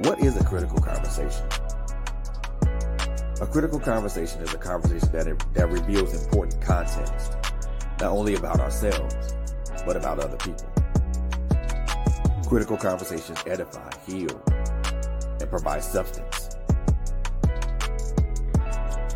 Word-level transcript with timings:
What 0.00 0.20
is 0.20 0.36
a 0.36 0.44
critical 0.44 0.78
conversation? 0.78 1.46
A 3.40 3.46
critical 3.46 3.78
conversation 3.78 4.40
is 4.42 4.54
a 4.54 4.58
conversation 4.58 5.10
that, 5.12 5.54
that 5.54 5.70
reveals 5.70 6.24
important 6.24 6.60
context, 6.62 7.32
not 8.00 8.12
only 8.12 8.34
about 8.34 8.60
ourselves, 8.60 9.34
but 9.84 9.96
about 9.96 10.18
other 10.18 10.36
people. 10.38 10.70
Critical 12.48 12.76
conversations 12.76 13.38
edify, 13.46 13.90
heal, 14.06 14.42
and 15.40 15.50
provide 15.50 15.82
substance. 15.82 16.56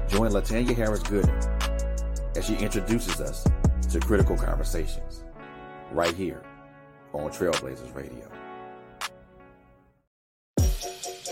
Join 0.08 0.32
Latanya 0.32 0.74
Harris 0.74 1.02
Gooden 1.02 2.36
as 2.36 2.44
she 2.44 2.56
introduces 2.56 3.20
us 3.20 3.46
to 3.90 4.00
critical 4.00 4.36
conversations 4.36 5.24
right 5.92 6.14
here 6.14 6.42
on 7.12 7.30
Trailblazers 7.30 7.94
Radio. 7.94 8.28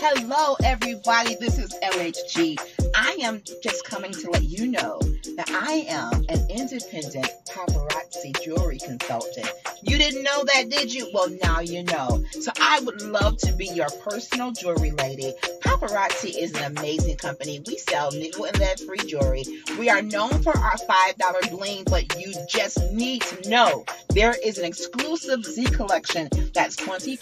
Hello, 0.01 0.55
everybody. 0.63 1.35
This 1.35 1.59
is 1.59 1.73
LHG. 1.83 2.57
I 2.95 3.17
am 3.21 3.41
just 3.61 3.85
coming 3.85 4.11
to 4.11 4.29
let 4.31 4.43
you 4.43 4.67
know 4.67 4.99
that 5.35 5.49
I 5.49 5.85
am 5.87 6.25
an 6.29 6.49
independent 6.49 7.27
paparazzi 7.47 8.41
jewelry 8.43 8.79
consultant. 8.79 9.49
You 9.81 9.97
didn't 9.97 10.23
know 10.23 10.43
that, 10.43 10.69
did 10.69 10.93
you? 10.93 11.09
Well, 11.13 11.29
now 11.43 11.59
you 11.59 11.83
know. 11.83 12.23
So 12.31 12.51
I 12.59 12.79
would 12.81 13.01
love 13.01 13.37
to 13.39 13.53
be 13.53 13.67
your 13.67 13.89
personal 14.03 14.51
jewelry 14.51 14.91
lady. 14.91 15.33
Paparazzi 15.61 16.35
is 16.37 16.53
an 16.55 16.77
amazing 16.77 17.17
company. 17.17 17.61
We 17.65 17.77
sell 17.77 18.11
nickel 18.11 18.45
and 18.45 18.59
lead 18.59 18.79
free 18.81 18.99
jewelry. 18.99 19.43
We 19.77 19.89
are 19.89 20.01
known 20.01 20.41
for 20.41 20.57
our 20.57 20.77
$5 20.77 21.51
bling, 21.51 21.83
but 21.85 22.19
you 22.19 22.33
just 22.49 22.91
need 22.91 23.21
to 23.23 23.49
know 23.49 23.85
there 24.09 24.35
is 24.43 24.57
an 24.57 24.65
exclusive 24.65 25.43
Z 25.45 25.65
collection 25.65 26.29
that's 26.53 26.75
$25. 26.75 27.17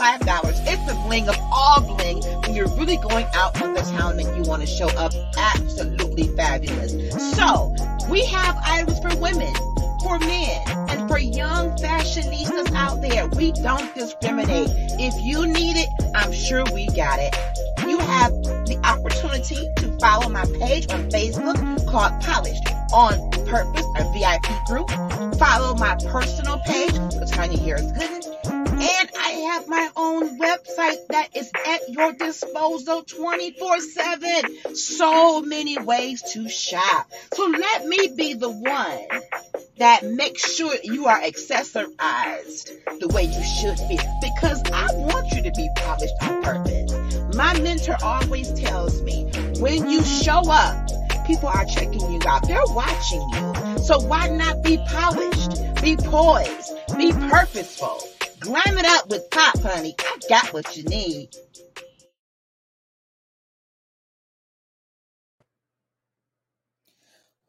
It's 0.65 0.85
the 0.85 0.99
bling 1.05 1.29
of 1.29 1.37
all 1.51 1.81
bling. 1.81 2.23
When 2.41 2.55
you're 2.55 2.69
really 2.77 2.97
going 2.97 3.27
out 3.33 3.61
on 3.61 3.73
the 3.73 3.81
town 3.81 4.19
and 4.19 4.35
you 4.35 4.49
want 4.49 4.61
to 4.61 4.67
show 4.67 4.87
up 4.89 5.13
absolutely 5.57 6.27
fabulous. 6.35 6.91
So 7.35 7.73
we 8.09 8.25
have 8.25 8.57
items 8.63 8.99
for 8.99 9.15
women 9.19 9.53
for 10.01 10.19
men 10.19 10.61
and 10.89 11.07
for 11.09 11.17
young 11.17 11.75
fashionistas 11.77 12.73
out 12.73 13.01
there. 13.01 13.27
We 13.27 13.51
don't 13.51 13.93
discriminate. 13.95 14.69
If 14.99 15.13
you 15.21 15.45
need 15.45 15.75
it, 15.77 15.89
I'm 16.15 16.31
sure 16.31 16.63
we 16.73 16.87
got 16.87 17.19
it. 17.19 17.35
You 17.97 18.03
have 18.03 18.31
the 18.67 18.79
opportunity 18.83 19.67
to 19.77 19.97
follow 19.97 20.29
my 20.29 20.45
page 20.59 20.87
on 20.91 21.09
Facebook 21.09 21.57
called 21.89 22.21
Polished 22.21 22.67
on 22.93 23.31
Purpose, 23.47 23.85
a 23.97 24.13
VIP 24.13 24.65
group. 24.67 24.87
Follow 25.39 25.73
my 25.73 25.95
personal 26.05 26.59
page, 26.59 26.91
Latanya 26.91 27.57
Harris 27.57 27.91
Gooden. 27.93 28.37
And 28.79 29.09
I 29.17 29.29
have 29.51 29.67
my 29.67 29.89
own 29.95 30.37
website 30.37 31.07
that 31.09 31.29
is 31.35 31.51
at 31.65 31.89
your 31.89 32.13
disposal 32.13 33.01
24 33.01 33.79
7. 33.79 34.75
So 34.75 35.41
many 35.41 35.79
ways 35.79 36.21
to 36.33 36.47
shop. 36.49 37.09
So 37.33 37.47
let 37.47 37.87
me 37.87 38.09
be 38.15 38.35
the 38.35 38.51
one 38.51 39.07
that 39.79 40.05
makes 40.05 40.53
sure 40.55 40.75
you 40.83 41.07
are 41.07 41.19
accessorized 41.19 42.99
the 42.99 43.07
way 43.07 43.23
you 43.23 43.43
should 43.43 43.77
be 43.89 43.99
because 44.21 44.61
I 44.71 44.87
want 44.93 45.31
you 45.31 45.41
to 45.41 45.51
be 45.51 45.67
polished 45.77 46.13
on 46.21 46.43
purpose. 46.43 46.96
My 47.37 47.53
mentor 47.59 47.95
always 48.01 48.51
tells 48.53 49.03
me 49.03 49.29
when 49.59 49.87
you 49.87 50.03
show 50.03 50.41
up, 50.49 50.89
people 51.27 51.49
are 51.49 51.65
checking 51.65 52.01
you 52.11 52.19
out. 52.27 52.47
They're 52.47 52.65
watching 52.69 53.21
you. 53.29 53.77
So 53.83 53.99
why 53.99 54.27
not 54.29 54.63
be 54.63 54.77
polished, 54.87 55.51
be 55.83 55.95
poised, 55.97 56.73
be 56.97 57.11
purposeful? 57.11 57.99
Glam 58.39 58.79
it 58.79 58.85
up 58.85 59.09
with 59.11 59.29
pop, 59.29 59.59
honey. 59.59 59.93
I 59.99 60.17
got 60.27 60.51
what 60.51 60.75
you 60.75 60.83
need. 60.85 61.29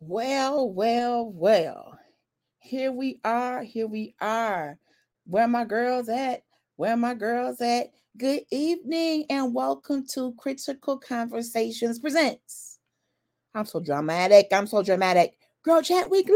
Well, 0.01 0.71
well, 0.71 1.33
well. 1.33 1.99
Here 2.59 2.93
we 2.93 3.21
are. 3.25 3.63
Here 3.63 3.87
we 3.87 4.15
are. 4.21 4.79
Where 5.25 5.49
my 5.49 5.65
girls 5.65 6.11
at? 6.11 6.43
Where 6.77 6.97
my 6.99 7.15
girls 7.15 7.63
at? 7.63 7.87
Good 8.19 8.47
evening 8.51 9.27
and 9.31 9.55
welcome 9.55 10.05
to 10.09 10.35
Critical 10.39 10.99
Conversations 10.99 12.01
Presents. 12.01 12.81
I'm 13.55 13.65
so 13.65 13.79
dramatic. 13.79 14.49
I'm 14.51 14.67
so 14.67 14.83
dramatic. 14.83 15.39
Girl 15.63 15.81
Chat 15.83 16.11
Weekly. 16.11 16.35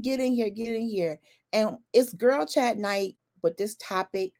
Get 0.00 0.18
in 0.18 0.32
here. 0.32 0.48
Get 0.48 0.74
in 0.74 0.88
here. 0.88 1.20
And 1.52 1.76
it's 1.92 2.14
Girl 2.14 2.46
Chat 2.46 2.78
night, 2.78 3.16
but 3.42 3.58
this 3.58 3.74
topic 3.74 4.32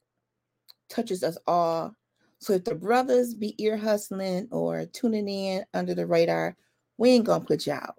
touches 0.89 1.23
us 1.23 1.37
all. 1.47 1.95
So 2.39 2.55
if 2.55 2.65
the 2.65 2.77
brothers 2.77 3.35
be 3.35 3.55
ear 3.63 3.77
hustling 3.77 4.49
or 4.51 4.87
tuning 4.87 5.29
in 5.29 5.67
under 5.75 5.95
the 5.95 6.07
radar, 6.07 6.57
we 6.97 7.11
ain't 7.11 7.27
gonna 7.27 7.45
put 7.45 7.67
you 7.67 7.75
out. 7.75 7.97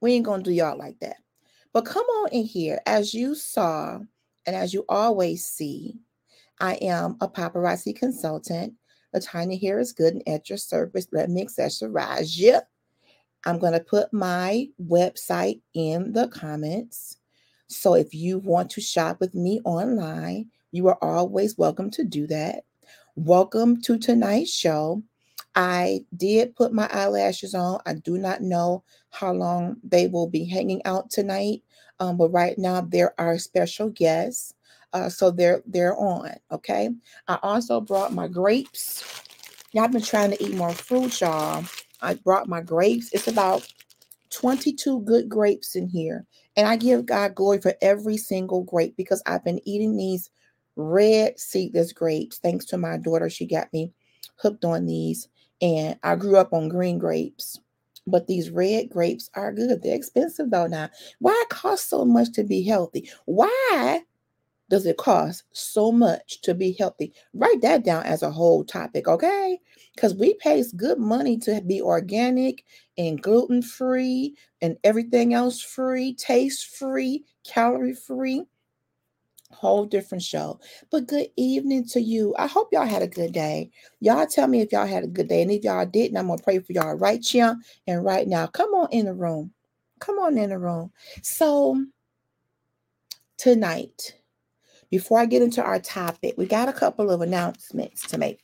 We 0.00 0.12
ain't 0.12 0.24
gonna 0.24 0.44
do 0.44 0.52
y'all 0.52 0.78
like 0.78 1.00
that. 1.00 1.16
But 1.72 1.84
come 1.84 2.06
on 2.06 2.28
in 2.30 2.44
here. 2.44 2.80
As 2.86 3.12
you 3.12 3.34
saw, 3.34 3.98
and 4.46 4.54
as 4.54 4.72
you 4.72 4.84
always 4.88 5.44
see, 5.44 5.98
I 6.60 6.74
am 6.76 7.16
a 7.20 7.28
paparazzi 7.28 7.94
consultant. 7.94 8.74
Latanya 9.14 9.60
Gooden 9.60 10.22
at 10.26 10.48
your 10.48 10.58
service. 10.58 11.06
Let 11.12 11.30
me 11.30 11.44
accessorize 11.44 12.36
you. 12.36 12.60
I'm 13.44 13.58
going 13.58 13.72
to 13.72 13.80
put 13.80 14.12
my 14.12 14.68
website 14.82 15.60
in 15.74 16.12
the 16.12 16.28
comments. 16.28 17.18
So 17.68 17.94
if 17.94 18.14
you 18.14 18.38
want 18.38 18.70
to 18.70 18.80
shop 18.80 19.20
with 19.20 19.34
me 19.34 19.60
online, 19.64 20.50
you 20.72 20.88
are 20.88 20.98
always 21.02 21.56
welcome 21.56 21.90
to 21.92 22.04
do 22.04 22.26
that. 22.26 22.64
Welcome 23.14 23.80
to 23.82 23.98
tonight's 23.98 24.52
show. 24.52 25.02
I 25.54 26.04
did 26.14 26.54
put 26.54 26.72
my 26.72 26.88
eyelashes 26.92 27.54
on. 27.54 27.80
I 27.86 27.94
do 27.94 28.18
not 28.18 28.42
know 28.42 28.84
how 29.10 29.32
long 29.32 29.76
they 29.82 30.06
will 30.06 30.28
be 30.28 30.44
hanging 30.44 30.84
out 30.84 31.10
tonight, 31.10 31.62
um, 31.98 32.18
but 32.18 32.28
right 32.28 32.58
now 32.58 32.82
there 32.82 33.18
are 33.18 33.38
special 33.38 33.88
guests, 33.88 34.52
uh, 34.96 35.08
so 35.08 35.30
they're 35.30 35.62
they're 35.66 35.96
on. 35.96 36.32
Okay. 36.50 36.90
I 37.28 37.38
also 37.42 37.80
brought 37.80 38.12
my 38.12 38.28
grapes. 38.28 39.04
Yeah, 39.72 39.84
I've 39.84 39.92
been 39.92 40.02
trying 40.02 40.30
to 40.30 40.42
eat 40.42 40.54
more 40.54 40.72
fruit, 40.72 41.20
y'all. 41.20 41.64
I 42.00 42.14
brought 42.14 42.48
my 42.48 42.60
grapes. 42.60 43.10
It's 43.12 43.28
about 43.28 43.66
22 44.30 45.00
good 45.00 45.28
grapes 45.28 45.76
in 45.76 45.86
here, 45.88 46.26
and 46.56 46.66
I 46.66 46.76
give 46.76 47.06
God 47.06 47.34
glory 47.34 47.60
for 47.60 47.74
every 47.82 48.16
single 48.16 48.62
grape 48.62 48.96
because 48.96 49.22
I've 49.26 49.44
been 49.44 49.60
eating 49.68 49.96
these 49.96 50.30
red 50.76 51.38
seedless 51.38 51.92
grapes. 51.92 52.38
Thanks 52.38 52.64
to 52.66 52.78
my 52.78 52.96
daughter, 52.96 53.28
she 53.28 53.46
got 53.46 53.72
me 53.72 53.92
hooked 54.36 54.64
on 54.64 54.86
these 54.86 55.28
and 55.60 55.98
I 56.02 56.16
grew 56.16 56.36
up 56.36 56.52
on 56.52 56.68
green 56.68 56.98
grapes. 56.98 57.58
But 58.06 58.28
these 58.28 58.50
red 58.50 58.88
grapes 58.88 59.30
are 59.34 59.52
good. 59.52 59.82
They're 59.82 59.96
expensive 59.96 60.50
though 60.50 60.68
now. 60.68 60.90
Why 61.18 61.32
it 61.44 61.48
cost 61.48 61.88
so 61.88 62.04
much 62.04 62.32
to 62.34 62.44
be 62.44 62.62
healthy? 62.62 63.10
Why 63.24 64.02
does 64.68 64.86
it 64.86 64.96
cost 64.96 65.44
so 65.52 65.92
much 65.92 66.40
to 66.42 66.54
be 66.54 66.72
healthy? 66.72 67.12
Write 67.34 67.60
that 67.62 67.84
down 67.84 68.04
as 68.04 68.22
a 68.22 68.30
whole 68.30 68.64
topic, 68.64 69.08
okay? 69.08 69.58
Because 69.94 70.14
we 70.14 70.34
pay 70.34 70.62
good 70.76 70.98
money 70.98 71.38
to 71.38 71.60
be 71.60 71.80
organic 71.80 72.64
and 72.98 73.22
gluten 73.22 73.62
free 73.62 74.34
and 74.60 74.76
everything 74.84 75.34
else 75.34 75.60
free, 75.60 76.14
taste 76.14 76.76
free, 76.76 77.24
calorie 77.44 77.94
free 77.94 78.42
whole 79.56 79.86
different 79.86 80.22
show. 80.22 80.60
But 80.90 81.06
good 81.06 81.28
evening 81.36 81.86
to 81.88 82.00
you. 82.00 82.34
I 82.38 82.46
hope 82.46 82.68
y'all 82.72 82.86
had 82.86 83.02
a 83.02 83.08
good 83.08 83.32
day. 83.32 83.70
Y'all 84.00 84.26
tell 84.26 84.48
me 84.48 84.60
if 84.60 84.72
y'all 84.72 84.86
had 84.86 85.04
a 85.04 85.08
good 85.08 85.28
day. 85.28 85.42
And 85.42 85.50
if 85.50 85.64
y'all 85.64 85.86
didn't, 85.86 86.16
I'm 86.16 86.26
going 86.26 86.38
to 86.38 86.44
pray 86.44 86.58
for 86.58 86.72
y'all 86.72 86.94
right 86.94 87.24
here 87.24 87.56
and 87.86 88.04
right 88.04 88.28
now. 88.28 88.46
Come 88.46 88.70
on 88.74 88.88
in 88.92 89.06
the 89.06 89.14
room. 89.14 89.52
Come 89.98 90.18
on 90.18 90.36
in 90.36 90.50
the 90.50 90.58
room. 90.58 90.92
So, 91.22 91.84
tonight, 93.38 94.14
before 94.90 95.18
I 95.18 95.26
get 95.26 95.42
into 95.42 95.62
our 95.62 95.80
topic, 95.80 96.34
we 96.36 96.46
got 96.46 96.68
a 96.68 96.72
couple 96.72 97.10
of 97.10 97.20
announcements 97.20 98.06
to 98.08 98.18
make. 98.18 98.40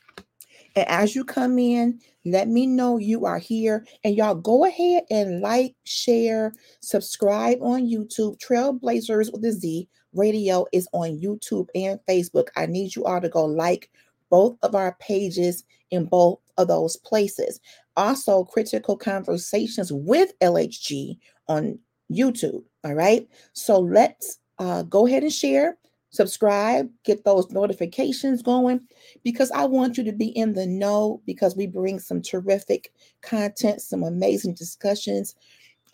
And 0.75 0.87
as 0.87 1.15
you 1.15 1.23
come 1.23 1.59
in, 1.59 1.99
let 2.25 2.47
me 2.47 2.65
know 2.65 2.97
you 2.97 3.25
are 3.25 3.37
here. 3.37 3.85
And 4.03 4.15
y'all 4.15 4.35
go 4.35 4.65
ahead 4.65 5.03
and 5.09 5.41
like, 5.41 5.75
share, 5.83 6.53
subscribe 6.79 7.59
on 7.61 7.87
YouTube, 7.87 8.39
Trailblazers 8.39 9.31
with 9.31 9.45
a 9.45 9.51
Z 9.51 9.87
Radio 10.13 10.65
is 10.71 10.87
on 10.93 11.19
YouTube 11.19 11.67
and 11.75 11.99
Facebook. 12.07 12.47
I 12.55 12.65
need 12.65 12.95
you 12.95 13.05
all 13.05 13.21
to 13.21 13.29
go 13.29 13.45
like 13.45 13.89
both 14.29 14.57
of 14.63 14.75
our 14.75 14.95
pages 14.99 15.63
in 15.91 16.05
both 16.05 16.39
of 16.57 16.67
those 16.67 16.97
places. 16.97 17.59
Also, 17.95 18.43
Critical 18.45 18.97
Conversations 18.97 19.91
with 19.91 20.37
LHG 20.39 21.17
on 21.47 21.79
YouTube. 22.11 22.63
All 22.83 22.93
right. 22.93 23.27
So 23.53 23.79
let's 23.79 24.39
uh, 24.59 24.83
go 24.83 25.07
ahead 25.07 25.23
and 25.23 25.33
share, 25.33 25.77
subscribe, 26.13 26.89
get 27.03 27.25
those 27.25 27.51
notifications 27.51 28.41
going 28.41 28.79
because 29.23 29.51
I 29.51 29.65
want 29.65 29.97
you 29.97 30.03
to 30.05 30.13
be 30.13 30.27
in 30.27 30.53
the 30.53 30.65
know 30.65 31.21
because 31.25 31.55
we 31.55 31.67
bring 31.67 31.99
some 31.99 32.21
terrific 32.21 32.93
content, 33.21 33.81
some 33.81 34.03
amazing 34.03 34.53
discussions 34.55 35.35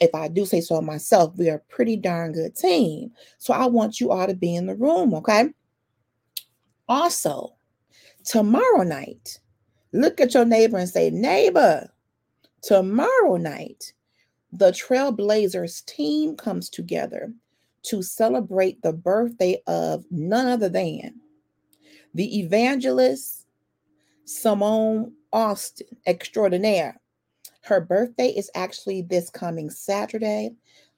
if 0.02 0.16
I 0.16 0.30
do 0.30 0.46
say 0.46 0.62
so 0.62 0.80
myself, 0.80 1.36
we 1.36 1.50
are 1.50 1.56
a 1.56 1.74
pretty 1.74 1.98
darn 1.98 2.32
good 2.32 2.56
team. 2.56 3.12
So 3.38 3.54
I 3.54 3.66
want 3.66 4.00
you 4.00 4.12
all 4.12 4.28
to 4.28 4.34
be 4.34 4.56
in 4.56 4.66
the 4.66 4.76
room, 4.76 5.14
okay? 5.14 5.50
Also, 6.88 7.58
tomorrow 8.24 8.84
night, 8.84 9.42
Look 9.92 10.22
at 10.22 10.34
your 10.34 10.46
neighbor 10.46 10.78
and 10.78 10.90
say, 10.90 11.10
Neighbor, 11.10 11.90
tomorrow 12.62 13.38
night, 13.38 13.94
the 14.52 14.72
Trailblazers 14.72 15.86
team 15.86 16.36
comes 16.36 16.70
together 16.70 17.34
to 17.84 18.02
celebrate 18.02 18.82
the 18.82 18.94
birthday 18.94 19.62
of 19.68 20.06
none 20.12 20.48
other 20.48 20.70
than 20.70 21.20
the 22.14 22.40
evangelist 22.40 23.46
Simone 24.26 25.14
Austin 25.32 25.88
extraordinaire. 26.08 27.00
Her 27.62 27.82
birthday 27.82 28.30
is 28.30 28.50
actually 28.56 29.04
this 29.04 29.30
coming 29.30 29.70
Saturday, 29.70 30.52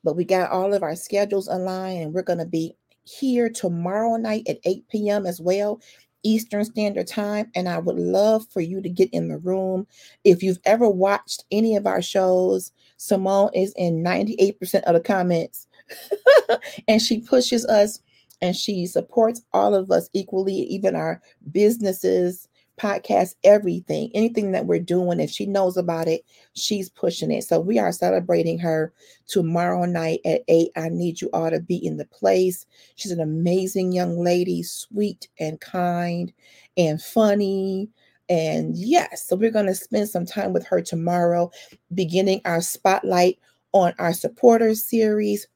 but 0.03 0.15
we 0.15 0.23
got 0.23 0.51
all 0.51 0.73
of 0.73 0.83
our 0.83 0.95
schedules 0.95 1.47
online 1.47 1.97
and 1.97 2.13
we're 2.13 2.21
going 2.23 2.39
to 2.39 2.45
be 2.45 2.75
here 3.03 3.49
tomorrow 3.49 4.15
night 4.17 4.47
at 4.47 4.59
8 4.63 4.87
p.m. 4.89 5.25
as 5.25 5.41
well. 5.41 5.81
Eastern 6.23 6.63
Standard 6.63 7.07
Time, 7.07 7.49
and 7.55 7.67
I 7.67 7.79
would 7.79 7.97
love 7.97 8.45
for 8.51 8.61
you 8.61 8.79
to 8.81 8.89
get 8.89 9.09
in 9.11 9.27
the 9.27 9.39
room. 9.39 9.87
If 10.23 10.43
you've 10.43 10.59
ever 10.65 10.87
watched 10.87 11.45
any 11.51 11.75
of 11.75 11.87
our 11.87 12.01
shows, 12.01 12.71
Simone 12.97 13.49
is 13.55 13.73
in 13.75 14.03
98% 14.03 14.83
of 14.83 14.93
the 14.93 14.99
comments, 14.99 15.67
and 16.87 17.01
she 17.01 17.19
pushes 17.19 17.65
us 17.65 18.01
and 18.41 18.55
she 18.55 18.85
supports 18.85 19.41
all 19.53 19.75
of 19.75 19.91
us 19.91 20.09
equally, 20.13 20.53
even 20.53 20.95
our 20.95 21.21
businesses, 21.51 22.47
podcast, 22.81 23.35
everything, 23.43 24.09
anything 24.15 24.51
that 24.51 24.65
we're 24.65 24.79
doing. 24.79 25.19
If 25.19 25.29
she 25.29 25.45
knows 25.45 25.77
about 25.77 26.07
it, 26.07 26.25
she's 26.53 26.89
pushing 26.89 27.31
it. 27.31 27.43
So 27.43 27.59
we 27.59 27.77
are 27.77 27.91
celebrating 27.91 28.57
her 28.59 28.91
tomorrow 29.27 29.85
night 29.85 30.21
at 30.25 30.41
eight. 30.47 30.71
I 30.75 30.89
need 30.89 31.21
you 31.21 31.29
all 31.31 31.51
to 31.51 31.59
be 31.59 31.75
in 31.75 31.97
the 31.97 32.05
place. 32.05 32.65
She's 32.95 33.11
an 33.11 33.19
amazing 33.19 33.91
young 33.91 34.17
lady, 34.17 34.63
sweet 34.63 35.27
and 35.39 35.59
kind 35.61 36.33
and 36.75 37.01
funny. 37.01 37.89
And 38.29 38.75
yes, 38.75 39.27
so 39.27 39.35
we're 39.35 39.51
going 39.51 39.67
to 39.67 39.75
spend 39.75 40.09
some 40.09 40.25
time 40.25 40.53
with 40.53 40.65
her 40.65 40.81
tomorrow, 40.81 41.51
beginning 41.93 42.41
our 42.45 42.61
spotlight 42.61 43.37
on 43.73 43.93
our 43.99 44.13
supporters 44.13 44.83
series, 44.83 45.47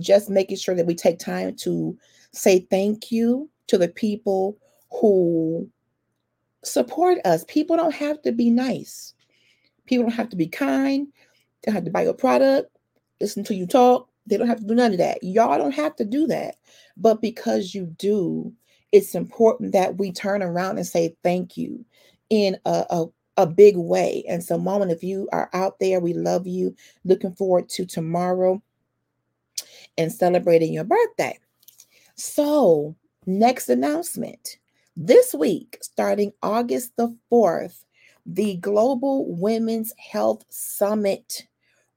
just 0.00 0.30
making 0.30 0.56
sure 0.56 0.74
that 0.74 0.86
we 0.86 0.94
take 0.94 1.18
time 1.18 1.54
to 1.56 1.96
say 2.32 2.66
thank 2.70 3.10
you 3.10 3.48
to 3.66 3.78
the 3.78 3.88
people 3.88 4.58
who 4.90 5.68
support 6.64 7.18
us. 7.24 7.44
People 7.48 7.76
don't 7.76 7.94
have 7.94 8.20
to 8.22 8.32
be 8.32 8.50
nice. 8.50 9.14
People 9.86 10.04
don't 10.04 10.14
have 10.14 10.28
to 10.30 10.36
be 10.36 10.46
kind. 10.46 11.06
They 11.62 11.70
don't 11.70 11.74
have 11.74 11.84
to 11.84 11.90
buy 11.90 12.02
your 12.02 12.14
product, 12.14 12.76
listen 13.20 13.44
to 13.44 13.54
you 13.54 13.66
talk. 13.66 14.08
They 14.26 14.36
don't 14.36 14.46
have 14.46 14.60
to 14.60 14.66
do 14.66 14.74
none 14.74 14.92
of 14.92 14.98
that. 14.98 15.22
Y'all 15.22 15.58
don't 15.58 15.74
have 15.74 15.96
to 15.96 16.04
do 16.04 16.26
that. 16.28 16.56
But 16.96 17.20
because 17.20 17.74
you 17.74 17.86
do, 17.98 18.52
it's 18.92 19.14
important 19.14 19.72
that 19.72 19.98
we 19.98 20.12
turn 20.12 20.42
around 20.42 20.76
and 20.78 20.86
say 20.86 21.16
thank 21.22 21.56
you 21.56 21.84
in 22.28 22.56
a, 22.64 22.84
a, 22.90 23.06
a 23.38 23.46
big 23.46 23.76
way. 23.76 24.24
And 24.28 24.42
so, 24.42 24.58
Mom, 24.58 24.88
if 24.88 25.02
you 25.02 25.28
are 25.32 25.50
out 25.52 25.78
there, 25.80 26.00
we 26.00 26.12
love 26.12 26.46
you. 26.46 26.74
Looking 27.04 27.32
forward 27.32 27.68
to 27.70 27.86
tomorrow 27.86 28.62
and 30.00 30.10
celebrating 30.10 30.72
your 30.72 30.84
birthday. 30.84 31.38
So, 32.16 32.96
next 33.26 33.68
announcement 33.68 34.56
this 34.96 35.34
week, 35.34 35.78
starting 35.82 36.32
August 36.42 36.92
the 36.96 37.14
4th, 37.30 37.84
the 38.24 38.56
Global 38.56 39.26
Women's 39.28 39.92
Health 39.98 40.44
Summit 40.48 41.46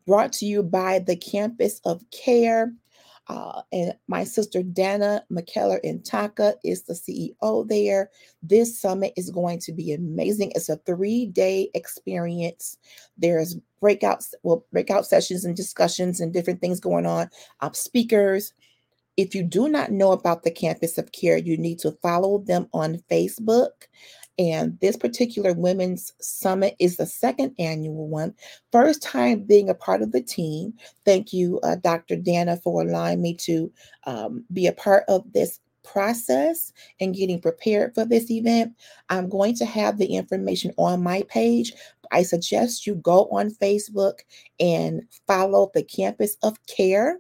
brought 0.05 0.33
to 0.33 0.45
you 0.45 0.63
by 0.63 1.00
the 1.00 1.15
Campus 1.15 1.79
of 1.85 2.03
Care. 2.11 2.73
Uh, 3.27 3.61
and 3.71 3.93
my 4.07 4.23
sister 4.23 4.61
Dana 4.61 5.23
McKellar 5.31 5.79
Intaka 5.83 6.55
is 6.63 6.83
the 6.83 6.93
CEO 6.93 7.67
there. 7.67 8.09
This 8.41 8.79
summit 8.79 9.13
is 9.15 9.29
going 9.29 9.59
to 9.59 9.71
be 9.71 9.93
amazing. 9.93 10.51
It's 10.55 10.69
a 10.69 10.77
three-day 10.77 11.69
experience. 11.73 12.77
There's 13.17 13.57
breakouts, 13.81 14.33
well, 14.43 14.65
breakout 14.71 15.05
sessions 15.05 15.45
and 15.45 15.55
discussions 15.55 16.19
and 16.19 16.33
different 16.33 16.59
things 16.59 16.79
going 16.79 17.05
on. 17.05 17.29
Speakers, 17.71 18.53
if 19.15 19.35
you 19.35 19.43
do 19.43 19.69
not 19.69 19.91
know 19.91 20.11
about 20.11 20.43
the 20.43 20.51
Campus 20.51 20.97
of 20.97 21.11
Care, 21.11 21.37
you 21.37 21.57
need 21.57 21.79
to 21.79 21.91
follow 22.01 22.39
them 22.39 22.67
on 22.73 23.03
Facebook. 23.09 23.87
And 24.39 24.80
this 24.80 24.97
particular 24.97 25.53
Women's 25.53 26.12
Summit 26.19 26.75
is 26.80 26.97
the 26.97 27.06
second 27.06 27.53
annual 27.59 28.07
one. 28.07 28.33
First 28.71 29.03
time 29.03 29.44
being 29.44 29.69
a 29.69 29.75
part 29.75 30.01
of 30.01 30.12
the 30.12 30.21
team. 30.21 30.74
Thank 31.06 31.33
you, 31.33 31.59
uh, 31.62 31.75
Dr. 31.75 32.15
Dana, 32.15 32.57
for 32.57 32.81
allowing 32.81 33.21
me 33.21 33.35
to 33.41 33.71
um, 34.06 34.44
be 34.51 34.65
a 34.65 34.74
part 34.74 35.03
of 35.07 35.31
this 35.33 35.59
process 35.83 36.71
and 37.00 37.15
getting 37.15 37.41
prepared 37.41 37.94
for 37.94 38.06
this 38.06 38.31
event. 38.31 38.74
I'm 39.09 39.30
going 39.30 39.56
to 39.56 39.65
have 39.65 39.97
the 39.97 40.15
information 40.15 40.71
on 40.77 41.03
my 41.03 41.24
page. 41.24 41.74
I 42.12 42.24
suggest 42.24 42.88
you 42.88 42.95
go 42.95 43.25
on 43.25 43.51
Facebook 43.51 44.19
and 44.59 45.03
follow 45.27 45.71
the 45.74 45.83
Campus 45.83 46.38
of 46.41 46.57
Care 46.68 47.19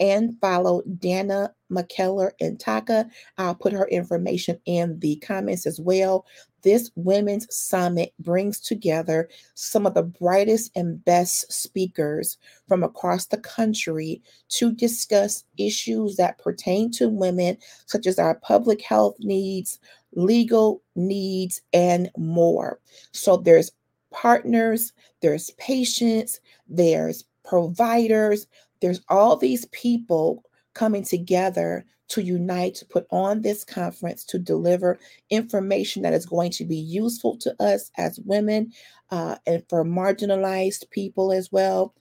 and 0.00 0.38
follow 0.40 0.82
Dana 0.98 1.54
McKellar 1.70 2.32
and 2.40 2.58
Taka. 2.58 3.06
I'll 3.38 3.54
put 3.54 3.72
her 3.72 3.88
information 3.88 4.58
in 4.66 4.98
the 4.98 5.16
comments 5.16 5.66
as 5.66 5.80
well. 5.80 6.26
This 6.62 6.90
Women's 6.94 7.52
Summit 7.54 8.12
brings 8.18 8.60
together 8.60 9.28
some 9.54 9.86
of 9.86 9.94
the 9.94 10.02
brightest 10.02 10.70
and 10.76 11.04
best 11.04 11.52
speakers 11.52 12.38
from 12.68 12.82
across 12.82 13.26
the 13.26 13.38
country 13.38 14.22
to 14.50 14.72
discuss 14.72 15.44
issues 15.58 16.16
that 16.16 16.38
pertain 16.38 16.90
to 16.92 17.08
women, 17.08 17.58
such 17.86 18.06
as 18.06 18.18
our 18.18 18.36
public 18.36 18.80
health 18.82 19.16
needs, 19.18 19.78
legal 20.14 20.82
needs, 20.94 21.60
and 21.72 22.10
more. 22.16 22.78
So 23.12 23.36
there's 23.36 23.72
partners, 24.10 24.92
there's 25.20 25.50
patients, 25.52 26.40
there's 26.68 27.24
providers, 27.44 28.46
there's 28.80 29.00
all 29.08 29.36
these 29.36 29.64
people 29.66 30.44
coming 30.74 31.04
together 31.04 31.84
to 32.08 32.22
unite 32.22 32.74
to 32.74 32.84
put 32.84 33.06
on 33.10 33.40
this 33.40 33.64
conference 33.64 34.24
to 34.24 34.38
deliver 34.38 34.98
information 35.30 36.02
that 36.02 36.12
is 36.12 36.26
going 36.26 36.50
to 36.50 36.64
be 36.64 36.76
useful 36.76 37.36
to 37.38 37.54
us 37.62 37.90
as 37.96 38.20
women 38.26 38.70
uh, 39.10 39.36
and 39.46 39.64
for 39.68 39.84
marginalized 39.84 40.88
people 40.90 41.32
as 41.32 41.50
well. 41.50 41.94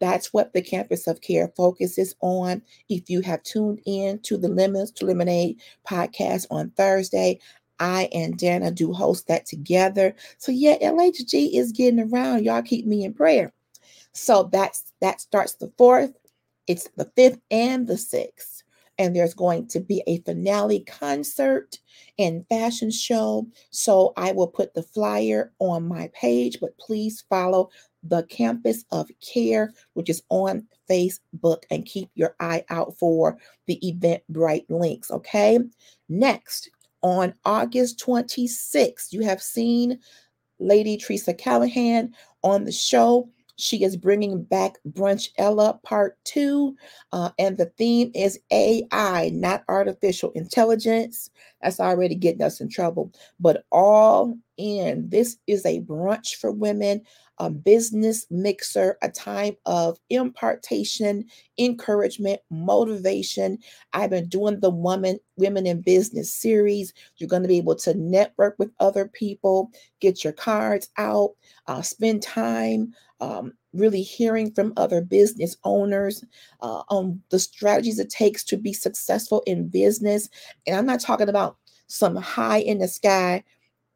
That's 0.00 0.32
what 0.32 0.52
the 0.52 0.62
Campus 0.62 1.08
of 1.08 1.20
Care 1.20 1.52
focuses 1.56 2.14
on. 2.20 2.62
If 2.88 3.10
you 3.10 3.20
have 3.22 3.42
tuned 3.42 3.80
in 3.84 4.20
to 4.20 4.36
the 4.36 4.48
Lemons 4.48 4.92
to 4.92 5.06
Lemonade 5.06 5.60
podcast 5.84 6.46
on 6.50 6.70
Thursday, 6.70 7.40
I 7.80 8.08
and 8.12 8.36
Dana 8.36 8.70
do 8.70 8.92
host 8.92 9.26
that 9.28 9.46
together. 9.46 10.14
So 10.38 10.52
yeah, 10.52 10.78
LHG 10.78 11.52
is 11.52 11.72
getting 11.72 12.00
around. 12.00 12.44
Y'all 12.44 12.62
keep 12.62 12.86
me 12.86 13.04
in 13.04 13.14
prayer. 13.14 13.52
So 14.12 14.48
that's 14.52 14.92
that 15.00 15.20
starts 15.20 15.54
the 15.54 15.72
fourth. 15.78 16.12
It's 16.68 16.88
the 16.96 17.10
fifth 17.16 17.40
and 17.50 17.86
the 17.86 17.98
sixth. 17.98 18.62
And 19.00 19.14
there's 19.14 19.34
going 19.34 19.68
to 19.68 19.80
be 19.80 20.02
a 20.06 20.18
finale 20.22 20.80
concert 20.80 21.78
and 22.18 22.44
fashion 22.48 22.90
show. 22.90 23.46
So 23.70 24.12
I 24.16 24.32
will 24.32 24.48
put 24.48 24.74
the 24.74 24.82
flyer 24.82 25.52
on 25.60 25.86
my 25.86 26.10
page, 26.14 26.58
but 26.60 26.76
please 26.78 27.24
follow 27.28 27.70
the 28.02 28.24
Campus 28.24 28.84
of 28.90 29.08
Care, 29.20 29.72
which 29.94 30.10
is 30.10 30.22
on 30.30 30.66
Facebook, 30.90 31.62
and 31.70 31.86
keep 31.86 32.10
your 32.14 32.34
eye 32.40 32.64
out 32.70 32.96
for 32.98 33.38
the 33.66 33.80
Eventbrite 33.84 34.66
links. 34.68 35.10
Okay. 35.10 35.60
Next, 36.08 36.70
on 37.02 37.34
August 37.44 38.00
26th, 38.04 39.12
you 39.12 39.22
have 39.22 39.42
seen 39.42 40.00
Lady 40.58 40.96
Teresa 40.96 41.34
Callahan 41.34 42.12
on 42.42 42.64
the 42.64 42.72
show. 42.72 43.28
She 43.58 43.82
is 43.82 43.96
bringing 43.96 44.44
back 44.44 44.78
Brunchella 44.88 45.82
Part 45.82 46.16
2, 46.24 46.76
uh, 47.12 47.30
and 47.38 47.58
the 47.58 47.66
theme 47.76 48.12
is 48.14 48.38
AI, 48.52 49.30
not 49.34 49.64
artificial 49.68 50.30
intelligence. 50.32 51.30
That's 51.60 51.80
already 51.80 52.14
getting 52.14 52.42
us 52.42 52.60
in 52.60 52.68
trouble, 52.68 53.12
but 53.40 53.64
all 53.72 54.38
in. 54.58 55.08
This 55.08 55.38
is 55.46 55.64
a 55.64 55.80
brunch 55.80 56.34
for 56.34 56.50
women, 56.50 57.02
a 57.38 57.48
business 57.48 58.26
mixer, 58.30 58.98
a 59.02 59.08
time 59.08 59.56
of 59.64 59.98
impartation, 60.10 61.24
encouragement, 61.58 62.40
motivation. 62.50 63.58
I've 63.92 64.10
been 64.10 64.28
doing 64.28 64.60
the 64.60 64.70
woman 64.70 65.18
women 65.36 65.66
in 65.66 65.80
business 65.80 66.32
series. 66.34 66.92
You're 67.16 67.28
going 67.28 67.42
to 67.42 67.48
be 67.48 67.58
able 67.58 67.76
to 67.76 67.94
network 67.94 68.56
with 68.58 68.72
other 68.80 69.08
people, 69.08 69.70
get 70.00 70.24
your 70.24 70.32
cards 70.32 70.88
out, 70.98 71.30
uh, 71.66 71.82
spend 71.82 72.22
time 72.22 72.92
um, 73.20 73.52
really 73.72 74.02
hearing 74.02 74.52
from 74.52 74.72
other 74.76 75.00
business 75.00 75.56
owners 75.64 76.24
uh, 76.60 76.82
on 76.88 77.20
the 77.30 77.38
strategies 77.38 77.98
it 77.98 78.10
takes 78.10 78.44
to 78.44 78.56
be 78.56 78.72
successful 78.72 79.42
in 79.46 79.68
business. 79.68 80.28
And 80.66 80.76
I'm 80.76 80.86
not 80.86 81.00
talking 81.00 81.28
about 81.28 81.56
some 81.86 82.16
high 82.16 82.58
in 82.58 82.78
the 82.78 82.88
sky. 82.88 83.44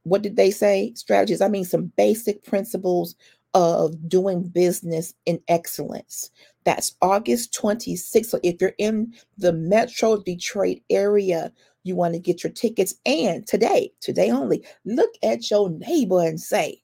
What 0.05 0.23
did 0.23 0.37
they 0.37 0.51
say? 0.51 0.93
Strategies. 0.95 1.41
I 1.41 1.49
mean, 1.49 1.65
some 1.65 1.93
basic 1.97 2.45
principles 2.45 3.15
of 3.55 4.09
doing 4.09 4.43
business 4.43 5.15
in 5.27 5.41
excellence. 5.49 6.31
That's 6.65 6.97
August 7.03 7.53
26th. 7.61 8.27
So 8.27 8.41
if 8.43 8.61
you're 8.61 8.75
in 8.79 9.13
the 9.37 9.53
Metro 9.53 10.23
Detroit 10.23 10.79
area, 10.91 11.53
you 11.85 11.97
want 11.97 12.15
to 12.15 12.21
get 12.21 12.43
your 12.43 12.53
tickets. 12.53 12.95
And 13.05 13.47
today, 13.47 13.93
today 14.01 14.31
only, 14.31 14.65
look 14.85 15.11
at 15.23 15.51
your 15.51 15.71
neighbor 15.71 16.23
and 16.23 16.41
say, 16.41 16.83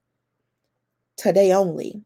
today 1.16 1.52
only. 1.52 2.02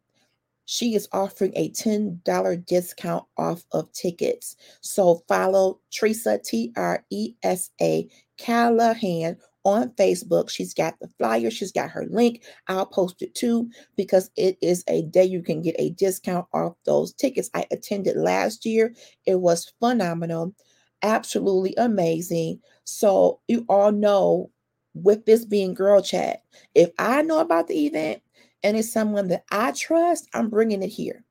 She 0.65 0.95
is 0.95 1.09
offering 1.13 1.53
a 1.57 1.71
$10 1.71 2.67
discount 2.67 3.25
off 3.37 3.65
of 3.73 3.93
tickets. 3.93 4.57
So 4.81 5.23
follow 5.29 5.81
Teresa, 5.93 6.39
T 6.39 6.73
R 6.77 7.05
E 7.11 7.35
S 7.43 7.71
A, 7.81 8.09
Callahan 8.39 9.37
on 9.65 9.91
Facebook. 9.91 10.51
She's 10.51 10.75
got 10.75 10.99
the 11.01 11.09
flyer, 11.19 11.51
she's 11.51 11.73
got 11.73 11.91
her 11.91 12.07
link. 12.11 12.43
I'll 12.69 12.87
post 12.87 13.23
it 13.23 13.35
too 13.35 13.69
because 13.97 14.31
it 14.37 14.59
is 14.61 14.85
a 14.89 15.03
day 15.03 15.25
you 15.25 15.43
can 15.43 15.63
get 15.63 15.77
a 15.79 15.91
discount 15.91 16.47
off 16.53 16.75
those 16.85 17.13
tickets. 17.13 17.51
I 17.55 17.67
attended 17.71 18.17
last 18.17 18.65
year, 18.67 18.95
it 19.27 19.37
was 19.41 19.73
phenomenal, 19.81 20.55
absolutely 21.03 21.75
amazing. 21.77 22.61
So, 22.85 23.41
you 23.49 23.65
all 23.69 23.93
know 23.93 24.51
with 24.95 25.25
this 25.25 25.45
being 25.45 25.75
girl 25.75 26.03
chat, 26.03 26.43
if 26.75 26.91
I 26.99 27.23
know 27.23 27.39
about 27.39 27.69
the 27.69 27.87
event 27.87 28.23
and 28.63 28.77
it's 28.77 28.93
someone 28.93 29.29
that 29.29 29.45
I 29.51 29.73
trust, 29.73 30.29
I'm 30.35 30.49
bringing 30.49 30.83
it 30.83 30.89
here. 30.89 31.25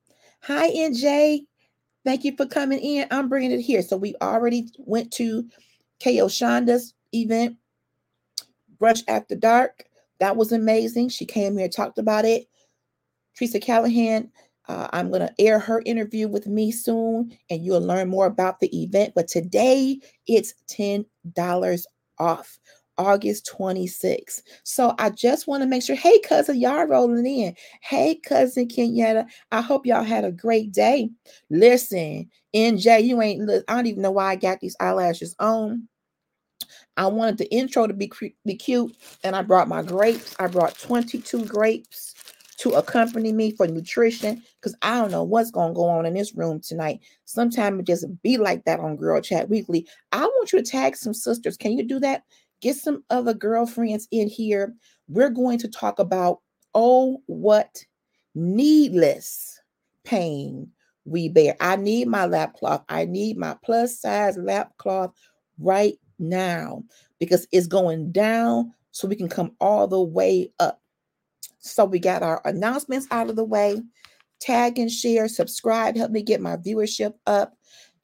Hi, 0.44 0.70
NJ. 0.72 1.42
Thank 2.04 2.24
you 2.24 2.36
for 2.36 2.48
coming 2.48 2.80
in. 2.80 3.08
I'm 3.12 3.30
bringing 3.30 3.52
it 3.52 3.62
here. 3.62 3.82
So, 3.82 3.98
we 3.98 4.16
already 4.22 4.70
went 4.78 5.12
to 5.14 5.44
KO 6.04 6.28
Shonda's 6.28 6.94
event 7.14 7.58
Brunch 8.82 9.04
After 9.08 9.36
Dark. 9.36 9.86
That 10.20 10.36
was 10.36 10.52
amazing. 10.52 11.10
She 11.10 11.26
came 11.26 11.58
here, 11.58 11.68
talked 11.70 11.98
about 11.98 12.26
it. 12.26 12.48
Teresa 13.36 13.60
Callahan, 13.60 14.30
uh, 14.68 14.88
I'm 14.94 15.10
going 15.10 15.22
to 15.22 15.34
air 15.40 15.60
her 15.60 15.82
interview 15.86 16.28
with 16.28 16.48
me 16.48 16.72
soon, 16.72 17.36
and 17.50 17.64
you'll 17.64 17.82
learn 17.82 18.10
more 18.10 18.26
about 18.26 18.60
the 18.60 18.84
event. 18.84 19.14
But 19.16 19.28
today, 19.28 20.00
it's 20.28 20.54
$10 20.70 21.06
off. 22.20 22.60
August 22.98 23.50
26th. 23.58 24.42
So 24.64 24.94
I 25.00 25.10
just 25.10 25.48
want 25.48 25.64
to 25.64 25.68
make 25.68 25.82
sure, 25.82 25.96
hey, 25.96 26.20
cousin, 26.20 26.60
y'all 26.60 26.86
rolling 26.86 27.26
in. 27.26 27.56
Hey, 27.82 28.16
cousin 28.16 28.68
Kenyatta, 28.68 29.26
I 29.52 29.62
hope 29.62 29.88
y'all 29.88 30.04
had 30.04 30.24
a 30.24 30.32
great 30.32 30.72
day. 30.72 31.10
Listen, 31.50 32.30
NJ, 32.56 33.04
you 33.06 33.20
ain't, 33.22 33.50
I 33.68 33.76
don't 33.76 33.88
even 33.88 34.04
know 34.04 34.12
why 34.12 34.32
I 34.32 34.36
got 34.36 34.60
these 34.60 34.76
eyelashes 34.80 35.36
on. 35.40 35.88
I 36.98 37.08
wanted 37.08 37.38
the 37.38 37.52
intro 37.54 37.88
to 37.88 37.94
be, 37.94 38.12
be 38.46 38.56
cute, 38.56 38.96
and 39.24 39.36
I 39.36 39.42
brought 39.42 39.68
my 39.68 39.82
grapes. 39.82 40.36
I 40.40 40.48
brought 40.48 40.78
22 40.78 41.46
grapes 41.46 42.16
to 42.58 42.72
accompany 42.72 43.32
me 43.32 43.52
for 43.52 43.66
nutrition 43.68 44.44
because 44.60 44.76
I 44.84 45.00
don't 45.00 45.10
know 45.10 45.24
what's 45.24 45.50
going 45.50 45.70
to 45.70 45.76
go 45.76 45.90
on 45.90 46.06
in 46.06 46.14
this 46.14 46.36
room 46.36 46.60
tonight. 46.60 47.00
Sometimes 47.26 47.80
it 47.80 47.88
just 47.88 48.06
be 48.22 48.38
like 48.38 48.66
that 48.66 48.80
on 48.80 48.98
Girl 48.98 49.20
Chat 49.20 49.50
Weekly. 49.50 49.88
I 50.12 50.22
want 50.22 50.54
you 50.54 50.62
to 50.62 50.72
tag 50.72 50.96
some 50.96 51.14
sisters. 51.14 51.58
Can 51.58 51.72
you 51.72 51.84
do 51.84 52.00
that? 52.02 52.24
Get 52.62 52.76
some 52.76 53.04
other 53.10 53.34
girlfriends 53.34 54.08
in 54.12 54.28
here. 54.28 54.76
We're 55.08 55.32
going 55.32 55.58
to 55.60 55.68
talk 55.68 55.98
about, 55.98 56.42
oh, 56.76 57.24
what 57.26 57.84
needless 58.36 59.60
pain 60.04 60.72
we 61.06 61.30
bear. 61.30 61.56
I 61.60 61.78
need 61.78 62.08
my 62.08 62.26
lap 62.26 62.54
cloth. 62.54 62.84
I 62.90 63.06
need 63.06 63.38
my 63.38 63.56
plus 63.64 64.00
size 64.00 64.38
lap 64.38 64.74
cloth 64.78 65.14
right 65.58 65.96
now 66.22 66.84
because 67.20 67.48
it's 67.52 67.68
going 67.68 68.12
down 68.12 68.72
so 68.92 69.08
we 69.08 69.16
can 69.16 69.30
come 69.30 69.56
all 69.60 69.88
the 69.88 70.02
way 70.02 70.52
up. 70.60 70.82
So 71.60 71.86
we 71.86 72.00
got 72.00 72.24
our 72.24 72.42
announcements 72.46 73.08
out 73.12 73.30
of 73.30 73.36
the 73.36 73.44
way. 73.44 73.82
Tag 74.40 74.80
and 74.80 74.90
share, 74.92 75.28
subscribe, 75.28 75.96
help 75.96 76.12
me 76.12 76.24
get 76.24 76.42
my 76.42 76.58
viewership 76.58 77.14
up 77.28 77.56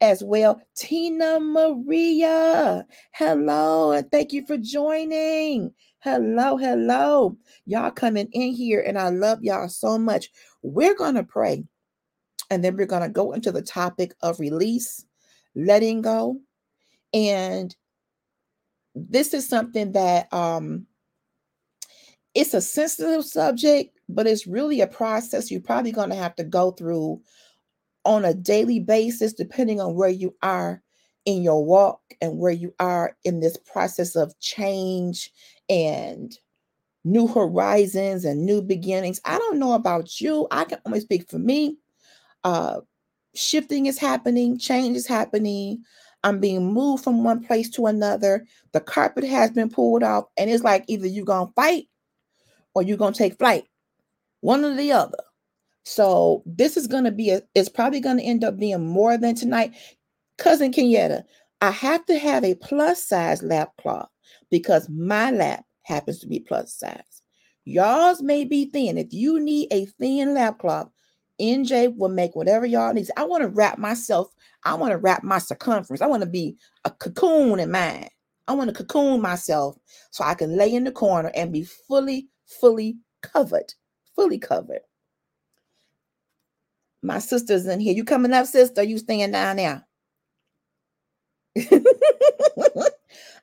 as 0.01 0.24
well. 0.24 0.62
Tina 0.75 1.39
Maria, 1.39 2.86
hello, 3.13 3.91
and 3.91 4.12
thank 4.12 4.33
you 4.33 4.45
for 4.45 4.57
joining. 4.57 5.74
Hello, 6.00 6.57
hello. 6.57 7.36
Y'all 7.65 7.89
coming 7.91 8.27
in 8.31 8.53
here, 8.53 8.81
and 8.86 9.00
I 9.00 9.09
love 9.09 9.43
y'all 9.43 9.67
so 9.67 9.97
much. 9.97 10.29
We're 10.62 10.95
going 10.95 11.15
to 11.15 11.24
pray, 11.24 11.63
and 12.51 12.63
then 12.63 12.77
we're 12.77 12.86
going 12.86 13.01
to 13.01 13.09
go 13.09 13.33
into 13.33 13.51
the 13.51 13.63
topic 13.63 14.13
of 14.21 14.39
release, 14.39 15.03
letting 15.55 16.03
go, 16.03 16.39
and 17.13 17.75
this 19.10 19.34
is 19.34 19.48
something 19.48 19.92
that 19.94 20.32
um 20.34 20.86
it's 22.34 22.54
a 22.54 22.62
sensitive 22.62 23.25
subject, 23.25 23.98
but 24.10 24.27
it's 24.27 24.46
really 24.46 24.82
a 24.82 24.88
process 24.88 25.50
you're 25.50 25.60
probably 25.60 25.92
going 25.92 26.10
to 26.10 26.16
have 26.16 26.36
to 26.36 26.44
go 26.44 26.72
through 26.72 27.20
on 28.06 28.25
a 28.25 28.34
daily 28.34 28.80
basis, 28.80 29.34
depending 29.34 29.82
on 29.82 29.96
where 29.96 30.10
you 30.10 30.36
are 30.44 30.84
in 31.25 31.42
your 31.42 31.66
walk 31.66 32.00
and 32.22 32.38
where 32.38 32.51
you 32.51 32.74
are 32.80 33.18
in 33.25 33.39
this 33.39 33.58
process 33.58 34.16
of 34.16 34.38
change 34.39 35.32
and 35.68 36.38
new 37.04 37.27
horizons 37.27 38.24
and 38.24 38.46
new 38.46 38.62
beginnings. 38.62 39.20
I 39.25 39.38
don't 39.38 39.60
know 39.60 39.74
about 39.74 40.22
you. 40.22 40.48
I 40.51 40.66
can 40.66 40.80
only 40.86 41.00
speak 41.00 41.30
for 41.30 41.39
me. 41.39 41.77
Uh, 42.44 42.82
shifting 43.34 43.88
is 43.88 43.98
happening, 43.98 44.58
change 44.58 44.96
is 44.96 45.08
happening. 45.08 45.84
I'm 46.24 46.39
being 46.39 46.74
moved 46.74 47.03
from 47.03 47.24
one 47.24 47.43
place 47.43 47.69
to 47.71 47.86
another. 47.86 48.45
The 48.74 48.79
carpet 48.79 49.24
has 49.24 49.51
been 49.51 49.69
pulled 49.69 50.03
off, 50.03 50.25
and 50.38 50.50
it's 50.50 50.63
like 50.63 50.83
either 50.88 51.07
you're 51.07 51.25
gonna 51.25 51.51
fight 51.55 51.86
or 52.74 52.83
you're 52.83 52.97
gonna 52.97 53.13
take 53.13 53.38
flight, 53.38 53.65
one 54.41 54.65
or 54.65 54.75
the 54.75 54.91
other. 54.91 55.17
So 55.86 56.43
this 56.45 56.75
is 56.75 56.88
gonna 56.88 57.12
be 57.12 57.29
a. 57.29 57.41
It's 57.55 57.69
probably 57.69 58.00
gonna 58.00 58.24
end 58.24 58.43
up 58.43 58.57
being 58.57 58.86
more 58.86 59.17
than 59.17 59.36
tonight, 59.36 59.74
cousin 60.38 60.71
Kenyatta. 60.71 61.24
I 61.62 61.71
have 61.71 62.05
to 62.07 62.19
have 62.19 62.43
a 62.43 62.55
plus 62.55 63.03
size 63.03 63.41
lap 63.41 63.71
cloth 63.79 64.09
because 64.51 64.89
my 64.89 65.31
lap 65.31 65.63
happens 65.83 66.19
to 66.19 66.27
be 66.27 66.39
plus 66.39 66.74
size. 66.74 67.21
Y'all's 67.65 68.21
may 68.21 68.45
be 68.45 68.69
thin. 68.69 68.97
If 68.97 69.12
you 69.12 69.39
need 69.39 69.67
a 69.71 69.86
thin 70.00 70.33
lap 70.33 70.59
cloth, 70.59 70.89
NJ 71.39 71.96
will 71.98 72.10
make 72.10 72.36
whatever 72.36 72.65
y'all 72.65 72.94
needs. 72.94 73.12
I 73.17 73.24
want 73.25 73.44
to 73.44 73.50
wrap 73.50 73.77
myself 73.77 74.34
I 74.67 74.74
want 74.74 74.91
to 74.91 74.98
wrap 74.98 75.24
my 75.24 75.38
circumference. 75.39 76.01
I 76.01 76.08
want 76.08 76.24
to 76.24 76.29
be 76.29 76.58
a 76.84 76.91
cocoon 76.91 77.60
in 77.60 77.72
mine. 77.72 78.10
I 78.50 78.53
want 78.53 78.70
to 78.70 78.75
cocoon 78.75 79.22
myself 79.22 79.77
so 80.12 80.24
I 80.25 80.34
can 80.34 80.58
lay 80.58 80.74
in 80.74 80.84
the 80.84 80.91
corner 80.91 81.32
and 81.36 81.53
be 81.53 81.63
fully, 81.63 82.27
fully 82.46 82.98
covered, 83.22 83.74
fully 84.15 84.39
covered. 84.39 84.82
My 87.01 87.20
sister's 87.20 87.65
in 87.65 87.79
here. 87.79 87.94
You 87.94 88.03
coming 88.03 88.34
up, 88.34 88.46
sister? 88.46 88.84
You 88.84 88.98
staying 88.98 89.32
down 89.32 89.56
there? 89.58 89.86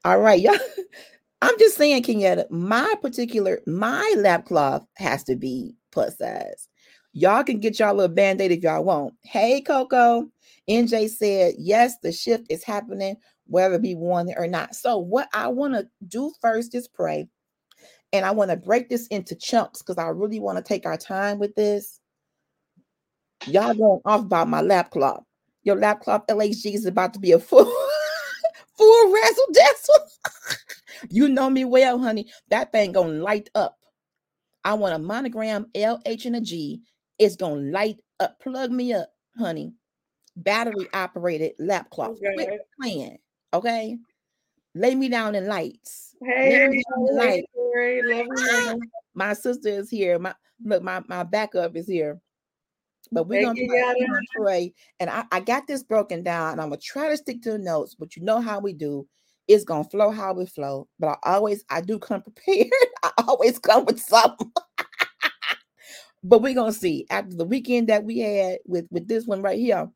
All 0.04 0.18
right, 0.18 0.40
y'all. 0.40 0.58
I'm 1.42 1.58
just 1.58 1.76
saying, 1.76 2.02
Kenyatta, 2.02 2.50
my 2.50 2.94
particular, 3.02 3.60
my 3.66 4.14
lap 4.18 4.46
cloth 4.46 4.86
has 4.96 5.24
to 5.24 5.36
be 5.36 5.74
plus 5.92 6.18
size. 6.18 6.68
Y'all 7.16 7.44
can 7.44 7.60
get 7.60 7.78
y'all 7.78 7.92
a 7.92 7.94
little 7.94 8.14
band-aid 8.14 8.50
if 8.50 8.62
y'all 8.64 8.82
want. 8.82 9.14
Hey, 9.22 9.60
Coco. 9.60 10.28
NJ 10.68 11.08
said, 11.08 11.54
yes, 11.56 11.96
the 12.02 12.10
shift 12.10 12.46
is 12.50 12.64
happening, 12.64 13.16
whether 13.46 13.78
we 13.78 13.94
want 13.94 14.30
it 14.30 14.36
or 14.36 14.48
not. 14.48 14.74
So, 14.74 14.98
what 14.98 15.28
I 15.32 15.46
want 15.46 15.74
to 15.74 15.88
do 16.08 16.32
first 16.40 16.74
is 16.74 16.88
pray. 16.88 17.28
And 18.12 18.26
I 18.26 18.32
want 18.32 18.50
to 18.50 18.56
break 18.56 18.88
this 18.88 19.06
into 19.08 19.36
chunks 19.36 19.80
because 19.80 19.96
I 19.96 20.08
really 20.08 20.40
want 20.40 20.58
to 20.58 20.64
take 20.64 20.86
our 20.86 20.96
time 20.96 21.38
with 21.38 21.54
this. 21.54 22.00
Y'all 23.46 23.74
going 23.74 24.00
off 24.04 24.22
about 24.22 24.48
my 24.48 24.60
lap. 24.60 24.92
Your 25.62 25.76
lap 25.76 26.02
LHG 26.04 26.74
is 26.74 26.86
about 26.86 27.14
to 27.14 27.20
be 27.20 27.30
a 27.30 27.38
full, 27.38 27.64
full 28.76 29.12
razzle 29.12 29.46
dazzle. 29.52 29.94
you 31.10 31.28
know 31.28 31.48
me 31.48 31.64
well, 31.64 31.98
honey. 32.00 32.28
That 32.48 32.72
thing 32.72 32.90
gonna 32.90 33.12
light 33.12 33.50
up. 33.54 33.78
I 34.64 34.74
want 34.74 34.94
a 34.94 34.98
monogram 34.98 35.66
L, 35.76 36.00
H, 36.06 36.26
and 36.26 36.36
a 36.36 36.40
G. 36.40 36.82
It's 37.18 37.36
gonna 37.36 37.60
light 37.60 37.98
up. 38.20 38.40
Plug 38.40 38.70
me 38.70 38.92
up, 38.92 39.10
honey 39.38 39.74
battery 40.36 40.88
operated 40.92 41.52
lap 41.58 41.90
clock. 41.90 42.12
Okay. 42.12 42.34
Quit 42.34 42.60
playing. 42.80 43.18
Okay. 43.52 43.98
Lay 44.74 44.94
me 44.94 45.08
down 45.08 45.34
in 45.34 45.46
lights. 45.46 46.16
Hey, 46.22 46.82
light. 47.12 47.44
Ah! 48.38 48.74
my 49.14 49.32
sister 49.32 49.68
is 49.68 49.90
here. 49.90 50.18
My 50.18 50.34
look, 50.64 50.82
my, 50.82 51.02
my 51.06 51.22
backup 51.22 51.76
is 51.76 51.86
here. 51.86 52.20
But 53.12 53.28
we're 53.28 53.42
gonna 53.42 53.60
pray, 53.68 53.94
pray. 54.34 54.74
And 54.98 55.10
I, 55.10 55.24
I 55.30 55.40
got 55.40 55.66
this 55.66 55.84
broken 55.84 56.24
down, 56.24 56.52
and 56.52 56.60
I'm 56.60 56.70
gonna 56.70 56.80
try 56.80 57.08
to 57.08 57.16
stick 57.16 57.42
to 57.42 57.52
the 57.52 57.58
notes, 57.58 57.94
but 57.94 58.16
you 58.16 58.22
know 58.22 58.40
how 58.40 58.58
we 58.58 58.72
do. 58.72 59.06
It's 59.46 59.62
gonna 59.62 59.84
flow 59.84 60.10
how 60.10 60.32
we 60.32 60.46
flow. 60.46 60.88
But 60.98 61.18
I 61.22 61.34
always 61.34 61.64
I 61.70 61.82
do 61.82 61.98
come 61.98 62.22
prepared. 62.22 62.70
I 63.04 63.12
always 63.28 63.58
come 63.58 63.84
with 63.84 64.00
something. 64.00 64.50
But 66.24 66.42
we're 66.42 66.54
gonna 66.54 66.72
see 66.72 67.06
after 67.10 67.36
the 67.36 67.46
weekend 67.46 67.88
that 67.90 68.04
we 68.04 68.20
had 68.20 68.58
with 68.66 68.86
with 68.92 69.08
this 69.08 69.26
one 69.26 69.42
right 69.42 69.60
here 69.60 69.90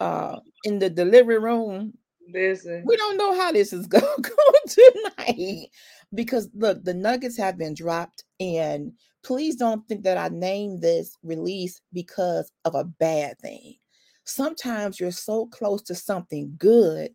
uh 0.00 0.40
in 0.64 0.78
the 0.78 0.90
delivery 0.90 1.38
room. 1.38 1.94
Listen, 2.32 2.84
we 2.84 2.96
don't 2.96 3.16
know 3.16 3.34
how 3.38 3.52
this 3.52 3.72
is 3.72 3.86
going 3.88 4.04
to 4.22 4.22
go 4.22 4.52
tonight 4.68 5.68
because 6.14 6.48
look, 6.54 6.82
the 6.84 6.94
nuggets 6.94 7.36
have 7.38 7.58
been 7.58 7.74
dropped, 7.74 8.24
and 8.40 8.92
please 9.24 9.56
don't 9.56 9.86
think 9.88 10.04
that 10.04 10.18
I 10.18 10.28
named 10.28 10.82
this 10.82 11.16
release 11.22 11.80
because 11.92 12.50
of 12.64 12.74
a 12.74 12.84
bad 12.84 13.38
thing. 13.40 13.76
Sometimes 14.24 15.00
you're 15.00 15.12
so 15.12 15.46
close 15.46 15.82
to 15.84 15.94
something 15.94 16.54
good, 16.58 17.12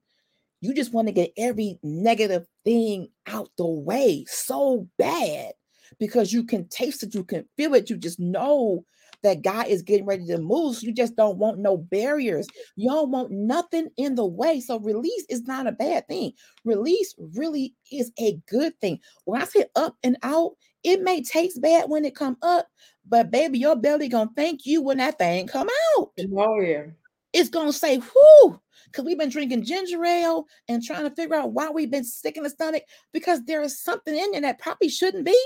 You 0.61 0.73
just 0.73 0.93
want 0.93 1.07
to 1.07 1.13
get 1.13 1.33
every 1.37 1.79
negative 1.83 2.47
thing 2.65 3.09
out 3.27 3.49
the 3.57 3.67
way 3.67 4.25
so 4.27 4.87
bad 4.97 5.53
because 6.01 6.33
you 6.33 6.43
can 6.43 6.67
taste 6.67 7.03
it, 7.03 7.13
you 7.13 7.23
can 7.23 7.45
feel 7.55 7.75
it, 7.75 7.87
you 7.87 7.95
just 7.95 8.19
know 8.19 8.83
that 9.21 9.43
God 9.43 9.67
is 9.67 9.83
getting 9.83 10.07
ready 10.07 10.25
to 10.25 10.39
move. 10.39 10.75
So 10.75 10.87
you 10.87 10.93
just 10.93 11.15
don't 11.15 11.37
want 11.37 11.59
no 11.59 11.77
barriers. 11.77 12.47
You 12.75 12.89
don't 12.89 13.11
want 13.11 13.29
nothing 13.29 13.89
in 13.97 14.15
the 14.15 14.25
way. 14.25 14.61
So 14.61 14.79
release 14.79 15.25
is 15.29 15.43
not 15.43 15.67
a 15.67 15.71
bad 15.71 16.07
thing. 16.07 16.31
Release 16.65 17.13
really 17.35 17.75
is 17.91 18.11
a 18.19 18.39
good 18.49 18.73
thing. 18.81 18.99
When 19.25 19.39
I 19.39 19.45
say 19.45 19.65
up 19.75 19.95
and 20.01 20.17
out, 20.23 20.53
it 20.83 21.03
may 21.03 21.21
taste 21.21 21.61
bad 21.61 21.87
when 21.87 22.03
it 22.03 22.15
come 22.15 22.37
up, 22.41 22.67
but 23.07 23.29
baby, 23.29 23.59
your 23.59 23.75
belly 23.75 24.09
gonna 24.09 24.31
thank 24.35 24.65
you 24.65 24.81
when 24.81 24.97
that 24.97 25.19
thing 25.19 25.45
come 25.45 25.69
out. 25.99 26.09
Oh 26.35 26.61
yeah. 26.61 26.85
It's 27.31 27.49
gonna 27.49 27.71
say, 27.71 27.97
whoo, 27.99 28.59
because 28.85 29.05
we've 29.05 29.19
been 29.19 29.29
drinking 29.29 29.65
ginger 29.65 30.03
ale 30.03 30.47
and 30.67 30.81
trying 30.81 31.07
to 31.07 31.15
figure 31.15 31.35
out 31.35 31.53
why 31.53 31.69
we've 31.69 31.91
been 31.91 32.03
sick 32.03 32.37
in 32.37 32.43
the 32.43 32.49
stomach 32.49 32.85
because 33.13 33.45
there 33.45 33.61
is 33.61 33.79
something 33.79 34.17
in 34.17 34.31
there 34.31 34.41
that 34.41 34.57
probably 34.57 34.89
shouldn't 34.89 35.25
be. 35.25 35.37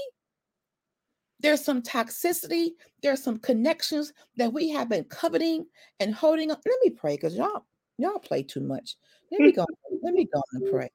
There's 1.41 1.63
some 1.63 1.81
toxicity, 1.81 2.71
there's 3.03 3.21
some 3.21 3.39
connections 3.39 4.13
that 4.37 4.53
we 4.53 4.69
have 4.69 4.89
been 4.89 5.03
coveting 5.05 5.65
and 5.99 6.15
holding 6.15 6.51
up. 6.51 6.61
Let 6.65 6.79
me 6.83 6.91
pray 6.91 7.15
because 7.15 7.35
y'all, 7.35 7.65
y'all 7.97 8.19
play 8.19 8.43
too 8.43 8.61
much. 8.61 8.95
Let 9.31 9.41
me 9.41 9.51
go. 9.51 9.65
let 10.01 10.13
me 10.13 10.27
go 10.31 10.39
on 10.39 10.61
and 10.61 10.71
pray. 10.71 10.89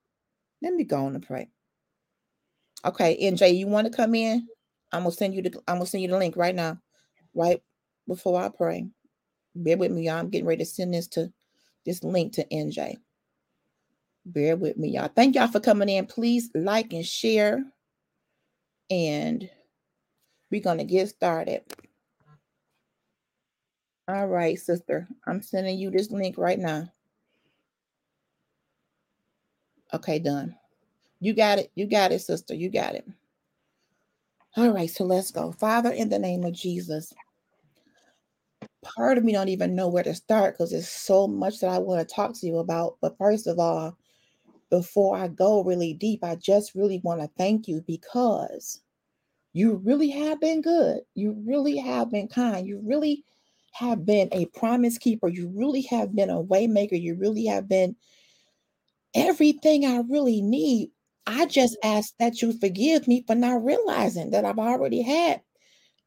Let 0.62 0.74
me 0.74 0.84
go 0.84 1.04
on 1.04 1.14
and 1.14 1.26
pray. 1.26 1.48
Okay, 2.84 3.18
NJ, 3.20 3.56
you 3.56 3.66
want 3.66 3.86
to 3.86 3.92
come 3.92 4.14
in? 4.14 4.48
I'm 4.92 5.02
gonna 5.02 5.12
send 5.12 5.34
you 5.34 5.42
the 5.42 5.52
I'm 5.68 5.76
gonna 5.76 5.86
send 5.86 6.02
you 6.02 6.08
the 6.08 6.18
link 6.18 6.36
right 6.36 6.54
now, 6.54 6.78
right 7.34 7.62
before 8.08 8.40
I 8.40 8.48
pray. 8.48 8.86
Bear 9.54 9.76
with 9.76 9.92
me, 9.92 10.06
y'all. 10.06 10.16
I'm 10.16 10.30
getting 10.30 10.46
ready 10.46 10.64
to 10.64 10.70
send 10.70 10.94
this 10.94 11.06
to 11.08 11.32
this 11.84 12.02
link 12.02 12.32
to 12.34 12.46
NJ. 12.46 12.96
Bear 14.26 14.56
with 14.56 14.76
me, 14.76 14.90
y'all. 14.90 15.10
Thank 15.14 15.34
y'all 15.34 15.48
for 15.48 15.60
coming 15.60 15.88
in. 15.88 16.06
Please 16.06 16.50
like 16.54 16.92
and 16.92 17.06
share. 17.06 17.62
And 18.90 19.48
we're 20.50 20.60
going 20.60 20.78
to 20.78 20.84
get 20.84 21.08
started. 21.08 21.62
All 24.08 24.26
right, 24.26 24.58
sister. 24.58 25.06
I'm 25.26 25.40
sending 25.42 25.78
you 25.78 25.90
this 25.90 26.10
link 26.10 26.36
right 26.36 26.58
now. 26.58 26.90
Okay, 29.94 30.18
done. 30.18 30.56
You 31.20 31.34
got 31.34 31.58
it. 31.58 31.70
You 31.74 31.86
got 31.86 32.12
it, 32.12 32.20
sister. 32.20 32.54
You 32.54 32.70
got 32.70 32.94
it. 32.94 33.06
All 34.56 34.70
right, 34.70 34.90
so 34.90 35.04
let's 35.04 35.30
go. 35.30 35.52
Father, 35.52 35.92
in 35.92 36.08
the 36.08 36.18
name 36.18 36.42
of 36.44 36.52
Jesus, 36.52 37.12
part 38.82 39.16
of 39.16 39.24
me 39.24 39.32
don't 39.32 39.48
even 39.48 39.76
know 39.76 39.88
where 39.88 40.02
to 40.02 40.14
start 40.14 40.54
because 40.54 40.72
there's 40.72 40.88
so 40.88 41.28
much 41.28 41.60
that 41.60 41.70
I 41.70 41.78
want 41.78 42.06
to 42.06 42.14
talk 42.14 42.34
to 42.34 42.46
you 42.46 42.58
about. 42.58 42.96
But 43.00 43.16
first 43.16 43.46
of 43.46 43.58
all, 43.58 43.96
before 44.70 45.16
I 45.16 45.28
go 45.28 45.62
really 45.62 45.94
deep, 45.94 46.24
I 46.24 46.36
just 46.36 46.74
really 46.74 47.00
want 47.04 47.20
to 47.20 47.30
thank 47.38 47.68
you 47.68 47.84
because 47.86 48.80
you 49.52 49.76
really 49.84 50.10
have 50.10 50.40
been 50.40 50.60
good. 50.60 51.00
You 51.14 51.36
really 51.46 51.76
have 51.78 52.10
been 52.10 52.28
kind. 52.28 52.66
You 52.66 52.80
really 52.84 53.24
have 53.72 54.04
been 54.04 54.28
a 54.32 54.46
promise 54.46 54.98
keeper. 54.98 55.28
You 55.28 55.48
really 55.54 55.82
have 55.82 56.14
been 56.14 56.30
a 56.30 56.42
waymaker. 56.42 57.00
You 57.00 57.16
really 57.16 57.46
have 57.46 57.68
been 57.68 57.96
everything 59.14 59.84
I 59.84 60.02
really 60.08 60.40
need. 60.40 60.90
I 61.26 61.46
just 61.46 61.76
ask 61.82 62.14
that 62.18 62.42
you 62.42 62.52
forgive 62.58 63.06
me 63.06 63.24
for 63.26 63.34
not 63.34 63.64
realizing 63.64 64.30
that 64.30 64.44
I've 64.44 64.58
already 64.58 65.02
had 65.02 65.42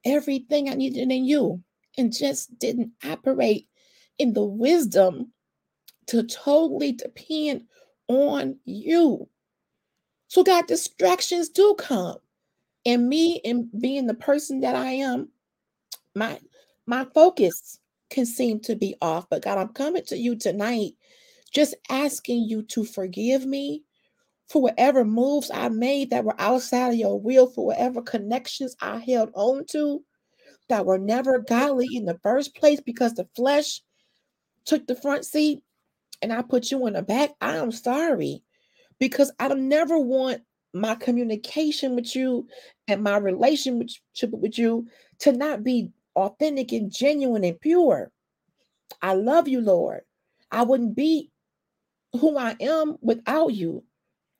everything 0.06 0.70
I 0.70 0.74
needed 0.74 1.12
in 1.12 1.26
you 1.26 1.62
and 1.98 2.14
just 2.14 2.58
didn't 2.60 2.92
operate 3.06 3.68
in 4.18 4.34
the 4.34 4.44
wisdom 4.44 5.32
to 6.08 6.24
totally 6.24 6.94
depend 6.94 7.66
on 8.08 8.58
you. 8.66 9.28
So, 10.28 10.44
God, 10.44 10.68
distractions 10.68 11.50
do 11.50 11.76
come 11.78 12.18
and 12.86 13.08
me 13.08 13.42
and 13.46 13.70
being 13.80 14.08
the 14.08 14.14
person 14.14 14.62
that 14.62 14.76
I 14.76 14.92
am, 14.92 15.30
my 16.16 16.40
my 16.86 17.06
focus 17.14 17.80
can 18.10 18.26
seem 18.26 18.60
to 18.62 18.76
be 18.76 18.96
off. 19.02 19.28
But 19.30 19.44
God, 19.44 19.58
I'm 19.58 19.70
coming 19.70 20.04
to 20.06 20.18
you 20.18 20.36
tonight, 20.36 20.94
just 21.54 21.76
asking 21.90 22.44
you 22.44 22.64
to 22.64 22.84
forgive 22.86 23.46
me 23.46 23.84
for 24.50 24.62
whatever 24.62 25.06
moves 25.06 25.50
I 25.54 25.70
made 25.70 26.10
that 26.10 26.26
were 26.26 26.40
outside 26.40 26.90
of 26.90 26.96
your 26.96 27.20
will, 27.20 27.48
for 27.48 27.66
whatever 27.68 28.02
connections 28.02 28.76
I 28.82 29.00
held 29.00 29.32
on 29.34 29.66
to 29.68 30.04
that 30.70 30.86
were 30.86 31.00
never 31.00 31.40
godly 31.40 31.88
in 31.94 32.06
the 32.06 32.20
first 32.24 32.56
place 32.56 32.82
because 32.82 33.14
the 33.14 33.28
flesh 33.36 33.82
took 34.66 34.86
the 34.88 34.96
front 34.96 35.26
seat 35.26 35.62
and 36.22 36.32
I 36.32 36.42
put 36.42 36.72
you 36.72 36.86
in 36.88 36.94
the 36.94 37.02
back. 37.02 37.32
I 37.42 37.58
am 37.58 37.72
sorry 37.72 38.44
because 39.00 39.32
I 39.40 39.48
never 39.50 40.00
want 40.00 40.42
my 40.74 40.96
communication 40.96 41.96
with 41.96 42.16
you 42.16 42.48
and 42.88 43.04
my 43.04 43.18
relationship 43.18 44.00
with 44.32 44.58
you 44.58 44.88
to 45.20 45.32
not 45.32 45.64
be 45.64 45.92
authentic 46.16 46.72
and 46.72 46.92
genuine 46.92 47.44
and 47.44 47.60
pure. 47.60 48.12
I 49.02 49.14
love 49.14 49.48
you, 49.48 49.62
Lord. 49.62 50.02
I 50.52 50.64
wouldn't 50.64 50.96
be 50.96 51.32
who 52.14 52.38
I 52.38 52.56
am 52.60 52.98
without 53.02 53.54
you. 53.54 53.84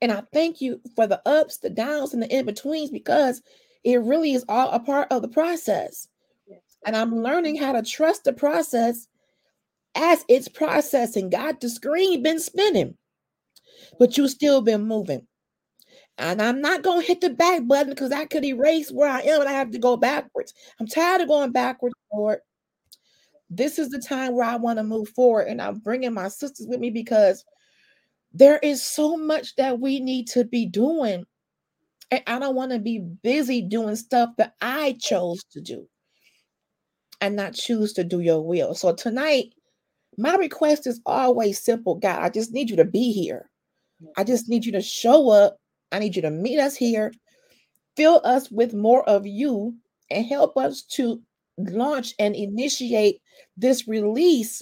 And 0.00 0.12
I 0.12 0.22
thank 0.32 0.60
you 0.60 0.80
for 0.94 1.06
the 1.06 1.20
ups, 1.26 1.58
the 1.58 1.70
downs, 1.70 2.12
and 2.12 2.22
the 2.22 2.28
in 2.28 2.46
betweens 2.46 2.90
because 2.90 3.40
it 3.84 4.00
really 4.02 4.32
is 4.34 4.44
all 4.48 4.70
a 4.70 4.80
part 4.80 5.08
of 5.10 5.22
the 5.22 5.28
process. 5.28 6.08
And 6.86 6.94
I'm 6.94 7.22
learning 7.22 7.56
how 7.56 7.72
to 7.72 7.82
trust 7.82 8.24
the 8.24 8.32
process 8.32 9.08
as 9.94 10.24
it's 10.28 10.48
processing. 10.48 11.30
God, 11.30 11.60
the 11.60 11.68
screen 11.68 12.22
been 12.22 12.40
spinning, 12.40 12.96
but 13.98 14.16
you 14.16 14.28
still 14.28 14.60
been 14.60 14.86
moving. 14.86 15.26
And 16.18 16.40
I'm 16.40 16.60
not 16.60 16.82
going 16.82 17.00
to 17.00 17.06
hit 17.06 17.20
the 17.20 17.30
back 17.30 17.66
button 17.66 17.90
because 17.90 18.12
I 18.12 18.24
could 18.26 18.44
erase 18.44 18.90
where 18.90 19.08
I 19.08 19.20
am 19.20 19.40
and 19.40 19.48
I 19.48 19.52
have 19.52 19.70
to 19.72 19.78
go 19.78 19.96
backwards. 19.96 20.54
I'm 20.78 20.86
tired 20.86 21.22
of 21.22 21.28
going 21.28 21.50
backwards, 21.50 21.94
Lord. 22.12 22.38
This 23.50 23.78
is 23.78 23.90
the 23.90 23.98
time 23.98 24.34
where 24.34 24.46
I 24.46 24.56
want 24.56 24.78
to 24.78 24.84
move 24.84 25.08
forward. 25.10 25.48
And 25.48 25.60
I'm 25.60 25.78
bringing 25.80 26.14
my 26.14 26.28
sisters 26.28 26.66
with 26.68 26.78
me 26.78 26.90
because 26.90 27.44
there 28.32 28.58
is 28.58 28.82
so 28.82 29.16
much 29.16 29.56
that 29.56 29.80
we 29.80 30.00
need 30.00 30.28
to 30.28 30.44
be 30.44 30.66
doing. 30.66 31.24
And 32.10 32.22
I 32.26 32.38
don't 32.38 32.54
want 32.54 32.72
to 32.72 32.78
be 32.78 33.00
busy 33.22 33.60
doing 33.60 33.96
stuff 33.96 34.30
that 34.38 34.54
I 34.60 34.96
chose 35.00 35.42
to 35.52 35.60
do 35.60 35.88
and 37.20 37.34
not 37.34 37.54
choose 37.54 37.92
to 37.94 38.04
do 38.04 38.20
your 38.20 38.40
will. 38.40 38.74
So 38.74 38.94
tonight, 38.94 39.46
my 40.16 40.36
request 40.36 40.86
is 40.86 41.00
always 41.06 41.62
simple 41.62 41.96
God, 41.96 42.22
I 42.22 42.28
just 42.28 42.52
need 42.52 42.70
you 42.70 42.76
to 42.76 42.84
be 42.84 43.12
here. 43.12 43.50
I 44.16 44.22
just 44.22 44.48
need 44.48 44.64
you 44.64 44.72
to 44.72 44.82
show 44.82 45.30
up 45.30 45.56
I 45.94 46.00
need 46.00 46.16
you 46.16 46.22
to 46.22 46.30
meet 46.30 46.58
us 46.58 46.74
here, 46.74 47.12
fill 47.96 48.20
us 48.24 48.50
with 48.50 48.74
more 48.74 49.08
of 49.08 49.28
you, 49.28 49.76
and 50.10 50.26
help 50.26 50.56
us 50.56 50.82
to 50.82 51.22
launch 51.56 52.14
and 52.18 52.34
initiate 52.34 53.22
this 53.56 53.86
release 53.86 54.60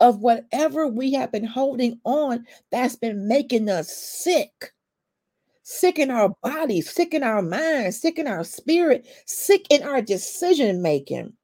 of 0.00 0.20
whatever 0.20 0.88
we 0.88 1.12
have 1.12 1.30
been 1.30 1.44
holding 1.44 2.00
on 2.04 2.46
that's 2.70 2.96
been 2.96 3.28
making 3.28 3.68
us 3.68 3.94
sick. 3.94 4.72
Sick 5.62 5.98
in 5.98 6.10
our 6.10 6.30
bodies, 6.42 6.90
sick 6.90 7.12
in 7.12 7.22
our 7.22 7.42
minds, 7.42 8.00
sick 8.00 8.18
in 8.18 8.26
our 8.26 8.42
spirit, 8.42 9.06
sick 9.26 9.66
in 9.68 9.82
our 9.82 10.00
decision 10.00 10.80
making. 10.80 11.34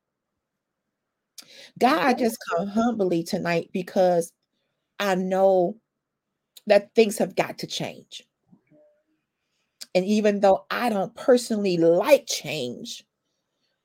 God, 1.78 2.00
I 2.00 2.14
just 2.14 2.38
come 2.48 2.66
humbly 2.66 3.22
tonight 3.22 3.68
because 3.74 4.32
I 4.98 5.16
know 5.16 5.76
that 6.66 6.94
things 6.94 7.18
have 7.18 7.36
got 7.36 7.58
to 7.58 7.66
change. 7.66 8.27
And 9.98 10.06
even 10.06 10.38
though 10.38 10.64
I 10.70 10.90
don't 10.90 11.12
personally 11.16 11.76
like 11.76 12.28
change, 12.28 13.04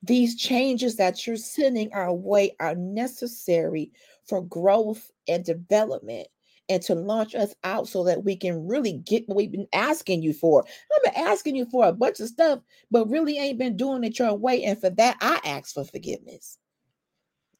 these 0.00 0.36
changes 0.36 0.94
that 0.94 1.26
you're 1.26 1.36
sending 1.36 1.92
our 1.92 2.14
way 2.14 2.54
are 2.60 2.76
necessary 2.76 3.90
for 4.24 4.40
growth 4.40 5.10
and 5.26 5.44
development 5.44 6.28
and 6.68 6.80
to 6.82 6.94
launch 6.94 7.34
us 7.34 7.52
out 7.64 7.88
so 7.88 8.04
that 8.04 8.22
we 8.22 8.36
can 8.36 8.64
really 8.64 8.92
get 8.92 9.26
what 9.26 9.38
we've 9.38 9.50
been 9.50 9.66
asking 9.72 10.22
you 10.22 10.32
for. 10.32 10.64
I've 10.64 11.02
been 11.02 11.24
asking 11.24 11.56
you 11.56 11.66
for 11.66 11.84
a 11.84 11.92
bunch 11.92 12.20
of 12.20 12.28
stuff, 12.28 12.60
but 12.92 13.10
really 13.10 13.36
ain't 13.36 13.58
been 13.58 13.76
doing 13.76 14.04
it 14.04 14.20
your 14.20 14.34
way. 14.34 14.62
And 14.62 14.80
for 14.80 14.90
that, 14.90 15.16
I 15.20 15.40
ask 15.44 15.74
for 15.74 15.82
forgiveness. 15.82 16.58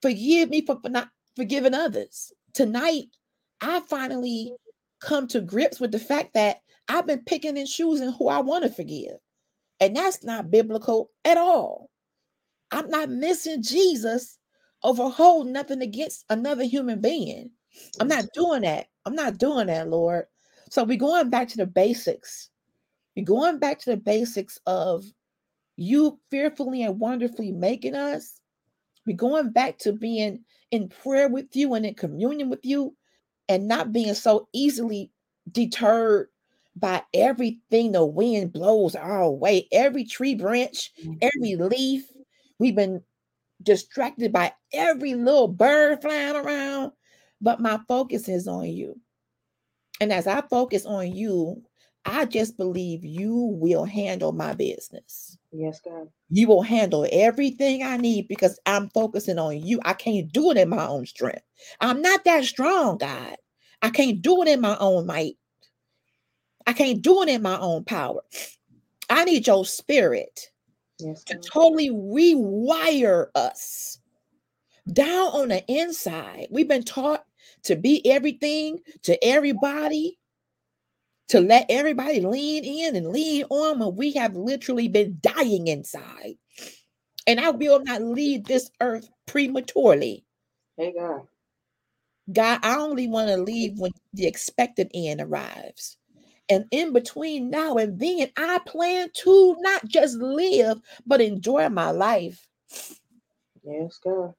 Forgive 0.01 0.49
me 0.49 0.65
for, 0.65 0.79
for 0.81 0.91
not 0.91 1.09
forgiving 1.35 1.75
others. 1.75 2.33
Tonight, 2.53 3.07
I 3.61 3.81
finally 3.81 4.53
come 5.01 5.27
to 5.27 5.41
grips 5.41 5.81
with 5.81 5.91
the 5.91 5.99
fact 5.99 6.35
that 6.35 6.61
I've 6.89 7.07
been 7.07 7.25
picking 7.25 7.59
and 7.59 7.69
choosing 7.69 8.13
who 8.13 8.29
I 8.29 8.41
want 8.41 8.65
to 8.65 8.71
forgive. 8.71 9.17
And 9.81 9.97
that's 9.97 10.23
not 10.23 10.51
biblical 10.51 11.11
at 11.25 11.37
all. 11.37 11.91
I'm 12.71 12.89
not 12.89 13.11
missing 13.11 13.63
Jesus 13.63 14.39
over 14.83 15.09
holding 15.09 15.53
nothing 15.53 15.83
against 15.83 16.25
another 16.31 16.65
human 16.65 17.01
being. 17.01 17.51
I'm 18.01 18.09
not 18.09 18.27
doing 18.35 18.63
that. 18.63 18.87
I'm 19.07 19.15
not 19.15 19.39
doing 19.39 19.67
that, 19.67 19.89
Lord. 19.89 20.27
So 20.71 20.85
we're 20.85 20.97
going 20.97 21.31
back 21.31 21.49
to 21.49 21.57
the 21.57 21.67
basics. 21.67 22.51
We're 23.17 23.25
going 23.25 23.59
back 23.59 23.79
to 23.81 23.91
the 23.91 23.97
basics 23.97 24.59
of 24.67 25.05
you 25.77 26.19
fearfully 26.31 26.83
and 26.83 26.99
wonderfully 27.01 27.53
making 27.53 27.95
us. 27.95 28.41
We're 29.07 29.17
going 29.17 29.51
back 29.51 29.79
to 29.79 29.93
being 29.93 30.45
in 30.71 30.89
prayer 30.89 31.29
with 31.29 31.55
you 31.55 31.75
and 31.75 31.85
in 31.85 31.95
communion 31.95 32.51
with 32.51 32.65
you 32.65 32.97
and 33.49 33.69
not 33.69 33.93
being 33.93 34.15
so 34.15 34.49
easily 34.53 35.11
deterred 35.51 36.29
by 36.77 37.03
everything 37.15 37.93
the 37.93 38.05
wind 38.05 38.53
blows 38.53 38.97
our 38.97 39.31
way, 39.31 39.69
every 39.73 40.05
tree 40.05 40.35
branch, 40.35 40.93
every 41.21 41.57
Mm-hmm. 41.57 41.63
leaf. 41.63 42.05
We've 42.59 42.75
been 42.77 43.03
distracted 43.63 44.33
by 44.33 44.55
every 44.73 45.15
little 45.15 45.49
bird 45.49 46.03
flying 46.03 46.37
around, 46.37 46.93
but 47.41 47.61
my 47.61 47.81
focus 47.89 48.29
is 48.29 48.49
on 48.49 48.67
you. 48.67 49.01
And 50.01 50.13
as 50.13 50.27
I 50.27 50.41
focus 50.43 50.87
on 50.87 51.13
you, 51.13 51.63
I 52.05 52.27
just 52.27 52.57
believe 52.57 53.05
you 53.05 53.35
will 53.35 53.85
handle 53.85 54.33
my 54.33 54.55
business. 54.55 55.39
Yes, 55.53 55.81
God. 55.81 56.11
You 56.31 56.49
will 56.49 56.63
handle 56.63 57.07
everything 57.13 57.83
I 57.83 57.97
need 57.97 58.29
because 58.29 58.59
I'm 58.67 58.89
focusing 58.91 59.39
on 59.39 59.61
you. 59.63 59.81
I 59.85 59.93
can't 59.93 60.33
do 60.33 60.51
it 60.51 60.57
in 60.57 60.69
my 60.69 60.87
own 60.87 61.07
strength. 61.07 61.43
I'm 61.81 62.03
not 62.03 62.25
that 62.25 62.45
strong, 62.45 62.99
God. 62.99 63.37
I 63.83 63.91
can't 63.91 64.23
do 64.23 64.43
it 64.43 64.49
in 64.49 64.61
my 64.61 64.77
own 64.79 65.07
might. 65.07 65.37
I 66.67 66.73
can't 66.73 67.03
do 67.03 67.23
it 67.23 67.29
in 67.29 67.43
my 67.43 67.59
own 67.59 67.85
power. 67.85 68.23
I 69.11 69.25
need 69.25 69.47
your 69.47 69.65
spirit 69.65 70.51
Yes, 70.99 71.25
to 71.25 71.37
totally 71.39 71.91
rewire 71.91 73.29
us 73.35 73.99
down 74.93 75.29
on 75.29 75.49
the 75.49 75.65
inside. 75.67 76.47
We've 76.51 76.69
been 76.69 76.85
taught 76.85 77.25
to 77.65 77.77
be 77.77 78.07
everything 78.11 78.81
to 79.03 79.23
everybody, 79.25 80.19
to 81.29 81.41
let 81.41 81.67
everybody 81.69 82.21
lean 82.21 82.65
in 82.65 82.97
and 82.97 83.09
lean 83.09 83.45
on 83.51 83.79
when 83.79 83.97
we 83.97 84.13
have 84.13 84.37
literally 84.37 84.89
been 84.89 85.19
dying 85.21 85.69
inside. 85.69 86.37
And 87.27 87.41
I 87.41 87.51
will 87.51 87.83
not 87.83 88.03
leave 88.03 88.45
this 88.45 88.71
earth 88.81 89.09
prematurely. 89.27 90.25
Hey, 90.77 90.93
God. 90.97 91.23
God, 92.33 92.61
I 92.63 92.77
only 92.77 93.07
want 93.07 93.29
to 93.29 93.37
leave 93.37 93.79
when 93.79 93.93
the 94.15 94.27
expected 94.27 94.91
end 94.95 95.21
arrives. 95.21 95.99
And 96.49 96.67
in 96.71 96.93
between 96.93 97.51
now 97.51 97.77
and 97.77 97.99
then, 97.99 98.31
I 98.37 98.59
plan 98.67 99.09
to 99.15 99.57
not 99.61 99.87
just 99.87 100.17
live, 100.17 100.79
but 101.07 101.21
enjoy 101.21 101.69
my 101.71 101.91
life. 101.91 102.47
Yes, 103.63 103.99
God. 104.03 104.35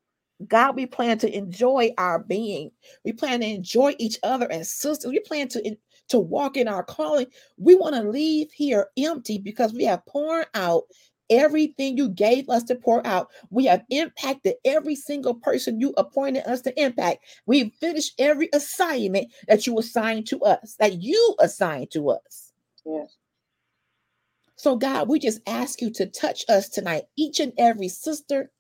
God, 0.48 0.76
we 0.76 0.86
plan 0.86 1.18
to 1.20 1.34
enjoy 1.36 1.94
our 1.98 2.20
being. 2.20 2.70
We 3.04 3.14
plan 3.14 3.40
to 3.40 3.48
enjoy 3.48 3.96
each 3.98 4.20
other 4.22 4.52
as 4.52 4.70
sisters. 4.70 5.12
We 5.12 5.20
plan 5.20 5.48
to, 5.50 5.78
to 6.10 6.20
walk 6.20 6.58
in 6.58 6.68
our 6.68 6.84
calling. 6.84 7.28
We 7.58 7.76
want 7.76 7.96
to 7.96 8.04
leave 8.04 8.52
here 8.52 8.90
empty 8.98 9.38
because 9.38 9.74
we 9.74 9.86
have 9.86 10.06
poured 10.06 10.48
out 10.54 10.84
everything 11.30 11.98
you 11.98 12.10
gave 12.10 12.50
us 12.50 12.64
to 12.64 12.76
pour 12.76 13.06
out. 13.06 13.30
We 13.50 13.66
have 13.66 13.84
impacted 13.90 14.56
every 14.66 14.96
single 14.96 15.36
person 15.36 15.80
you 15.80 15.94
appointed 15.98 16.46
us 16.46 16.62
to 16.62 16.82
impact. 16.82 17.26
We've 17.46 17.74
finished 17.74 18.14
every 18.20 18.50
assignment 18.54 19.32
that 19.48 19.68
you 19.68 19.78
assigned 19.80 20.28
to 20.28 20.40
us, 20.42 20.76
that 20.80 21.02
you 21.02 21.36
assigned 21.40 21.92
to 21.92 22.12
us. 22.12 22.54
Yes. 22.86 23.16
So, 24.58 24.76
God, 24.78 25.10
we 25.10 25.20
just 25.20 25.42
ask 25.48 25.82
you 25.82 25.92
to 25.92 26.06
touch 26.06 26.46
us 26.48 26.70
tonight, 26.70 27.04
each 27.18 27.40
and 27.40 27.54
every 27.58 27.90
sister 27.90 28.52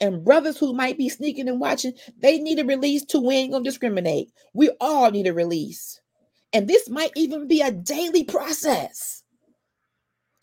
and 0.00 0.24
brothers 0.24 0.58
who 0.58 0.72
might 0.72 0.98
be 0.98 1.08
sneaking 1.08 1.48
and 1.48 1.60
watching. 1.60 1.94
They 2.18 2.38
need 2.38 2.58
a 2.58 2.64
release 2.64 3.04
to 3.06 3.20
We 3.20 3.34
ain't 3.36 3.52
gonna 3.52 3.64
discriminate. 3.64 4.32
We 4.52 4.70
all 4.80 5.10
need 5.10 5.26
a 5.26 5.34
release. 5.34 6.00
And 6.52 6.68
this 6.68 6.88
might 6.88 7.12
even 7.16 7.48
be 7.48 7.60
a 7.62 7.72
daily 7.72 8.24
process. 8.24 9.23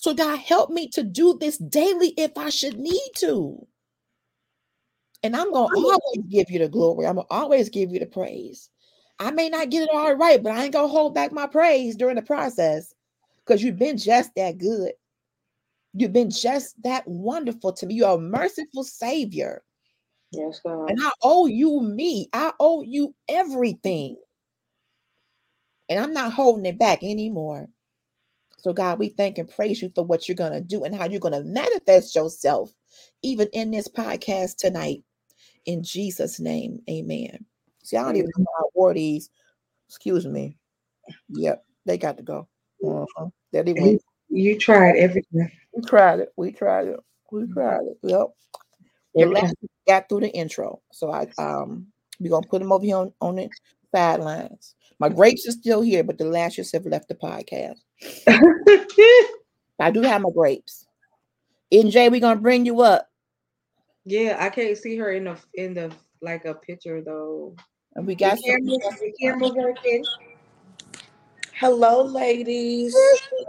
So, 0.02 0.16
God, 0.16 0.40
help 0.40 0.72
me 0.72 0.88
to 0.90 1.04
do 1.04 1.38
this 1.40 1.60
daily 1.60 2.16
if 2.18 2.36
I 2.36 2.50
should 2.50 2.80
need 2.80 3.12
to. 3.18 3.68
And 5.22 5.36
I'm 5.36 5.54
going 5.54 5.70
to 5.70 5.76
always 5.76 6.28
give 6.28 6.50
you 6.50 6.58
the 6.58 6.68
glory. 6.68 7.06
I'm 7.06 7.16
going 7.16 7.28
to 7.28 7.34
always 7.34 7.70
give 7.70 7.92
you 7.92 8.00
the 8.00 8.08
praise. 8.08 8.72
I 9.20 9.30
may 9.30 9.48
not 9.48 9.70
get 9.70 9.84
it 9.84 9.90
all 9.94 10.16
right, 10.16 10.42
but 10.42 10.54
I 10.54 10.64
ain't 10.64 10.74
going 10.74 10.88
to 10.88 10.92
hold 10.92 11.14
back 11.14 11.32
my 11.32 11.46
praise 11.46 11.96
during 11.96 12.16
the 12.16 12.24
process 12.24 12.96
because 13.46 13.62
you've 13.62 13.78
been 13.78 13.96
just 13.96 14.34
that 14.38 14.58
good. 14.58 14.94
You've 15.94 16.14
been 16.14 16.32
just 16.32 16.82
that 16.82 17.08
wonderful 17.08 17.72
to 17.74 17.86
me. 17.86 17.94
You're 17.94 18.16
a 18.16 18.20
merciful 18.20 18.84
Savior. 18.84 19.62
Yes, 20.32 20.62
God. 20.66 20.90
And 20.90 21.00
I 21.00 21.12
owe 21.22 21.46
you 21.46 21.80
me. 21.80 22.28
I 22.34 22.54
owe 22.60 22.82
you 22.82 23.14
everything. 23.30 24.18
And 25.90 26.00
I'm 26.00 26.14
not 26.14 26.34
holding 26.34 26.66
it 26.66 26.80
back 26.80 27.04
anymore. 27.04 27.70
So, 28.62 28.74
God, 28.74 29.00
we 29.00 29.10
thank 29.10 29.38
and 29.40 29.50
praise 29.50 29.82
you 29.82 29.92
for 29.94 30.06
what 30.06 30.28
you're 30.28 30.36
going 30.36 30.54
to 30.54 30.62
do 30.62 30.84
and 30.84 30.96
how 30.96 31.06
you're 31.06 31.20
going 31.20 31.34
to 31.34 31.44
manifest 31.44 32.16
yourself, 32.16 32.72
even 33.24 33.48
in 33.54 33.72
this 33.72 33.88
podcast 33.88 34.58
tonight. 34.58 35.04
In 35.66 35.84
Jesus' 35.84 36.40
name, 36.40 36.82
amen. 36.90 37.46
See, 37.84 37.98
I 37.98 38.04
don't 38.04 38.18
even 38.18 38.30
know 38.38 38.46
how 38.58 38.66
I 38.66 38.70
wore 38.76 38.94
these. 38.94 39.30
Excuse 39.88 40.28
me. 40.28 40.58
Yep, 41.30 41.64
they 41.86 41.98
got 41.98 42.18
to 42.18 42.24
go. 42.24 42.48
Uh-huh. 42.86 43.28
Went. 43.54 44.02
You 44.30 44.58
tried 44.58 44.96
everything. 44.96 45.52
We 45.74 45.82
tried 45.82 46.20
it. 46.20 46.30
We 46.38 46.52
tried 46.52 46.88
it. 46.88 47.00
We 47.32 47.48
tried 47.52 47.82
it. 47.82 47.98
Yep. 48.04 48.28
The 49.16 49.22
Every 49.22 49.34
last 49.34 49.56
got 49.88 50.08
through 50.08 50.22
the 50.22 50.30
intro. 50.30 50.82
So 50.92 51.12
I 51.12 51.28
um 51.38 51.88
we're 52.20 52.30
gonna 52.30 52.48
put 52.48 52.60
them 52.60 52.72
over 52.72 52.86
here 52.86 52.98
on, 52.98 53.14
on 53.20 53.36
the 53.36 53.50
sidelines. 53.94 54.76
My 55.02 55.10
grapes 55.10 55.48
are 55.48 55.52
still 55.52 55.82
here, 55.82 56.04
but 56.04 56.20
the 56.20 56.26
lashes 56.26 56.72
have 56.74 56.86
left 56.86 57.08
the 57.08 57.16
podcast. 57.16 57.80
I 59.80 59.90
do 59.90 60.04
have 60.04 60.22
my 60.22 60.30
grapes. 60.30 60.86
NJ, 61.74 62.12
we're 62.12 62.20
gonna 62.20 62.40
bring 62.40 62.68
you 62.68 62.82
up. 62.82 63.10
yeah, 64.06 64.38
I 64.40 64.52
can't 64.52 64.78
see 64.78 64.96
her 64.98 65.12
in 65.12 65.24
the 65.24 65.40
in 65.56 65.74
the 65.74 65.92
like 66.22 66.46
a 66.46 66.54
picture 66.54 67.02
though. 67.02 67.56
And 67.96 68.06
we 68.06 68.14
got 68.14 68.38
some, 68.38 68.46
camera, 68.46 68.78
the 69.00 69.14
camera 69.20 69.50
working. 69.50 70.06
Hello, 71.56 72.04
ladies. 72.04 72.96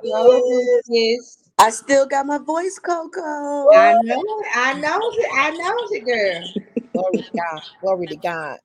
Hello, 0.03 0.41
sis. 0.87 1.51
I 1.59 1.69
still 1.69 2.07
got 2.07 2.25
my 2.25 2.39
voice, 2.39 2.79
Coco. 2.79 3.71
I 3.75 3.93
know 4.01 4.23
it. 4.23 4.47
I 4.57 4.73
know 4.81 4.99
it. 5.03 5.29
I 5.35 5.51
know 5.51 5.77
it, 5.91 6.07
girl. 6.07 6.65
glory 6.95 7.19
to 7.19 7.31
God. 7.37 7.63
Glory 7.83 8.07
to 8.07 8.17
God. 8.17 8.59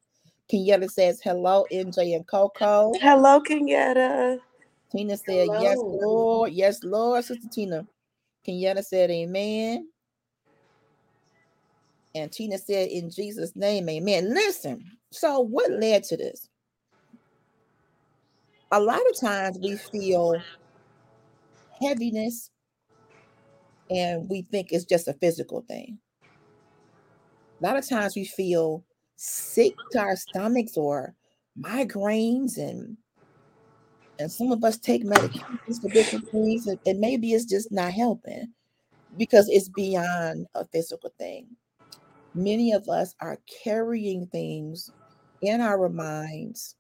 Kenyatta 0.52 0.90
says 0.90 1.22
hello, 1.24 1.66
NJ 1.72 2.16
and 2.16 2.28
Coco. 2.28 2.94
Hello, 3.02 3.42
Kenyatta. 3.42 4.40
Tina 4.92 5.18
said, 5.18 5.50
Yes, 5.54 5.84
Lord. 5.92 6.54
Yes, 6.54 6.84
Lord, 6.84 7.26
Sister 7.26 7.48
Tina. 7.52 7.88
Kenyatta 8.48 8.84
said, 8.84 9.12
Amen. 9.12 9.90
And 12.16 12.32
Tina 12.32 12.58
said, 12.58 12.90
In 12.90 13.10
Jesus' 13.12 13.56
name, 13.56 13.90
Amen. 13.90 14.34
Listen, 14.34 14.84
so 15.12 15.42
what 15.42 15.72
led 15.72 16.04
to 16.06 16.18
this? 16.18 16.50
A 18.72 18.80
lot 18.80 19.02
of 19.10 19.20
times 19.20 19.60
we 19.62 19.78
feel 19.78 20.46
heaviness 21.82 22.52
and 23.90 24.30
we 24.30 24.44
think 24.44 24.70
it's 24.72 24.86
just 24.86 25.08
a 25.08 25.14
physical 25.14 25.64
thing. 25.68 26.00
A 27.62 27.66
lot 27.66 27.78
of 27.78 27.88
times 27.88 28.16
we 28.16 28.26
feel 28.26 28.84
sick 29.18 29.74
to 29.92 30.00
our 30.00 30.16
stomachs 30.16 30.78
or 30.78 31.14
migraines 31.60 32.58
and 32.58 32.98
and 34.20 34.32
some 34.32 34.52
of 34.52 34.64
us 34.64 34.80
take 34.80 35.04
medications 35.04 35.82
for 35.82 35.90
different 35.90 36.28
things 36.32 36.66
and, 36.66 36.80
and 36.86 37.00
maybe 37.00 37.34
it's 37.34 37.46
just 37.46 37.72
not 37.72 37.92
helping 37.92 38.48
because 39.18 39.48
it's 39.50 39.70
beyond 39.70 40.48
a 40.56 40.66
physical 40.66 41.12
thing. 41.18 41.48
Many 42.34 42.74
of 42.74 42.88
us 42.90 43.14
are 43.22 43.38
carrying 43.64 44.28
things 44.28 44.92
in 45.42 45.62
our 45.62 45.90
minds 45.90 46.76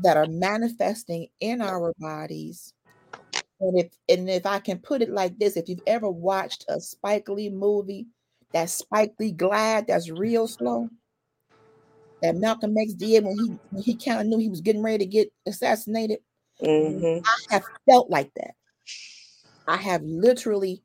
that 0.00 0.16
are 0.16 0.26
manifesting 0.26 1.28
in 1.40 1.60
our 1.60 1.92
bodies. 1.98 2.72
And 3.60 3.78
if 3.78 3.92
and 4.08 4.28
if 4.28 4.46
i 4.46 4.58
can 4.58 4.78
put 4.78 5.00
it 5.00 5.10
like 5.10 5.38
this 5.38 5.56
if 5.56 5.68
you've 5.68 5.80
ever 5.86 6.10
watched 6.10 6.64
a 6.68 6.80
spike 6.80 7.28
lee 7.28 7.50
movie 7.50 8.08
that 8.52 8.68
spike 8.68 9.14
lee 9.20 9.30
glide 9.30 9.86
that's 9.86 10.10
real 10.10 10.48
slow 10.48 10.88
that 12.24 12.36
malcolm 12.36 12.76
x 12.78 12.94
did 12.94 13.24
when 13.24 13.36
he 13.36 13.58
when 13.70 13.82
he 13.84 13.96
kind 13.98 14.20
of 14.20 14.26
knew 14.26 14.38
he 14.38 14.48
was 14.50 14.62
getting 14.62 14.82
ready 14.82 14.98
to 14.98 15.06
get 15.06 15.28
assassinated 15.46 16.20
hmm 16.60 17.18
I 17.26 17.54
have 17.54 17.64
felt 17.88 18.10
like 18.10 18.32
that. 18.36 18.54
I 19.66 19.76
have 19.76 20.02
literally 20.04 20.82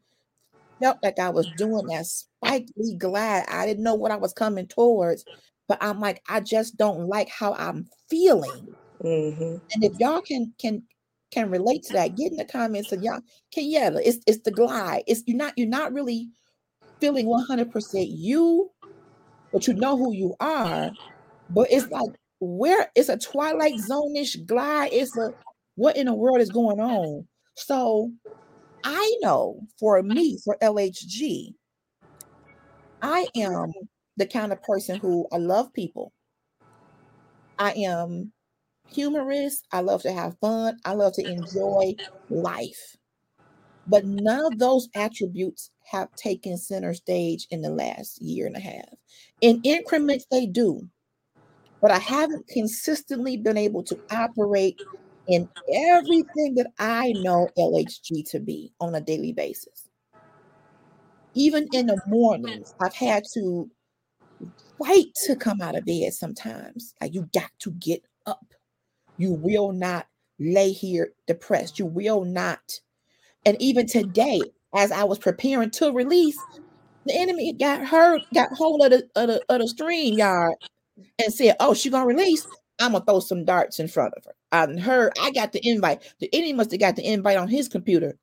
felt 0.81 0.99
like 1.03 1.19
I 1.19 1.29
was 1.31 1.47
doing 1.47 1.87
that 1.87 2.07
Spike 2.07 2.67
Lee 2.77 2.95
glad. 2.97 3.45
I 3.49 3.65
didn't 3.65 3.83
know 3.83 3.95
what 3.95 4.11
I 4.11 4.17
was 4.17 4.33
coming 4.33 4.67
towards, 4.67 5.25
but 5.67 5.77
I'm 5.81 5.99
like, 6.01 6.23
I 6.29 6.41
just 6.41 6.77
don't 6.77 7.07
like 7.07 7.29
how 7.29 7.53
I'm 7.55 7.89
feeling. 8.09 8.69
hmm 9.01 9.59
And 9.73 9.83
if 9.83 9.93
y'all 9.99 10.21
can 10.21 10.53
can 10.59 10.83
can 11.31 11.49
relate 11.49 11.83
to 11.83 11.93
that, 11.93 12.15
get 12.15 12.31
in 12.31 12.37
the 12.37 12.45
comments 12.45 12.91
and 12.91 13.03
y'all 13.03 13.21
can 13.53 13.65
yeah, 13.69 13.91
it's 13.95 14.19
it's 14.27 14.41
the 14.43 14.51
glide. 14.51 15.03
It's 15.07 15.23
you're 15.27 15.37
not 15.37 15.53
you're 15.57 15.67
not 15.67 15.93
really 15.93 16.29
feeling 17.01 17.27
100% 17.27 18.09
you, 18.11 18.71
but 19.53 19.67
you 19.67 19.75
know 19.75 19.97
who 19.97 20.13
you 20.13 20.35
are. 20.39 20.91
But 21.49 21.67
it's 21.71 21.89
like 21.89 22.11
where 22.39 22.91
it's 22.95 23.09
a 23.09 23.17
twilight 23.17 23.77
zone-ish 23.79 24.37
glide. 24.45 24.93
It's 24.93 25.17
a 25.17 25.31
what 25.75 25.97
in 25.97 26.07
the 26.07 26.13
world 26.13 26.41
is 26.41 26.49
going 26.49 26.79
on? 26.79 27.27
So 27.55 28.11
I 28.83 29.17
know 29.21 29.61
for 29.79 30.01
me, 30.03 30.37
for 30.43 30.57
LHG, 30.61 31.53
I 33.01 33.27
am 33.35 33.71
the 34.17 34.25
kind 34.25 34.51
of 34.51 34.61
person 34.63 34.99
who 34.99 35.27
I 35.31 35.37
love 35.37 35.73
people. 35.73 36.11
I 37.57 37.71
am 37.71 38.31
humorous. 38.87 39.61
I 39.71 39.81
love 39.81 40.01
to 40.03 40.11
have 40.11 40.37
fun. 40.39 40.77
I 40.85 40.93
love 40.93 41.13
to 41.13 41.25
enjoy 41.25 41.95
life. 42.29 42.97
But 43.87 44.05
none 44.05 44.45
of 44.45 44.59
those 44.59 44.87
attributes 44.95 45.71
have 45.91 46.13
taken 46.15 46.57
center 46.57 46.93
stage 46.93 47.47
in 47.49 47.61
the 47.61 47.69
last 47.69 48.21
year 48.21 48.45
and 48.45 48.55
a 48.55 48.59
half. 48.59 48.89
In 49.41 49.61
increments, 49.63 50.25
they 50.29 50.45
do. 50.45 50.87
But 51.81 51.91
I 51.91 51.99
haven't 51.99 52.47
consistently 52.47 53.37
been 53.37 53.57
able 53.57 53.83
to 53.83 53.97
operate 54.11 54.77
in 55.27 55.47
everything 55.73 56.55
that 56.55 56.71
I 56.79 57.13
know 57.17 57.49
LHG 57.57 58.29
to 58.31 58.39
be 58.39 58.73
on 58.81 58.95
a 58.95 59.01
daily 59.01 59.31
basis. 59.31 59.87
Even 61.35 61.67
in 61.71 61.87
the 61.87 62.01
mornings, 62.07 62.73
I've 62.81 62.95
had 62.95 63.23
to 63.33 63.69
fight 64.83 65.13
to 65.25 65.35
come 65.35 65.61
out 65.61 65.77
of 65.77 65.85
bed 65.85 66.13
sometimes. 66.13 66.93
Like 66.99 67.13
you 67.13 67.29
got 67.33 67.51
to 67.59 67.71
get 67.71 68.01
up. 68.25 68.45
You 69.17 69.33
will 69.33 69.71
not 69.71 70.07
lay 70.39 70.71
here 70.71 71.11
depressed. 71.27 71.79
You 71.79 71.85
will 71.85 72.25
not. 72.25 72.79
And 73.45 73.61
even 73.61 73.87
today, 73.87 74.41
as 74.75 74.91
I 74.91 75.03
was 75.03 75.19
preparing 75.19 75.71
to 75.71 75.91
release, 75.91 76.37
the 77.05 77.15
enemy 77.15 77.53
got 77.53 77.87
her, 77.87 78.19
got 78.33 78.49
hold 78.53 78.81
of 78.83 78.91
the, 78.91 79.07
of 79.15 79.27
the, 79.27 79.43
of 79.49 79.59
the 79.59 79.65
StreamYard 79.65 80.55
and 81.23 81.33
said, 81.33 81.55
Oh, 81.59 81.73
she 81.73 81.89
gonna 81.89 82.05
release. 82.05 82.45
I'm 82.79 82.93
gonna 82.93 83.03
throw 83.05 83.19
some 83.19 83.43
darts 83.45 83.79
in 83.79 83.87
front 83.87 84.13
of 84.15 84.23
her. 84.25 84.35
And 84.51 84.79
her, 84.79 85.11
I 85.19 85.31
got 85.31 85.51
the 85.51 85.59
invite. 85.67 86.01
The 86.19 86.29
enemy 86.33 86.53
must 86.53 86.71
have 86.71 86.79
got 86.79 86.95
the 86.95 87.05
invite 87.05 87.37
on 87.37 87.47
his 87.47 87.67
computer, 87.67 88.17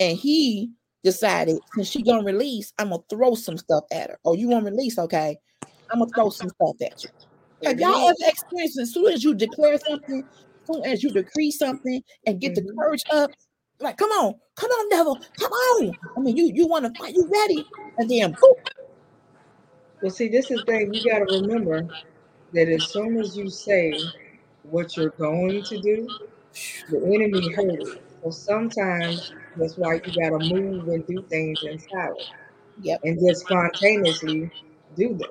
and 0.00 0.16
he 0.16 0.70
decided 1.02 1.58
since 1.74 1.88
she 1.88 2.02
gonna 2.02 2.22
release, 2.22 2.72
I'm 2.78 2.90
gonna 2.90 3.02
throw 3.08 3.34
some 3.34 3.56
stuff 3.58 3.84
at 3.90 4.10
her. 4.10 4.18
Oh, 4.24 4.34
you 4.34 4.48
want 4.48 4.64
release? 4.66 4.98
Okay, 4.98 5.36
I'm 5.90 5.98
gonna 6.00 6.10
throw 6.14 6.30
some 6.30 6.50
stuff 6.50 6.76
at 6.82 7.02
you. 7.02 7.10
Have 7.64 7.78
y'all 7.80 8.08
ever 8.08 8.16
experienced 8.28 8.78
as 8.78 8.92
soon 8.92 9.12
as 9.12 9.22
you 9.24 9.34
declare 9.34 9.78
something, 9.78 10.28
as 10.28 10.74
soon 10.74 10.84
as 10.84 11.02
you 11.02 11.10
decree 11.10 11.50
something 11.50 12.02
and 12.26 12.40
get 12.40 12.54
the 12.54 12.62
Mhm. 12.62 12.76
courage 12.76 13.04
up, 13.12 13.30
like 13.80 13.96
come 13.96 14.10
on, 14.10 14.34
come 14.56 14.70
on, 14.70 14.88
devil, 14.90 15.16
come 15.38 15.52
on. 15.52 15.96
I 16.16 16.20
mean, 16.20 16.36
you 16.36 16.50
you 16.54 16.66
want 16.66 16.84
to 16.84 16.92
fight, 17.00 17.14
you 17.14 17.28
ready, 17.32 17.66
and 17.98 18.10
then 18.10 18.32
boop, 18.34 18.54
Well, 20.00 20.10
see, 20.10 20.28
this 20.28 20.50
is 20.50 20.60
the 20.60 20.66
thing 20.66 20.92
you 20.94 21.10
got 21.10 21.20
to 21.20 21.26
remember 21.26 21.88
that 22.52 22.68
as 22.68 22.92
soon 22.92 23.18
as 23.18 23.36
you 23.36 23.48
say 23.50 24.12
what 24.62 24.96
you're 24.96 25.10
going 25.18 25.62
to 25.64 25.78
do, 25.78 26.14
the 26.88 26.98
enemy 26.98 27.48
heard 27.50 27.80
it. 27.80 28.02
So 28.22 28.30
sometimes 28.30 29.32
that's 29.56 29.76
why 29.76 29.94
you 29.94 30.12
got 30.12 30.30
to 30.30 30.38
move 30.38 30.88
and 30.88 31.06
do 31.06 31.22
things 31.28 31.62
in 31.62 31.78
silence 31.78 32.28
yep, 32.80 33.00
and 33.02 33.18
just 33.26 33.42
spontaneously 33.46 34.50
do 34.96 35.14
them, 35.16 35.30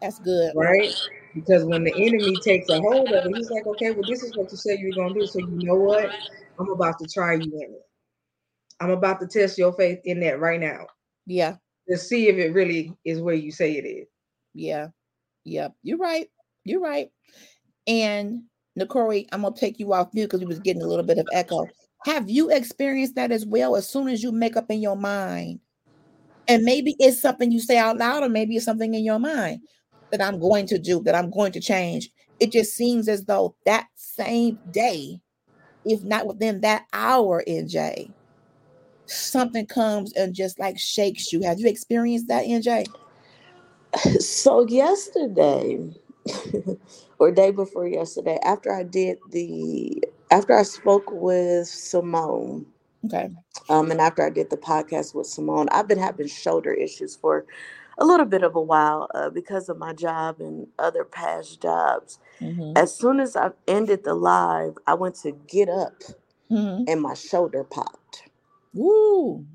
that's 0.00 0.18
good. 0.20 0.54
right? 0.54 0.94
Because 1.34 1.64
when 1.64 1.84
the 1.84 1.92
enemy 1.94 2.38
takes 2.38 2.68
a 2.70 2.80
hold 2.80 3.12
of 3.12 3.24
it, 3.26 3.34
he's 3.36 3.50
like, 3.50 3.66
okay, 3.66 3.90
well, 3.92 4.04
this 4.04 4.22
is 4.22 4.34
what 4.34 4.50
you 4.50 4.56
said 4.58 4.78
you're 4.80 4.92
going 4.94 5.14
to 5.14 5.20
do. 5.20 5.26
So 5.26 5.38
you 5.38 5.48
know 5.62 5.76
what? 5.76 6.10
I'm 6.58 6.70
about 6.70 6.98
to 7.00 7.06
try 7.06 7.34
you 7.34 7.44
in 7.54 7.74
it. 7.74 7.86
I'm 8.80 8.90
about 8.90 9.20
to 9.20 9.26
test 9.26 9.58
your 9.58 9.72
faith 9.74 10.00
in 10.04 10.20
that 10.20 10.40
right 10.40 10.60
now 10.60 10.86
Yeah, 11.26 11.56
to 11.88 11.96
see 11.98 12.28
if 12.28 12.36
it 12.36 12.52
really 12.54 12.94
is 13.04 13.20
where 13.20 13.34
you 13.34 13.52
say 13.52 13.72
it 13.76 13.86
is. 13.86 14.08
yeah, 14.54 14.88
yep. 15.44 15.74
You're 15.82 15.98
right. 15.98 16.28
You're 16.70 16.80
right. 16.80 17.10
And 17.86 18.42
Nicori, 18.78 19.26
I'm 19.32 19.42
gonna 19.42 19.54
take 19.56 19.78
you 19.78 19.92
off 19.92 20.14
mute 20.14 20.26
because 20.26 20.40
we 20.40 20.46
was 20.46 20.60
getting 20.60 20.82
a 20.82 20.86
little 20.86 21.04
bit 21.04 21.18
of 21.18 21.28
echo. 21.32 21.68
Have 22.04 22.30
you 22.30 22.50
experienced 22.50 23.16
that 23.16 23.32
as 23.32 23.44
well? 23.44 23.76
As 23.76 23.88
soon 23.88 24.08
as 24.08 24.22
you 24.22 24.32
make 24.32 24.56
up 24.56 24.70
in 24.70 24.80
your 24.80 24.96
mind, 24.96 25.60
and 26.48 26.62
maybe 26.62 26.96
it's 26.98 27.20
something 27.20 27.52
you 27.52 27.60
say 27.60 27.76
out 27.78 27.98
loud, 27.98 28.22
or 28.22 28.28
maybe 28.28 28.56
it's 28.56 28.64
something 28.64 28.94
in 28.94 29.04
your 29.04 29.18
mind 29.18 29.60
that 30.10 30.22
I'm 30.22 30.38
going 30.40 30.66
to 30.68 30.78
do, 30.78 31.02
that 31.02 31.14
I'm 31.14 31.30
going 31.30 31.52
to 31.52 31.60
change. 31.60 32.10
It 32.38 32.52
just 32.52 32.74
seems 32.74 33.08
as 33.08 33.24
though 33.24 33.54
that 33.66 33.86
same 33.96 34.58
day, 34.70 35.20
if 35.84 36.02
not 36.02 36.26
within 36.26 36.60
that 36.62 36.86
hour, 36.92 37.44
NJ, 37.46 38.12
something 39.06 39.66
comes 39.66 40.12
and 40.14 40.34
just 40.34 40.58
like 40.58 40.78
shakes 40.78 41.32
you. 41.32 41.42
Have 41.42 41.60
you 41.60 41.68
experienced 41.68 42.28
that, 42.28 42.46
NJ? 42.46 42.86
So 44.20 44.66
yesterday, 44.66 45.92
or 47.20 47.32
day 47.32 47.50
before 47.52 47.88
yesterday, 47.88 48.38
after 48.44 48.72
I 48.74 48.84
did 48.84 49.18
the 49.30 50.04
after 50.30 50.56
I 50.58 50.64
spoke 50.64 51.10
with 51.12 51.68
Simone, 51.68 52.66
Okay. 53.06 53.30
um, 53.70 53.90
and 53.90 54.00
after 54.00 54.24
I 54.26 54.30
did 54.30 54.50
the 54.50 54.58
podcast 54.58 55.14
with 55.14 55.26
Simone, 55.28 55.68
I've 55.72 55.88
been 55.88 55.98
having 55.98 56.28
shoulder 56.28 56.72
issues 56.74 57.16
for 57.16 57.46
a 57.98 58.04
little 58.06 58.26
bit 58.26 58.44
of 58.44 58.56
a 58.56 58.62
while 58.62 59.08
uh, 59.14 59.30
because 59.30 59.68
of 59.68 59.78
my 59.78 59.92
job 59.94 60.40
and 60.40 60.68
other 60.78 61.04
past 61.04 61.62
jobs. 61.62 62.18
Mhm. 62.42 62.72
As 62.76 62.94
soon 62.94 63.20
as 63.20 63.36
I 63.36 63.50
ended 63.68 64.04
the 64.04 64.14
live, 64.14 64.78
I 64.86 64.94
went 64.94 65.16
to 65.16 65.32
get 65.32 65.68
up 65.68 66.02
Mhm. 66.50 66.86
and 66.88 67.02
my 67.02 67.14
shoulder 67.14 67.64
popped. 67.64 68.24
Woo. 68.74 69.46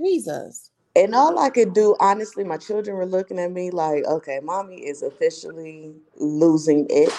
Jesus. 0.00 0.67
And 0.98 1.14
all 1.14 1.38
I 1.40 1.50
could 1.50 1.74
do, 1.74 1.96
honestly, 2.00 2.44
my 2.44 2.58
children 2.58 2.98
were 2.98 3.06
looking 3.06 3.40
at 3.40 3.52
me 3.52 3.70
like, 3.72 4.04
okay, 4.06 4.40
mommy 4.42 4.78
is 4.86 5.02
officially 5.02 5.94
losing 6.18 6.88
it 6.90 7.14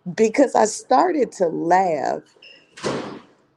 because 0.16 0.54
I 0.54 0.66
started 0.66 1.32
to 1.34 1.48
laugh 1.48 2.22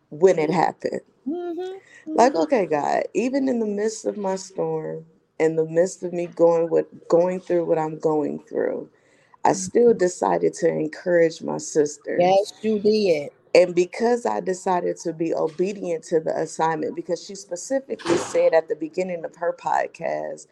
when 0.09 0.39
it 0.39 0.51
happened. 0.51 1.01
Mhm. 1.27 1.79
Like, 2.07 2.35
okay, 2.35 2.65
God, 2.67 3.03
even 3.13 3.49
in 3.49 3.59
the 3.59 3.67
midst 3.67 4.05
of 4.05 4.17
my 4.17 4.37
storm, 4.37 5.05
in 5.39 5.55
the 5.57 5.65
midst 5.65 6.03
of 6.03 6.13
me 6.13 6.27
going 6.27 6.69
with 6.69 6.87
going 7.09 7.41
through 7.41 7.65
what 7.65 7.79
I'm 7.79 7.99
going 7.99 8.39
through, 8.39 8.89
I 9.45 9.53
still 9.53 9.93
decided 9.93 10.53
to 10.55 10.69
encourage 10.69 11.41
my 11.43 11.57
sister. 11.57 12.19
Yes, 12.19 12.53
you 12.63 12.79
did. 12.79 13.31
And 13.53 13.75
because 13.75 14.25
I 14.25 14.39
decided 14.39 14.97
to 14.99 15.13
be 15.13 15.33
obedient 15.33 16.03
to 16.05 16.19
the 16.19 16.37
assignment, 16.39 16.95
because 16.95 17.23
she 17.23 17.35
specifically 17.35 18.17
said 18.17 18.53
at 18.53 18.69
the 18.69 18.75
beginning 18.75 19.25
of 19.25 19.35
her 19.35 19.53
podcast, 19.59 20.47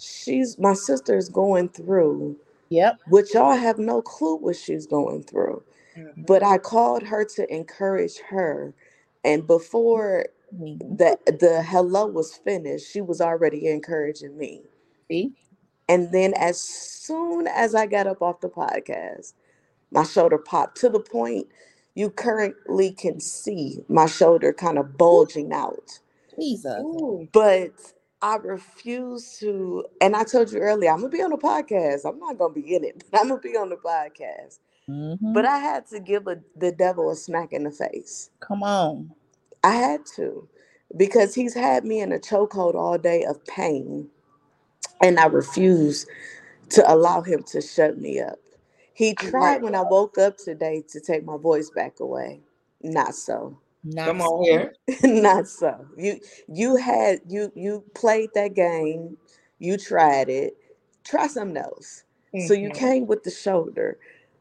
she's 0.00 0.58
my 0.58 0.74
sister's 0.74 1.28
going 1.28 1.70
through, 1.70 2.36
Yep. 2.70 3.00
which 3.08 3.34
y'all 3.34 3.56
have 3.56 3.78
no 3.78 4.02
clue 4.02 4.36
what 4.36 4.56
she's 4.56 4.86
going 4.86 5.22
through. 5.22 5.62
Mm-hmm. 5.96 6.22
But 6.24 6.42
I 6.42 6.58
called 6.58 7.04
her 7.04 7.24
to 7.24 7.54
encourage 7.54 8.18
her. 8.30 8.74
And 9.24 9.46
before 9.46 10.26
Mhm. 10.54 10.98
the 10.98 11.18
the 11.40 11.62
hello 11.62 12.06
was 12.06 12.34
finished, 12.36 12.90
she 12.90 13.00
was 13.00 13.20
already 13.20 13.66
encouraging 13.68 14.36
me. 14.36 14.62
See? 15.10 15.32
And 15.88 16.12
then 16.12 16.34
as 16.34 16.60
soon 16.60 17.46
as 17.48 17.74
I 17.74 17.86
got 17.86 18.06
up 18.06 18.22
off 18.22 18.40
the 18.40 18.50
podcast, 18.50 19.34
my 19.90 20.04
shoulder 20.04 20.38
popped 20.38 20.78
to 20.78 20.88
the 20.90 21.00
point 21.00 21.48
you 21.94 22.10
currently 22.10 22.92
can 22.92 23.20
see 23.20 23.84
my 23.88 24.06
shoulder 24.06 24.52
kind 24.52 24.78
of 24.78 24.98
bulging 24.98 25.52
out. 25.52 26.00
Jesus. 26.38 26.82
But 27.32 27.72
I 28.22 28.36
refuse 28.36 29.38
to, 29.40 29.84
and 30.00 30.16
I 30.16 30.24
told 30.24 30.52
you 30.52 30.60
earlier, 30.60 30.90
I'm 30.90 30.98
gonna 31.00 31.10
be 31.10 31.22
on 31.22 31.30
the 31.30 31.38
podcast. 31.38 32.08
I'm 32.08 32.18
not 32.18 32.38
gonna 32.38 32.54
be 32.54 32.74
in 32.76 32.84
it, 32.84 33.04
but 33.12 33.20
I'm 33.20 33.28
gonna 33.28 33.40
be 33.40 33.56
on 33.56 33.70
the 33.70 33.76
podcast. 33.76 34.60
Mhm. 34.88 35.34
But 35.34 35.46
I 35.46 35.58
had 35.58 35.86
to 35.88 36.00
give 36.00 36.26
a, 36.28 36.40
the 36.56 36.72
devil 36.72 37.10
a 37.10 37.16
smack 37.16 37.52
in 37.52 37.64
the 37.64 37.70
face. 37.72 38.30
Come 38.40 38.62
on. 38.62 39.12
I 39.64 39.74
had 39.76 40.06
to 40.16 40.48
because 40.96 41.34
he's 41.34 41.54
had 41.54 41.84
me 41.84 42.00
in 42.00 42.12
a 42.12 42.18
chokehold 42.18 42.74
all 42.74 42.98
day 42.98 43.24
of 43.24 43.44
pain, 43.46 44.08
and 45.02 45.18
I 45.20 45.26
refuse 45.26 46.06
to 46.70 46.92
allow 46.92 47.22
him 47.22 47.44
to 47.44 47.62
shut 47.62 47.98
me 47.98 48.20
up. 48.20 48.40
He 48.94 49.14
tried 49.14 49.62
when 49.62 49.74
I 49.74 49.82
woke 49.82 50.18
up 50.18 50.38
today 50.38 50.84
to 50.90 51.00
take 51.00 51.24
my 51.24 51.36
voice 51.38 51.70
back 51.70 52.00
away. 52.00 52.40
Not 52.82 53.14
so. 53.14 53.58
Not 53.84 54.06
come 54.06 54.20
so. 54.20 54.26
on 54.26 54.44
here. 54.44 54.74
Not 55.04 55.48
so. 55.48 55.86
You 55.96 56.20
you 56.48 56.76
had 56.76 57.20
you 57.28 57.52
you 57.54 57.84
played 57.94 58.30
that 58.34 58.54
game. 58.54 59.18
You 59.58 59.78
tried 59.78 60.28
it. 60.30 60.56
Try 61.04 61.28
something 61.28 61.56
else. 61.58 62.04
So 62.38 62.54
you 62.54 62.70
Mhm. 62.70 62.74
came 62.74 63.06
with 63.06 63.24
the 63.24 63.30
shoulder, 63.32 63.98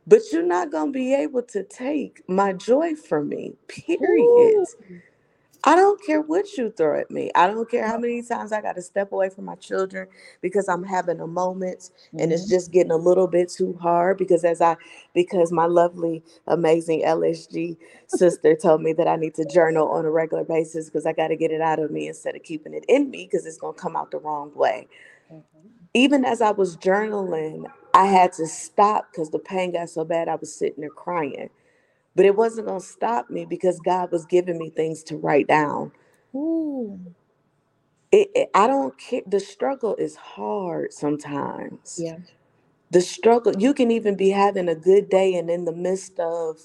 but 0.08 0.22
you're 0.32 0.44
not 0.44 0.72
gonna 0.72 0.92
be 0.92 1.14
able 1.16 1.44
to 1.44 1.64
take 1.64 2.24
my 2.28 2.54
joy 2.54 2.96
from 2.96 3.30
me. 3.30 3.56
Period. 3.68 4.22
Ooh. 4.22 4.66
I 5.64 5.76
don't 5.76 6.04
care 6.04 6.22
what 6.22 6.58
you 6.58 6.72
throw 6.76 7.00
at 7.00 7.12
me. 7.12 7.32
I 7.36 7.48
don't 7.48 7.70
care 7.70 7.88
how 7.88 8.00
many 8.00 8.24
times 8.24 8.52
I 8.52 8.62
got 8.64 8.78
to 8.78 8.84
step 8.84 9.14
away 9.14 9.30
from 9.30 9.46
my 9.46 9.56
children 9.58 10.08
because 10.42 10.68
I'm 10.68 10.84
having 10.84 11.22
a 11.22 11.28
moment 11.28 11.92
and 12.18 12.34
it's 12.34 12.48
Mhm. 12.48 12.50
just 12.50 12.72
getting 12.72 12.92
a 12.92 12.98
little 12.98 13.28
bit 13.28 13.50
too 13.50 13.74
hard 13.76 14.18
because 14.18 14.44
as 14.44 14.62
I 14.62 14.78
because 15.14 15.54
my 15.54 15.68
lovely 15.68 16.24
amazing 16.48 17.04
LSG 17.06 17.78
sister 18.08 18.56
told 18.58 18.82
me 18.82 18.94
that 18.96 19.08
I 19.08 19.18
need 19.18 19.36
to 19.36 19.46
journal 19.46 19.90
on 19.90 20.06
a 20.06 20.12
regular 20.12 20.46
basis 20.46 20.88
because 20.88 21.06
I 21.06 21.14
got 21.14 21.30
to 21.30 21.38
get 21.38 21.52
it 21.52 21.62
out 21.62 21.80
of 21.80 21.92
me 21.92 22.10
instead 22.10 22.36
of 22.36 22.44
keeping 22.44 22.74
it 22.74 22.86
in 22.90 23.12
me 23.12 23.26
because 23.28 23.46
it's 23.46 23.60
going 23.60 23.76
to 23.76 23.82
come 23.82 23.96
out 23.98 24.12
the 24.12 24.20
wrong 24.20 24.52
way. 24.56 24.88
Even 25.94 26.26
as 26.26 26.42
I 26.42 26.52
was 26.52 26.78
journaling, 26.78 27.66
I 27.94 28.08
had 28.08 28.34
to 28.36 28.48
stop 28.48 29.12
because 29.12 29.32
the 29.32 29.40
pain 29.40 29.74
got 29.74 29.90
so 29.90 30.06
bad 30.06 30.30
I 30.30 30.36
was 30.36 30.54
sitting 30.56 30.82
there 30.82 30.90
crying. 30.92 31.50
But 32.16 32.26
it 32.26 32.36
wasn't 32.36 32.68
going 32.68 32.82
to 32.82 32.86
stop 32.88 33.30
me 33.30 33.46
because 33.46 33.80
God 33.80 34.12
was 34.12 34.26
giving 34.26 34.58
me 34.60 34.70
things 34.72 35.04
to 35.06 35.18
write 35.18 35.48
down. 35.48 35.92
Ooh. 36.36 37.00
It, 38.12 38.30
it- 38.36 38.50
I 38.56 38.68
don't 38.68 38.98
care. 38.98 39.22
The 39.28 39.40
struggle 39.42 39.96
is 39.98 40.16
hard 40.18 40.94
sometimes. 40.94 42.00
Yeah. 42.00 42.18
the 42.92 43.02
struggle 43.02 43.54
you 43.60 43.74
can 43.74 43.92
even 43.92 44.16
be 44.16 44.30
having 44.30 44.70
a 44.70 44.76
good 44.76 45.10
day 45.10 45.36
and 45.36 45.50
in 45.50 45.66
the 45.66 45.74
midst 45.74 46.20
of 46.20 46.58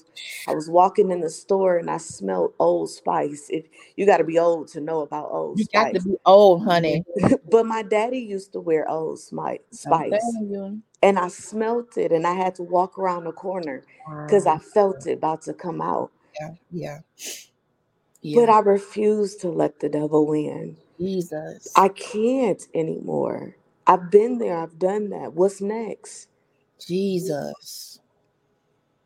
i 0.47 0.53
was 0.53 0.69
walking 0.69 1.11
in 1.11 1.19
the 1.21 1.29
store 1.29 1.77
and 1.77 1.89
i 1.89 1.97
smelled 1.97 2.53
old 2.59 2.89
spice 2.89 3.47
if 3.49 3.65
you 3.97 4.05
got 4.05 4.17
to 4.17 4.23
be 4.23 4.39
old 4.39 4.67
to 4.69 4.79
know 4.81 5.01
about 5.01 5.29
old 5.31 5.59
You 5.59 5.65
got 5.73 5.93
to 5.93 6.01
be 6.01 6.15
old, 6.25 6.63
honey. 6.65 7.03
but 7.51 7.65
my 7.65 7.83
daddy 7.83 8.19
used 8.19 8.53
to 8.53 8.59
wear 8.61 8.89
old 8.89 9.19
spice 9.19 10.39
you. 10.41 10.81
And 11.03 11.19
i 11.19 11.27
smelt 11.27 11.97
it 11.97 12.11
and 12.11 12.27
i 12.27 12.33
had 12.33 12.55
to 12.55 12.63
walk 12.63 12.97
around 12.99 13.25
the 13.25 13.31
corner 13.33 13.83
because 14.25 14.47
i 14.47 14.57
felt 14.57 15.05
it 15.07 15.13
about 15.13 15.41
to 15.43 15.53
come 15.53 15.81
out 15.81 16.11
yeah, 16.39 16.51
yeah, 16.71 16.99
but 18.33 18.49
i 18.49 18.59
refused 18.59 19.41
to 19.41 19.49
let 19.49 19.79
the 19.79 19.89
devil 19.89 20.27
win 20.27 20.77
Jesus. 20.99 21.73
i 21.75 21.87
can't 21.89 22.63
anymore 22.73 23.55
i've 23.87 24.11
been 24.11 24.39
there 24.39 24.57
i've 24.57 24.79
done 24.79 25.09
that 25.09 25.33
what's 25.33 25.61
next 25.61 26.29
Jesus. 26.87 27.99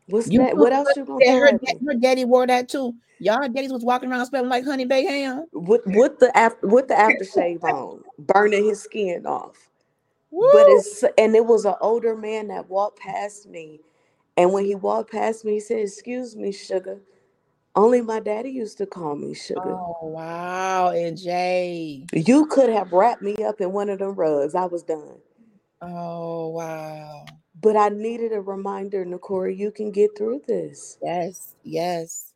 what's 0.08 0.30
You 0.30 0.38
know 0.38 0.54
what 0.56 0.72
else 0.72 0.96
you 0.96 1.04
gonna 1.06 1.24
that 1.26 1.38
her, 1.38 1.48
at 1.48 1.62
da- 1.62 1.68
me 1.68 1.80
her 1.86 1.94
daddy 1.94 2.24
wore 2.24 2.46
that 2.46 2.68
too. 2.68 2.94
Y'all 3.20 3.48
daddies 3.48 3.72
was 3.72 3.84
walking 3.84 4.10
around 4.10 4.26
smelling 4.26 4.50
like 4.50 4.64
honey 4.64 4.84
baked 4.84 5.10
ham. 5.10 5.46
with 5.52 5.82
with 5.86 6.18
the 6.20 6.36
after 6.36 6.66
with 6.66 6.88
the 6.88 6.94
aftershave 6.94 7.64
on, 7.64 8.02
burning 8.18 8.64
his 8.64 8.82
skin 8.82 9.26
off. 9.26 9.70
But 10.40 10.68
it's 10.68 11.04
and 11.18 11.36
it 11.36 11.46
was 11.46 11.64
an 11.66 11.76
older 11.80 12.16
man 12.16 12.48
that 12.48 12.70
walked 12.70 13.00
past 13.00 13.48
me, 13.48 13.80
and 14.36 14.52
when 14.52 14.66
he 14.66 14.74
walked 14.76 15.12
past 15.12 15.44
me, 15.44 15.54
he 15.54 15.60
said, 15.60 15.80
"Excuse 15.80 16.36
me, 16.36 16.52
sugar." 16.52 17.00
Only 17.74 18.02
my 18.02 18.20
daddy 18.20 18.50
used 18.50 18.78
to 18.78 18.86
call 18.86 19.16
me 19.16 19.34
sugar. 19.34 19.80
Oh 19.80 19.98
wow, 20.02 20.90
and 20.90 21.18
Jay. 21.18 22.08
You 22.14 22.46
could 22.46 22.70
have 22.70 22.92
wrapped 22.92 23.22
me 23.22 23.36
up 23.44 23.60
in 23.60 23.72
one 23.72 23.90
of 23.90 24.00
them 24.00 24.14
rugs. 24.14 24.54
I 24.54 24.66
was 24.66 24.82
done. 24.84 25.18
Oh 25.82 26.48
wow. 26.50 27.26
But 27.60 27.76
I 27.76 27.90
needed 27.90 28.32
a 28.32 28.40
reminder, 28.40 29.04
Nakora, 29.06 29.56
you 29.56 29.70
can 29.72 29.92
get 29.92 30.16
through 30.18 30.42
this. 30.48 30.98
Yes, 31.02 31.54
yes. 31.64 32.32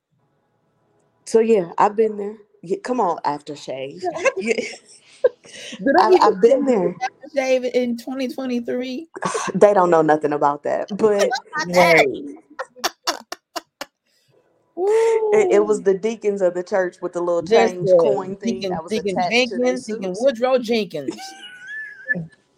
So 1.27 1.41
yeah, 1.41 1.73
I've 1.79 1.97
been 1.97 2.17
there. 2.19 2.39
Yeah, 2.63 2.79
come 2.85 3.01
on, 3.01 3.19
aftershave. 3.25 4.03
Yeah, 5.27 5.79
Did 5.79 5.97
I, 5.99 6.09
I 6.09 6.27
I've 6.29 6.41
been 6.41 6.65
there. 6.65 6.97
shave 7.35 7.65
in 7.65 7.97
2023? 7.97 9.09
They 9.55 9.75
don't 9.75 9.91
know 9.91 10.03
nothing 10.03 10.33
about 10.33 10.63
that, 10.65 10.89
but 10.97 11.31
Right. 11.67 12.07
It, 14.79 15.53
it 15.53 15.67
was 15.67 15.83
the 15.83 15.95
deacons 15.95 16.43
of 16.43 16.53
the 16.55 16.63
church 16.63 16.97
with 17.01 17.15
the 17.15 17.21
little 17.21 17.43
change 17.43 17.83
Listen, 17.83 17.99
coin 17.99 18.37
thing 18.37 18.61
Deacon, 18.61 18.71
that 18.73 18.83
was 18.83 18.93
Deacon 18.93 19.09
attached 19.19 19.49
to 19.49 19.59
their 19.59 19.73
Jenkins, 19.73 19.87
Deacon. 19.87 20.15
Woodrow 20.19 20.59
Jenkins. 20.59 21.17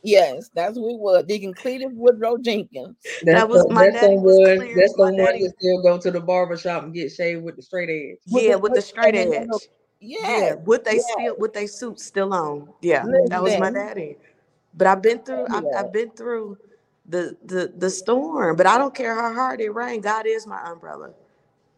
Yes, 0.02 0.50
that's 0.54 0.76
who 0.76 0.94
it 0.94 0.98
was. 0.98 1.24
Deacon 1.24 1.54
Cletus 1.54 1.92
Woodrow 1.92 2.38
Jenkins. 2.38 2.96
That's 3.04 3.24
That 3.24 3.48
was 3.48 3.66
the, 3.66 3.74
my 3.74 3.85
that's 3.85 4.00
the 4.00 4.07
daddy 4.07 4.16
was 4.16 4.38
one. 4.38 4.74
That's 4.76 4.92
the 4.94 5.02
My 5.02 5.11
one 5.11 5.16
daddy, 5.16 5.44
that 5.44 5.54
still 5.59 5.83
go 5.83 5.98
to 5.98 6.11
the 6.11 6.20
barber 6.20 6.57
shop 6.57 6.85
and 6.85 6.94
get 6.94 7.12
shaved 7.12 7.42
with 7.42 7.57
the 7.57 7.62
straight 7.62 7.90
edge. 7.90 8.18
With 8.33 8.44
yeah, 8.44 8.52
the 8.54 8.59
with 8.59 8.74
the 8.74 8.83
straight 8.83 9.14
and 9.14 9.35
edge. 9.35 9.48
The- 10.00 10.06
Yeah, 10.06 10.18
Yes, 10.20 10.58
with 10.64 10.84
they 10.84 10.96
yes. 10.96 11.06
still 11.12 11.37
with 11.38 11.52
they 11.52 11.66
suits 11.66 12.04
still 12.04 12.32
on. 12.32 12.68
Yeah, 12.82 13.04
that 13.26 13.42
was 13.42 13.58
my 13.58 13.70
daddy. 13.70 14.16
But 14.74 14.87
I've 14.87 15.02
been 15.02 15.20
through. 15.20 15.46
I've. 15.50 15.64
I've 15.76 15.92
been 15.92 16.11
through 16.11 16.58
the 17.06 17.37
the 17.44 17.72
the 17.76 17.90
storm. 17.90 18.56
But 18.56 18.66
I 18.66 18.78
don't 18.78 18.94
care 18.94 19.14
how 19.14 19.32
hard 19.34 19.61
it 19.61 19.70
rained. 19.70 20.02
God 20.02 20.26
is 20.26 20.46
my 20.46 20.62
umbrella. 20.70 21.11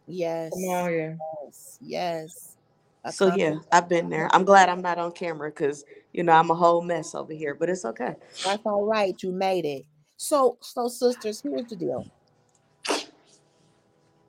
yes, 0.07 0.51
Come 0.53 0.63
on 0.69 0.89
here. 0.89 1.17
yes, 1.45 1.77
yes. 1.81 2.57
A 3.03 3.11
So 3.11 3.33
yeah, 3.35 3.57
I've 3.71 3.89
been 3.89 4.09
there. 4.09 4.29
I'm 4.31 4.45
glad 4.45 4.69
I'm 4.69 4.81
not 4.81 4.99
on 4.99 5.11
camera 5.13 5.49
because 5.49 5.85
you 6.13 6.21
know 6.23 6.33
I'm 6.33 6.51
a 6.51 6.55
whole 6.55 6.81
mess 6.83 7.15
over 7.15 7.33
here. 7.33 7.55
But 7.55 7.69
it's 7.69 7.85
okay. 7.85 8.15
That's 8.43 8.61
all 8.65 8.85
right. 8.85 9.15
You 9.23 9.31
made 9.31 9.65
it. 9.65 9.85
So, 10.17 10.57
so 10.61 10.87
sisters, 10.87 11.41
here's 11.41 11.65
the 11.65 11.75
deal. 11.75 12.05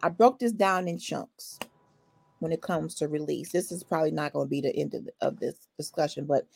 I 0.02 0.09
broke 0.09 0.38
this 0.38 0.52
down 0.52 0.88
in 0.88 0.98
chunks 0.98 1.59
when 2.42 2.52
it 2.52 2.61
comes 2.61 2.96
to 2.96 3.09
release. 3.09 3.52
This 3.52 3.70
is 3.70 3.85
probably 3.85 4.11
not 4.11 4.33
going 4.33 4.46
to 4.46 4.50
be 4.50 4.61
the 4.61 4.74
end 4.74 4.94
of, 4.94 5.09
of 5.20 5.38
this 5.38 5.68
discussion, 5.78 6.26
but 6.26 6.46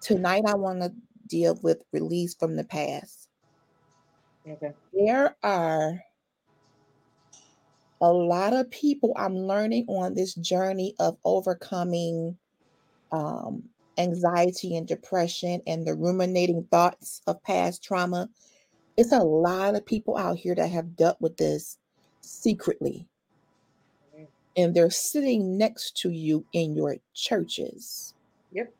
tonight 0.00 0.44
I 0.46 0.54
want 0.54 0.82
to 0.82 0.92
deal 1.26 1.58
with 1.62 1.82
release 1.92 2.34
from 2.34 2.54
the 2.54 2.64
past. 2.64 3.28
Okay. 4.48 4.72
There 4.92 5.34
are 5.42 5.98
a 8.02 8.12
lot 8.12 8.52
of 8.52 8.70
people 8.70 9.14
I'm 9.16 9.34
learning 9.34 9.86
on 9.88 10.14
this 10.14 10.34
journey 10.34 10.94
of 11.00 11.16
overcoming 11.24 12.36
um, 13.10 13.62
anxiety 13.96 14.76
and 14.76 14.86
depression 14.86 15.62
and 15.66 15.86
the 15.86 15.94
ruminating 15.94 16.66
thoughts 16.70 17.22
of 17.26 17.42
past 17.42 17.82
trauma. 17.82 18.28
It's 18.98 19.12
a 19.12 19.18
lot 19.18 19.74
of 19.74 19.86
people 19.86 20.18
out 20.18 20.36
here 20.36 20.54
that 20.54 20.68
have 20.68 20.94
dealt 20.94 21.20
with 21.20 21.38
this 21.38 21.78
secretly. 22.20 23.06
And 24.56 24.74
they're 24.74 24.90
sitting 24.90 25.58
next 25.58 25.96
to 25.98 26.10
you 26.10 26.44
in 26.52 26.74
your 26.74 26.96
churches. 27.14 28.14
Yep. 28.52 28.72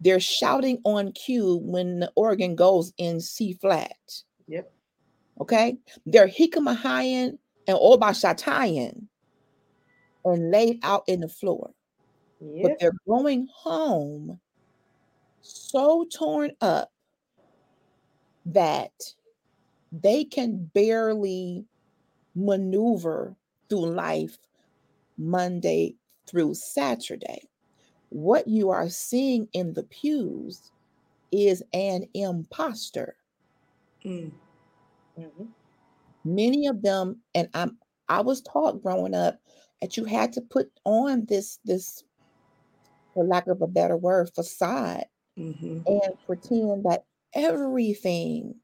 They're 0.00 0.20
shouting 0.20 0.80
on 0.84 1.12
cue 1.12 1.60
when 1.62 2.00
the 2.00 2.12
organ 2.16 2.54
goes 2.54 2.92
in 2.96 3.20
C 3.20 3.52
flat. 3.52 3.96
Yep. 4.48 4.72
Okay. 5.40 5.76
They're 6.06 6.28
hikamahayan 6.28 7.38
and 7.66 7.78
obashatayan 7.78 9.06
and 10.24 10.50
laid 10.50 10.80
out 10.82 11.04
in 11.06 11.20
the 11.20 11.28
floor. 11.28 11.72
But 12.40 12.78
they're 12.80 12.92
going 13.06 13.48
home 13.54 14.40
so 15.42 16.06
torn 16.10 16.52
up 16.62 16.90
that 18.46 18.92
they 19.92 20.24
can 20.24 20.70
barely 20.72 21.66
maneuver 22.34 23.36
through 23.68 23.92
life 23.92 24.38
Monday 25.20 25.96
through 26.26 26.54
Saturday. 26.54 27.48
What 28.10 28.48
you 28.48 28.70
are 28.70 28.90
seeing 28.90 29.48
in 29.52 29.74
the 29.74 29.84
pews 29.84 30.72
is 31.32 31.62
an 31.74 32.06
imposter. 32.14 33.16
Mm. 34.04 34.32
Mhm. 35.18 35.54
Many 36.24 36.66
of 36.66 36.82
them, 36.82 37.22
and 37.34 37.48
I'm 37.54 37.78
I 38.08 38.20
was 38.22 38.42
taught 38.42 38.82
growing 38.82 39.14
up 39.14 39.40
that 39.80 39.96
you 39.96 40.04
had 40.04 40.32
to 40.34 40.40
put 40.42 40.72
on 40.84 41.26
this 41.26 41.58
this, 41.64 42.04
for 43.14 43.24
lack 43.24 43.46
of 43.46 43.62
a 43.62 43.66
better 43.66 43.96
word, 43.96 44.30
facade 44.34 45.06
hmm 45.36 45.80
and 45.86 46.14
pretend 46.26 46.84
that 46.84 47.04
everything 47.34 48.54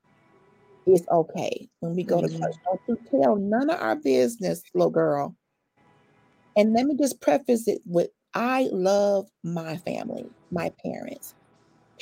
is 0.86 1.06
okay 1.12 1.68
when 1.80 1.94
we 1.94 2.04
go 2.04 2.20
to 2.20 2.28
Mhm. 2.28 2.38
church. 2.40 2.56
Don't 2.64 2.82
you 2.88 2.98
tell 3.10 3.36
none 3.36 3.70
of 3.70 3.80
our 3.80 3.96
business, 3.96 4.62
little 4.74 4.90
girl. 4.90 5.36
And 6.56 6.72
let 6.72 6.86
me 6.86 6.96
just 6.96 7.20
preface 7.20 7.68
it 7.68 7.82
with 7.86 8.10
I 8.34 8.68
love 8.72 9.28
my 9.44 9.76
family, 9.78 10.32
my 10.50 10.72
parents. 10.84 11.34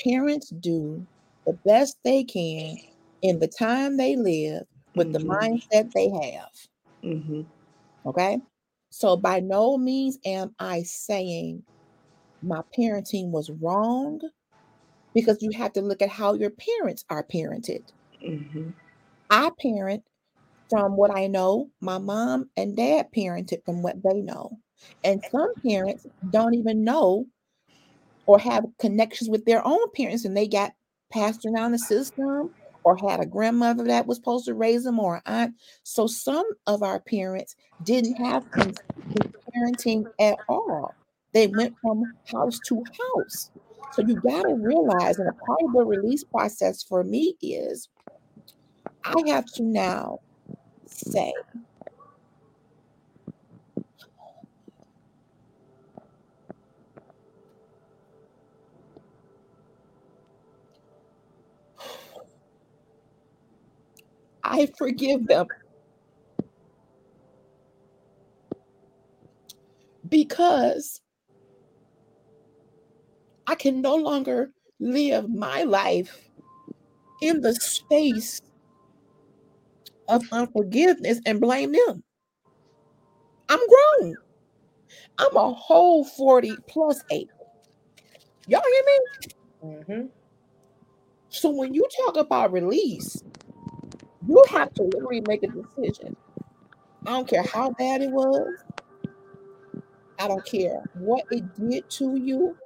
Parents 0.03 0.49
do 0.49 1.07
the 1.45 1.53
best 1.65 1.97
they 2.03 2.23
can 2.23 2.77
in 3.21 3.39
the 3.39 3.47
time 3.49 3.97
they 3.97 4.15
live 4.15 4.67
with 4.95 5.11
the 5.13 5.19
Mhm. 5.19 5.21
mindset 5.21 5.91
they 5.93 6.09
have. 6.09 6.49
hmm 7.03 7.41
Okay. 8.05 8.39
So 8.89 9.15
by 9.17 9.39
no 9.41 9.77
means 9.77 10.17
am 10.25 10.55
I 10.59 10.83
saying 10.83 11.65
my 12.41 12.61
parenting 12.77 13.31
was 13.31 13.49
wrong 13.51 14.21
because 15.13 15.41
you 15.43 15.51
have 15.57 15.73
to 15.73 15.81
look 15.81 16.01
at 16.01 16.09
how 16.09 16.33
your 16.35 16.51
parents 16.51 17.05
are 17.09 17.23
parented. 17.25 17.89
hmm 18.21 18.69
I 19.29 19.51
parent 19.61 20.03
from 20.69 20.95
what 20.97 21.15
I 21.15 21.27
know, 21.27 21.69
my 21.81 21.97
mom 21.97 22.49
and 22.57 22.75
dad 22.75 23.07
parented 23.15 23.63
from 23.65 23.83
what 23.83 24.01
they 24.03 24.21
know. 24.21 24.57
And 25.03 25.21
some 25.31 25.53
parents 25.65 26.05
don't 26.29 26.53
even 26.53 26.83
know 26.83 27.25
or 28.25 28.39
have 28.39 28.65
connections 28.79 29.29
with 29.29 29.45
their 29.45 29.65
own 29.65 29.91
parents 29.95 30.25
and 30.25 30.35
they 30.35 30.47
got 30.47 30.73
passed 31.11 31.45
around 31.45 31.71
the 31.71 31.79
system 31.79 32.51
or 32.83 32.97
had 32.97 33.19
a 33.19 33.25
grandmother 33.25 33.83
that 33.85 34.05
was 34.05 34.17
supposed 34.17 34.45
to 34.45 34.53
raise 34.53 34.83
them 34.83 34.99
or 34.99 35.15
an 35.15 35.21
aunt. 35.25 35.55
So 35.83 36.07
some 36.07 36.45
of 36.67 36.83
our 36.83 36.99
parents 36.99 37.55
didn't 37.83 38.15
have 38.15 38.45
parenting 38.51 40.05
at 40.19 40.37
all. 40.49 40.95
They 41.33 41.47
went 41.47 41.75
from 41.81 42.03
house 42.31 42.59
to 42.67 42.83
house. 43.15 43.49
So 43.93 44.01
you 44.01 44.15
got 44.15 44.43
to 44.43 44.55
realize, 44.55 45.17
and 45.19 45.29
a 45.29 45.33
part 45.33 45.59
of 45.63 45.73
the 45.73 45.85
release 45.85 46.23
process 46.23 46.83
for 46.83 47.03
me 47.03 47.35
is 47.41 47.89
I 49.03 49.15
have 49.27 49.45
to 49.53 49.63
now 49.63 50.19
say, 50.95 51.33
I 64.43 64.67
forgive 64.77 65.27
them. 65.27 65.47
Because 70.07 71.01
I 73.47 73.55
can 73.55 73.81
no 73.81 73.95
longer 73.95 74.51
live 74.79 75.29
my 75.29 75.63
life 75.63 76.29
in 77.21 77.41
the 77.41 77.55
space 77.55 78.41
of 80.07 80.23
unforgiveness 80.31 81.19
and 81.25 81.41
blame 81.41 81.71
them. 81.71 82.03
I'm 83.49 83.59
grown. 83.59 84.15
I'm 85.17 85.35
a 85.35 85.53
whole 85.53 86.03
40 86.03 86.57
plus 86.67 87.03
eight. 87.11 87.29
Y'all 88.47 88.61
hear 88.63 88.83
me? 88.85 89.75
Mm-hmm. 89.77 90.07
So 91.29 91.49
when 91.49 91.73
you 91.73 91.85
talk 92.05 92.17
about 92.17 92.51
release, 92.51 93.23
you 94.27 94.43
have 94.49 94.73
to 94.75 94.83
literally 94.83 95.21
make 95.27 95.43
a 95.43 95.47
decision. 95.47 96.15
I 97.05 97.11
don't 97.11 97.27
care 97.27 97.43
how 97.43 97.71
bad 97.71 98.01
it 98.01 98.11
was. 98.11 98.47
I 100.19 100.27
don't 100.27 100.45
care 100.45 100.81
what 100.93 101.25
it 101.29 101.43
did 101.55 101.89
to 101.91 102.15
you, 102.15 102.57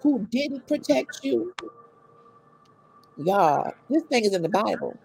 who 0.00 0.26
didn't 0.30 0.66
protect 0.66 1.20
you. 1.22 1.54
Y'all, 3.16 3.72
this 3.88 4.02
thing 4.04 4.24
is 4.24 4.34
in 4.34 4.42
the 4.42 4.48
Bible. 4.48 4.98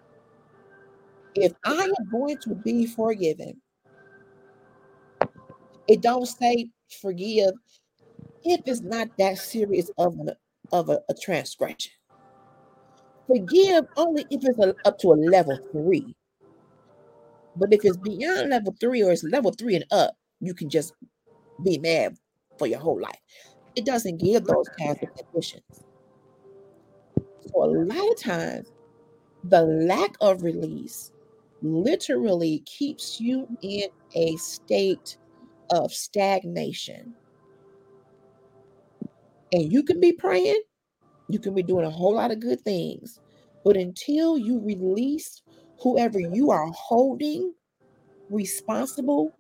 If 1.36 1.53
I 1.65 1.91
am 1.99 2.09
going 2.11 2.38
to 2.39 2.55
be 2.55 2.86
forgiven, 2.86 3.61
it 5.88 6.01
don't 6.01 6.25
say 6.25 6.69
forgive 7.01 7.51
if 8.43 8.61
it's 8.65 8.82
not 8.82 9.09
that 9.17 9.38
serious 9.38 9.91
of 9.97 10.15
of 10.71 10.89
a, 10.89 10.99
a 11.09 11.13
transgression. 11.13 11.91
Forgive 13.27 13.86
only 13.95 14.25
if 14.30 14.43
it's 14.43 14.59
a, 14.59 14.75
up 14.86 14.97
to 14.99 15.09
a 15.09 15.13
level 15.13 15.57
three. 15.71 16.15
But 17.55 17.73
if 17.73 17.86
it's 17.86 17.97
beyond 17.97 18.49
level 18.49 18.75
three 18.80 19.03
or 19.03 19.11
it's 19.11 19.23
level 19.23 19.51
three 19.51 19.75
and 19.75 19.86
up, 19.91 20.15
you 20.39 20.53
can 20.53 20.69
just 20.69 20.93
be 21.63 21.77
mad 21.77 22.17
for 22.57 22.67
your 22.67 22.80
whole 22.80 22.99
life. 22.99 23.19
It 23.75 23.86
doesn't 23.86 24.17
give 24.17 24.45
those 24.45 24.67
kinds 24.80 24.99
of 25.03 25.09
conditions. 25.15 25.63
So 27.47 27.63
a 27.63 27.67
lot 27.67 28.11
of 28.11 28.19
times, 28.19 28.71
the 29.43 29.61
lack 29.61 30.15
of 30.21 30.43
release 30.43 31.11
literally 31.62 32.60
keeps 32.66 33.20
you 33.20 33.47
in 33.62 33.89
a 34.16 34.36
state 34.38 35.18
of 35.72 35.91
stagnation. 35.93 37.14
And 39.51 39.72
you 39.72 39.84
can 39.84 39.99
be 39.99 40.12
praying, 40.12 40.62
you 41.30 41.39
can 41.39 41.53
be 41.53 41.64
doing 41.64 41.86
a 41.86 41.89
whole 41.89 42.16
lot 42.16 42.32
of 42.32 42.39
good 42.39 42.62
things, 42.62 43.20
but 43.64 43.76
until 43.78 44.38
you 44.38 44.60
release 44.60 45.41
whoever 45.82 46.20
you 46.20 46.51
are 46.51 46.68
holding 46.72 47.53
responsible 48.30 49.36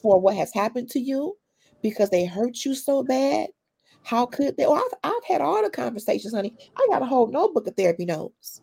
for 0.00 0.20
what 0.20 0.36
has 0.36 0.52
happened 0.52 0.90
to 0.90 1.00
you 1.00 1.36
because 1.82 2.10
they 2.10 2.24
hurt 2.24 2.64
you 2.64 2.74
so 2.74 3.02
bad, 3.02 3.48
how 4.04 4.26
could 4.26 4.56
they? 4.56 4.66
Well, 4.66 4.82
I've, 5.02 5.12
I've 5.12 5.24
had 5.24 5.40
all 5.40 5.62
the 5.62 5.70
conversations, 5.70 6.34
honey. 6.34 6.54
I 6.76 6.86
got 6.90 7.02
a 7.02 7.06
whole 7.06 7.26
notebook 7.26 7.66
of 7.66 7.74
therapy 7.76 8.04
notes. 8.04 8.60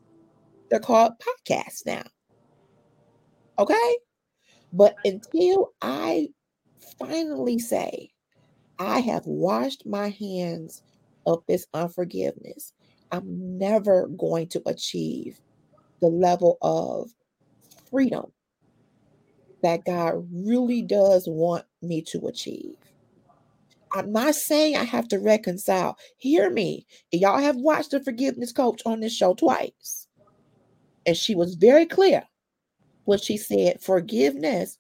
They're 0.70 0.80
called 0.80 1.14
podcasts 1.20 1.86
now. 1.86 2.04
Okay. 3.60 3.98
But 4.74 4.96
until 5.04 5.74
I 5.82 6.30
finally 7.00 7.60
say, 7.60 8.12
I 8.80 9.00
have 9.00 9.26
washed 9.26 9.86
my 9.86 10.10
hands 10.10 10.82
of 11.26 11.44
this 11.48 11.68
unforgiveness, 11.74 12.74
I'm 13.12 13.58
never 13.58 14.08
going 14.08 14.48
to 14.50 14.62
achieve 14.66 15.40
the 16.02 16.08
level 16.08 16.58
of 16.62 17.10
freedom 17.90 18.32
that 19.62 19.86
God 19.86 20.26
really 20.34 20.82
does 20.82 21.28
want 21.28 21.66
me 21.82 22.02
to 22.04 22.28
achieve. 22.28 22.76
I'm 23.94 24.12
not 24.12 24.36
saying 24.36 24.78
I 24.78 24.86
have 24.86 25.08
to 25.10 25.20
reconcile. 25.20 25.98
Hear 26.18 26.50
me. 26.50 26.88
Y'all 27.12 27.40
have 27.40 27.58
watched 27.58 27.92
the 27.92 28.04
forgiveness 28.04 28.52
coach 28.54 28.82
on 28.86 29.02
this 29.02 29.14
show 29.14 29.34
twice. 29.34 30.08
And 31.06 31.18
she 31.18 31.36
was 31.36 31.56
very 31.56 31.86
clear 31.86 32.24
when 33.06 33.20
she 33.20 33.38
said 33.38 33.82
forgiveness 33.82 34.78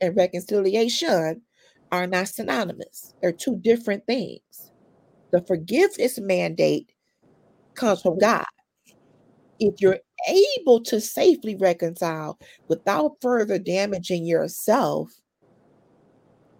and 0.00 0.16
reconciliation 0.16 1.42
are 1.92 2.06
not 2.06 2.28
synonymous. 2.28 3.14
They're 3.20 3.32
two 3.32 3.56
different 3.56 4.06
things. 4.06 4.40
The 5.32 5.42
forgiveness 5.42 6.18
mandate 6.18 6.92
comes 7.74 8.02
from 8.02 8.18
God. 8.18 8.44
If 9.60 9.80
you're 9.80 9.98
able 10.28 10.82
to 10.84 11.00
safely 11.00 11.56
reconcile 11.56 12.38
without 12.68 13.16
further 13.20 13.58
damaging 13.58 14.26
yourself, 14.26 15.12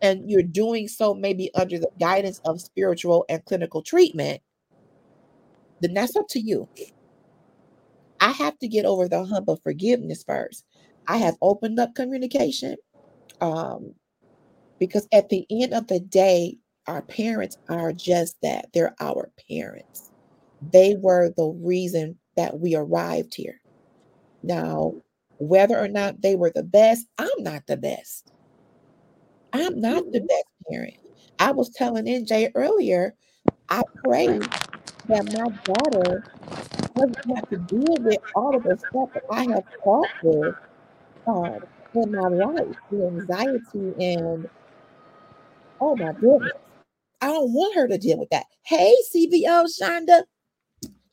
and 0.01 0.31
you're 0.31 0.43
doing 0.43 0.89
so 0.89 1.15
maybe 1.15 1.51
under 1.55 1.79
the 1.79 1.91
guidance 1.99 2.41
of 2.45 2.61
spiritual 2.61 3.25
and 3.29 3.45
clinical 3.45 3.83
treatment, 3.83 4.41
then 5.81 5.95
that's 5.95 6.17
up 6.17 6.27
to 6.31 6.41
you. 6.41 6.69
I 8.21 8.33
have 8.33 8.59
to 8.61 8.69
get 8.69 8.85
over 8.85 9.09
the 9.09 9.25
hump 9.25 9.49
of 9.49 9.61
forgiveness 9.63 10.25
first. 10.25 10.65
I 11.09 11.17
have 11.17 11.37
opened 11.41 11.81
up 11.81 11.95
communication 11.95 12.77
um, 13.41 13.95
because 14.79 15.09
at 15.11 15.31
the 15.31 15.47
end 15.51 15.73
of 15.73 15.87
the 15.87 16.01
day, 16.01 16.59
our 16.87 17.03
parents 17.03 17.57
are 17.69 17.93
just 17.93 18.37
that 18.43 18.67
they're 18.73 18.95
our 19.01 19.31
parents. 19.51 20.11
They 20.73 20.97
were 20.99 21.31
the 21.37 21.47
reason 21.63 22.19
that 22.37 22.61
we 22.61 22.75
arrived 22.75 23.35
here. 23.35 23.61
Now, 24.43 24.95
whether 25.39 25.79
or 25.79 25.89
not 25.89 26.21
they 26.21 26.37
were 26.37 26.53
the 26.55 26.63
best, 26.63 27.07
I'm 27.17 27.29
not 27.39 27.67
the 27.67 27.77
best. 27.77 28.31
I'm 29.53 29.81
not 29.81 30.05
the 30.13 30.21
best 30.21 30.45
parent. 30.71 30.95
I 31.39 31.53
was 31.53 31.71
telling 31.71 32.05
NJ 32.05 32.51
earlier, 32.55 33.15
I 33.71 33.83
pray 34.05 34.39
that 35.09 35.25
my 35.33 35.49
daughter 35.65 36.25
doesn't 36.97 37.37
have 37.37 37.49
to 37.49 37.57
deal 37.57 37.97
with 38.01 38.19
all 38.35 38.57
of 38.57 38.63
the 38.63 38.77
stuff 38.77 39.11
that 39.15 39.23
I 39.31 39.45
have 39.45 39.65
fought 39.85 40.09
with 40.23 40.55
um, 41.29 41.61
in 41.95 42.13
my 42.13 42.29
life, 42.29 42.77
the 42.91 43.07
anxiety 43.07 43.93
and 43.99 44.49
oh 45.81 45.97
my 45.97 46.13
goodness. 46.13 46.53
I 47.21 47.27
don't 47.27 47.53
want 47.53 47.75
her 47.75 47.89
to 47.89 47.99
deal 47.99 48.19
with 48.19 48.31
that. 48.31 48.47
Hey, 48.65 48.95
CVO 49.15 49.67
Shonda. 49.81 50.23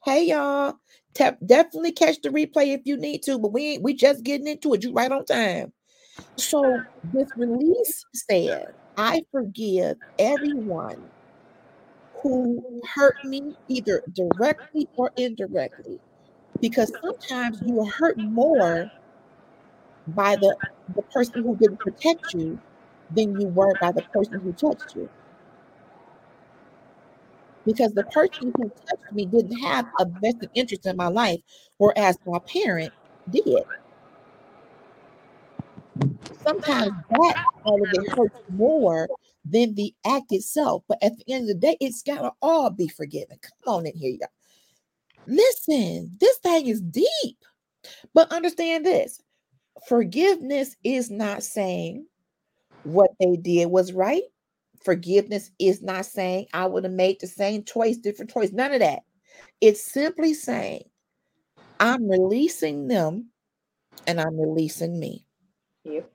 Hey 0.03 0.26
y'all. 0.28 0.76
Te- 1.16 1.32
definitely 1.45 1.93
catch 1.93 2.22
the 2.22 2.30
replay 2.30 2.74
if 2.74 2.82
you 2.86 2.97
need 2.97 3.24
to, 3.24 3.39
but 3.39 3.53
we 3.53 3.78
we 3.80 3.93
just 3.93 4.24
getting 4.24 4.47
into 4.47 4.74
it. 4.74 4.84
You 4.84 4.93
right 4.93 5.11
on 5.11 5.26
time. 5.26 5.74
So 6.38 6.80
this 7.03 7.32
release 7.36 8.05
said, 8.13 8.66
I 8.97 9.22
forgive 9.32 9.97
everyone 10.20 11.09
who 12.22 12.82
hurt 12.93 13.16
me 13.24 13.55
either 13.70 14.01
directly 14.13 14.88
or 14.97 15.11
indirectly. 15.18 15.99
Because 16.61 16.91
sometimes 17.01 17.61
you 17.66 17.86
hurt 17.97 18.18
more 18.18 18.89
by 20.08 20.36
the, 20.36 20.56
the 20.95 21.01
person 21.03 21.43
who 21.43 21.56
didn't 21.56 21.80
protect 21.82 22.34
you 22.34 22.60
than 23.12 23.39
you 23.39 23.47
were 23.47 23.76
by 23.76 23.91
the 23.91 24.03
person 24.14 24.39
who 24.41 24.53
touched 24.53 24.95
you. 24.95 25.10
Because 27.66 27.93
the 27.93 28.03
person 28.03 28.53
who 28.56 28.72
touched 28.88 29.12
me 29.12 29.26
didn't 29.26 29.58
have 29.58 29.86
a 29.99 30.06
vested 30.06 30.49
interest 30.53 30.86
in 30.86 30.95
my 30.95 31.08
life, 31.08 31.39
whereas 31.78 32.18
my 32.26 32.39
parent 32.47 32.93
did. 33.30 33.64
Sometimes 36.45 36.91
that 37.10 37.38
probably 37.64 38.06
hurts 38.16 38.39
more 38.49 39.10
than 39.43 39.74
the 39.74 39.93
act 40.06 40.32
itself. 40.32 40.84
But 40.88 40.99
at 41.01 41.14
the 41.18 41.34
end 41.34 41.43
of 41.43 41.47
the 41.47 41.56
day, 41.56 41.78
it's 41.80 42.03
gotta 42.03 42.32
all 42.41 42.70
be 42.70 42.88
forgiven. 42.88 43.38
Come 43.41 43.74
on 43.74 43.86
in 43.88 43.95
here, 43.95 44.16
y'all. 44.20 44.30
Listen, 45.28 46.12
this 46.20 46.38
thing 46.38 46.68
is 46.68 46.82
deep. 46.82 47.38
But 48.14 48.32
understand 48.32 48.86
this 48.86 49.22
forgiveness 49.88 50.76
is 50.84 51.12
not 51.12 51.44
saying 51.44 52.06
what 52.84 53.12
they 53.20 53.36
did 53.36 53.68
was 53.68 53.94
right. 53.94 54.24
Forgiveness 54.84 55.52
is 55.60 55.82
not 55.82 56.06
saying 56.06 56.48
I 56.54 56.68
would 56.68 56.84
have 56.84 56.94
made 56.94 57.20
the 57.20 57.28
same 57.28 57.64
choice, 57.64 57.98
different 57.98 58.32
choice. 58.32 58.52
None 58.52 58.74
of 58.74 58.80
that. 58.80 59.04
It's 59.62 59.82
simply 59.82 60.34
saying 60.34 60.84
I'm 61.80 62.08
releasing 62.08 62.88
them 62.88 63.30
and 64.08 64.20
I'm 64.20 64.40
releasing 64.40 65.00
me. 65.00 65.26
Yep. 65.84 66.10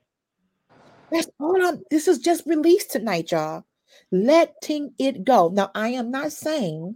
That's 1.11 1.29
all 1.39 1.65
I'm 1.65 1.81
this 1.91 2.07
is 2.07 2.19
just 2.19 2.45
released 2.45 2.91
tonight, 2.91 3.31
y'all. 3.31 3.65
Letting 4.11 4.93
it 4.97 5.25
go. 5.25 5.49
Now, 5.49 5.69
I 5.75 5.89
am 5.89 6.11
not 6.11 6.31
saying 6.31 6.95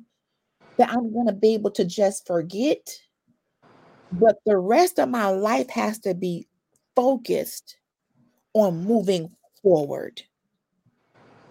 that 0.78 0.90
I'm 0.90 1.14
going 1.14 1.28
to 1.28 1.34
be 1.34 1.54
able 1.54 1.72
to 1.72 1.86
just 1.86 2.26
forget, 2.26 2.98
but 4.12 4.38
the 4.46 4.58
rest 4.58 5.00
of 5.00 5.10
my 5.10 5.28
life 5.28 5.70
has 5.70 6.00
to 6.00 6.14
be 6.14 6.48
focused 6.96 7.78
on 8.54 8.86
moving 8.86 9.30
forward. 9.62 10.22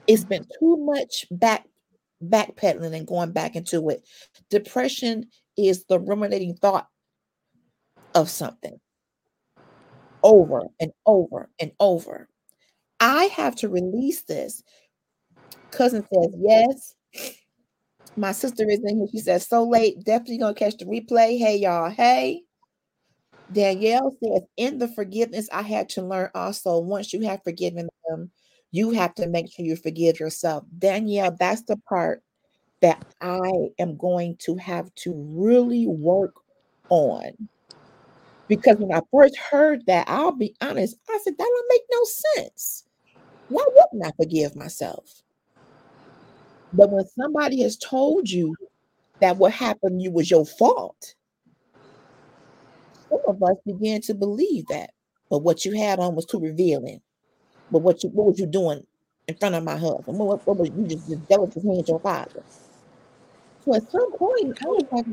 It's 0.07 0.24
been 0.24 0.42
mm-hmm. 0.42 0.64
too 0.64 0.76
much 0.84 1.26
back 1.30 1.66
backpedaling 2.22 2.97
and 2.97 3.07
going 3.07 3.32
back 3.32 3.57
into 3.57 3.88
it. 3.90 4.07
Depression 4.51 5.26
is 5.57 5.84
the 5.84 5.99
ruminating 5.99 6.57
thought 6.57 6.88
of 8.14 8.30
something 8.30 8.78
over 10.22 10.62
and 10.80 10.92
over 11.07 11.51
and 11.61 11.72
over. 11.78 12.28
I 13.01 13.24
have 13.26 13.57
to 13.57 13.68
release 13.68 14.22
this. 14.22 14.62
Cousin 15.70 16.05
says, 16.12 16.34
Yes. 16.38 16.95
My 18.16 18.30
sister 18.30 18.64
is 18.68 18.80
in 18.84 18.99
here. 18.99 19.09
She 19.11 19.18
says, 19.18 19.47
So 19.47 19.64
late. 19.64 20.03
Definitely 20.05 20.38
gonna 20.38 20.55
catch 20.55 20.76
the 20.78 20.86
replay. 20.86 21.38
Hey, 21.38 21.57
y'all. 21.59 21.90
Hey. 21.90 22.42
Danielle 23.55 24.14
says, 24.22 24.42
in 24.57 24.78
the 24.78 24.88
forgiveness, 24.88 25.48
I 25.52 25.62
had 25.62 25.88
to 25.90 26.02
learn 26.02 26.30
also 26.34 26.78
once 26.78 27.12
you 27.12 27.22
have 27.22 27.42
forgiven 27.44 27.88
them, 28.09 28.30
you 28.70 28.90
have 28.90 29.14
to 29.14 29.28
make 29.28 29.50
sure 29.50 29.64
you 29.64 29.76
forgive 29.76 30.20
yourself. 30.20 30.64
Danielle, 30.78 31.36
that's 31.38 31.62
the 31.62 31.76
part 31.88 32.22
that 32.82 33.05
I 33.20 33.50
am 33.78 33.96
going 33.96 34.36
to 34.40 34.57
have 34.57 34.94
to 34.96 35.14
really 35.14 35.86
work 35.86 36.34
on. 36.90 37.48
Because 38.48 38.76
when 38.76 38.92
I 38.92 39.00
first 39.11 39.38
heard 39.38 39.86
that, 39.86 40.09
I'll 40.09 40.32
be 40.32 40.55
honest, 40.61 40.96
I 41.09 41.18
said, 41.22 41.34
that 41.38 41.44
don't 41.44 41.66
make 41.70 41.82
no 41.90 42.05
sense. 42.42 42.84
Why 43.48 43.64
wouldn't 43.66 44.07
I 44.07 44.12
forgive 44.22 44.55
myself? 44.55 45.22
But 46.72 46.90
when 46.90 47.07
somebody 47.18 47.62
has 47.62 47.76
told 47.76 48.28
you 48.28 48.55
that 49.20 49.36
what 49.36 49.52
happened 49.52 50.00
to 50.00 50.05
you 50.05 50.11
was 50.11 50.30
your 50.30 50.44
fault, 50.44 51.14
some 53.15 53.37
of 53.37 53.43
us 53.43 53.57
began 53.67 54.01
to 54.03 54.15
believe 54.15 54.67
that. 54.69 54.91
But 55.31 55.39
what 55.39 55.65
you 55.65 55.73
had 55.73 55.99
on 55.99 56.15
was 56.15 56.27
too 56.27 56.39
revealing. 56.39 57.01
But 57.71 57.81
what 57.81 58.03
you 58.03 58.11
what 58.11 58.27
was 58.27 58.39
you 58.39 58.47
doing 58.47 58.87
in 59.27 59.37
front 59.37 59.55
of 59.55 59.65
my 59.65 59.77
husband? 59.77 60.19
What, 60.19 60.47
what 60.47 60.57
was 60.57 60.71
you 60.71 60.87
just, 60.87 61.09
just 61.09 61.31
was 61.31 61.55
just 61.55 61.65
me 61.65 61.79
and 61.79 61.89
your 61.89 62.01
father? 62.01 62.43
So 63.65 63.75
at 63.75 63.91
some 63.91 64.12
point, 64.12 64.59
I 64.62 64.67
was 64.67 64.85
like, 64.93 65.07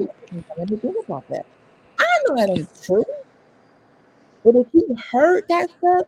let 0.58 0.70
me 0.70 0.80
about 1.06 1.28
that. 1.30 1.46
I 1.98 2.06
know 2.28 2.36
that 2.36 2.50
ain't 2.50 2.84
true. 2.84 3.06
But 4.44 4.56
if 4.56 4.68
you 4.74 4.96
heard 5.12 5.48
that 5.48 5.70
stuff 5.78 6.08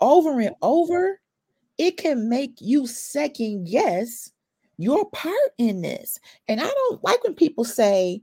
over 0.00 0.40
and 0.40 0.54
over, 0.62 1.20
it 1.78 1.96
can 1.96 2.28
make 2.28 2.54
you 2.60 2.86
second 2.86 3.66
guess 3.68 4.30
your 4.76 5.08
part 5.10 5.34
in 5.58 5.80
this. 5.80 6.20
And 6.46 6.60
I 6.60 6.66
don't 6.66 7.02
like 7.02 7.22
when 7.24 7.34
people 7.34 7.64
say 7.64 8.22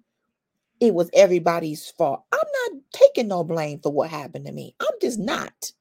it 0.80 0.94
was 0.94 1.10
everybody's 1.14 1.90
fault. 1.92 2.24
I'm 2.32 2.40
not 2.40 2.82
taking 2.92 3.28
no 3.28 3.44
blame 3.44 3.80
for 3.82 3.92
what 3.92 4.10
happened 4.10 4.46
to 4.46 4.52
me. 4.52 4.76
I'm 4.80 5.00
just 5.02 5.20
not. 5.20 5.72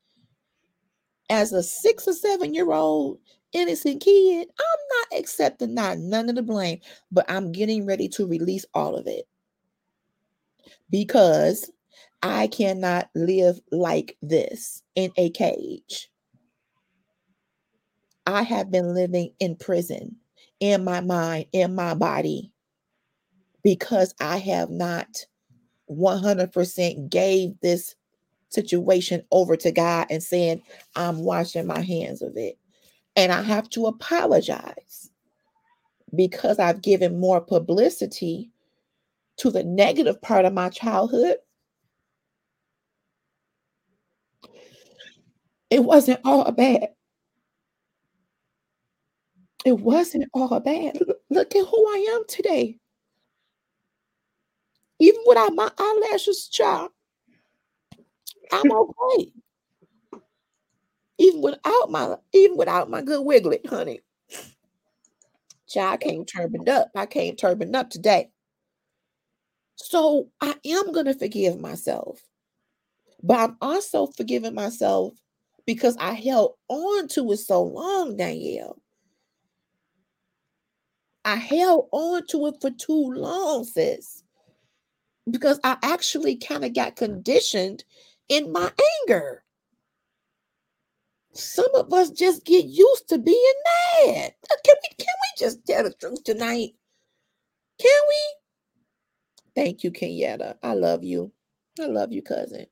As 1.30 1.53
a 1.53 1.62
six 1.62 2.07
or 2.07 2.12
seven 2.12 2.55
year 2.55 2.70
old 2.72 3.18
innocent 3.53 4.03
kid, 4.03 4.49
I'm 4.59 5.11
not 5.12 5.20
accepting 5.20 5.74
not 5.74 5.99
none 5.99 6.28
of 6.28 6.36
the 6.36 6.42
blame, 6.42 6.80
but 7.11 7.30
I'm 7.30 7.53
getting 7.53 7.86
ready 7.86 8.09
to 8.11 8.26
release 8.26 8.64
all 8.74 8.97
of 8.97 9.07
it 9.07 9.26
because 10.90 11.70
I 12.22 12.47
cannot 12.47 13.11
live 13.14 13.61
like 13.70 14.16
this 14.22 14.82
in 14.95 15.12
a 15.16 15.30
cage. 15.30 16.09
I 18.26 18.42
have 18.42 18.70
been 18.70 18.95
living 18.95 19.32
in 19.40 19.57
prison 19.57 20.16
in 20.61 20.84
my 20.84 21.01
mind, 21.01 21.47
in 21.53 21.74
my 21.74 21.95
body, 21.95 22.51
because 23.65 24.15
I 24.21 24.37
have 24.37 24.71
not 24.71 25.27
100% 25.91 27.11
gave 27.11 27.59
this 27.61 27.97
situation 28.51 29.25
over 29.33 29.57
to 29.57 29.73
God 29.73 30.07
and 30.11 30.23
saying, 30.23 30.62
I'm 30.95 31.19
washing 31.19 31.67
my 31.67 31.81
hands 31.81 32.23
of 32.23 32.37
it. 32.37 32.57
And 33.17 33.33
I 33.33 33.43
have 33.43 33.69
to 33.71 33.87
apologize 33.87 35.11
because 36.15 36.59
I've 36.59 36.83
given 36.83 37.19
more 37.19 37.41
publicity 37.41 38.51
to 39.39 39.51
the 39.51 39.65
negative 39.65 40.21
part 40.23 40.45
of 40.45 40.53
my 40.53 40.69
childhood. 40.69 41.37
It 45.71 45.83
wasn't 45.85 46.21
all 46.25 46.51
bad. 46.53 46.89
It 49.65 49.81
wasn't 49.81 50.29
all 50.35 50.61
bad. 50.61 50.99
Look 51.31 51.57
at 51.57 51.67
who 51.67 51.87
I 51.89 52.15
am 52.15 52.25
today. 52.29 52.79
Even 55.05 55.21
without 55.27 55.55
my 55.55 55.71
eyelashes, 55.79 56.49
child, 56.49 56.91
I'm 58.51 58.73
okay. 58.73 59.33
Even 61.19 61.43
without 61.43 61.91
my, 61.91 62.17
even 62.33 62.57
without 62.57 62.89
my 62.89 63.03
good 63.03 63.21
wiglet, 63.21 63.67
honey. 63.67 64.01
Child, 65.69 65.93
I 65.93 65.97
came 65.99 66.25
turbaned 66.25 66.71
up. 66.71 66.89
I 66.97 67.05
came 67.05 67.37
turbaned 67.37 67.77
up 67.77 67.91
today. 67.91 68.31
So 69.77 70.31
I 70.41 70.55
am 70.65 70.93
gonna 70.93 71.13
forgive 71.13 71.61
myself, 71.61 72.23
but 73.23 73.39
I'm 73.41 73.59
also 73.61 74.07
forgiving 74.07 74.55
myself 74.55 75.13
because 75.67 75.99
I 75.99 76.15
held 76.15 76.55
on 76.69 77.09
to 77.09 77.31
it 77.33 77.39
so 77.39 77.63
long, 77.63 78.17
Danielle. 78.17 78.79
I 81.27 81.37
held 81.37 81.89
on 81.93 82.27
to 82.29 82.47
it 82.47 82.55
for 82.63 82.71
too 82.71 83.13
long, 83.13 83.65
sis, 83.65 84.24
because 85.31 85.61
I 85.64 85.77
actually 85.83 86.37
kind 86.37 86.64
of 86.64 86.75
got 86.75 86.97
conditioned 86.97 87.85
in 88.29 88.53
my 88.53 88.72
anger. 89.03 89.43
Some 91.33 91.75
of 91.75 91.93
us 91.93 92.11
just 92.11 92.45
get 92.45 92.64
used 92.66 93.09
to 93.09 93.18
being 93.18 93.55
mad. 94.05 94.35
Can 94.64 94.77
we 94.83 94.97
can 94.99 95.07
we 95.09 95.39
just 95.39 95.66
tell 95.66 95.83
the 95.83 95.93
truth 95.93 96.22
tonight? 96.25 96.75
Can 97.81 98.01
we? 98.09 98.16
Thank 99.55 99.85
you, 99.85 99.91
Kenyatta. 99.91 100.57
I 100.62 100.75
love 100.75 101.03
you. 101.03 101.33
I 101.81 101.87
love 101.87 102.12
you, 102.12 102.22
cousin 102.22 102.66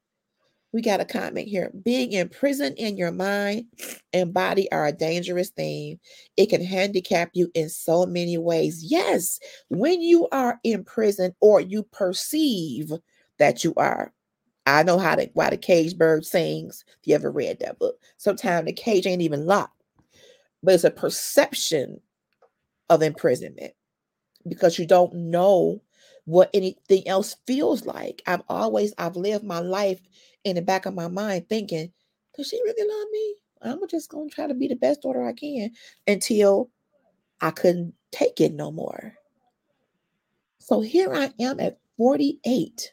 we 0.73 0.81
got 0.81 1.01
a 1.01 1.05
comment 1.05 1.49
here. 1.49 1.71
Being 1.85 2.13
imprisoned 2.13 2.79
in 2.79 2.97
your 2.97 3.13
mind 3.13 3.67
and 4.13 4.33
body 4.33 4.71
are 4.73 4.87
a 4.87 4.93
dangerous 4.93 5.51
thing. 5.51 5.99
It 6.37 6.47
can 6.47 6.65
handicap 6.65 7.31
you 7.35 7.51
in 7.55 7.69
so 7.69 8.07
many 8.07 8.39
ways. 8.39 8.83
Yes, 8.83 9.39
when 9.69 10.01
you 10.01 10.29
are 10.33 10.59
in 10.65 10.85
prison 10.85 11.35
or 11.41 11.61
you 11.61 11.83
perceive 11.85 12.93
that 13.39 13.65
you 13.65 13.75
are. 13.77 14.13
I 14.65 14.85
know 14.85 14.97
how 14.97 15.17
to 15.17 15.29
why 15.35 15.51
the 15.51 15.57
cage 15.57 15.99
bird 15.99 16.25
sings. 16.25 16.85
If 17.01 17.09
you 17.09 17.15
ever 17.17 17.33
read 17.33 17.59
that 17.61 17.79
book, 17.79 17.97
sometimes 18.17 18.67
the 18.67 18.73
cage 18.73 19.07
ain't 19.07 19.23
even 19.23 19.45
locked, 19.45 19.83
but 20.63 20.75
it's 20.75 20.85
a 20.85 20.91
perception 20.91 22.01
of 22.89 23.03
imprisonment 23.03 23.73
because 24.49 24.79
you 24.79 24.87
don't 24.87 25.13
know 25.15 25.83
what 26.25 26.51
anything 26.55 27.07
else 27.09 27.37
feels 27.47 27.85
like. 27.85 28.23
I've 28.27 28.43
always 28.49 28.95
I've 28.99 29.17
lived 29.17 29.45
my 29.45 29.59
life 29.59 30.01
in 30.45 30.57
the 30.57 30.63
back 30.63 30.87
of 30.87 30.95
my 30.95 31.09
mind 31.09 31.49
thinking, 31.49 31.93
does 32.37 32.49
she 32.49 32.61
really 32.63 32.89
love 32.89 33.09
me? 33.13 33.35
I'm 33.63 33.89
just 33.89 34.11
gonna 34.11 34.29
try 34.29 34.47
to 34.47 34.55
be 34.55 34.69
the 34.69 34.77
best 34.77 35.03
daughter 35.03 35.25
I 35.25 35.33
can 35.33 35.71
until 36.07 36.71
I 37.41 37.51
couldn't 37.51 37.95
take 38.11 38.41
it 38.41 38.55
no 38.55 38.71
more. 38.73 39.15
So 40.59 40.81
here 40.81 41.13
I 41.15 41.33
am 41.41 41.61
at 41.61 41.79
48. 41.97 42.93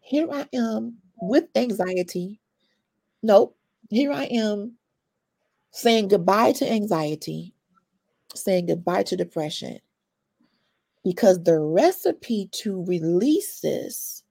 Here 0.00 0.28
I 0.30 0.48
am 0.52 0.98
with 1.20 1.44
anxiety. 1.54 2.40
Nope. 3.22 3.56
Here 3.90 4.12
I 4.12 4.24
am 4.24 4.76
saying 5.72 6.08
goodbye 6.08 6.52
to 6.52 6.70
anxiety, 6.70 7.54
saying 8.34 8.66
goodbye 8.66 9.02
to 9.04 9.16
depression. 9.16 9.78
Because 11.04 11.42
the 11.42 11.58
recipe 11.58 12.48
to 12.52 12.84
release 12.84 13.60
this 13.60 14.21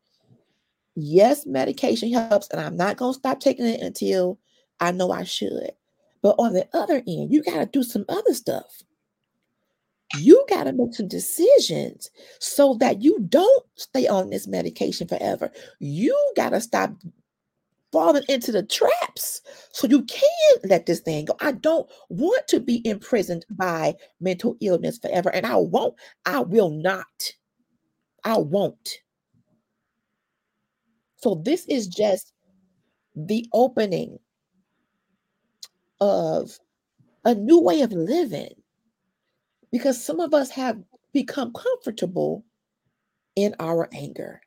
Yes, 0.96 1.46
medication 1.46 2.12
helps, 2.12 2.50
and 2.50 2.60
I'm 2.60 2.76
not 2.76 2.98
going 2.98 3.14
to 3.14 3.20
stop 3.20 3.40
taking 3.40 3.66
it 3.66 3.82
until 3.82 4.40
I 4.80 4.92
know 4.92 5.12
I 5.12 5.24
should. 5.24 5.72
But 6.22 6.36
on 6.38 6.54
the 6.54 6.68
other 6.74 7.02
end, 7.08 7.32
you 7.32 7.44
got 7.44 7.60
to 7.60 7.66
do 7.66 7.84
some 7.84 8.06
other 8.10 8.34
stuff. 8.34 8.84
You 10.20 10.46
got 10.50 10.66
to 10.66 10.74
make 10.74 10.94
some 10.94 11.08
decisions 11.08 12.12
so 12.40 12.76
that 12.76 13.02
you 13.02 13.20
don't 13.30 13.66
stay 13.76 14.08
on 14.08 14.30
this 14.30 14.48
medication 14.48 15.08
forever. 15.08 15.52
You 15.80 16.18
got 16.36 16.50
to 16.50 16.60
stop 16.60 16.94
falling 17.92 18.24
into 18.30 18.52
the 18.52 18.64
traps 18.64 19.42
so 19.72 19.88
you 19.88 20.04
can 20.04 20.58
let 20.66 20.86
this 20.86 21.00
thing 21.00 21.26
go. 21.26 21.36
I 21.42 21.54
don't 21.54 21.90
want 22.10 22.48
to 22.50 22.60
be 22.60 22.86
imprisoned 22.88 23.46
by 23.52 23.96
mental 24.20 24.58
illness 24.62 24.98
forever, 24.98 25.30
and 25.30 25.46
I 25.46 25.56
won't. 25.56 25.96
I 26.26 26.42
will 26.42 26.70
not. 26.70 27.32
I 28.24 28.38
won't. 28.38 29.00
So 31.22 31.36
this 31.36 31.66
is 31.68 31.88
just 31.88 32.34
the 33.16 33.48
opening 33.54 34.20
of 36.02 36.60
a 37.26 37.36
new 37.36 37.60
way 37.62 37.82
of 37.82 37.94
living 37.94 38.56
because 39.72 40.02
some 40.04 40.20
of 40.20 40.34
us 40.34 40.50
have 40.52 40.82
become 41.14 41.54
comfortable 41.54 42.44
in 43.36 43.56
our 43.60 43.90
anger. 43.94 44.42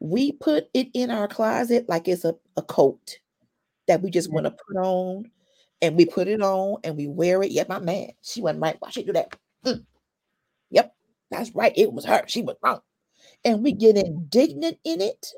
We 0.00 0.32
put 0.32 0.68
it 0.74 0.88
in 0.94 1.10
our 1.10 1.28
closet 1.28 1.88
like 1.88 2.08
it's 2.08 2.24
a, 2.24 2.36
a 2.56 2.62
coat 2.62 3.18
that 3.88 4.02
we 4.02 4.10
just 4.10 4.32
want 4.32 4.46
to 4.46 4.52
put 4.52 4.78
on 4.78 5.30
and 5.82 5.96
we 5.96 6.06
put 6.06 6.28
it 6.28 6.42
on 6.42 6.78
and 6.84 6.96
we 6.96 7.08
wear 7.08 7.42
it. 7.42 7.52
Yep, 7.52 7.68
I'm 7.70 7.86
mad. 7.86 8.12
She 8.22 8.42
wasn't 8.42 8.62
right. 8.62 8.76
Why 8.80 8.90
she 8.90 9.04
do 9.04 9.14
that? 9.14 9.36
Mm. 9.66 9.84
Yep, 10.70 10.94
that's 11.30 11.54
right. 11.54 11.72
It 11.76 11.92
was 11.92 12.04
her. 12.06 12.24
She 12.28 12.42
was 12.42 12.56
wrong. 12.62 12.80
And 13.44 13.62
we 13.62 13.72
get 13.72 13.96
indignant 13.96 14.78
in 14.84 15.00
it 15.00 15.28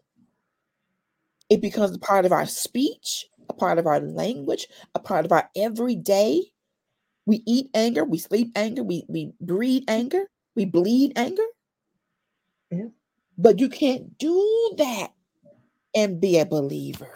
it 1.53 1.61
becomes 1.61 1.95
a 1.95 1.99
part 1.99 2.25
of 2.25 2.33
our 2.33 2.47
speech, 2.47 3.27
a 3.51 3.53
part 3.53 3.79
of 3.79 3.87
our 3.87 4.01
language, 4.01 4.69
a 4.95 4.99
part 4.99 5.27
of 5.27 5.33
our 5.33 5.51
everyday. 5.55 6.41
We 7.27 7.43
eat 7.47 7.69
anger, 7.75 8.05
we 8.07 8.17
sleep 8.17 8.53
anger, 8.57 8.83
we, 8.83 9.05
we 9.07 9.35
breathe 9.39 9.85
anger, 9.87 10.25
we 10.57 10.65
bleed 10.65 11.13
anger. 11.15 11.45
Yeah. 12.71 12.87
But 13.37 13.61
you 13.61 13.69
can't 13.69 14.17
do 14.17 14.75
that 14.79 15.13
and 15.95 16.23
be 16.23 16.39
a 16.39 16.47
believer. 16.47 17.13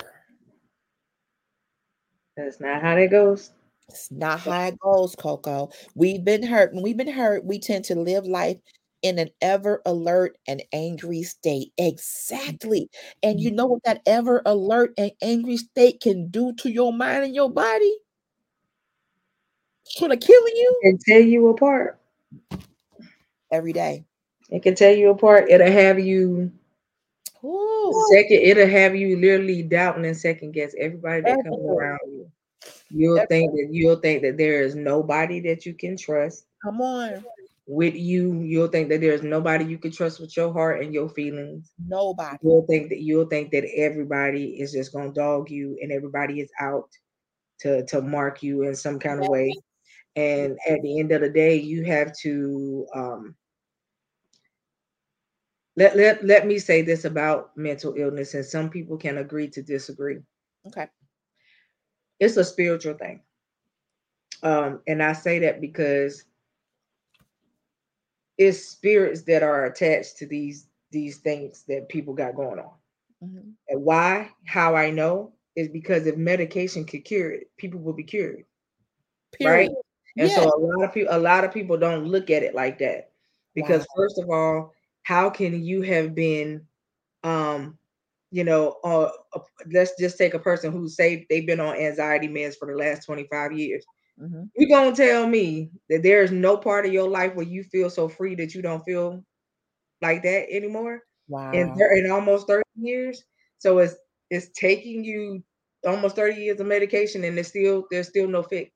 That's 2.37 2.61
not 2.61 2.83
how 2.83 2.95
that 2.95 3.11
goes. 3.11 3.53
It's 3.89 4.11
not 4.11 4.41
how 4.41 4.65
it 4.65 4.79
goes, 4.81 5.17
Coco. 5.17 5.71
We've 5.95 6.23
been 6.23 6.43
hurt. 6.43 6.75
When 6.75 6.83
we've 6.83 6.97
been 6.97 7.11
hurt, 7.11 7.43
we 7.43 7.59
tend 7.59 7.87
to 7.87 7.95
live 7.95 8.27
life 8.27 8.59
in 9.03 9.19
an 9.19 9.31
ever 9.41 9.83
alert 9.87 10.37
and 10.47 10.63
angry 10.73 11.23
state. 11.23 11.73
Mm. 11.79 11.89
Exactly. 11.89 12.91
And 13.23 13.41
you 13.41 13.51
mm. 13.51 13.55
know 13.55 13.67
what 13.67 13.83
that 13.85 14.03
ever 14.07 14.43
alert 14.47 14.95
and 14.99 15.13
angry 15.23 15.57
state 15.57 16.01
can 16.01 16.29
do 16.29 16.53
to 16.55 16.71
your 16.71 16.93
mind 16.93 17.25
and 17.25 17.35
your 17.35 17.51
body? 17.51 17.97
Sort 19.85 20.13
of 20.13 20.21
killing 20.21 20.57
you 20.57 20.81
And 20.83 21.01
tear 21.01 21.21
you 21.21 21.49
apart. 21.49 22.01
every 23.53 23.73
day. 23.73 24.05
It 24.51 24.63
can 24.63 24.75
tear 24.75 24.93
you 24.93 25.11
apart. 25.11 25.49
It'll 25.49 25.71
have 25.71 25.99
you 26.01 26.51
Ooh. 27.45 28.09
second. 28.13 28.39
It'll 28.39 28.69
have 28.69 28.97
you 28.97 29.17
literally 29.17 29.63
doubting 29.63 30.07
and 30.07 30.17
second 30.17 30.53
guess 30.53 30.75
everybody 30.79 31.23
that 31.23 31.45
comes 31.45 31.65
around 31.65 31.99
you. 32.07 32.31
You'll 32.91 33.25
think 33.27 33.53
that 33.53 33.69
you'll 33.71 33.97
think 33.97 34.23
that 34.23 34.37
there 34.37 34.63
is 34.63 34.75
nobody 34.75 35.41
that 35.41 35.67
you 35.67 35.75
can 35.75 35.97
trust 35.97 36.47
Come 36.67 36.81
on. 36.81 37.25
With 37.67 37.95
you. 37.95 38.41
You'll 38.43 38.69
think 38.69 38.89
that 38.89 39.01
there's 39.01 39.23
nobody 39.23 39.65
you 39.65 39.79
can 39.79 39.91
trust 39.91 40.21
with 40.21 40.37
your 40.37 40.53
heart 40.53 40.83
and 40.83 40.95
your 40.95 41.09
feelings. 41.09 41.73
Nobody. 41.85 42.39
You'll 42.43 42.67
think 42.67 42.89
that 42.91 43.01
you'll 43.01 43.27
think 43.27 43.51
that 43.53 43.65
everybody 43.77 44.61
is 44.61 44.73
just 44.73 44.93
gonna 44.93 45.13
dog 45.13 45.51
you 45.51 45.79
and 45.83 45.91
everybody 45.91 46.41
is 46.41 46.51
out 46.61 46.89
to 47.61 47.85
to 47.87 48.03
mark 48.03 48.43
you 48.43 48.63
in 48.63 48.75
some 48.75 48.99
kind 48.99 49.23
of 49.23 49.29
way. 49.29 49.53
And 50.15 50.59
at 50.69 50.81
the 50.83 50.99
end 50.99 51.13
of 51.13 51.21
the 51.21 51.29
day, 51.29 51.57
you 51.57 51.85
have 51.85 52.17
to 52.21 52.87
um 52.95 53.35
let, 55.77 55.95
let, 55.95 56.25
let 56.25 56.47
me 56.47 56.59
say 56.59 56.81
this 56.81 57.05
about 57.05 57.55
mental 57.57 57.95
illness, 57.97 58.33
and 58.33 58.45
some 58.45 58.71
people 58.71 58.97
can 58.97 59.19
agree 59.19 59.49
to 59.49 59.63
disagree. 59.63 60.19
Okay. 60.67 60.87
It's 62.19 62.39
a 62.39 62.45
spiritual 62.45 62.95
thing. 62.95 63.21
Um, 64.43 64.81
and 64.87 65.03
I 65.03 65.13
say 65.13 65.39
that 65.41 65.61
because 65.61 66.25
it's 68.39 68.59
spirits 68.67 69.23
that 69.23 69.43
are 69.43 69.67
attached 69.67 70.19
to 70.19 70.27
these 70.27 70.69
these 70.91 71.19
things 71.19 71.65
that 71.69 71.89
people 71.89 72.15
got 72.15 72.35
going 72.37 72.59
on. 72.59 72.71
Mhm. 73.23 73.55
And 73.69 73.85
why? 73.85 74.31
How 74.45 74.75
I 74.75 74.91
know 74.91 75.33
is 75.57 75.69
because 75.69 76.07
if 76.07 76.17
medication 76.17 76.85
could 76.85 77.05
cure 77.05 77.31
it, 77.33 77.51
people 77.57 77.81
will 77.81 77.93
be 77.95 78.05
cured. 78.05 78.45
Period. 79.33 79.71
And 80.19 80.31
Yes. 80.31 80.37
so 80.37 80.43
a 80.45 80.59
lot 80.61 80.85
of 80.85 80.95
people 80.95 81.15
a 81.15 81.19
lot 81.19 81.45
of 81.45 81.53
people 81.53 81.77
don't 81.77 82.07
look 82.07 82.31
at 82.31 82.43
it 82.43 82.55
like 82.55 82.79
that. 82.79 83.11
Because 83.55 83.87
Wow. 83.89 83.95
first 83.97 84.19
of 84.19 84.31
all, 84.31 84.73
how 85.03 85.31
can 85.31 85.65
you 85.65 85.83
have 85.83 86.15
been 86.15 86.67
um 87.25 87.79
you 88.33 88.45
know, 88.45 88.77
uh, 88.85 89.09
let's 89.73 89.93
just 89.99 90.19
take 90.19 90.35
a 90.35 90.39
person 90.39 90.73
who 90.73 90.89
say 90.89 91.27
they've 91.31 91.47
been 91.47 91.61
on 91.61 91.77
anxiety 91.77 92.29
meds 92.29 92.57
for 92.59 92.67
the 92.71 92.77
last 92.77 93.05
25 93.07 93.53
years. 93.53 93.85
Mhm. 94.17 94.51
You 94.55 94.69
gonna 94.69 94.95
tell 94.97 95.27
me 95.27 95.71
that 95.89 96.03
there's 96.03 96.33
no 96.33 96.57
part 96.57 96.87
of 96.87 96.93
your 96.93 97.09
life 97.09 97.35
where 97.35 97.47
you 97.47 97.63
feel 97.65 97.91
so 97.91 98.09
free 98.09 98.35
that 98.37 98.55
you 98.55 98.63
don't 98.63 98.85
feel 98.85 99.25
like 100.03 100.23
that 100.25 100.51
anymore? 100.51 101.03
in, 101.53 101.69
Wow. 101.69 101.77
thir- 101.77 101.97
in 101.97 102.11
almost 102.11 102.47
30 102.49 102.69
years. 102.77 103.25
So 103.59 103.79
it's 103.79 103.95
it's 104.31 104.51
taking 104.59 105.05
you 105.05 105.43
almost 105.87 106.17
30 106.17 106.43
years 106.43 106.61
of 106.61 106.67
medication 106.67 107.25
and 107.25 107.37
there's 107.37 107.49
still 107.49 107.87
there's 107.91 108.09
still 108.09 108.29
no 108.29 108.43
fix. 108.43 108.71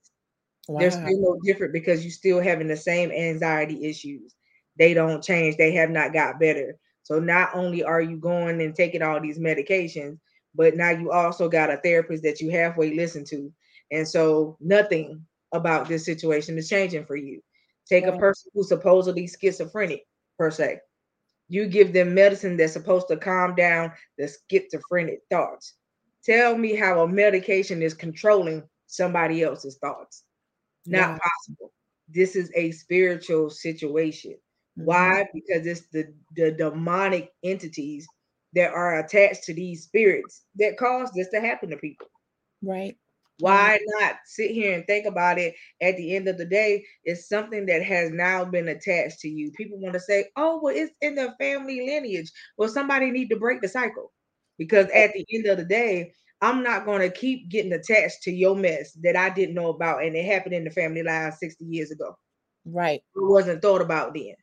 There's 0.78 0.97
still 0.97 1.18
no 1.20 1.38
different 1.45 1.72
because 1.72 2.05
you're 2.05 2.11
still 2.12 2.41
having 2.41 2.68
the 2.68 2.76
same 2.76 3.11
anxiety 3.11 3.84
issues. 3.88 4.34
They 4.78 4.95
don't 4.95 5.22
change, 5.22 5.57
they 5.57 5.72
have 5.72 5.91
not 5.91 6.12
got 6.12 6.41
better. 6.41 6.78
So 7.03 7.18
not 7.18 7.51
only 7.55 7.82
are 7.84 8.01
you 8.01 8.16
going 8.18 8.61
and 8.62 8.74
taking 8.74 9.03
all 9.03 9.20
these 9.20 9.38
medications, 9.38 10.18
but 10.55 10.76
now 10.76 10.91
you 10.91 11.11
also 11.12 11.49
got 11.49 11.70
a 11.70 11.76
therapist 11.78 12.22
that 12.24 12.41
you 12.41 12.51
halfway 12.51 12.95
listen 12.95 13.24
to. 13.26 13.53
And 13.91 14.07
so 14.09 14.57
nothing 14.61 15.26
about 15.53 15.89
this 15.89 16.05
situation 16.05 16.59
is 16.59 16.69
changing 16.69 17.05
for 17.07 17.17
you. 17.17 17.43
Take 17.89 18.07
a 18.07 18.17
person 18.19 18.51
who's 18.55 18.69
supposedly 18.69 19.27
schizophrenic 19.29 20.05
per 20.39 20.51
se 20.51 20.81
you 21.49 21.67
give 21.67 21.93
them 21.93 22.15
medicine 22.15 22.57
that's 22.57 22.73
supposed 22.73 23.09
to 23.09 23.17
calm 23.17 23.55
down 23.55 23.93
the 24.19 24.33
schizophrenic 24.51 25.21
thoughts. 25.31 25.75
Tell 26.25 26.57
me 26.57 26.75
how 26.75 27.03
a 27.03 27.09
medication 27.09 27.83
is 27.83 27.95
controlling 27.95 28.63
somebody 28.87 29.43
else's 29.43 29.77
thoughts. 29.79 30.25
Not 30.87 31.13
Wow. 31.13 31.19
possible. 31.23 31.73
This 32.09 32.37
is 32.37 32.51
a 32.55 32.71
spiritual 32.73 33.51
situation. 33.51 34.33
Mhm. 34.79 34.85
Why? 34.85 35.29
Because 35.35 35.67
it's 35.67 35.89
the, 35.89 36.15
the 36.37 36.53
demonic 36.53 37.33
entities 37.43 38.07
that 38.55 38.73
are 38.73 38.99
attached 39.01 39.45
to 39.45 39.55
these 39.55 39.85
spirits 39.85 40.45
that 40.57 40.77
cause 40.77 41.11
this 41.13 41.29
to 41.31 41.41
happen 41.41 41.71
to 41.71 41.77
people. 41.77 42.09
Right. 42.63 42.97
Mm. 43.41 43.43
Why 43.43 43.78
not 43.99 44.16
sit 44.24 44.51
here 44.51 44.74
and 44.74 44.86
think 44.86 45.07
about 45.07 45.38
it? 45.38 45.55
At 45.80 45.97
the 45.97 46.14
end 46.14 46.28
of 46.28 46.38
the 46.38 46.45
day, 46.45 46.84
it's 47.05 47.28
something 47.28 47.66
that 47.66 47.82
has 47.82 48.11
now 48.11 48.45
been 48.45 48.68
attached 48.68 49.20
to 49.20 49.28
you. 49.28 49.51
People 49.53 49.78
want 49.78 49.95
to 49.95 50.01
say, 50.01 50.26
"Oh, 50.36 50.61
well, 50.62 50.74
it's 50.74 50.93
in 51.01 51.14
the 51.14 51.34
family 51.38 51.86
lineage." 51.86 52.30
Well, 52.57 52.68
somebody 52.68 53.11
need 53.11 53.28
to 53.30 53.36
break 53.36 53.61
the 53.61 53.68
cycle 53.68 54.12
because 54.59 54.86
at 54.91 55.12
the 55.12 55.26
end 55.32 55.47
of 55.47 55.59
the 55.59 55.64
day, 55.64 56.12
I'm 56.43 56.62
not 56.62 56.84
going 56.84 57.01
to 57.01 57.11
keep 57.11 57.49
getting 57.49 57.72
attached 57.72 58.22
to 58.22 58.30
your 58.30 58.57
mess 58.57 58.93
that 59.03 59.16
I 59.16 59.30
didn't 59.30 59.55
know 59.55 59.68
about, 59.68 60.05
and 60.05 60.16
it 60.16 60.24
happened 60.24 60.55
in 60.55 60.64
the 60.64 60.70
family 60.70 61.03
line 61.03 61.32
60 61.32 61.64
years 61.64 61.91
ago. 61.91 62.16
Right. 62.64 63.03
It 63.14 63.24
wasn't 63.24 63.62
thought 63.62 63.82
about 63.82 64.14
then. 64.14 64.34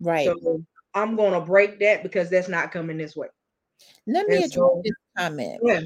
Right. 0.00 0.26
So 0.26 0.62
I'm 0.94 1.16
going 1.16 1.32
to 1.32 1.40
break 1.40 1.78
that 1.80 2.02
because 2.02 2.30
that's 2.30 2.48
not 2.48 2.72
coming 2.72 2.96
this 2.96 3.16
way. 3.16 3.28
Let 4.06 4.26
me 4.28 4.36
and 4.36 4.44
address 4.44 4.54
so- 4.54 4.82
this 4.84 4.94
comment. 5.16 5.60
Yeah. 5.62 5.80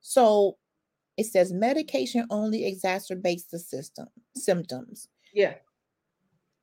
So 0.00 0.56
it 1.20 1.26
says 1.26 1.52
medication 1.52 2.26
only 2.30 2.62
exacerbates 2.62 3.46
the 3.50 3.58
system 3.58 4.06
symptoms. 4.34 5.06
Yeah. 5.34 5.56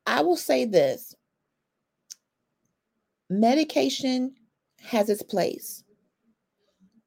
I 0.07 0.21
will 0.21 0.35
say 0.35 0.65
this 0.65 1.13
medication 3.29 4.33
has 4.81 5.11
its 5.11 5.21
place. 5.21 5.83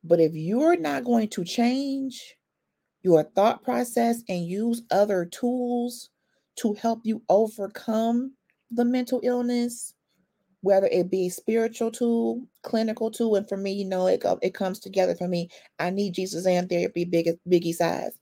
But 0.05 0.21
if 0.21 0.33
you're 0.33 0.77
not 0.77 1.03
going 1.03 1.29
to 1.31 1.45
change 1.45 2.37
your 3.03 3.25
thought 3.25 3.65
process 3.65 4.23
and 4.29 4.47
use 4.47 4.83
other 4.93 5.25
tools 5.25 6.11
to 6.61 6.75
help 6.75 7.01
you 7.03 7.21
overcome 7.29 8.33
the 8.71 8.85
mental 8.85 9.21
illness, 9.25 9.93
whether 10.63 10.87
it 10.89 11.11
be 11.11 11.29
spiritual 11.29 11.91
tool, 11.91 12.47
clinical 12.63 13.11
tool, 13.11 13.37
and 13.37 13.49
for 13.49 13.57
me, 13.57 13.73
you 13.73 13.85
know, 13.85 14.07
it, 14.07 14.23
it 14.43 14.55
comes 14.55 14.79
together 14.79 15.15
for 15.15 15.29
me. 15.29 15.49
I 15.79 15.91
need 15.91 16.15
Jesus 16.15 16.47
and 16.47 16.69
therapy, 16.69 17.05
big 17.05 17.29
biggie 17.49 17.75
size. 17.75 18.19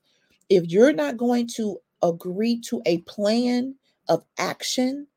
If 0.49 0.65
you're 0.67 0.93
not 0.93 1.17
going 1.17 1.47
to 1.55 1.77
agree 2.01 2.61
to 2.61 2.81
a 2.85 2.99
plan 2.99 3.75
of 4.07 4.23
action, 4.37 5.07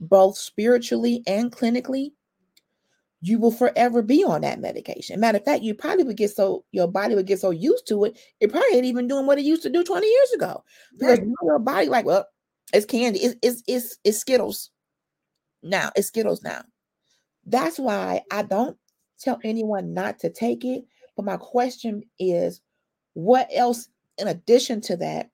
both 0.00 0.38
spiritually 0.38 1.22
and 1.26 1.50
clinically, 1.52 2.12
you 3.22 3.38
will 3.38 3.50
forever 3.50 4.00
be 4.00 4.24
on 4.24 4.40
that 4.42 4.60
medication. 4.60 5.20
Matter 5.20 5.38
of 5.38 5.44
fact, 5.44 5.62
you 5.62 5.74
probably 5.74 6.04
would 6.04 6.16
get 6.16 6.30
so 6.30 6.64
your 6.72 6.88
body 6.88 7.14
would 7.14 7.26
get 7.26 7.40
so 7.40 7.50
used 7.50 7.86
to 7.88 8.04
it, 8.04 8.18
it 8.40 8.50
probably 8.50 8.76
ain't 8.76 8.86
even 8.86 9.08
doing 9.08 9.26
what 9.26 9.38
it 9.38 9.44
used 9.44 9.62
to 9.62 9.70
do 9.70 9.84
20 9.84 10.06
years 10.06 10.32
ago. 10.32 10.64
Because 10.98 11.18
Right. 11.18 11.28
your 11.42 11.58
body, 11.58 11.88
like, 11.88 12.06
well, 12.06 12.26
it's 12.72 12.86
candy, 12.86 13.18
it's 13.18 13.34
it's 13.42 13.62
it's, 13.66 13.98
it's 14.04 14.18
Skittles. 14.18 14.70
Now 15.62 15.90
it's 15.96 16.08
Skittles 16.08 16.42
now. 16.42 16.62
That's 17.46 17.78
why 17.78 18.22
I 18.30 18.42
don't 18.42 18.76
tell 19.18 19.38
anyone 19.44 19.94
not 19.94 20.18
to 20.20 20.30
take 20.30 20.64
it. 20.64 20.84
But 21.16 21.24
my 21.24 21.36
question 21.36 22.02
is, 22.18 22.60
what 23.14 23.48
else 23.52 23.88
in 24.18 24.28
addition 24.28 24.80
to 24.82 24.96
that 24.98 25.30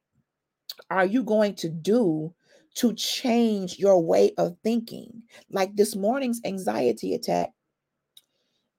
are 0.91 1.07
you 1.07 1.22
going 1.22 1.55
to 1.55 1.68
do 1.68 2.35
to 2.77 2.95
change 2.95 3.79
your 3.79 4.03
way 4.03 4.33
of 4.39 4.57
thinking? 4.62 5.22
Like 5.51 5.74
this 5.77 5.97
morning's 5.97 6.41
anxiety 6.45 7.14
attack, 7.14 7.51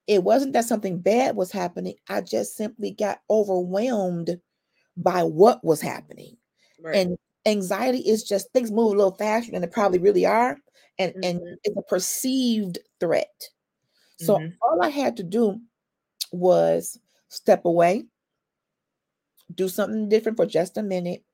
it 0.06 0.22
wasn't 0.24 0.52
that 0.54 0.64
something 0.64 0.98
bad 1.00 1.36
was 1.36 1.52
happening. 1.52 1.94
I 2.08 2.22
just 2.22 2.56
simply 2.56 2.92
got 2.92 3.20
overwhelmed 3.28 4.40
by 4.96 5.22
what 5.22 5.62
was 5.64 5.80
happening. 5.80 6.36
Right. 6.80 6.96
And 6.96 7.18
anxiety 7.46 7.98
is 7.98 8.24
just 8.24 8.52
things 8.52 8.70
move 8.70 8.92
a 8.92 8.96
little 8.96 9.14
faster 9.16 9.52
than 9.52 9.62
they 9.62 9.68
probably 9.68 9.98
really 9.98 10.26
are. 10.26 10.58
And, 10.98 11.14
and 11.22 11.40
Mhm. 11.40 11.56
it's 11.64 11.76
a 11.76 11.82
perceived 11.82 12.78
threat. 13.00 13.48
So 14.16 14.36
Mhm. 14.38 14.56
all 14.62 14.82
I 14.82 14.88
had 14.88 15.16
to 15.18 15.22
do 15.22 15.60
was 16.32 16.98
step 17.28 17.64
away, 17.64 18.06
do 19.54 19.68
something 19.68 20.08
different 20.08 20.36
for 20.36 20.46
just 20.46 20.76
a 20.76 20.82
minute, 20.82 21.24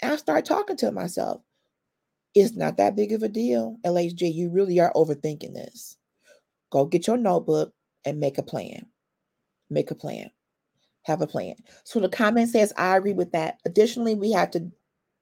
and 0.00 0.12
I 0.12 0.16
start 0.16 0.44
talking 0.44 0.76
to 0.78 0.92
myself. 0.92 1.42
It's 2.34 2.54
not 2.56 2.78
that 2.78 2.96
big 2.96 3.12
of 3.12 3.22
a 3.22 3.28
deal, 3.28 3.78
LHG. 3.84 4.32
You 4.32 4.50
really 4.50 4.80
are 4.80 4.92
overthinking 4.94 5.54
this. 5.54 5.98
Go 6.70 6.86
get 6.86 7.06
your 7.06 7.18
notebook 7.18 7.74
and 8.04 8.18
make 8.18 8.38
a 8.38 8.42
plan. 8.42 8.86
Make 9.68 9.90
a 9.90 9.94
plan. 9.94 10.30
Have 11.02 11.20
a 11.20 11.26
plan. 11.26 11.56
So 11.84 12.00
the 12.00 12.08
comment 12.08 12.48
says, 12.48 12.72
I 12.76 12.96
agree 12.96 13.12
with 13.12 13.32
that. 13.32 13.60
Additionally, 13.64 14.14
we 14.14 14.32
have 14.32 14.50
to 14.52 14.70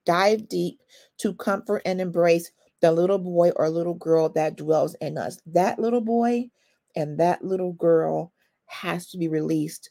dive 0.05 0.48
deep 0.48 0.80
to 1.18 1.34
comfort 1.34 1.82
and 1.84 2.01
embrace 2.01 2.51
the 2.80 2.92
little 2.92 3.18
boy 3.18 3.51
or 3.57 3.68
little 3.68 3.94
girl 3.94 4.28
that 4.30 4.57
dwells 4.57 4.94
in 5.01 5.18
us. 5.18 5.38
That 5.46 5.78
little 5.78 6.01
boy, 6.01 6.51
and 6.96 7.18
that 7.18 7.44
little 7.44 7.72
girl 7.72 8.32
has 8.66 9.11
to 9.11 9.18
be 9.18 9.28
released 9.28 9.90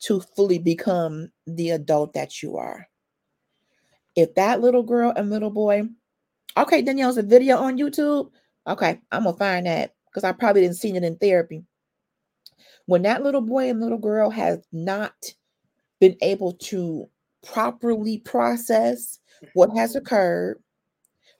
to 0.00 0.20
fully 0.20 0.58
become 0.58 1.30
the 1.46 1.70
adult 1.70 2.12
that 2.14 2.42
you 2.42 2.56
are. 2.56 2.88
If 4.16 4.34
that 4.34 4.60
little 4.60 4.82
girl 4.82 5.12
and 5.16 5.30
little 5.30 5.50
boy, 5.50 5.84
okay, 6.56 6.82
Danielle's 6.82 7.18
a 7.18 7.22
video 7.22 7.56
on 7.56 7.78
YouTube. 7.78 8.30
Okay, 8.66 9.00
I'm 9.10 9.24
gonna 9.24 9.36
find 9.36 9.66
that 9.66 9.94
because 10.06 10.24
I 10.24 10.32
probably 10.32 10.62
didn't 10.62 10.76
see 10.76 10.94
it 10.94 11.02
in 11.02 11.16
therapy. 11.16 11.64
When 12.86 13.02
that 13.02 13.22
little 13.22 13.40
boy 13.40 13.70
and 13.70 13.80
little 13.80 13.98
girl 13.98 14.28
has 14.30 14.58
not 14.72 15.14
been 16.00 16.16
able 16.20 16.52
to 16.52 17.08
properly 17.46 18.18
process 18.18 19.18
what 19.54 19.76
has 19.76 19.96
occurred, 19.96 20.62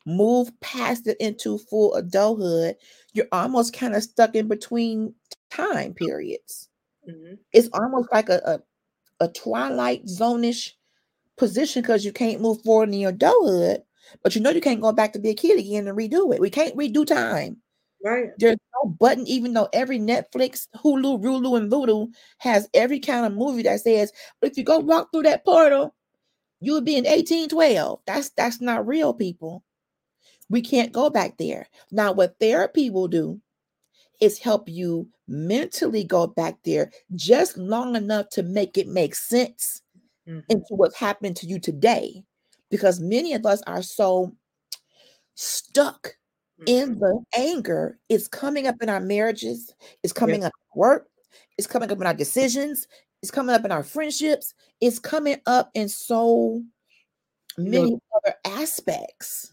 move 0.06 0.50
past 0.60 1.06
it 1.06 1.16
into 1.20 1.58
full 1.58 1.94
adulthood, 1.94 2.76
you're 3.12 3.28
almost 3.32 3.72
kind 3.72 3.94
of 3.94 4.02
stuck 4.02 4.34
in 4.34 4.48
between 4.48 5.14
time 5.50 5.94
periods. 5.94 6.68
Mm-hmm. 7.08 7.34
It's 7.52 7.68
almost 7.72 8.08
like 8.12 8.28
a, 8.28 8.60
a, 9.20 9.24
a 9.24 9.28
twilight 9.28 10.08
zone-ish 10.08 10.76
position 11.36 11.82
because 11.82 12.04
you 12.04 12.12
can't 12.12 12.40
move 12.40 12.62
forward 12.62 12.88
in 12.88 13.00
your 13.00 13.10
adulthood, 13.10 13.82
but 14.22 14.34
you 14.34 14.40
know 14.40 14.50
you 14.50 14.60
can't 14.60 14.80
go 14.80 14.92
back 14.92 15.12
to 15.12 15.18
be 15.18 15.30
a 15.30 15.34
kid 15.34 15.58
again 15.58 15.86
and 15.88 15.96
redo 15.96 16.34
it. 16.34 16.40
We 16.40 16.50
can't 16.50 16.76
redo 16.76 17.06
time. 17.06 17.58
Right. 18.04 18.30
There's 18.38 18.56
no 18.82 18.90
button, 18.90 19.26
even 19.28 19.52
though 19.52 19.68
every 19.72 20.00
Netflix, 20.00 20.66
Hulu, 20.76 21.22
Rulu, 21.22 21.56
and 21.56 21.70
Voodoo 21.70 22.08
has 22.38 22.68
every 22.74 22.98
kind 22.98 23.24
of 23.24 23.32
movie 23.32 23.62
that 23.62 23.80
says, 23.80 24.12
if 24.42 24.56
you 24.56 24.64
go 24.64 24.80
walk 24.80 25.12
through 25.12 25.22
that 25.22 25.44
portal, 25.44 25.94
you 26.62 26.74
would 26.74 26.84
be 26.84 26.96
in 26.96 27.04
1812. 27.04 28.00
That's 28.06 28.30
that's 28.30 28.60
not 28.60 28.86
real, 28.86 29.12
people. 29.12 29.64
We 30.48 30.62
can't 30.62 30.92
go 30.92 31.10
back 31.10 31.36
there. 31.36 31.66
Now, 31.90 32.12
what 32.12 32.36
therapy 32.38 32.88
will 32.88 33.08
do 33.08 33.40
is 34.20 34.38
help 34.38 34.68
you 34.68 35.08
mentally 35.26 36.04
go 36.04 36.28
back 36.28 36.58
there 36.64 36.92
just 37.16 37.56
long 37.58 37.96
enough 37.96 38.28
to 38.30 38.44
make 38.44 38.78
it 38.78 38.86
make 38.86 39.16
sense 39.16 39.82
mm-hmm. 40.28 40.40
into 40.48 40.66
what's 40.70 40.96
happened 40.96 41.36
to 41.36 41.46
you 41.46 41.58
today. 41.58 42.22
Because 42.70 43.00
many 43.00 43.34
of 43.34 43.44
us 43.44 43.60
are 43.66 43.82
so 43.82 44.32
stuck 45.34 46.16
in 46.66 46.90
mm-hmm. 46.90 47.00
the 47.00 47.24
anger 47.36 47.98
it's 48.08 48.28
coming 48.28 48.68
up 48.68 48.76
in 48.80 48.88
our 48.88 49.00
marriages 49.00 49.74
it's 50.04 50.12
coming 50.12 50.42
yes. 50.42 50.46
up 50.46 50.52
at 50.52 50.78
work 50.78 51.08
it's 51.58 51.66
coming 51.66 51.90
up 51.90 52.00
in 52.00 52.06
our 52.06 52.14
decisions 52.14 52.86
it's 53.22 53.30
coming 53.30 53.54
up 53.54 53.64
in 53.64 53.72
our 53.72 53.84
friendships. 53.84 54.54
It's 54.80 54.98
coming 54.98 55.40
up 55.46 55.70
in 55.74 55.88
so 55.88 56.62
many 57.56 57.76
you 57.76 57.90
know, 57.92 58.00
other 58.24 58.34
aspects. 58.44 59.52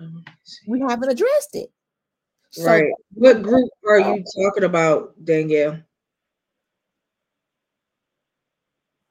Mm-hmm. 0.00 0.18
We 0.68 0.80
haven't 0.80 1.10
addressed 1.10 1.54
it. 1.54 1.70
So, 2.52 2.66
right. 2.66 2.84
What 3.14 3.42
group 3.42 3.68
are 3.88 3.98
you 3.98 4.24
talking 4.36 4.64
about 4.64 5.12
danielle? 5.24 5.80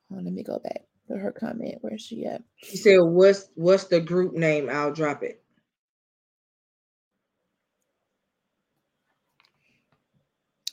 Let 0.10 0.32
me 0.32 0.44
go 0.44 0.60
back 0.60 0.84
to 1.08 1.18
her 1.18 1.32
comment. 1.32 1.80
Where's 1.82 2.02
she 2.02 2.26
at? 2.26 2.42
She 2.58 2.78
said 2.78 3.00
what's 3.02 3.50
what's 3.56 3.86
the 3.86 4.00
group 4.00 4.34
name? 4.34 4.70
I'll 4.70 4.94
drop 4.94 5.24
it 5.24 5.43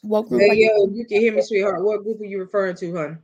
What 0.02 0.28
group? 0.28 0.40
Hey, 0.40 0.54
yo, 0.54 0.88
you 0.92 1.04
can 1.04 1.20
hear 1.20 1.34
me, 1.34 1.42
sweetheart. 1.42 1.82
What 1.82 2.02
group 2.02 2.20
are 2.20 2.24
you 2.24 2.38
referring 2.38 2.76
to, 2.76 2.96
hon? 2.96 3.18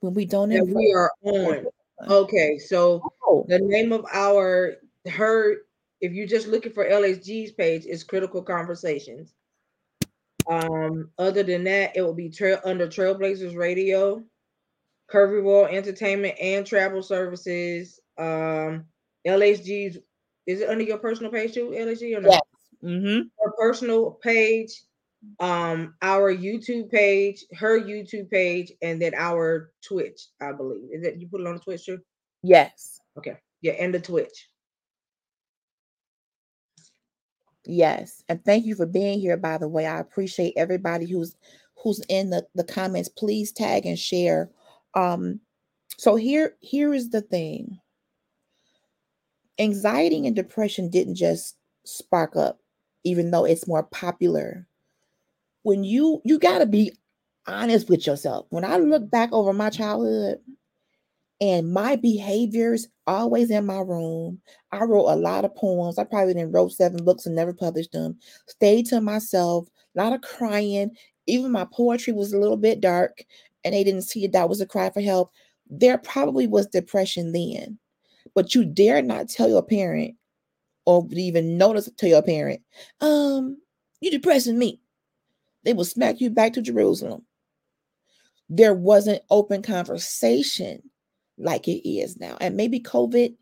When 0.00 0.14
we 0.14 0.24
don't 0.24 0.50
that 0.50 0.66
we 0.66 0.92
are 0.92 1.10
on. 1.22 1.66
Okay, 2.08 2.58
so 2.58 3.02
oh. 3.26 3.44
the 3.48 3.58
name 3.58 3.92
of 3.92 4.06
our 4.12 4.76
her, 5.10 5.56
if 6.00 6.12
you're 6.12 6.26
just 6.26 6.46
looking 6.46 6.72
for 6.72 6.88
LHG's 6.88 7.52
page, 7.52 7.84
is 7.84 8.04
Critical 8.04 8.42
Conversations. 8.42 9.34
Um, 10.48 11.10
other 11.18 11.42
than 11.42 11.64
that, 11.64 11.96
it 11.96 12.02
will 12.02 12.14
be 12.14 12.30
trail 12.30 12.60
under 12.64 12.86
Trailblazers 12.86 13.56
Radio, 13.56 14.22
Curvy 15.10 15.42
World 15.42 15.70
Entertainment 15.70 16.36
and 16.40 16.64
Travel 16.64 17.02
Services. 17.02 18.00
Um, 18.16 18.84
LHG's 19.26 19.98
is 20.48 20.62
it 20.62 20.70
under 20.70 20.82
your 20.82 20.96
personal 20.96 21.30
page 21.30 21.52
too, 21.52 21.74
LSG 21.76 22.16
or 22.16 22.22
no? 22.22 22.30
Yes. 22.30 22.40
Mm-hmm. 22.82 23.28
Her 23.38 23.52
personal 23.58 24.12
page, 24.12 24.82
um, 25.40 25.94
our 26.00 26.34
YouTube 26.34 26.90
page, 26.90 27.44
her 27.58 27.78
YouTube 27.78 28.30
page, 28.30 28.72
and 28.80 29.00
then 29.00 29.12
our 29.14 29.72
Twitch, 29.86 30.28
I 30.40 30.52
believe. 30.52 30.88
Is 30.90 31.02
that 31.02 31.20
you 31.20 31.28
put 31.28 31.42
it 31.42 31.46
on 31.46 31.54
the 31.54 31.60
Twitch 31.60 31.84
too? 31.84 31.98
Yes. 32.42 32.98
Okay. 33.18 33.36
Yeah, 33.60 33.72
and 33.72 33.92
the 33.92 34.00
Twitch. 34.00 34.48
Yes. 37.66 38.24
And 38.30 38.42
thank 38.42 38.64
you 38.64 38.74
for 38.74 38.86
being 38.86 39.20
here, 39.20 39.36
by 39.36 39.58
the 39.58 39.68
way. 39.68 39.84
I 39.84 39.98
appreciate 39.98 40.54
everybody 40.56 41.04
who's 41.04 41.36
who's 41.76 42.00
in 42.08 42.30
the, 42.30 42.46
the 42.54 42.64
comments. 42.64 43.10
Please 43.10 43.52
tag 43.52 43.84
and 43.84 43.98
share. 43.98 44.50
Um, 44.94 45.40
so 45.98 46.16
here, 46.16 46.56
here 46.60 46.94
is 46.94 47.10
the 47.10 47.20
thing 47.20 47.78
anxiety 49.58 50.26
and 50.26 50.36
depression 50.36 50.88
didn't 50.88 51.16
just 51.16 51.56
spark 51.84 52.36
up 52.36 52.60
even 53.04 53.30
though 53.30 53.44
it's 53.44 53.66
more 53.66 53.84
popular. 53.84 54.66
When 55.62 55.84
you 55.84 56.20
you 56.24 56.38
got 56.38 56.58
to 56.58 56.66
be 56.66 56.92
honest 57.46 57.88
with 57.88 58.06
yourself. 58.06 58.46
When 58.50 58.64
i 58.64 58.76
look 58.76 59.10
back 59.10 59.32
over 59.32 59.52
my 59.52 59.70
childhood 59.70 60.38
and 61.40 61.72
my 61.72 61.96
behaviors 61.96 62.88
always 63.06 63.50
in 63.50 63.64
my 63.64 63.78
room 63.78 64.40
i 64.72 64.82
wrote 64.82 65.06
a 65.06 65.16
lot 65.16 65.44
of 65.44 65.54
poems. 65.54 65.98
I 65.98 66.04
probably 66.04 66.34
didn't 66.34 66.52
wrote 66.52 66.72
seven 66.72 67.04
books 67.04 67.26
and 67.26 67.34
never 67.34 67.54
published 67.54 67.92
them. 67.92 68.18
Stayed 68.46 68.86
to 68.86 69.00
myself 69.00 69.68
a 69.96 70.02
lot 70.02 70.12
of 70.12 70.20
crying. 70.20 70.90
Even 71.26 71.52
my 71.52 71.66
poetry 71.72 72.12
was 72.12 72.32
a 72.32 72.38
little 72.38 72.56
bit 72.56 72.80
dark 72.80 73.24
and 73.64 73.74
they 73.74 73.84
didn't 73.84 74.02
see 74.02 74.24
it. 74.24 74.32
That 74.32 74.48
was 74.48 74.60
a 74.60 74.66
cry 74.66 74.90
for 74.90 75.00
help. 75.00 75.32
There 75.70 75.98
probably 75.98 76.46
was 76.46 76.66
depression 76.66 77.32
then 77.32 77.78
but 78.38 78.54
you 78.54 78.64
dare 78.64 79.02
not 79.02 79.28
tell 79.28 79.48
your 79.48 79.64
parent 79.64 80.14
or 80.86 81.04
even 81.10 81.58
notice 81.58 81.90
to 81.96 82.08
your 82.08 82.22
parent, 82.22 82.60
um, 83.00 83.60
you 84.00 84.12
depressing 84.12 84.56
me. 84.56 84.80
They 85.64 85.72
will 85.72 85.84
smack 85.84 86.20
you 86.20 86.30
back 86.30 86.52
to 86.52 86.62
Jerusalem. 86.62 87.26
There 88.48 88.74
wasn't 88.74 89.24
open 89.28 89.62
conversation 89.62 90.88
like 91.36 91.66
it 91.66 91.84
is 91.84 92.16
now. 92.16 92.36
And 92.40 92.56
maybe 92.56 92.78
COVID, 92.78 93.34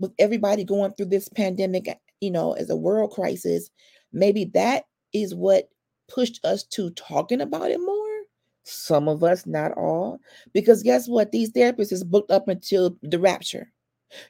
with 0.00 0.12
everybody 0.18 0.64
going 0.64 0.92
through 0.92 1.06
this 1.06 1.30
pandemic, 1.30 1.88
you 2.20 2.30
know, 2.30 2.52
as 2.52 2.68
a 2.68 2.76
world 2.76 3.12
crisis, 3.12 3.70
maybe 4.12 4.44
that 4.52 4.84
is 5.14 5.34
what 5.34 5.70
pushed 6.08 6.44
us 6.44 6.62
to 6.64 6.90
talking 6.90 7.40
about 7.40 7.70
it 7.70 7.80
more. 7.80 8.20
Some 8.64 9.08
of 9.08 9.24
us, 9.24 9.46
not 9.46 9.72
all. 9.78 10.20
Because 10.52 10.82
guess 10.82 11.08
what? 11.08 11.32
These 11.32 11.52
therapists 11.52 11.90
is 11.90 12.04
booked 12.04 12.30
up 12.30 12.48
until 12.48 12.98
the 13.02 13.18
rapture. 13.18 13.71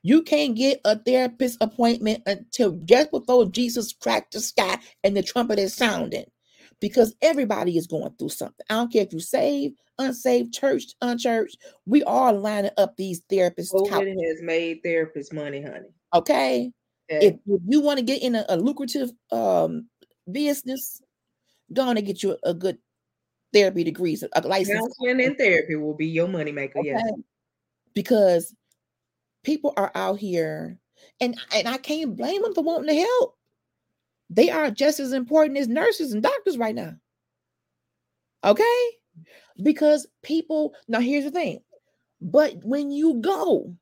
You 0.03 0.22
can't 0.22 0.55
get 0.55 0.80
a 0.85 0.99
therapist 0.99 1.59
appointment 1.61 2.22
until 2.26 2.72
just 2.85 3.11
before 3.11 3.47
Jesus 3.47 3.93
cracked 3.93 4.33
the 4.33 4.41
sky 4.41 4.78
and 5.05 5.16
the 5.16 5.22
trumpet 5.22 5.59
is 5.59 5.74
sounding 5.74 6.26
because 6.80 7.14
everybody 7.22 7.78
is 7.78 7.87
going 7.87 8.12
through 8.18 8.30
something. 8.30 8.66
I 8.68 8.74
don't 8.74 8.93
care 8.93 9.03
if 9.03 9.12
you 9.12 9.20
saved, 9.20 9.76
unsaved, 9.99 10.53
church, 10.53 10.85
unchurched. 11.01 11.57
We 11.87 12.03
are 12.05 12.33
lining 12.33 12.72
up 12.76 12.97
these 12.97 13.22
therapists. 13.30 13.72
COVID 13.72 14.16
has 14.26 14.43
made 14.43 14.83
therapists 14.85 15.33
money, 15.33 15.62
honey. 15.62 15.89
Okay. 16.12 16.72
If, 17.09 17.35
if, 17.47 17.61
you 17.66 17.80
want 17.80 17.99
to 17.99 18.05
get 18.05 18.22
in 18.22 18.35
a, 18.35 18.45
a 18.49 18.57
lucrative 18.57 19.11
um, 19.30 19.89
business, 20.30 21.01
go 21.72 21.83
on 21.83 21.97
and 21.97 22.07
get 22.07 22.22
you 22.22 22.37
a, 22.45 22.51
a 22.51 22.55
good 22.55 22.78
therapy 23.53 23.85
degree, 23.85 24.18
a 24.33 24.41
license. 24.41 24.80
Counseling 24.80 25.24
and 25.24 25.39
therapy 25.39 25.76
will 25.76 25.95
be 25.95 26.07
your 26.07 26.26
moneymaker, 26.26 26.76
okay. 26.76 26.89
yes. 26.89 27.12
Because 27.95 28.55
people 29.43 29.74
are 29.76 29.90
out 29.95 30.18
here 30.18 30.78
and 31.20 31.38
and 31.55 31.68
I 31.68 31.78
can't 31.78 32.16
blame 32.16 32.43
them 32.43 32.55
for 32.55 32.62
wanting 32.62 32.95
to 32.95 33.01
help. 33.01 33.36
They 34.30 34.51
are 34.51 34.70
just 34.70 35.01
as 35.01 35.12
important 35.12 35.59
as 35.59 35.68
nurses 35.68 36.12
and 36.12 36.22
doctors 36.22 36.59
right 36.59 36.74
now. 36.74 36.95
Okay? 38.45 38.88
Because 39.62 40.07
people 40.22 40.74
now 40.88 41.01
here's 41.01 41.24
the 41.24 41.30
thing. 41.30 41.61
But 42.20 42.55
when 42.62 42.90
you 42.90 43.14
go, 43.20 43.74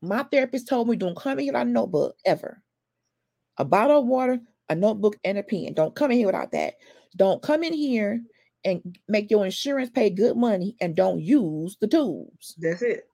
my 0.00 0.24
therapist 0.24 0.68
told 0.68 0.88
me 0.88 0.96
don't 0.96 1.16
come 1.16 1.38
in 1.38 1.44
here 1.44 1.52
without 1.52 1.66
a 1.66 1.70
notebook 1.70 2.16
ever. 2.24 2.60
A 3.58 3.64
bottle 3.64 4.00
of 4.00 4.06
water, 4.06 4.40
a 4.68 4.74
notebook, 4.74 5.16
and 5.24 5.38
a 5.38 5.42
pen. 5.42 5.74
Don't 5.74 5.94
come 5.94 6.10
in 6.10 6.18
here 6.18 6.26
without 6.26 6.52
that. 6.52 6.74
Don't 7.16 7.42
come 7.42 7.62
in 7.62 7.72
here 7.72 8.22
and 8.64 8.98
make 9.08 9.30
your 9.30 9.44
insurance 9.44 9.90
pay 9.90 10.10
good 10.10 10.36
money 10.36 10.76
and 10.80 10.96
don't 10.96 11.20
use 11.20 11.76
the 11.80 11.86
tools. 11.86 12.56
That's 12.58 12.82
it. 12.82 13.08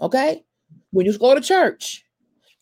Okay. 0.00 0.44
When 0.90 1.06
you 1.06 1.16
go 1.18 1.34
to 1.34 1.40
church, 1.40 2.04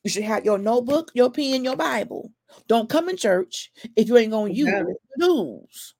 you 0.02 0.10
should 0.10 0.24
have 0.24 0.44
your 0.44 0.58
notebook, 0.58 1.10
your 1.14 1.30
pen, 1.30 1.64
your 1.64 1.76
Bible. 1.76 2.30
Don't 2.68 2.88
come 2.88 3.08
in 3.08 3.16
church 3.16 3.70
if 3.96 4.08
you 4.08 4.16
ain't 4.16 4.30
going 4.30 4.52
to 4.52 4.58
use 4.58 4.70
the 4.70 4.96
tools. 5.20 5.94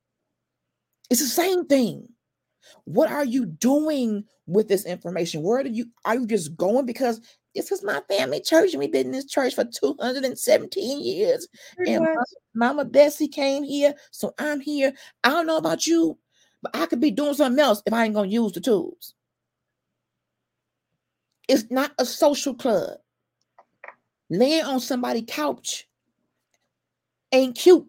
It's 1.11 1.21
the 1.21 1.27
same 1.27 1.67
thing. 1.67 2.09
What 2.85 3.11
are 3.11 3.25
you 3.25 3.47
doing 3.47 4.25
with 4.47 4.69
this 4.69 4.85
information? 4.85 5.43
Where 5.43 5.63
do 5.63 5.71
you 5.71 5.87
are 6.05 6.15
you 6.15 6.27
just 6.27 6.57
going 6.57 6.87
because 6.87 7.21
this 7.55 7.71
is 7.71 7.85
my 7.85 8.01
family 8.09 8.41
church, 8.41 8.73
and 8.73 8.81
we've 8.81 8.93
been 8.93 9.07
in 9.07 9.13
this 9.13 9.27
church 9.27 9.55
for 9.55 9.65
217 9.65 11.05
years. 11.05 11.47
And. 11.87 12.07
Mama 12.55 12.85
Bessie 12.85 13.29
came 13.29 13.65
here, 13.65 13.95
so 14.13 14.33
I'm 14.39 14.61
here. 14.61 14.93
I 15.25 15.31
don't 15.31 15.47
know 15.47 15.57
about 15.57 15.87
you, 15.87 16.19
but 16.63 16.75
I 16.75 16.87
could 16.87 17.01
be 17.01 17.11
doing 17.11 17.35
something 17.35 17.63
else 17.63 17.83
if 17.85 17.93
I 17.93 18.05
ain't 18.05 18.15
gonna 18.15 18.29
use 18.29 18.53
the 18.53 18.61
tools. 18.61 19.15
It's 21.49 21.71
not 21.71 21.93
a 21.99 22.07
social 22.07 22.55
club. 22.55 22.99
Laying 24.31 24.65
on 24.65 24.81
somebody's 24.81 25.25
couch 25.29 25.87
ain't 27.33 27.57
cute. 27.57 27.87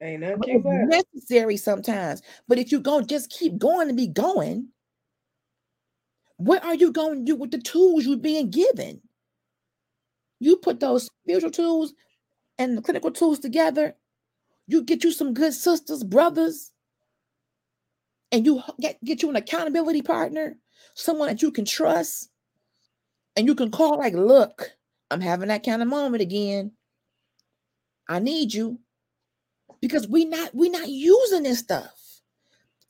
Ain't 0.00 0.20
nothing 0.20 0.40
cute 0.40 0.56
it's 0.56 0.64
about 0.64 0.82
it. 0.82 1.04
necessary 1.14 1.56
sometimes. 1.56 2.22
But 2.48 2.58
if 2.58 2.70
you 2.70 2.80
go 2.80 3.02
just 3.02 3.30
keep 3.30 3.58
going 3.58 3.88
and 3.88 3.96
be 3.96 4.06
going, 4.06 4.68
what 6.36 6.64
are 6.64 6.74
you 6.74 6.92
going 6.92 7.20
to 7.20 7.24
do 7.24 7.36
with 7.36 7.50
the 7.50 7.58
tools 7.58 8.04
you're 8.04 8.16
being 8.16 8.50
given? 8.50 9.00
You 10.40 10.56
put 10.56 10.80
those 10.80 11.08
spiritual 11.22 11.50
tools 11.50 11.94
and 12.58 12.76
the 12.76 12.82
clinical 12.82 13.10
tools 13.10 13.38
together, 13.38 13.94
you 14.66 14.82
get 14.82 15.04
you 15.04 15.12
some 15.12 15.34
good 15.34 15.54
sisters, 15.54 16.02
brothers, 16.02 16.72
and 18.32 18.44
you 18.46 18.62
get, 18.80 19.02
get 19.04 19.22
you 19.22 19.30
an 19.30 19.36
accountability 19.36 20.02
partner, 20.02 20.56
someone 20.94 21.28
that 21.28 21.42
you 21.42 21.52
can 21.52 21.64
trust, 21.64 22.30
and 23.36 23.46
you 23.46 23.54
can 23.54 23.70
call, 23.70 23.98
like, 23.98 24.14
look, 24.14 24.72
I'm 25.10 25.20
having 25.20 25.48
that 25.48 25.64
kind 25.64 25.82
of 25.82 25.88
moment 25.88 26.22
again. 26.22 26.72
I 28.08 28.18
need 28.18 28.52
you 28.52 28.78
because 29.80 30.06
we 30.08 30.24
not 30.24 30.54
we 30.54 30.68
not 30.68 30.88
using 30.88 31.44
this 31.44 31.60
stuff. 31.60 31.92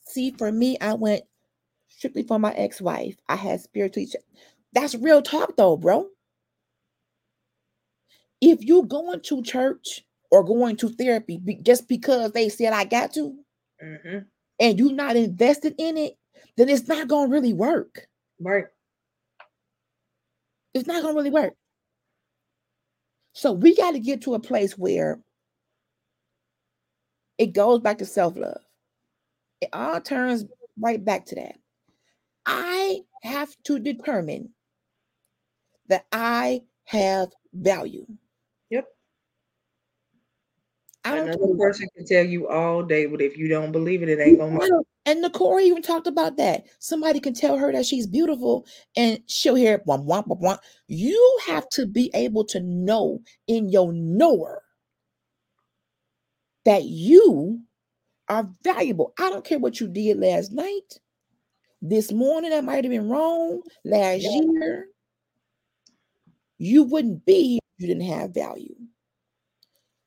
See, 0.06 0.32
for 0.32 0.50
me, 0.52 0.78
I 0.80 0.94
went 0.94 1.24
strictly 1.88 2.22
for 2.22 2.38
my 2.38 2.52
ex-wife. 2.54 3.16
I 3.28 3.36
had 3.36 3.60
spiritual. 3.60 4.06
That's 4.72 4.94
real 4.94 5.22
talk, 5.22 5.56
though, 5.56 5.76
bro. 5.76 6.08
If 8.40 8.64
you 8.64 8.84
going 8.84 9.20
to 9.22 9.42
church 9.42 10.04
or 10.30 10.44
going 10.44 10.76
to 10.76 10.88
therapy 10.88 11.38
be- 11.38 11.56
just 11.62 11.88
because 11.88 12.32
they 12.32 12.48
said 12.48 12.72
I 12.72 12.84
got 12.84 13.12
to, 13.14 13.36
Mhm. 13.82 14.26
and 14.58 14.78
you're 14.78 14.92
not 14.92 15.16
invested 15.16 15.74
in 15.78 15.96
it, 15.96 16.18
then 16.56 16.68
it's 16.68 16.88
not 16.88 17.08
gonna 17.08 17.30
really 17.30 17.52
work. 17.52 18.08
Right. 18.40 18.66
It's 20.74 20.86
not 20.86 21.02
gonna 21.02 21.14
really 21.14 21.30
work. 21.30 21.54
So 23.34 23.52
we 23.52 23.74
got 23.74 23.92
to 23.92 24.00
get 24.00 24.22
to 24.22 24.34
a 24.34 24.40
place 24.40 24.76
where 24.76 25.18
it 27.38 27.54
goes 27.54 27.80
back 27.80 27.98
to 27.98 28.06
self-love. 28.06 28.60
It 29.60 29.70
all 29.72 30.00
turns 30.00 30.44
right 30.78 31.02
back 31.02 31.26
to 31.26 31.34
that. 31.36 31.56
I 32.44 33.00
have 33.22 33.54
to 33.64 33.78
determine 33.78 34.50
that 35.88 36.04
I 36.12 36.62
have 36.84 37.32
value. 37.52 38.06
Yep. 41.10 41.14
I 41.14 41.16
don't 41.16 41.24
Another 41.24 41.38
care 41.46 41.56
person 41.56 41.88
can 41.96 42.06
tell 42.06 42.24
you 42.24 42.48
all 42.48 42.82
day, 42.82 43.06
but 43.06 43.20
if 43.20 43.36
you 43.36 43.48
don't 43.48 43.72
believe 43.72 44.02
it, 44.02 44.08
it 44.08 44.20
ain't 44.20 44.38
gonna 44.38 44.52
I 44.52 44.58
matter. 44.58 44.82
And 45.04 45.20
Nicole 45.20 45.58
even 45.60 45.82
talked 45.82 46.06
about 46.06 46.36
that. 46.36 46.64
Somebody 46.78 47.18
can 47.20 47.34
tell 47.34 47.58
her 47.58 47.72
that 47.72 47.86
she's 47.86 48.06
beautiful 48.06 48.66
and 48.96 49.18
she'll 49.26 49.56
hear 49.56 49.78
womp, 49.80 50.06
womp, 50.06 50.28
womp, 50.28 50.40
womp. 50.40 50.58
You 50.86 51.38
have 51.46 51.68
to 51.70 51.86
be 51.86 52.10
able 52.14 52.44
to 52.46 52.60
know 52.60 53.20
in 53.48 53.68
your 53.68 53.92
knower 53.92 54.62
that 56.64 56.84
you 56.84 57.60
are 58.28 58.48
valuable. 58.62 59.12
I 59.18 59.28
don't 59.30 59.44
care 59.44 59.58
what 59.58 59.80
you 59.80 59.88
did 59.88 60.18
last 60.18 60.52
night, 60.52 61.00
this 61.82 62.12
morning, 62.12 62.50
that 62.50 62.64
might 62.64 62.84
have 62.84 62.92
been 62.92 63.08
wrong, 63.08 63.62
last 63.84 64.22
Yeah. 64.22 64.40
year. 64.40 64.86
You 66.58 66.84
wouldn't 66.84 67.26
be 67.26 67.56
if 67.56 67.82
you 67.82 67.88
didn't 67.88 68.06
have 68.06 68.32
value. 68.32 68.76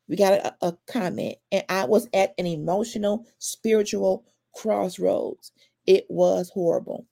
We 0.08 0.16
got 0.16 0.34
a, 0.34 0.56
a 0.62 0.78
comment, 0.88 1.36
and 1.52 1.64
I 1.70 1.86
was 1.86 2.08
at 2.14 2.34
an 2.38 2.46
emotional, 2.46 3.26
spiritual 3.40 4.26
crossroads. 4.54 5.52
It 5.88 6.06
was 6.10 6.50
horrible. 6.50 7.06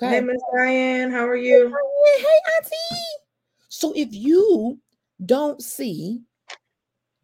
Hey, 0.00 0.20
Miss 0.20 0.42
Diane, 0.54 1.10
how 1.10 1.26
are 1.26 1.36
you? 1.36 1.74
Hey, 2.18 2.24
auntie. 2.58 3.02
So 3.68 3.92
if 3.96 4.08
you 4.12 4.78
don't 5.24 5.62
see 5.62 6.20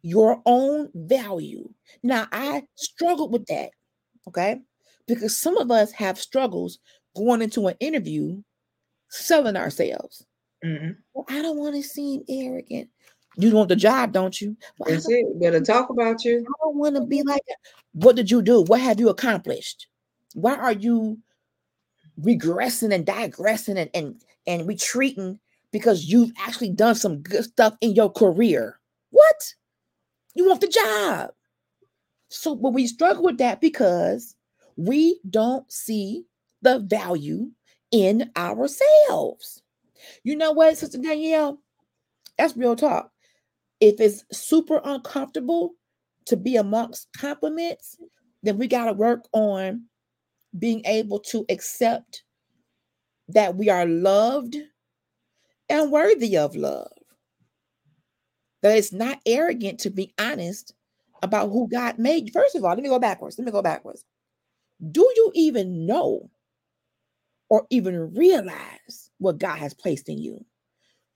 your 0.01 0.41
own 0.45 0.89
value, 0.95 1.69
now 2.01 2.27
I 2.31 2.63
struggled 2.75 3.31
with 3.31 3.45
that, 3.47 3.71
okay? 4.27 4.61
Because 5.07 5.39
some 5.39 5.57
of 5.57 5.69
us 5.69 5.91
have 5.91 6.19
struggles 6.19 6.79
going 7.15 7.41
into 7.41 7.67
an 7.67 7.75
interview 7.79 8.41
selling 9.09 9.55
ourselves. 9.55 10.25
Mhm. 10.65 10.97
Well, 11.13 11.25
I 11.29 11.41
don't 11.43 11.57
want 11.57 11.75
to 11.75 11.83
seem 11.83 12.23
arrogant. 12.27 12.89
You 13.35 13.51
want 13.51 13.69
the 13.69 13.75
job, 13.75 14.11
don't 14.11 14.39
you? 14.39 14.55
Well, 14.77 14.91
That's 14.91 15.09
it. 15.09 15.25
Better 15.39 15.61
talk 15.61 15.89
about 15.89 16.23
you. 16.23 16.39
I 16.39 16.53
don't 16.63 16.77
want 16.77 16.95
to 16.95 17.05
be 17.05 17.23
like 17.23 17.41
that. 17.47 17.57
What 17.93 18.15
did 18.15 18.29
you 18.29 18.41
do? 18.41 18.61
What 18.61 18.81
have 18.81 18.99
you 18.99 19.09
accomplished? 19.09 19.87
Why 20.33 20.55
are 20.55 20.73
you 20.73 21.17
regressing 22.21 22.93
and 22.93 23.05
digressing 23.05 23.77
and, 23.77 23.89
and, 23.93 24.21
and 24.45 24.67
retreating 24.67 25.39
because 25.71 26.05
you've 26.05 26.31
actually 26.39 26.69
done 26.69 26.95
some 26.95 27.21
good 27.21 27.43
stuff 27.43 27.75
in 27.81 27.93
your 27.95 28.11
career? 28.11 28.79
What? 29.09 29.53
You 30.35 30.47
want 30.47 30.61
the 30.61 30.67
job. 30.67 31.31
So, 32.29 32.55
but 32.55 32.73
we 32.73 32.87
struggle 32.87 33.23
with 33.23 33.37
that 33.39 33.61
because 33.61 34.35
we 34.75 35.19
don't 35.29 35.71
see 35.71 36.25
the 36.61 36.79
value 36.79 37.51
in 37.91 38.31
ourselves. 38.35 39.61
You 40.23 40.35
know 40.35 40.51
what, 40.51 40.77
Sister 40.77 40.97
Danielle? 40.97 41.59
That's 42.37 42.57
real 42.57 42.75
talk. 42.75 43.12
If 43.83 43.99
it's 43.99 44.23
super 44.31 44.79
uncomfortable 44.85 45.71
to 46.27 46.37
be 46.37 46.55
amongst 46.55 47.09
compliments, 47.17 47.97
then 48.41 48.57
we 48.57 48.65
got 48.65 48.85
to 48.85 48.93
work 48.93 49.27
on 49.33 49.87
being 50.57 50.81
able 50.85 51.19
to 51.19 51.45
accept 51.49 52.23
that 53.27 53.57
we 53.57 53.69
are 53.69 53.85
loved 53.85 54.55
and 55.67 55.91
worthy 55.91 56.37
of 56.37 56.55
love. 56.55 56.93
That 58.61 58.77
it's 58.77 58.93
not 58.93 59.19
arrogant 59.25 59.81
to 59.81 59.89
be 59.89 60.13
honest 60.17 60.73
about 61.21 61.49
who 61.49 61.67
God 61.67 61.99
made. 61.99 62.31
First 62.31 62.55
of 62.55 62.63
all, 62.63 62.69
let 62.69 62.83
me 62.83 62.87
go 62.87 62.99
backwards. 62.99 63.37
Let 63.37 63.43
me 63.43 63.51
go 63.51 63.61
backwards. 63.61 64.05
Do 64.93 65.01
you 65.17 65.29
even 65.35 65.85
know 65.85 66.29
or 67.49 67.67
even 67.69 68.13
realize 68.13 69.09
what 69.17 69.39
God 69.39 69.57
has 69.57 69.73
placed 69.73 70.07
in 70.07 70.19
you? 70.19 70.45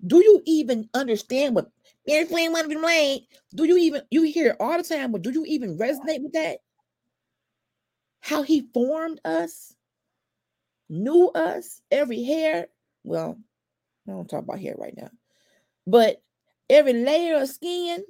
Do 0.06 0.18
you 0.18 0.42
even 0.46 0.90
understand 0.94 1.56
what 1.56 1.72
Mary 2.08 2.26
Flynn 2.26 2.52
wanted 2.52 2.70
to 2.70 2.76
be 2.76 2.82
made? 2.82 3.28
Do 3.56 3.66
you 3.66 3.78
even 3.78 4.02
you 4.12 4.24
hear 4.24 4.52
it 4.52 4.58
all 4.60 4.78
the 4.78 4.84
time, 4.84 5.12
but 5.12 5.22
do 5.22 5.32
you 5.32 5.46
even 5.46 5.78
resonate 5.78 6.24
with 6.24 6.34
that? 6.34 6.60
How 8.22 8.44
he 8.44 8.68
formed 8.74 9.22
us, 9.26 9.74
knew 10.90 11.30
us, 11.30 11.82
every 11.92 12.24
hair. 12.24 12.68
Well, 13.04 13.38
I 14.08 14.12
don't 14.12 14.30
talk 14.30 14.44
about 14.44 14.60
hair 14.60 14.76
right 14.78 14.96
now, 14.98 15.10
but 15.86 16.22
every 16.70 16.94
layer 16.94 17.42
of 17.42 17.50
skin. 17.50 18.04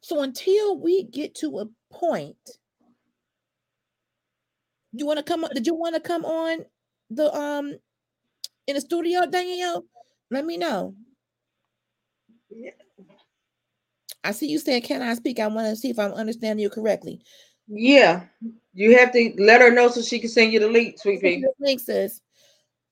So 0.00 0.22
until 0.22 0.78
we 0.78 1.04
get 1.04 1.34
to 1.36 1.60
a 1.60 1.66
point, 1.94 2.36
you 4.92 5.06
want 5.06 5.18
to 5.18 5.24
come? 5.24 5.44
Up? 5.44 5.52
Did 5.52 5.66
you 5.66 5.74
want 5.74 5.94
to 5.94 6.00
come 6.00 6.24
on 6.24 6.64
the 7.10 7.34
um 7.34 7.74
in 8.66 8.74
the 8.74 8.80
studio, 8.80 9.26
Danielle? 9.26 9.84
Let 10.30 10.44
me 10.46 10.56
know. 10.56 10.94
Yeah. 12.50 12.70
I 14.24 14.32
see 14.32 14.48
you 14.48 14.58
saying, 14.58 14.82
"Can 14.82 15.02
I 15.02 15.14
speak?" 15.14 15.38
I 15.38 15.46
want 15.46 15.68
to 15.68 15.76
see 15.76 15.90
if 15.90 15.98
I'm 15.98 16.12
understanding 16.12 16.62
you 16.62 16.70
correctly. 16.70 17.20
Yeah. 17.68 18.24
You 18.72 18.96
have 18.98 19.12
to 19.12 19.32
let 19.38 19.60
her 19.60 19.70
know 19.70 19.88
so 19.88 20.02
she 20.02 20.18
can 20.18 20.28
send 20.28 20.52
you 20.52 20.60
the 20.60 20.68
link, 20.68 20.98
sweet 20.98 21.20
pea. 21.20 21.40
the 21.40 21.52
link 21.60 21.80
says 21.80 22.20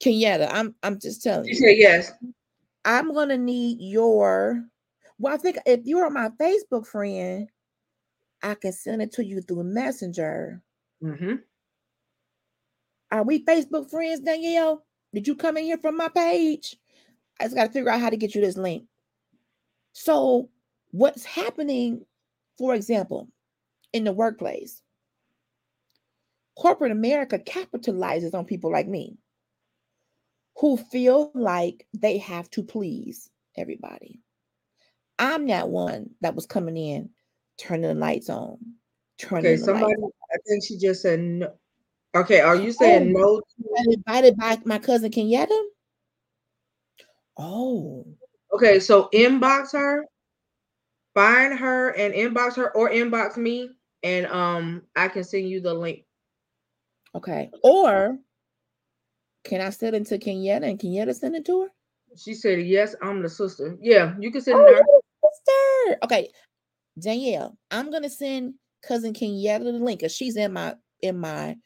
Kenyatta. 0.02 0.48
I'm 0.52 0.74
I'm 0.82 0.98
just 1.00 1.22
telling 1.22 1.44
She 1.46 1.50
you. 1.50 1.56
said 1.56 1.76
yes. 1.78 2.12
I'm 2.84 3.12
gonna 3.12 3.38
need 3.38 3.78
your. 3.80 4.64
Well, 5.18 5.34
I 5.34 5.36
think 5.36 5.58
if 5.66 5.80
you're 5.84 6.10
my 6.10 6.30
Facebook 6.40 6.86
friend, 6.86 7.48
I 8.42 8.54
can 8.54 8.72
send 8.72 9.02
it 9.02 9.12
to 9.12 9.24
you 9.24 9.40
through 9.40 9.64
Messenger. 9.64 10.62
Mm-hmm. 11.02 11.34
Are 13.12 13.22
we 13.22 13.44
Facebook 13.44 13.90
friends, 13.90 14.20
Danielle? 14.20 14.84
Did 15.12 15.28
you 15.28 15.36
come 15.36 15.56
in 15.58 15.64
here 15.64 15.78
from 15.78 15.96
my 15.96 16.08
page? 16.08 16.76
I 17.38 17.44
just 17.44 17.54
got 17.54 17.66
to 17.66 17.72
figure 17.72 17.90
out 17.90 18.00
how 18.00 18.10
to 18.10 18.16
get 18.16 18.34
you 18.34 18.40
this 18.40 18.56
link. 18.56 18.84
So, 19.92 20.48
what's 20.92 21.24
happening, 21.24 22.04
for 22.58 22.74
example, 22.74 23.28
in 23.92 24.04
the 24.04 24.12
workplace? 24.12 24.80
Corporate 26.56 26.92
America 26.92 27.38
capitalizes 27.38 28.34
on 28.34 28.44
people 28.44 28.70
like 28.70 28.86
me 28.86 29.16
who 30.58 30.76
feel 30.76 31.32
like 31.34 31.86
they 31.94 32.18
have 32.18 32.48
to 32.50 32.62
please 32.62 33.30
everybody. 33.56 34.20
I'm 35.18 35.48
that 35.48 35.68
one 35.68 36.10
that 36.20 36.34
was 36.34 36.46
coming 36.46 36.76
in, 36.76 37.10
turning 37.58 37.82
the 37.82 37.94
lights 37.94 38.28
on, 38.28 38.58
turning 39.18 39.52
Okay, 39.52 39.56
somebody. 39.56 39.94
I 39.94 40.36
think 40.46 40.64
she 40.64 40.78
just 40.78 41.02
said 41.02 41.20
no. 41.20 41.52
Okay, 42.14 42.40
are 42.40 42.56
you 42.56 42.72
saying 42.72 43.14
Oh, 43.16 43.42
no? 43.58 43.74
I'm 43.78 43.90
invited 43.90 44.36
by 44.36 44.58
my 44.66 44.78
cousin 44.78 45.10
Kenyatta. 45.10 45.58
Oh. 47.38 48.04
Okay, 48.52 48.80
so 48.80 49.08
inbox 49.14 49.72
her, 49.72 50.04
find 51.14 51.58
her 51.58 51.90
and 51.90 52.14
inbox 52.14 52.56
her 52.56 52.70
or 52.76 52.90
inbox 52.90 53.36
me, 53.36 53.70
and 54.02 54.26
um 54.26 54.82
I 54.96 55.08
can 55.08 55.24
send 55.24 55.48
you 55.48 55.60
the 55.60 55.74
link. 55.74 56.04
Okay. 57.14 57.50
Or 57.62 58.18
can 59.44 59.60
I 59.60 59.70
send 59.70 59.96
it 59.96 60.06
to 60.06 60.18
Kenyetta 60.18 60.68
and 60.68 60.78
Kenyetta 60.78 61.14
send 61.14 61.36
it 61.36 61.44
to 61.46 61.62
her? 61.62 61.68
She 62.16 62.34
said, 62.34 62.60
Yes, 62.62 62.94
I'm 63.02 63.22
the 63.22 63.28
sister. 63.28 63.76
Yeah, 63.80 64.14
you 64.20 64.30
can 64.30 64.40
send 64.40 64.58
Oh, 64.58 64.64
it 64.64 64.68
to 64.68 64.74
her. 64.76 64.84
sister. 65.24 65.98
Okay. 66.04 66.30
Danielle, 66.98 67.56
I'm 67.70 67.90
gonna 67.90 68.10
send 68.10 68.54
cousin 68.86 69.12
Kenyetta 69.14 69.64
the 69.64 69.72
link 69.72 70.00
because 70.00 70.14
she's 70.14 70.36
in 70.36 70.52
my 70.52 70.74
in 71.00 71.18
my 71.18 71.56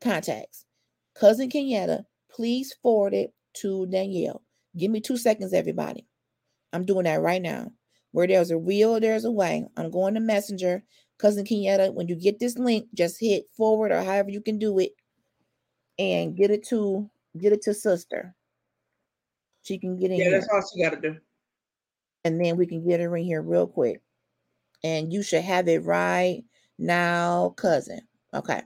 contacts. 0.00 0.64
Cousin 1.14 1.50
Kenyetta, 1.50 2.04
please 2.30 2.74
forward 2.82 3.14
it 3.14 3.32
to 3.54 3.86
Danielle. 3.86 4.42
Give 4.76 4.90
me 4.90 5.00
two 5.00 5.16
seconds, 5.16 5.52
everybody. 5.52 6.06
I'm 6.72 6.84
doing 6.84 7.04
that 7.04 7.20
right 7.20 7.42
now. 7.42 7.72
Where 8.12 8.26
there's 8.26 8.50
a 8.50 8.58
will, 8.58 8.98
there's 9.00 9.24
a 9.24 9.30
way. 9.30 9.66
I'm 9.76 9.90
going 9.90 10.14
to 10.14 10.20
Messenger. 10.20 10.82
Cousin 11.18 11.44
Kenyetta, 11.44 11.92
when 11.92 12.06
you 12.08 12.14
get 12.14 12.38
this 12.38 12.56
link, 12.58 12.86
just 12.94 13.18
hit 13.20 13.44
forward 13.56 13.90
or 13.90 14.02
however 14.02 14.30
you 14.30 14.40
can 14.40 14.58
do 14.58 14.78
it 14.78 14.92
and 15.98 16.36
get 16.36 16.50
it 16.50 16.64
to 16.68 17.10
get 17.38 17.52
it 17.52 17.62
to 17.62 17.74
sister. 17.74 18.34
She 19.62 19.78
can 19.78 19.96
get 19.96 20.10
in 20.12 20.18
Yeah, 20.18 20.24
here 20.24 20.32
that's 20.40 20.48
all 20.52 20.62
she 20.72 20.82
gotta 20.82 21.00
do. 21.00 21.16
and 22.24 22.40
then 22.42 22.56
we 22.56 22.66
can 22.66 22.86
get 22.86 23.00
her 23.00 23.16
in 23.16 23.24
here 23.24 23.42
real 23.42 23.66
quick. 23.66 24.00
And 24.84 25.12
you 25.12 25.22
should 25.24 25.42
have 25.42 25.66
it 25.68 25.84
right 25.84 26.44
now, 26.78 27.50
cousin. 27.56 28.00
Okay. 28.32 28.62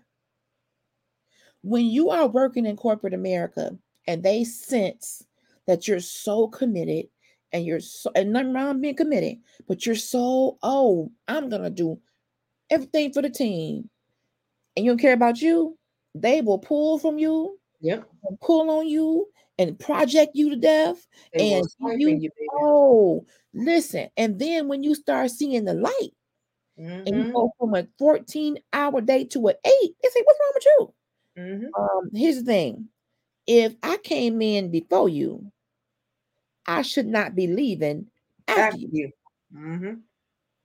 When 1.62 1.86
you 1.86 2.10
are 2.10 2.28
working 2.28 2.66
in 2.66 2.76
corporate 2.76 3.14
America 3.14 3.76
and 4.06 4.22
they 4.22 4.44
sense 4.44 5.24
that 5.66 5.88
you're 5.88 6.00
so 6.00 6.48
committed 6.48 7.06
and 7.52 7.64
you're 7.66 7.80
so 7.80 8.10
and 8.14 8.32
nothing 8.32 8.54
wrong 8.54 8.80
being 8.80 8.96
committed, 8.96 9.38
but 9.68 9.86
you're 9.86 9.94
so, 9.96 10.58
oh, 10.62 11.12
I'm 11.28 11.48
gonna 11.48 11.70
do 11.70 12.00
everything 12.70 13.12
for 13.12 13.22
the 13.22 13.30
team, 13.30 13.90
and 14.76 14.84
you 14.86 14.92
don't 14.92 14.98
care 15.00 15.14
about 15.14 15.42
you, 15.42 15.78
they 16.14 16.42
will 16.42 16.58
pull 16.58 16.98
from 16.98 17.18
you 17.18 17.58
Yep. 17.80 18.08
pull 18.40 18.70
on 18.70 18.86
you 18.88 19.28
and 19.58 19.78
project 19.78 20.32
you 20.34 20.50
to 20.50 20.56
death 20.56 21.06
They 21.32 21.40
and 21.40 21.64
you, 21.78 22.08
you, 22.08 22.30
oh 22.54 23.24
listen 23.54 24.08
and 24.16 24.38
then 24.38 24.68
when 24.68 24.82
you 24.82 24.94
start 24.94 25.30
seeing 25.30 25.64
the 25.64 25.74
light 25.74 26.10
and 27.06 27.16
you 27.18 27.24
Mhm, 27.24 27.32
go 27.34 27.52
from 27.58 27.74
a 27.74 27.86
14 27.98 28.58
hour 28.72 29.00
day 29.00 29.24
to 29.24 29.46
an 29.48 29.54
eight 29.64 29.94
they 30.02 30.08
say 30.08 30.22
what's 30.24 30.38
wrong 30.40 30.52
with 30.54 30.64
you 30.66 30.94
mhm. 31.36 31.74
um 31.78 32.10
here's 32.14 32.38
the 32.38 32.44
thing 32.44 32.88
if 33.46 33.74
i 33.82 33.96
came 33.98 34.42
in 34.42 34.70
before 34.70 35.08
you 35.08 35.50
i 36.66 36.82
should 36.82 37.06
not 37.06 37.34
be 37.34 37.46
leaving 37.46 38.06
after 38.48 38.60
After 38.62 38.78
you 38.78 38.88
you. 38.92 39.10
Mhm. 39.54 40.00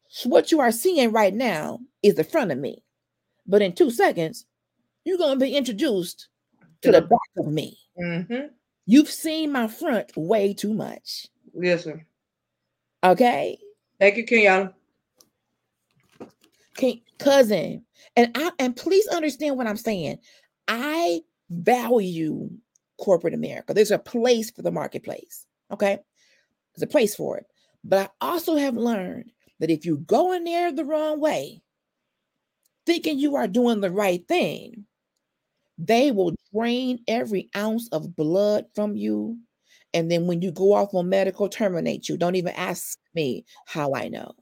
so 0.09 0.29
what 0.29 0.51
you 0.51 0.59
are 0.59 0.71
seeing 0.71 1.11
right 1.11 1.33
now 1.33 1.79
is 2.03 2.15
the 2.15 2.23
front 2.23 2.51
of 2.51 2.57
me 2.57 2.83
but 3.45 3.61
in 3.61 3.73
two 3.73 3.91
seconds 3.91 4.45
you're 5.05 5.17
going 5.17 5.39
to 5.39 5.45
be 5.45 5.55
introduced 5.55 6.27
to 6.81 6.91
the 6.91 7.01
back 7.01 7.19
of 7.37 7.47
me 7.51 7.77
Mhm. 7.99 8.51
you've 8.85 9.09
seen 9.11 9.51
my 9.51 9.67
front 9.67 10.15
way 10.15 10.53
too 10.53 10.73
much 10.73 11.27
Yes, 11.53 11.83
sir. 11.85 12.05
okay 13.03 13.57
Thank 13.99 14.17
you, 14.17 14.25
Kenyatta. 14.25 14.73
Can, 16.75 17.01
cousin 17.17 17.83
and 18.15 18.31
i 18.35 18.51
and 18.59 18.75
please 18.75 19.07
understand 19.07 19.57
what 19.57 19.65
i'm 19.65 19.75
saying 19.77 20.19
i 20.67 21.19
value 21.49 22.47
corporate 22.99 23.33
america 23.33 23.73
there's 23.73 23.89
a 23.89 23.97
place 23.97 24.51
for 24.51 24.61
the 24.61 24.69
marketplace 24.71 25.46
okay 25.71 25.99
there's 26.73 26.83
a 26.83 26.87
place 26.87 27.15
for 27.15 27.37
it 27.37 27.45
but 27.83 28.11
i 28.21 28.27
also 28.27 28.55
have 28.55 28.75
learned 28.75 29.31
that 29.59 29.69
if 29.69 29.85
you 29.85 29.97
go 29.97 30.33
in 30.33 30.43
there 30.43 30.71
the 30.71 30.85
wrong 30.85 31.19
way 31.19 31.61
thinking 32.85 33.19
you 33.19 33.35
are 33.35 33.47
doing 33.47 33.81
the 33.81 33.91
right 33.91 34.27
thing 34.27 34.85
they 35.77 36.11
will 36.11 36.33
drain 36.53 36.99
every 37.07 37.49
ounce 37.55 37.87
of 37.91 38.15
blood 38.15 38.65
from 38.73 38.95
you 38.95 39.37
and 39.93 40.11
then 40.11 40.27
when 40.27 40.41
you 40.41 40.51
go 40.51 40.73
off 40.73 40.93
on 40.93 41.09
medical 41.09 41.49
terminate 41.49 42.09
you 42.09 42.17
don't 42.17 42.35
even 42.35 42.53
ask 42.55 42.97
me 43.13 43.45
how 43.65 43.93
i 43.93 44.07
know 44.07 44.33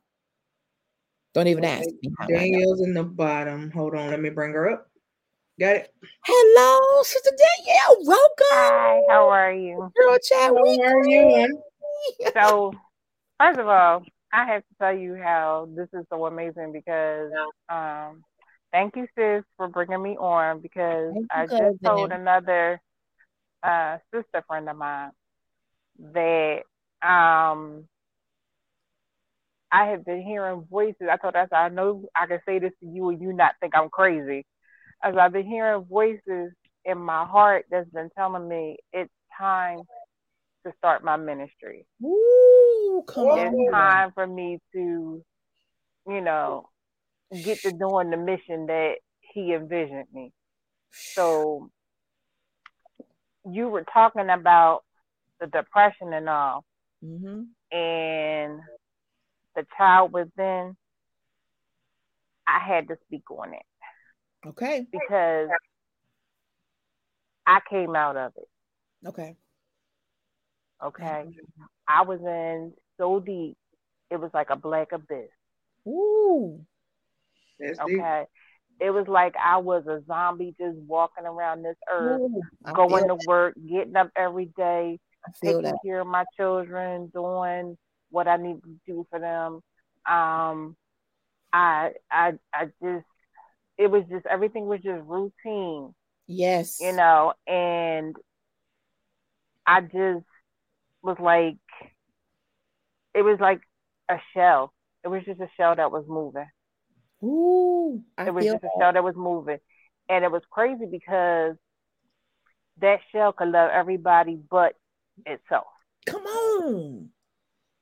don't 1.36 1.48
even 1.48 1.66
ask 1.66 1.90
me 2.02 2.12
how 2.18 2.28
I 2.28 2.30
know. 2.30 2.38
Danielle's 2.38 2.82
in 2.82 2.94
the 2.94 3.04
bottom. 3.04 3.70
Hold 3.72 3.94
on, 3.94 4.10
let 4.10 4.22
me 4.22 4.30
bring 4.30 4.54
her 4.54 4.70
up. 4.70 4.88
Got 5.58 5.78
it. 5.78 5.94
Hello, 6.26 7.02
Sister 7.04 7.30
Danielle. 7.32 8.06
Welcome. 8.06 8.46
Hi, 8.52 9.02
how 9.08 9.30
are 9.30 9.54
you? 9.54 9.90
Girl 9.96 10.18
chat 10.22 10.54
How 10.54 10.62
week. 10.62 10.82
are 10.82 11.08
you? 11.08 11.64
So, 12.34 12.74
first 13.40 13.58
of 13.58 13.68
all, 13.70 14.04
I 14.34 14.46
have 14.48 14.64
to 14.64 14.76
tell 14.82 14.94
you 14.98 15.16
how 15.16 15.70
this 15.74 15.88
is 15.94 16.06
so 16.10 16.26
amazing 16.26 16.74
because 16.74 17.32
um, 17.70 18.22
thank 18.74 18.98
you, 18.98 19.08
sis, 19.18 19.44
for 19.56 19.70
bringing 19.70 20.04
me 20.04 20.18
on 20.18 20.60
because 20.60 21.14
Thank 21.14 21.24
you, 21.24 21.28
I 21.32 21.46
cousin. 21.46 21.70
just 21.72 21.84
told 21.86 22.12
another 22.12 22.82
uh, 23.64 24.00
sister 24.14 24.44
friend 24.46 24.68
of 24.68 24.76
mine 24.76 25.12
that 26.12 26.64
um, 27.02 27.86
I 29.72 29.86
have 29.86 30.04
been 30.04 30.22
hearing 30.22 30.68
voices. 30.70 31.08
I 31.10 31.16
told 31.16 31.36
her, 31.36 31.42
I 31.42 31.44
said, 31.44 31.56
I 31.58 31.70
know 31.70 32.04
I 32.14 32.26
can 32.26 32.42
say 32.46 32.60
this 32.60 32.74
to 32.82 32.86
you 32.86 33.08
and 33.10 33.22
you 33.22 33.32
not 33.32 33.54
think 33.62 33.74
I'm 33.74 33.90
crazy. 33.90 34.46
As 35.04 35.16
I've 35.18 35.34
been 35.34 35.46
hearing 35.46 35.86
voices 35.86 36.52
in 36.86 36.98
my 36.98 37.26
heart 37.26 37.66
that's 37.70 37.90
been 37.90 38.10
telling 38.18 38.48
me 38.48 38.78
it's 38.94 39.12
time 39.38 39.80
to 40.66 40.74
start 40.78 41.04
my 41.04 41.18
ministry. 41.18 41.86
Ooh, 42.04 43.04
come 43.08 43.28
Oh, 43.28 43.40
on. 43.40 43.54
It's 43.54 43.72
time 43.72 44.12
for 44.14 44.28
me 44.28 44.60
to, 44.74 45.24
you 46.08 46.22
know, 46.22 46.70
get 47.44 47.62
to 47.64 47.72
doing 47.72 48.10
the 48.10 48.18
mission 48.18 48.68
that 48.68 48.96
he 49.34 49.54
envisioned 49.54 50.08
me. 50.14 50.32
So 51.16 51.70
you 53.52 53.70
were 53.70 53.86
talking 53.94 54.30
about 54.30 54.82
the 55.40 55.48
depression 55.48 56.14
and 56.14 56.30
all, 56.30 56.64
hmm 57.04 57.44
and 57.72 58.60
the 59.56 59.66
child 59.78 60.14
within. 60.14 60.76
I 62.48 62.60
had 62.60 62.88
to 62.90 62.98
speak 63.08 63.30
on 63.32 63.54
it 63.54 63.64
Okay. 64.46 64.88
because 64.92 65.50
I 67.48 67.60
came 67.70 67.96
out 67.96 68.18
of 68.18 68.34
it. 68.38 69.08
Okay. 69.08 69.36
Okay, 70.84 71.30
I 71.88 72.02
was 72.04 72.20
in 72.20 72.74
so 72.98 73.20
deep, 73.20 73.56
it 74.12 74.20
was 74.20 74.30
like 74.34 74.50
a 74.50 74.58
black 74.58 74.92
abyss. 74.92 75.30
Ooh. 75.88 76.60
That's 77.60 77.80
deep. 77.86 78.00
Okay, 78.00 78.26
it 78.82 78.90
was 78.92 79.08
like 79.08 79.36
I 79.44 79.58
was 79.58 79.88
a 79.88 80.04
zombie 80.06 80.54
just 80.60 80.78
walking 80.80 81.26
around 81.26 81.64
this 81.64 81.78
earth, 81.90 82.22
Ooh. 82.22 82.42
Going 82.74 83.06
feel, 83.06 83.18
to 83.18 83.26
work, 83.26 83.56
getting 83.70 83.96
up 83.96 84.12
every 84.16 84.52
day, 84.58 85.00
I 85.26 85.32
feel 85.40 85.54
taking 85.54 85.64
that. 85.64 85.80
care 85.84 86.02
of 86.02 86.08
my 86.08 86.26
children, 86.36 87.10
doing 87.14 87.78
what 88.12 88.28
I 88.28 88.38
need 88.38 88.62
to 88.64 88.80
do 88.86 89.08
for 89.10 89.20
them. 89.20 89.62
Um, 90.06 90.76
I, 91.54 91.92
I, 92.12 92.34
I 92.54 92.66
just, 92.84 93.06
it 93.78 93.88
was 93.88 94.04
just 94.10 94.26
everything 94.26 94.68
was 94.68 94.82
just 94.82 95.04
routine, 95.06 95.94
Yes. 96.28 96.80
you 96.82 96.94
know, 96.94 97.34
and 97.46 98.16
I 99.66 99.82
just 99.82 100.26
was 101.02 101.18
like, 101.20 101.58
it 103.14 103.22
was 103.22 103.40
like 103.40 103.62
a 104.10 104.18
shell. 104.34 104.74
It 105.04 105.08
was 105.08 105.24
just 105.26 105.40
a 105.40 105.50
shell 105.58 105.76
that 105.76 105.92
was 105.92 106.06
moving. 106.08 106.48
Ooh. 107.24 108.04
I 108.18 108.28
it 108.28 108.34
was 108.34 108.46
just 108.46 108.64
a 108.64 108.70
shell 108.80 108.94
that 108.94 109.04
was 109.04 109.16
moving. 109.16 109.58
And 110.10 110.24
it 110.24 110.32
was 110.32 110.44
crazy 110.50 110.86
because 110.90 111.56
that 112.82 113.00
shell 113.12 113.34
could 113.34 113.50
love 113.50 113.70
everybody 113.74 114.40
but 114.50 114.74
itself. 115.26 115.68
Come 116.06 116.24
on. 116.26 117.10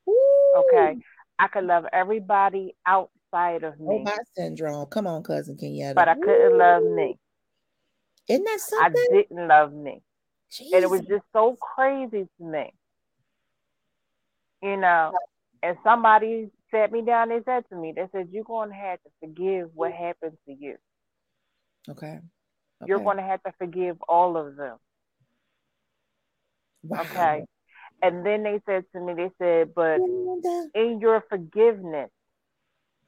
Ooh. 0.07 0.53
Okay. 0.57 0.97
I 1.39 1.47
could 1.47 1.65
love 1.65 1.85
everybody 1.91 2.75
outside 3.33 3.63
of 3.63 3.73
oh, 3.79 3.89
me, 3.89 3.97
Robot 3.99 4.19
syndrome. 4.35 4.85
Come 4.87 5.07
on, 5.07 5.23
cousin 5.23 5.57
Kenyatta. 5.57 5.95
but 5.95 6.07
I 6.07 6.15
couldn't 6.15 6.57
love 6.57 6.83
me. 6.83 7.17
Isn't 8.29 8.43
that 8.45 8.59
something? 8.59 9.05
I 9.09 9.15
didn't 9.15 9.47
love 9.47 9.73
me. 9.73 10.01
And 10.71 10.83
it 10.83 10.89
was 10.89 11.01
just 11.01 11.23
so 11.33 11.57
crazy 11.59 12.27
to 12.37 12.43
me. 12.43 12.73
You 14.61 14.77
know, 14.77 15.11
and 15.61 15.77
somebody 15.83 16.49
sat 16.71 16.91
me 16.91 17.01
down, 17.01 17.29
they 17.29 17.41
said 17.43 17.63
to 17.69 17.75
me, 17.75 17.91
they 17.93 18.07
said, 18.11 18.29
You're 18.31 18.45
going 18.45 18.69
to 18.69 18.75
have 18.75 18.99
to 19.03 19.09
forgive 19.19 19.69
what 19.73 19.91
happened 19.91 20.37
to 20.47 20.53
you. 20.53 20.75
Okay. 21.89 22.19
You're 22.85 22.99
going 22.99 23.17
to 23.17 23.23
have 23.23 23.41
to 23.43 23.53
forgive 23.57 23.97
all 24.07 24.37
of 24.37 24.55
them. 24.55 24.77
Wow. 26.83 27.01
Okay. 27.01 27.43
And 28.01 28.25
then 28.25 28.43
they 28.43 28.61
said 28.65 28.83
to 28.93 28.99
me, 29.01 29.13
they 29.13 29.31
said, 29.37 29.73
But 29.73 29.99
in 30.75 30.99
your 31.01 31.23
forgiveness, 31.29 32.09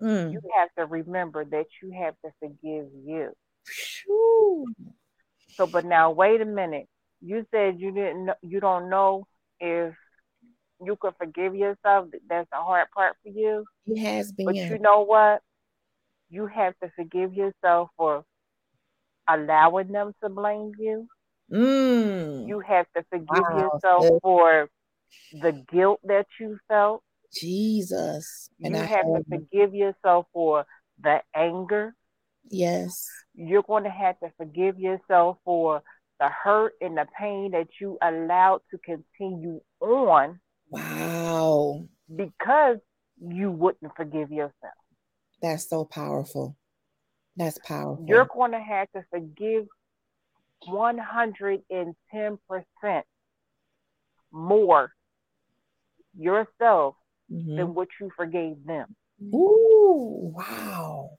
Mm. 0.02 0.32
you 0.32 0.41
have 0.58 0.70
to 0.78 0.86
remember 0.86 1.46
that 1.46 1.66
you 1.82 1.91
have 1.91 2.16
to 2.24 2.32
forgive 2.39 2.88
you. 3.06 3.32
Phew. 3.66 4.68
So, 5.58 5.66
but 5.66 5.86
now 5.86 6.12
wait 6.12 6.41
a 6.41 6.46
minute. 6.46 6.88
You 7.22 7.46
said 7.52 7.80
you 7.80 7.91
didn't 7.91 8.26
know, 8.26 8.36
you 8.41 8.60
don't 8.60 8.89
know 8.89 9.26
if 9.60 9.93
you 10.84 10.96
can 10.98 11.12
forgive 11.18 11.56
yourself. 11.56 12.10
That's 12.28 12.50
the 12.52 12.58
hard 12.58 12.88
part 12.93 13.16
for 13.24 13.30
you. 13.30 13.66
It 13.88 14.00
has 14.00 14.32
been. 14.32 14.46
But 14.46 14.56
you 14.70 14.80
know 14.80 15.02
what? 15.02 15.41
You 16.30 16.48
have 16.48 16.74
to 16.84 16.91
forgive 16.96 17.34
yourself 17.34 17.89
for 17.98 18.26
allowing 19.28 19.91
them 19.91 20.14
to 20.22 20.30
blame 20.30 20.74
you. 20.78 21.08
Mm. 21.52 22.48
You 22.48 22.60
have 22.60 22.86
to 22.96 23.04
forgive 23.10 23.30
Wow, 23.30 23.72
yourself 23.74 24.22
for 24.22 24.70
the 25.32 25.52
guilt 25.72 26.00
that 26.04 26.28
you 26.39 26.58
felt. 26.68 27.02
Jesus. 27.34 28.49
And 28.61 28.76
you 28.76 28.82
I 28.82 28.86
have 28.86 29.05
to 29.05 29.23
forgive 29.30 29.73
yourself 29.73 30.28
for 30.34 30.65
the 31.01 31.21
anger. 31.36 31.95
Yes. 32.49 33.07
You're 33.34 33.63
going 33.63 33.84
to 33.84 33.89
have 33.89 34.19
to 34.19 34.32
forgive 34.38 34.80
yourself 34.80 35.38
for 35.43 35.82
the 36.19 36.30
hurt 36.30 36.73
and 36.82 36.97
the 36.97 37.05
pain 37.19 37.51
that 37.51 37.67
you 37.82 37.97
allowed 38.01 38.61
to 38.71 38.78
continue 38.78 39.59
on 39.82 40.39
Wow. 40.69 41.86
because 42.13 42.78
you 43.19 43.51
wouldn't 43.51 43.95
forgive 43.95 44.32
yourself. 44.32 44.73
That's 45.41 45.69
so 45.69 45.86
powerful. 45.86 46.55
That's 47.36 47.57
powerful. 47.59 48.05
You're 48.07 48.26
going 48.26 48.51
to 48.51 48.59
have 48.59 48.89
to 48.91 49.03
forgive 49.11 49.67
110% 50.67 53.03
more 54.32 54.91
yourself 56.17 56.95
Mhm. 57.32 57.55
than 57.57 57.73
what 57.73 57.88
you 57.99 58.11
forgave 58.15 58.63
them. 58.65 58.95
Ooh, 59.34 60.34
wow. 60.36 61.17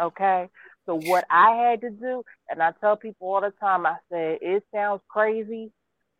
Okay. 0.00 0.48
So 0.86 0.94
what 0.94 1.24
I 1.30 1.50
had 1.56 1.80
to 1.82 1.90
do, 1.90 2.22
and 2.48 2.62
I 2.62 2.72
tell 2.80 2.96
people 2.96 3.28
all 3.28 3.40
the 3.40 3.52
time, 3.60 3.86
I 3.86 3.96
said 4.10 4.38
it 4.40 4.62
sounds 4.74 5.02
crazy, 5.08 5.72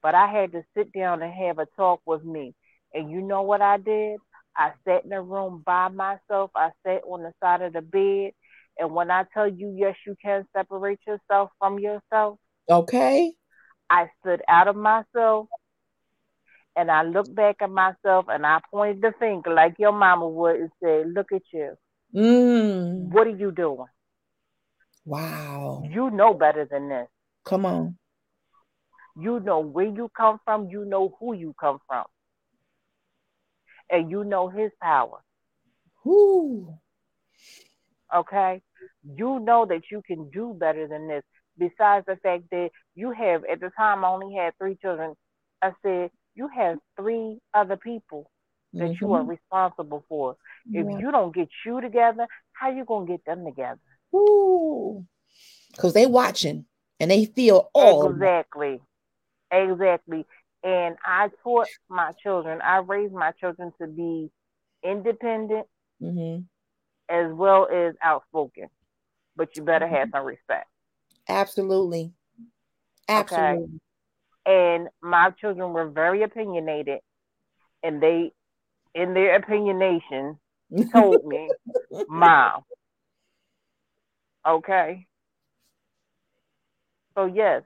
but 0.02 0.14
I 0.14 0.26
had 0.26 0.52
to 0.52 0.64
sit 0.76 0.92
down 0.92 1.22
and 1.22 1.32
have 1.32 1.58
a 1.58 1.66
talk 1.76 2.00
with 2.04 2.24
me. 2.24 2.54
And 2.92 3.10
you 3.10 3.20
know 3.20 3.42
what 3.42 3.60
I 3.62 3.76
did? 3.78 4.18
I 4.56 4.72
sat 4.86 5.04
in 5.04 5.12
a 5.12 5.22
room 5.22 5.62
by 5.64 5.88
myself. 5.88 6.50
I 6.56 6.70
sat 6.84 7.02
on 7.06 7.22
the 7.22 7.32
side 7.42 7.62
of 7.62 7.74
the 7.74 7.82
bed. 7.82 8.32
And 8.78 8.94
when 8.94 9.10
I 9.10 9.24
tell 9.32 9.48
you, 9.48 9.74
yes, 9.76 9.94
you 10.06 10.16
can 10.22 10.46
separate 10.56 11.00
yourself 11.06 11.50
from 11.58 11.78
yourself, 11.78 12.38
Okay. 12.68 13.34
I 13.88 14.10
stood 14.20 14.42
out 14.48 14.68
of 14.68 14.76
myself 14.76 15.48
and 16.76 16.90
I 16.90 17.02
looked 17.02 17.34
back 17.34 17.56
at 17.62 17.70
myself 17.70 18.26
and 18.28 18.44
I 18.44 18.60
pointed 18.70 19.00
the 19.00 19.12
finger 19.18 19.52
like 19.52 19.76
your 19.78 19.92
mama 19.92 20.28
would 20.28 20.56
and 20.56 20.70
said, 20.82 21.12
Look 21.12 21.32
at 21.32 21.42
you. 21.52 21.72
Mm. 22.14 23.08
What 23.08 23.26
are 23.26 23.36
you 23.36 23.50
doing? 23.50 23.86
Wow. 25.04 25.82
You 25.90 26.10
know 26.10 26.34
better 26.34 26.66
than 26.70 26.88
this. 26.88 27.08
Come 27.44 27.64
on. 27.64 27.96
You 29.18 29.40
know 29.40 29.60
where 29.60 29.86
you 29.86 30.10
come 30.14 30.38
from. 30.44 30.68
You 30.68 30.84
know 30.84 31.16
who 31.18 31.32
you 31.32 31.54
come 31.58 31.78
from. 31.86 32.04
And 33.88 34.10
you 34.10 34.24
know 34.24 34.48
his 34.48 34.70
power. 34.82 35.18
Ooh. 36.06 36.74
Okay? 38.14 38.60
You 39.04 39.40
know 39.40 39.64
that 39.66 39.82
you 39.90 40.02
can 40.06 40.28
do 40.30 40.54
better 40.58 40.86
than 40.86 41.08
this. 41.08 41.22
Besides 41.58 42.04
the 42.06 42.16
fact 42.16 42.44
that 42.50 42.70
you 42.94 43.12
have, 43.12 43.44
at 43.44 43.60
the 43.60 43.70
time, 43.76 44.04
I 44.04 44.08
only 44.08 44.34
had 44.34 44.52
three 44.58 44.76
children. 44.82 45.14
I 45.62 45.72
said, 45.82 46.10
you 46.36 46.48
have 46.48 46.78
three 46.96 47.38
other 47.54 47.76
people 47.76 48.30
that 48.74 49.00
you 49.00 49.12
are 49.14 49.22
Mhm. 49.22 49.28
responsible 49.28 50.04
for. 50.08 50.36
If 50.72 50.86
Yeah. 50.86 50.98
you 50.98 51.10
don't 51.10 51.34
get 51.34 51.48
you 51.64 51.80
together, 51.80 52.28
how 52.52 52.70
you 52.70 52.84
going 52.84 53.06
to 53.06 53.12
get 53.14 53.24
them 53.24 53.44
together? 53.44 53.80
Ooh. 54.14 55.06
Because 55.72 55.94
they 55.94 56.06
watching 56.06 56.66
and 57.00 57.10
they 57.10 57.24
feel 57.24 57.70
all. 57.74 58.10
Exactly. 58.12 58.80
Exactly. 59.50 60.26
And 60.62 60.96
I 61.04 61.30
taught 61.42 61.68
my 61.88 62.12
children, 62.22 62.60
I 62.60 62.78
raised 62.78 63.12
my 63.14 63.32
children 63.32 63.72
to 63.80 63.86
be 63.86 64.30
independent 64.82 65.66
Mhm. 66.02 66.46
as 67.08 67.32
well 67.32 67.68
as 67.68 67.94
outspoken. 68.02 68.68
But 69.36 69.56
you 69.56 69.62
better 69.62 69.86
have 69.86 70.10
some 70.10 70.24
respect. 70.24 70.68
Absolutely. 71.28 72.12
Absolutely. 73.08 73.80
And 74.46 74.88
my 75.02 75.30
children 75.40 75.72
were 75.72 75.88
very 75.88 76.22
opinionated 76.22 77.00
and 77.82 78.00
they 78.00 78.32
in 78.94 79.12
their 79.12 79.40
opinionation 79.40 80.38
told 80.92 81.24
me, 81.26 81.50
Mom. 82.08 82.62
Okay. 84.46 85.06
So 87.14 87.26
yes, 87.26 87.62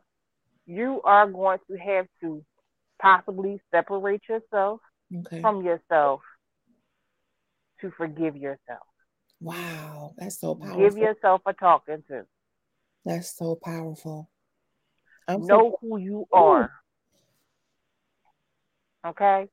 you 0.66 1.00
are 1.04 1.26
going 1.28 1.58
to 1.70 1.76
have 1.76 2.06
to 2.22 2.44
possibly 3.00 3.60
separate 3.70 4.22
yourself 4.28 4.80
okay. 5.14 5.40
from 5.40 5.64
yourself 5.64 6.20
to 7.80 7.90
forgive 7.96 8.36
yourself. 8.36 8.86
Wow. 9.40 10.14
That's 10.18 10.40
so 10.40 10.54
powerful. 10.54 10.80
Give 10.80 10.96
yourself 10.96 11.42
a 11.46 11.52
talking 11.52 12.02
to. 12.08 12.26
That's 13.04 13.36
so 13.36 13.58
powerful. 13.62 14.30
I'm 15.30 15.42
so 15.42 15.46
Know 15.46 15.76
who 15.80 15.98
you 15.98 16.26
are. 16.32 16.72
Okay? 19.06 19.48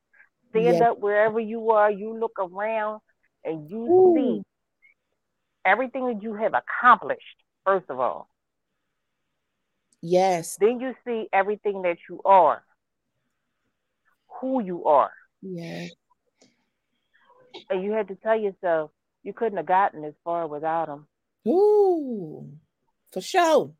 Stand 0.50 0.78
Yes. 0.78 0.82
up 0.82 0.98
wherever 0.98 1.38
you 1.38 1.70
are. 1.70 1.90
You 1.90 2.18
look 2.18 2.38
around 2.38 3.00
and 3.44 3.70
you 3.70 3.86
Ooh. 3.86 4.14
see 4.16 4.42
everything 5.64 6.06
that 6.06 6.22
you 6.22 6.34
have 6.34 6.52
accomplished, 6.54 7.22
first 7.64 7.88
of 7.90 8.00
all. 8.00 8.28
yes. 10.00 10.56
Then 10.60 10.80
you 10.80 10.94
see 11.04 11.28
everything 11.32 11.82
that 11.82 11.98
you 12.08 12.20
are, 12.24 12.62
who 14.40 14.62
you 14.62 14.84
are. 14.86 15.12
Yes. 15.42 15.92
And 17.70 17.82
you 17.84 17.92
had 17.92 18.08
to 18.08 18.14
tell 18.16 18.38
yourself 18.38 18.90
you 19.22 19.32
couldn't 19.32 19.58
have 19.58 19.66
gotten 19.66 20.02
this 20.02 20.14
far 20.24 20.46
without 20.46 20.88
him. 20.88 21.06
Ooh. 21.46 22.48
For 23.12 23.20
sure. 23.20 23.72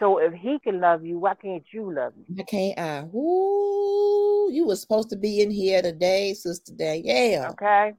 So 0.00 0.18
if 0.18 0.32
he 0.32 0.58
can 0.58 0.80
love 0.80 1.04
you, 1.04 1.18
why 1.18 1.34
can't 1.34 1.62
you 1.72 1.94
love 1.94 2.14
me? 2.16 2.24
I 2.40 2.42
can't 2.44 2.78
I 2.78 3.04
ooh, 3.14 4.50
you 4.50 4.66
were 4.66 4.76
supposed 4.76 5.10
to 5.10 5.16
be 5.16 5.40
in 5.42 5.50
here 5.50 5.82
today, 5.82 6.32
Sister 6.34 6.72
Danielle. 6.74 7.50
Okay? 7.52 7.92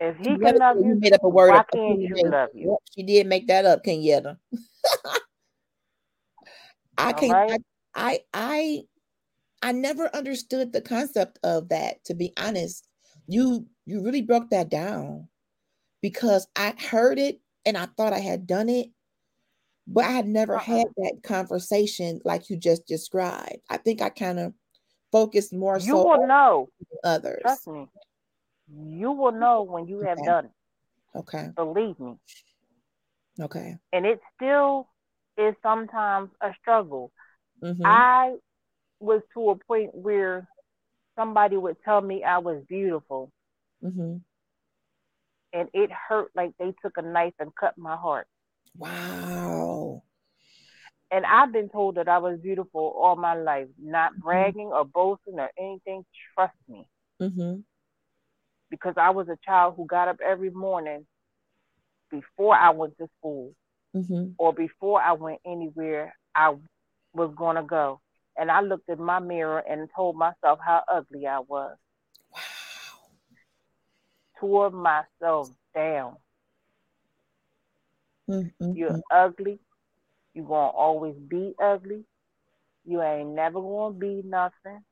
If 0.00 0.16
he 0.16 0.24
You 0.24 0.38
can 0.38 0.58
love 0.58 0.76
you 0.78 0.84
you, 0.84 0.98
made 1.00 1.12
up 1.14 1.22
a 1.22 1.28
word 1.28 1.54
why 1.54 1.64
can't 1.72 2.00
you 2.00 2.08
opinionated. 2.10 2.32
love 2.32 2.50
you? 2.54 2.70
Yep, 2.70 2.78
she 2.94 3.02
did 3.04 3.26
make 3.28 3.46
that 3.46 3.64
up, 3.64 3.84
Kenyetta. 3.84 4.36
I 6.98 7.12
can't 7.12 7.32
right? 7.32 7.60
I, 7.94 8.20
I 8.34 8.82
I 9.62 9.68
I 9.68 9.72
never 9.72 10.14
understood 10.14 10.72
the 10.72 10.80
concept 10.80 11.38
of 11.44 11.68
that, 11.68 12.04
to 12.06 12.14
be 12.14 12.32
honest. 12.36 12.86
You 13.28 13.66
you 13.86 14.02
really 14.02 14.22
broke 14.22 14.50
that 14.50 14.70
down 14.70 15.28
because 16.02 16.48
I 16.56 16.74
heard 16.90 17.18
it 17.18 17.40
and 17.64 17.76
I 17.76 17.86
thought 17.96 18.12
I 18.12 18.18
had 18.20 18.46
done 18.46 18.68
it, 18.68 18.90
but 19.88 20.04
I 20.04 20.10
had 20.10 20.26
never 20.28 20.54
Uh-uh. 20.54 20.60
had 20.64 20.86
that 20.98 21.20
conversation 21.24 22.20
like 22.24 22.50
you 22.50 22.56
just 22.56 22.86
described. 22.86 23.58
I 23.70 23.78
think 23.78 24.02
I 24.02 24.10
kind 24.10 24.38
of 24.38 24.52
focused 25.10 25.52
more 25.52 25.80
You 25.80 25.86
so 25.94 26.04
will 26.04 26.22
on 26.22 26.28
know. 26.28 26.68
others. 27.02 27.40
Trust 27.42 27.66
me. 27.66 27.88
You 28.70 29.12
will 29.12 29.32
know 29.32 29.62
when 29.62 29.88
you 29.88 30.00
have 30.00 30.18
Okay. 30.18 30.26
done 30.26 30.44
it. 30.46 30.50
Okay. 31.16 31.48
Believe 31.56 31.98
me. 31.98 32.18
Okay. 33.40 33.76
And 33.92 34.04
it 34.04 34.20
still 34.36 34.88
is 35.38 35.54
sometimes 35.62 36.30
a 36.42 36.50
struggle. 36.60 37.10
Mhm. 37.62 37.80
I 37.84 38.36
was 39.00 39.22
to 39.32 39.50
a 39.50 39.56
point 39.56 39.94
where 39.94 40.46
somebody 41.16 41.56
would 41.56 41.76
tell 41.84 42.00
me 42.02 42.22
I 42.22 42.38
was 42.38 42.62
beautiful 42.68 43.32
Mhm. 43.82 44.20
and 45.52 45.68
it 45.72 45.90
hurt 45.90 46.30
like 46.34 46.52
they 46.58 46.74
took 46.82 46.96
a 46.98 47.02
knife 47.02 47.34
and 47.38 47.54
cut 47.54 47.78
my 47.78 47.96
heart. 47.96 48.26
Wow. 48.76 50.02
And 51.10 51.24
I've 51.24 51.52
been 51.52 51.68
told 51.68 51.96
that 51.96 52.08
I 52.08 52.18
was 52.18 52.38
beautiful 52.40 52.94
all 53.00 53.16
my 53.16 53.34
life, 53.34 53.68
not 53.78 54.12
Mm-hmm. 54.12 54.20
bragging 54.22 54.66
or 54.72 54.84
boasting 54.84 55.38
or 55.38 55.50
anything. 55.58 56.04
Trust 56.34 56.56
me, 56.68 56.86
Mhm. 57.20 57.64
because 58.70 58.94
I 58.96 59.10
was 59.10 59.28
a 59.28 59.36
child 59.44 59.74
who 59.76 59.86
got 59.86 60.08
up 60.08 60.20
every 60.20 60.50
morning 60.50 61.06
before 62.10 62.54
I 62.54 62.70
went 62.70 62.96
to 62.98 63.08
school 63.18 63.54
Mhm. 63.94 64.36
or 64.38 64.52
before 64.52 65.00
I 65.00 65.12
went 65.12 65.40
anywhere 65.44 66.14
I 66.34 66.56
was 67.14 67.34
going 67.36 67.56
to 67.56 67.62
go. 67.62 68.00
And 68.36 68.50
I 68.50 68.60
looked 68.60 68.88
in 68.88 69.02
my 69.02 69.18
mirror 69.18 69.58
and 69.58 69.88
told 69.94 70.16
myself 70.16 70.58
how 70.64 70.82
ugly 70.88 71.26
I 71.26 71.40
was, 71.40 71.76
Wow. 72.30 73.10
tore 74.38 74.70
myself 74.70 75.50
down. 75.74 76.16
Mm, 78.28 78.52
mm, 78.60 78.76
You're 78.76 79.00
ugly. 79.10 79.58
You're 80.34 80.46
going 80.46 80.70
to 80.70 80.76
always 80.76 81.16
be 81.16 81.54
ugly. 81.62 82.04
You 82.84 83.02
ain't 83.02 83.30
never 83.30 83.60
going 83.60 83.94
to 83.94 83.98
be 83.98 84.22
nothing. 84.24 84.82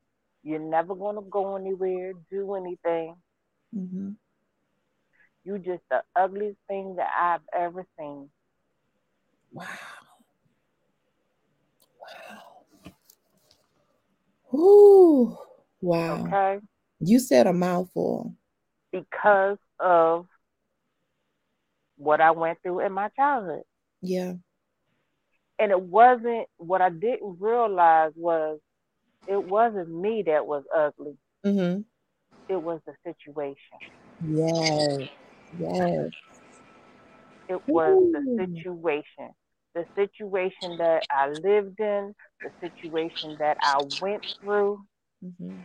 You're 0.43 0.61
never 0.61 0.95
going 0.95 1.17
to 1.17 1.23
go 1.23 1.57
anywhere, 1.57 2.13
do 2.31 2.55
anything. 2.55 3.17
Mhm. 3.75 4.17
You 5.45 5.59
just 5.59 5.83
the 5.91 6.03
ugliest 6.17 6.59
thing 6.69 6.97
that 6.97 7.09
I've 7.19 7.41
ever 7.55 7.85
seen. 7.99 8.31
Wow. 9.53 9.67
Wow. 12.01 12.65
Ooh. 14.59 15.39
Wow. 15.81 16.27
Okay? 16.27 16.61
You 17.01 17.19
said 17.19 17.47
a 17.47 17.53
mouthful. 17.53 18.35
because 18.93 19.59
of 19.79 20.27
what 21.97 22.21
I 22.21 22.31
went 22.31 22.59
through 22.63 22.81
in 22.81 22.93
my 22.93 23.09
childhood. 23.17 23.63
Yeah. 24.03 24.35
And 25.59 25.71
it 25.71 25.81
wasn't 25.81 26.47
what 26.59 26.83
I 26.83 26.91
didn't 26.91 27.39
realize 27.41 28.13
was 28.15 28.59
it 29.27 29.43
wasn't 29.43 29.89
me 29.89 30.23
that 30.27 30.47
was 30.47 30.65
ugly. 30.75 31.17
Mm-hmm. 31.45 31.81
It 32.49 32.63
was 32.63 32.81
the 32.87 32.95
situation. 33.05 33.57
Yes. 34.25 35.09
Yes. 35.59 36.11
It 37.49 37.61
was 37.67 37.97
Ooh. 37.99 38.13
the 38.13 38.37
situation. 38.39 39.33
The 39.75 39.87
situation 39.95 40.77
that 40.79 41.03
I 41.11 41.29
lived 41.29 41.81
in, 41.81 42.15
the 42.43 42.51
situation 42.61 43.37
that 43.41 43.57
I 43.63 43.83
went 44.01 44.23
through. 44.41 44.85
Mm-hmm. 45.25 45.57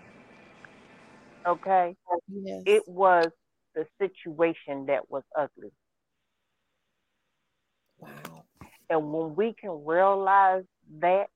Okay. 1.48 1.96
Yes. 2.30 2.64
It 2.66 2.88
was 2.88 3.32
the 3.74 3.86
situation 4.00 4.88
that 4.88 5.10
was 5.10 5.24
ugly. 5.36 5.72
wow. 8.02 8.44
And 8.92 9.14
when 9.14 9.36
we 9.36 9.54
can 9.54 9.86
realize 9.86 10.66
that, 11.00 11.28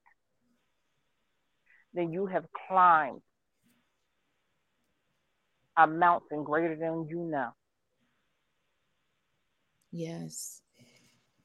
then 1.94 2.12
you 2.12 2.26
have 2.26 2.44
climbed 2.68 3.22
a 5.78 5.88
mountain 5.88 6.44
greater 6.44 6.76
than 6.76 7.08
you 7.08 7.20
know. 7.20 7.52
Yes. 9.94 10.62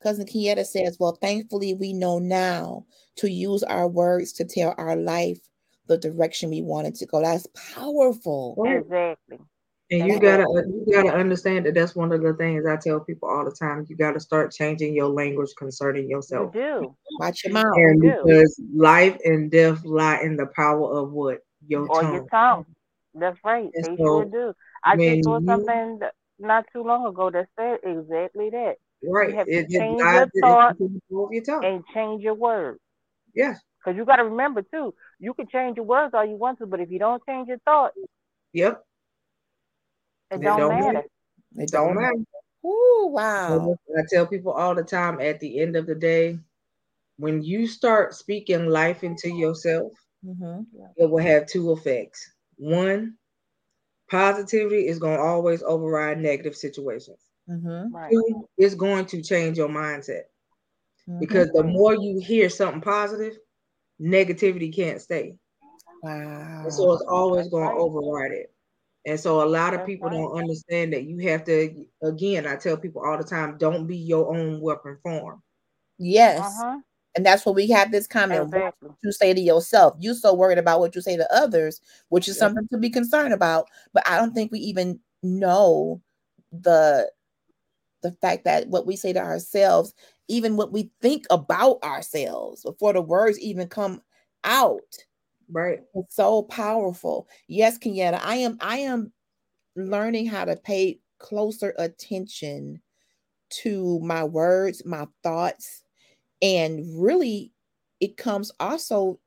Cousin 0.03 0.27
Kieta 0.27 0.66
says, 0.66 0.97
Well, 0.99 1.16
thankfully, 1.20 1.74
we 1.74 1.93
know 1.93 2.19
now 2.19 2.87
to 3.19 3.31
use 3.31 3.62
our 3.62 3.87
words 3.87 4.32
to 4.32 4.45
tell 4.45 4.74
our 4.78 4.97
life 4.97 5.39
the 5.87 5.97
direction 5.97 6.51
we 6.51 6.61
wanted 6.61 6.97
to 6.97 7.07
go. 7.07 7.23
That's 7.23 7.47
powerful. 7.74 8.57
Exactly. 8.66 9.39
And 9.93 10.07
you 10.07 10.21
gotta 10.21 10.45
you 10.69 10.87
gotta 10.93 11.12
understand 11.17 11.67
that 11.67 11.75
that's 11.75 11.97
one 11.97 12.12
of 12.12 12.23
the 12.23 12.33
things 12.35 12.65
I 12.65 12.77
tell 12.77 13.01
people 13.01 13.29
all 13.29 13.45
the 13.45 13.51
time. 13.51 13.85
You 13.89 13.97
gotta 13.97 14.21
start 14.21 14.53
changing 14.53 14.95
your 14.95 15.09
language 15.09 15.51
concerning 15.59 16.05
You 16.05 16.17
yourself. 16.17 16.53
do. 16.53 16.95
Watch 17.19 17.45
your 17.45 17.55
mouth. 17.55 17.75
And 17.77 18.03
You 18.03 18.11
do. 18.12 18.23
because 18.25 18.61
life 18.75 19.19
and 19.25 19.51
death 19.51 19.85
lie 19.85 20.21
in 20.23 20.37
the 20.37 20.47
power 20.47 20.93
of 20.99 21.11
what? 21.12 21.41
Your 21.67 21.89
Or 21.89 22.03
tongue. 22.03 22.15
your 22.15 22.29
tongue. 22.29 22.67
That's 23.15 23.39
right. 23.45 23.71
And 23.75 23.85
They 23.85 23.97
so, 23.97 23.97
sure 23.97 24.25
do. 24.27 24.55
I 24.85 24.97
just 24.97 25.25
saw 25.25 25.41
something 25.45 25.99
that- 25.99 26.15
not 26.39 26.65
too 26.73 26.83
long 26.83 27.05
ago 27.07 27.29
that 27.31 27.49
said 27.59 27.81
exactly 27.83 28.49
that. 28.51 28.77
Right. 29.03 29.35
have 29.35 29.49
It, 29.49 29.67
it 29.71 29.79
change 29.79 30.01
lies 30.01 30.29
your 30.35 30.47
in 30.79 30.93
the 30.93 31.01
thought 31.11 31.33
your 31.33 31.43
tongue. 31.43 31.65
And 31.65 31.85
change 31.93 32.23
your 32.23 32.35
words. 32.35 32.81
Yes. 33.35 33.61
Because 33.79 33.97
you 33.97 34.05
got 34.05 34.17
to 34.17 34.25
remember, 34.25 34.62
too, 34.62 34.95
you 35.19 35.35
can 35.35 35.49
change 35.49 35.77
your 35.77 35.85
words 35.87 36.15
all 36.15 36.25
you 36.25 36.37
want 36.37 36.59
to, 36.61 36.67
but 36.67 36.81
if 36.81 36.91
you 36.91 36.99
don't 36.99 37.23
change 37.27 37.49
your 37.49 37.59
thought, 37.59 37.93
Yep. 38.53 38.83
It 40.31 40.40
It 40.40 40.43
don't, 40.43 40.59
don't 40.59 40.69
matter. 40.69 40.93
matter. 40.93 41.09
It 41.57 41.70
Don't 41.70 41.94
don't 41.94 41.97
matter. 41.97 42.15
Ooh, 42.65 43.11
wow. 43.12 43.77
I 43.97 44.02
tell 44.09 44.27
people 44.27 44.52
all 44.52 44.74
the 44.74 44.82
time 44.85 45.20
at 45.20 45.40
the 45.40 45.61
end 45.61 45.77
of 45.77 45.86
the 45.86 45.94
day, 45.94 46.39
when 47.19 47.43
you 47.43 47.66
start 47.66 48.15
speaking 48.15 48.66
life 48.69 49.05
into 49.05 49.31
yourself, 49.31 49.93
Mm-hmm. 50.24 50.62
it 50.97 51.11
will 51.11 51.23
have 51.23 51.47
two 51.47 51.73
effects. 51.73 52.31
One, 52.57 53.16
positivity 54.11 54.86
is 54.86 54.98
going 54.98 55.16
to 55.16 55.23
always 55.23 55.62
override 55.62 56.19
negative 56.19 56.57
situations. 56.57 57.20
Mm-hmm. 57.48 57.94
Right. 57.94 58.11
Two, 58.12 58.48
it's 58.59 58.74
going 58.74 59.07
to 59.07 59.23
change 59.23 59.57
your 59.59 59.69
mindset 59.69 60.24
because 61.19 61.51
the 61.52 61.65
more 61.65 61.94
you 61.94 62.20
hear 62.20 62.48
something 62.51 62.81
positive, 62.82 63.39
negativity 64.01 64.74
can't 64.74 65.01
stay. 65.01 65.36
wow. 66.02 66.62
And 66.65 66.73
so 66.73 66.93
it's 66.93 67.05
always 67.09 67.48
going 67.48 67.69
to 67.70 67.77
override 67.77 68.32
it. 68.32 68.55
And 69.07 69.19
so 69.19 69.43
a 69.43 69.49
lot 69.49 69.73
of 69.75 69.81
That's 69.81 69.89
people 69.89 70.09
right. 70.09 70.17
don't 70.17 70.39
understand 70.39 70.93
that 70.93 71.05
you 71.05 71.19
have 71.29 71.45
to, 71.45 71.87
again, 72.03 72.47
I 72.47 72.57
tell 72.57 72.77
people 72.77 73.03
all 73.05 73.17
the 73.17 73.25
time, 73.25 73.57
don't 73.59 73.87
be 73.87 73.97
your 73.97 74.35
own 74.37 74.61
weapon 74.61 74.99
form. 75.03 75.43
Yes. 75.99 76.41
Uh-huh. 76.41 76.79
And 77.17 77.27
that's 77.27 77.45
what 77.45 77.55
we 77.55 77.69
have 77.69 77.91
this 77.91 78.07
comment. 78.07 78.47
What 78.47 78.55
Exactly. 78.57 78.91
you 79.03 79.13
say 79.13 79.35
to 79.35 79.41
yourself. 79.41 79.97
You 79.99 80.15
so 80.15 80.35
worried 80.35 80.59
about 80.59 80.81
what 80.81 80.95
you 80.95 81.01
say 81.01 81.17
to 81.17 81.35
others, 81.35 81.81
which 82.11 82.29
is 82.29 82.37
Yep. 82.37 82.49
something 82.51 82.69
to 82.69 82.79
be 82.79 82.91
concerned 82.91 83.33
about. 83.35 83.69
But 83.93 84.07
I 84.09 84.17
don't 84.17 84.35
think 84.35 84.53
we 84.53 84.61
even 84.61 85.01
know 85.23 86.01
the 86.53 87.11
the 88.03 88.13
fact 88.23 88.45
that 88.45 88.69
what 88.69 88.87
we 88.87 88.97
say 88.97 89.13
to 89.13 89.21
ourselves, 89.21 89.95
even 90.29 90.57
what 90.57 90.73
we 90.73 90.91
think 91.03 91.27
about 91.31 91.83
ourselves 91.83 92.63
before 92.63 92.93
the 92.95 93.03
words 93.03 93.39
even 93.41 93.69
come 93.69 94.03
out, 94.45 94.97
Right. 95.51 95.81
it's 95.95 96.17
so 96.17 96.43
powerful. 96.45 97.29
Yes, 97.49 97.79
Kenyetta, 97.79 98.21
I 98.23 98.37
am 98.37 98.59
I 98.61 98.79
am 98.79 99.13
learning 99.77 100.27
how 100.27 100.45
to 100.45 100.57
pay 100.57 101.01
closer 101.19 101.75
attention 101.79 102.81
to 103.63 103.99
my 104.01 104.25
words, 104.25 104.85
my 104.85 105.07
thoughts, 105.23 105.83
and 106.41 106.85
really 107.03 107.53
it 108.01 108.17
comes 108.17 108.51
also 108.61 109.19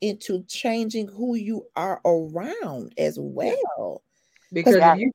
into 0.00 0.42
changing 0.44 1.08
who 1.08 1.34
you 1.34 1.66
are 1.76 2.00
around 2.04 2.94
as 2.98 3.18
well. 3.18 4.02
Because 4.52 4.76
Yeah. 4.76 4.94
if 4.94 5.00
you 5.00 5.12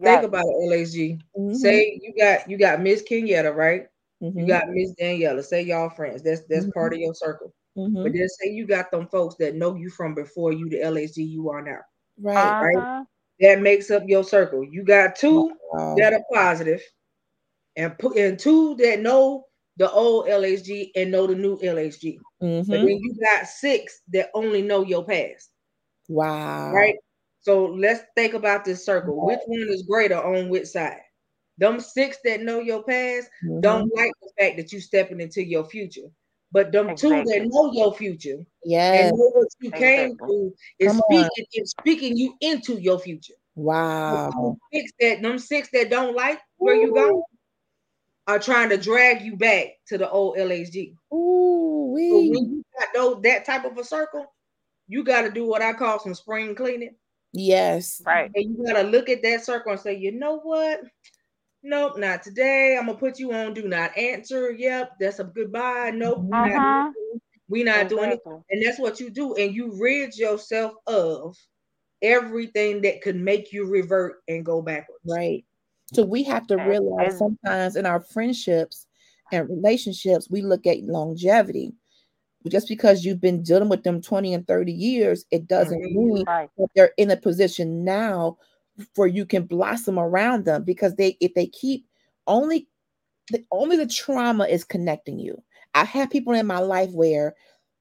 Yes. 0.00 0.04
think 0.04 0.22
about 0.24 0.44
it, 0.46 0.68
LSG, 0.68 1.20
Mhm, 1.38 1.54
say 1.54 2.00
you 2.02 2.14
got 2.18 2.48
you 2.50 2.56
got 2.56 2.80
Miss 2.80 3.02
Kenyatta, 3.02 3.54
right? 3.54 3.88
You 4.20 4.30
mhm, 4.30 4.48
got 4.48 4.68
Miss 4.70 4.94
Daniela. 4.94 5.44
Say 5.44 5.62
y'all 5.62 5.90
friends. 5.90 6.22
That's 6.22 6.42
that's 6.48 6.66
Mhm. 6.66 6.72
part 6.74 6.92
of 6.94 6.98
your 6.98 7.14
circle. 7.14 7.52
Mhm. 7.76 8.02
But 8.02 8.12
then 8.14 8.28
say 8.28 8.50
you 8.50 8.66
got 8.66 8.90
them 8.90 9.06
folks 9.08 9.36
that 9.36 9.54
know 9.56 9.74
you 9.76 9.90
from 9.90 10.14
before 10.14 10.52
you 10.52 10.68
the 10.68 10.82
LSG 10.82 11.22
you 11.22 11.50
are 11.50 11.62
now. 11.62 11.80
right. 12.26 12.56
Uh-huh. 12.74 13.04
That 13.40 13.60
makes 13.60 13.90
up 13.90 14.02
your 14.06 14.24
circle. 14.24 14.64
You 14.64 14.84
got 14.84 15.16
two 15.16 15.42
Wow. 15.72 15.96
that 15.96 16.12
are 16.12 16.24
positive, 16.32 16.82
and 17.76 17.98
put 17.98 18.16
and 18.16 18.38
two 18.38 18.76
that 18.76 19.00
know 19.00 19.46
the 19.76 19.90
old 19.90 20.28
LSG 20.28 20.92
and 20.96 21.10
know 21.10 21.26
the 21.26 21.34
new 21.34 21.58
LSG. 21.62 22.24
But 22.68 22.80
Mhm. 22.80 22.82
then 22.82 22.98
you 23.02 23.14
got 23.20 23.46
six 23.48 24.02
that 24.12 24.30
only 24.34 24.62
know 24.62 24.82
your 24.84 25.04
past, 25.04 25.50
Wow. 26.08 26.70
right? 26.70 26.94
So 27.40 27.66
let's 27.66 28.02
think 28.16 28.34
about 28.34 28.64
this 28.64 28.84
circle. 28.84 29.20
Which 29.22 29.40
one 29.46 29.66
is 29.68 29.82
greater 29.88 30.16
on 30.22 30.48
which 30.48 30.66
side? 30.66 31.00
Them 31.58 31.80
six 31.80 32.18
that 32.24 32.42
know 32.42 32.60
your 32.60 32.82
past 32.84 33.28
Mhm. 33.42 33.62
don't 33.62 33.90
like 33.94 34.12
the 34.22 34.30
fact 34.38 34.56
that 34.58 34.72
you 34.72 34.80
stepping 34.80 35.20
into 35.20 35.42
your 35.44 35.64
future. 35.64 36.08
But 36.52 36.70
them 36.70 36.94
two 36.94 37.08
that 37.08 37.46
know 37.48 37.72
your 37.72 37.94
future 37.94 38.44
yeah, 38.64 38.92
and 38.92 39.16
know 39.16 39.30
what 39.30 39.48
you 39.60 39.70
came 39.70 40.10
Exactly. 40.12 40.28
through 40.28 40.54
is 40.78 40.98
speaking 40.98 41.46
is 41.54 41.70
speaking 41.70 42.16
you 42.16 42.34
into 42.40 42.74
your 42.74 42.98
future. 42.98 43.34
Wow. 43.54 44.30
them 44.36 44.56
six 44.72 44.92
that 45.00 45.22
them 45.22 45.38
six 45.38 45.68
that 45.72 45.90
don't 45.90 46.14
like 46.14 46.40
where 46.58 46.74
you 46.74 46.92
go 46.92 47.24
are 48.26 48.38
trying 48.38 48.68
to 48.68 48.76
drag 48.76 49.22
you 49.22 49.36
back 49.36 49.66
to 49.88 49.98
the 49.98 50.08
old 50.08 50.36
LHG. 50.36 50.94
Ooh, 51.12 51.96
So 52.08 52.18
when 52.18 52.50
you 52.52 52.64
got 52.78 52.88
those 52.94 53.22
that 53.22 53.44
type 53.44 53.64
of 53.64 53.76
a 53.78 53.84
circle, 53.84 54.26
you 54.88 55.02
got 55.02 55.22
to 55.22 55.30
do 55.30 55.46
what 55.46 55.62
I 55.62 55.72
call 55.72 55.98
some 55.98 56.14
spring 56.14 56.54
cleaning, 56.54 56.94
Yes. 57.32 58.02
Right. 58.04 58.30
and 58.34 58.44
you 58.56 58.64
got 58.64 58.74
to 58.74 58.82
look 58.82 59.08
at 59.08 59.22
that 59.22 59.44
circle 59.44 59.72
and 59.72 59.80
say, 59.80 59.96
you 59.96 60.12
know 60.12 60.38
what? 60.40 60.82
Nope, 61.62 61.96
not 61.96 62.22
today. 62.22 62.76
I'm 62.76 62.86
gonna 62.86 62.98
put 62.98 63.18
you 63.20 63.32
on 63.32 63.54
do 63.54 63.68
not 63.68 63.96
answer. 63.96 64.50
Yep, 64.50 64.94
that's 64.98 65.20
a 65.20 65.24
goodbye. 65.24 65.92
Nope, 65.94 66.24
we 66.24 66.38
not 66.38 66.56
Uh-huh. 66.56 66.90
we 67.48 67.62
not 67.62 67.88
doing 67.88 68.12
it. 68.12 68.20
And 68.50 68.64
that's 68.64 68.78
what 68.80 68.98
you 68.98 69.10
do, 69.10 69.34
and 69.36 69.54
you 69.54 69.72
rid 69.80 70.16
yourself 70.16 70.74
of 70.86 71.36
everything 72.02 72.80
that 72.82 73.00
could 73.00 73.16
make 73.16 73.52
you 73.52 73.64
revert 73.64 74.22
and 74.26 74.44
go 74.44 74.60
backwards. 74.60 75.00
Right. 75.06 75.44
So 75.92 76.02
we 76.04 76.24
have 76.24 76.46
to 76.48 76.56
realize 76.58 77.16
sometimes 77.16 77.76
in 77.76 77.86
our 77.86 78.00
friendships 78.00 78.86
and 79.30 79.48
relationships, 79.48 80.28
we 80.30 80.42
look 80.42 80.66
at 80.66 80.82
longevity. 80.82 81.74
Just 82.48 82.68
because 82.68 83.04
you've 83.04 83.20
been 83.20 83.44
dealing 83.44 83.68
with 83.68 83.84
them 83.84 84.02
20 84.02 84.34
and 84.34 84.48
30 84.48 84.72
years, 84.72 85.24
it 85.30 85.46
doesn't 85.46 85.80
mean 85.80 86.24
Right. 86.26 86.50
that 86.58 86.68
they're 86.74 86.92
in 86.96 87.12
a 87.12 87.16
position 87.16 87.84
now 87.84 88.36
for 88.94 89.06
you 89.06 89.26
can 89.26 89.44
blossom 89.44 89.98
around 89.98 90.44
them 90.44 90.64
because 90.64 90.94
they 90.96 91.16
if 91.20 91.34
they 91.34 91.46
keep 91.46 91.86
only 92.26 92.66
the 93.30 93.44
only 93.50 93.76
the 93.76 93.86
trauma 93.86 94.44
is 94.44 94.64
connecting 94.64 95.18
you. 95.18 95.42
I 95.74 95.84
have 95.84 96.10
people 96.10 96.32
in 96.34 96.46
my 96.46 96.58
life 96.58 96.90
where 96.92 97.34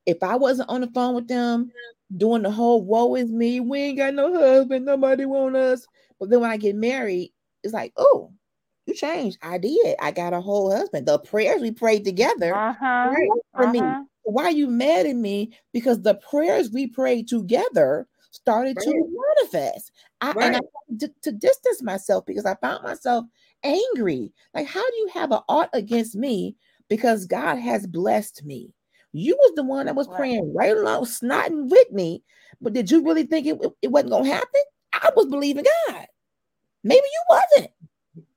if 0.05 0.23
I 0.23 0.35
wasn't 0.35 0.69
on 0.69 0.81
the 0.81 0.87
phone 0.87 1.15
with 1.15 1.27
them 1.27 1.71
doing 2.17 2.41
the 2.41 2.51
whole 2.51 2.83
woe 2.83 3.15
is 3.15 3.31
me, 3.31 3.59
we 3.59 3.79
ain't 3.79 3.97
got 3.97 4.13
no 4.13 4.33
husband, 4.33 4.85
nobody 4.85 5.25
want 5.25 5.55
us. 5.55 5.85
But 6.19 6.29
then 6.29 6.41
when 6.41 6.51
I 6.51 6.57
get 6.57 6.75
married, 6.75 7.31
it's 7.63 7.73
like, 7.73 7.93
oh, 7.97 8.31
you 8.85 8.93
changed. 8.93 9.37
I 9.41 9.57
did. 9.57 9.95
I 9.99 10.11
got 10.11 10.33
a 10.33 10.41
whole 10.41 10.71
husband. 10.71 11.07
The 11.07 11.19
prayers 11.19 11.61
we 11.61 11.71
prayed 11.71 12.03
together 12.03 12.53
Uh-huh. 12.55 13.15
for 13.55 13.67
me. 13.67 13.79
Uh-huh. 13.79 14.03
Why 14.23 14.45
are 14.45 14.51
you 14.51 14.67
mad 14.67 15.05
at 15.05 15.15
me? 15.15 15.53
Because 15.73 16.01
the 16.01 16.15
prayers 16.15 16.71
we 16.71 16.87
prayed 16.87 17.27
together 17.27 18.07
started 18.31 18.77
to 18.79 19.13
manifest. 19.39 19.91
I, 20.21 20.31
And 20.31 20.55
I 20.55 20.59
had 20.89 20.99
to, 21.01 21.11
to 21.23 21.31
distance 21.31 21.81
myself 21.83 22.25
because 22.25 22.45
I 22.45 22.55
found 22.55 22.83
myself 22.83 23.25
angry. 23.63 24.31
Like, 24.53 24.67
how 24.67 24.81
do 24.89 24.95
you 24.97 25.09
have 25.13 25.31
an 25.31 25.41
ought 25.47 25.69
against 25.73 26.15
me 26.15 26.55
because 26.89 27.25
God 27.25 27.57
has 27.57 27.85
blessed 27.85 28.43
me? 28.45 28.73
You 29.13 29.35
was 29.37 29.53
the 29.55 29.63
one 29.63 29.85
that 29.87 29.95
was 29.95 30.07
Right. 30.07 30.17
praying 30.17 30.53
right 30.53 30.75
along, 30.75 31.03
snotting 31.05 31.69
with 31.69 31.91
me, 31.91 32.23
but 32.61 32.73
did 32.73 32.89
you 32.89 33.03
really 33.03 33.23
think 33.23 33.45
it, 33.45 33.57
it, 33.61 33.71
it 33.83 33.91
wasn't 33.91 34.11
gonna 34.11 34.27
happen? 34.27 34.61
I, 34.93 34.99
I 35.03 35.09
was 35.15 35.27
believing 35.27 35.65
God. 35.87 36.05
Maybe 36.83 37.03
you 37.03 37.23
wasn't. 37.29 37.71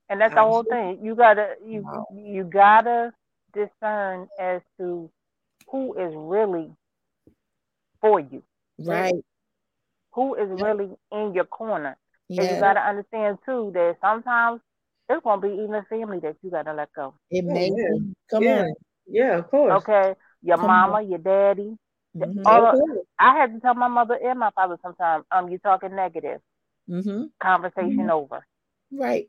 And 0.08 0.20
that's 0.20 0.34
the 0.34 0.40
whole 0.40 0.64
thing. 0.64 0.98
You 1.02 1.14
gotta 1.14 1.54
you 1.64 1.82
Wow. 1.82 2.06
you 2.12 2.44
gotta 2.44 3.12
discern 3.52 4.28
as 4.38 4.60
to 4.78 5.10
who 5.70 5.94
is 5.94 6.12
really 6.14 6.70
for 8.00 8.20
you, 8.20 8.42
Right. 8.78 9.14
Who 10.14 10.34
is 10.34 10.48
Yeah. 10.56 10.64
really 10.64 10.90
in 11.12 11.34
your 11.34 11.44
corner. 11.44 11.96
And 12.30 12.48
you 12.48 12.56
gotta 12.60 12.80
understand 12.80 13.38
too 13.44 13.70
that 13.74 13.96
sometimes 14.00 14.60
it's 15.08 15.22
gonna 15.22 15.40
be 15.42 15.48
even 15.48 15.74
a 15.74 15.82
family 15.84 16.18
that 16.20 16.36
you 16.42 16.50
gotta 16.50 16.72
let 16.72 16.92
go. 16.94 17.14
It 17.30 17.44
may 17.44 17.70
yeah. 17.70 17.88
be. 17.92 18.14
Come 18.30 18.42
yeah, 18.44 18.62
on. 18.62 18.74
yeah, 19.06 19.38
of 19.38 19.50
course. 19.50 19.82
Okay, 19.82 20.14
your 20.42 20.56
Come 20.56 20.70
on. 20.70 20.90
mama, 20.90 21.02
your 21.02 21.18
daddy. 21.18 21.76
Mhm. 22.16 22.42
All 22.46 22.66
Of 22.66 22.74
of. 22.80 22.98
I 23.18 23.36
had 23.36 23.52
to 23.54 23.60
tell 23.60 23.74
my 23.74 23.88
mother 23.88 24.18
and 24.22 24.38
my 24.38 24.50
father 24.50 24.78
sometimes, 24.82 25.24
um, 25.30 25.48
you 25.48 25.58
talking 25.58 25.94
negative. 25.94 26.40
Mhm. 26.88 27.30
Conversation 27.40 28.08
over. 28.10 28.46
Right. 28.92 29.26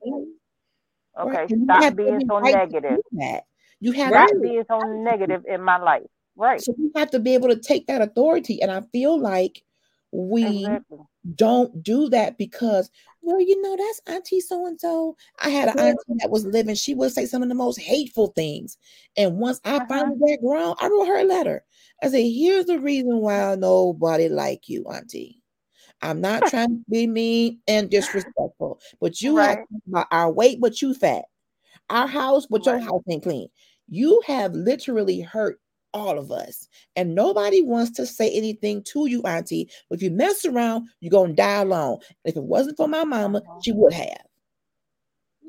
Okay, 1.17 1.35
Right. 1.39 1.49
Stop 1.63 1.95
being 1.95 2.21
so 2.27 2.39
right 2.39 2.53
negative. 2.53 2.99
You 3.79 3.91
have 3.91 4.13
Stop 4.13 4.29
to 4.29 4.39
being 4.39 4.63
so 4.67 4.81
negative 4.81 5.45
in 5.47 5.61
my 5.61 5.77
life. 5.77 6.07
Right. 6.35 6.61
So 6.61 6.73
we 6.77 6.91
have 6.95 7.11
to 7.11 7.19
be 7.19 7.33
able 7.33 7.49
to 7.49 7.59
take 7.59 7.87
that 7.87 8.01
authority. 8.01 8.61
And 8.61 8.71
I 8.71 8.81
feel 8.91 9.19
like 9.19 9.61
we 10.15 10.65
Exactly. 10.65 10.99
don't 11.35 11.83
do 11.83 12.09
that 12.09 12.37
because, 12.37 12.89
well, 13.21 13.39
you 13.41 13.61
know, 13.61 13.75
that's 13.75 14.01
Auntie 14.07 14.39
so 14.41 14.65
and 14.67 14.79
so. 14.79 15.17
I 15.39 15.49
had 15.49 15.69
an 15.69 15.79
auntie 15.79 16.13
that 16.19 16.29
was 16.29 16.45
living, 16.45 16.75
she 16.75 16.93
would 16.95 17.11
say 17.11 17.25
some 17.25 17.43
of 17.43 17.49
the 17.49 17.55
most 17.55 17.79
hateful 17.79 18.27
things. 18.27 18.77
And 19.17 19.37
once 19.37 19.59
I 19.65 19.77
Uh-huh. 19.77 19.85
finally 19.87 20.37
got 20.37 20.41
grown, 20.41 20.75
I 20.79 20.87
wrote 20.87 21.07
her 21.07 21.19
a 21.19 21.23
letter. 21.23 21.65
I 22.03 22.09
said, 22.09 22.23
Here's 22.23 22.65
the 22.65 22.79
reason 22.79 23.17
why 23.19 23.55
nobody 23.55 24.29
like 24.29 24.69
you, 24.69 24.83
Auntie. 24.85 25.41
I'm 26.01 26.21
not 26.21 26.45
trying 26.45 26.69
to 26.69 26.83
be 26.89 27.07
mean 27.07 27.59
and 27.67 27.89
disrespectful, 27.89 28.79
but 29.01 29.21
you 29.21 29.37
have 29.37 29.57
Right. 29.57 29.65
about 29.87 30.07
our 30.11 30.31
weight, 30.31 30.59
but 30.61 30.81
you 30.81 30.93
fat. 30.93 31.25
Our 31.89 32.07
house, 32.07 32.45
but 32.47 32.65
your 32.65 32.79
house 32.79 33.03
ain't 33.09 33.23
clean. 33.23 33.49
You 33.89 34.21
have 34.27 34.53
literally 34.53 35.21
hurt 35.21 35.59
all 35.95 36.19
of 36.19 36.31
us, 36.31 36.67
and 36.95 37.15
nobody 37.15 37.63
wants 37.63 37.91
to 37.91 38.05
say 38.05 38.29
anything 38.31 38.83
to 38.83 39.07
you, 39.07 39.21
Auntie. 39.23 39.69
But 39.89 39.97
if 39.97 40.03
you 40.03 40.11
mess 40.11 40.45
around, 40.45 40.89
you're 40.99 41.09
gonna 41.09 41.33
die 41.33 41.61
alone. 41.61 41.99
If 42.25 42.35
it 42.35 42.43
wasn't 42.43 42.77
for 42.77 42.87
my 42.87 43.03
mama, 43.05 43.41
she 43.63 43.71
would 43.71 43.93
have. 43.93 44.21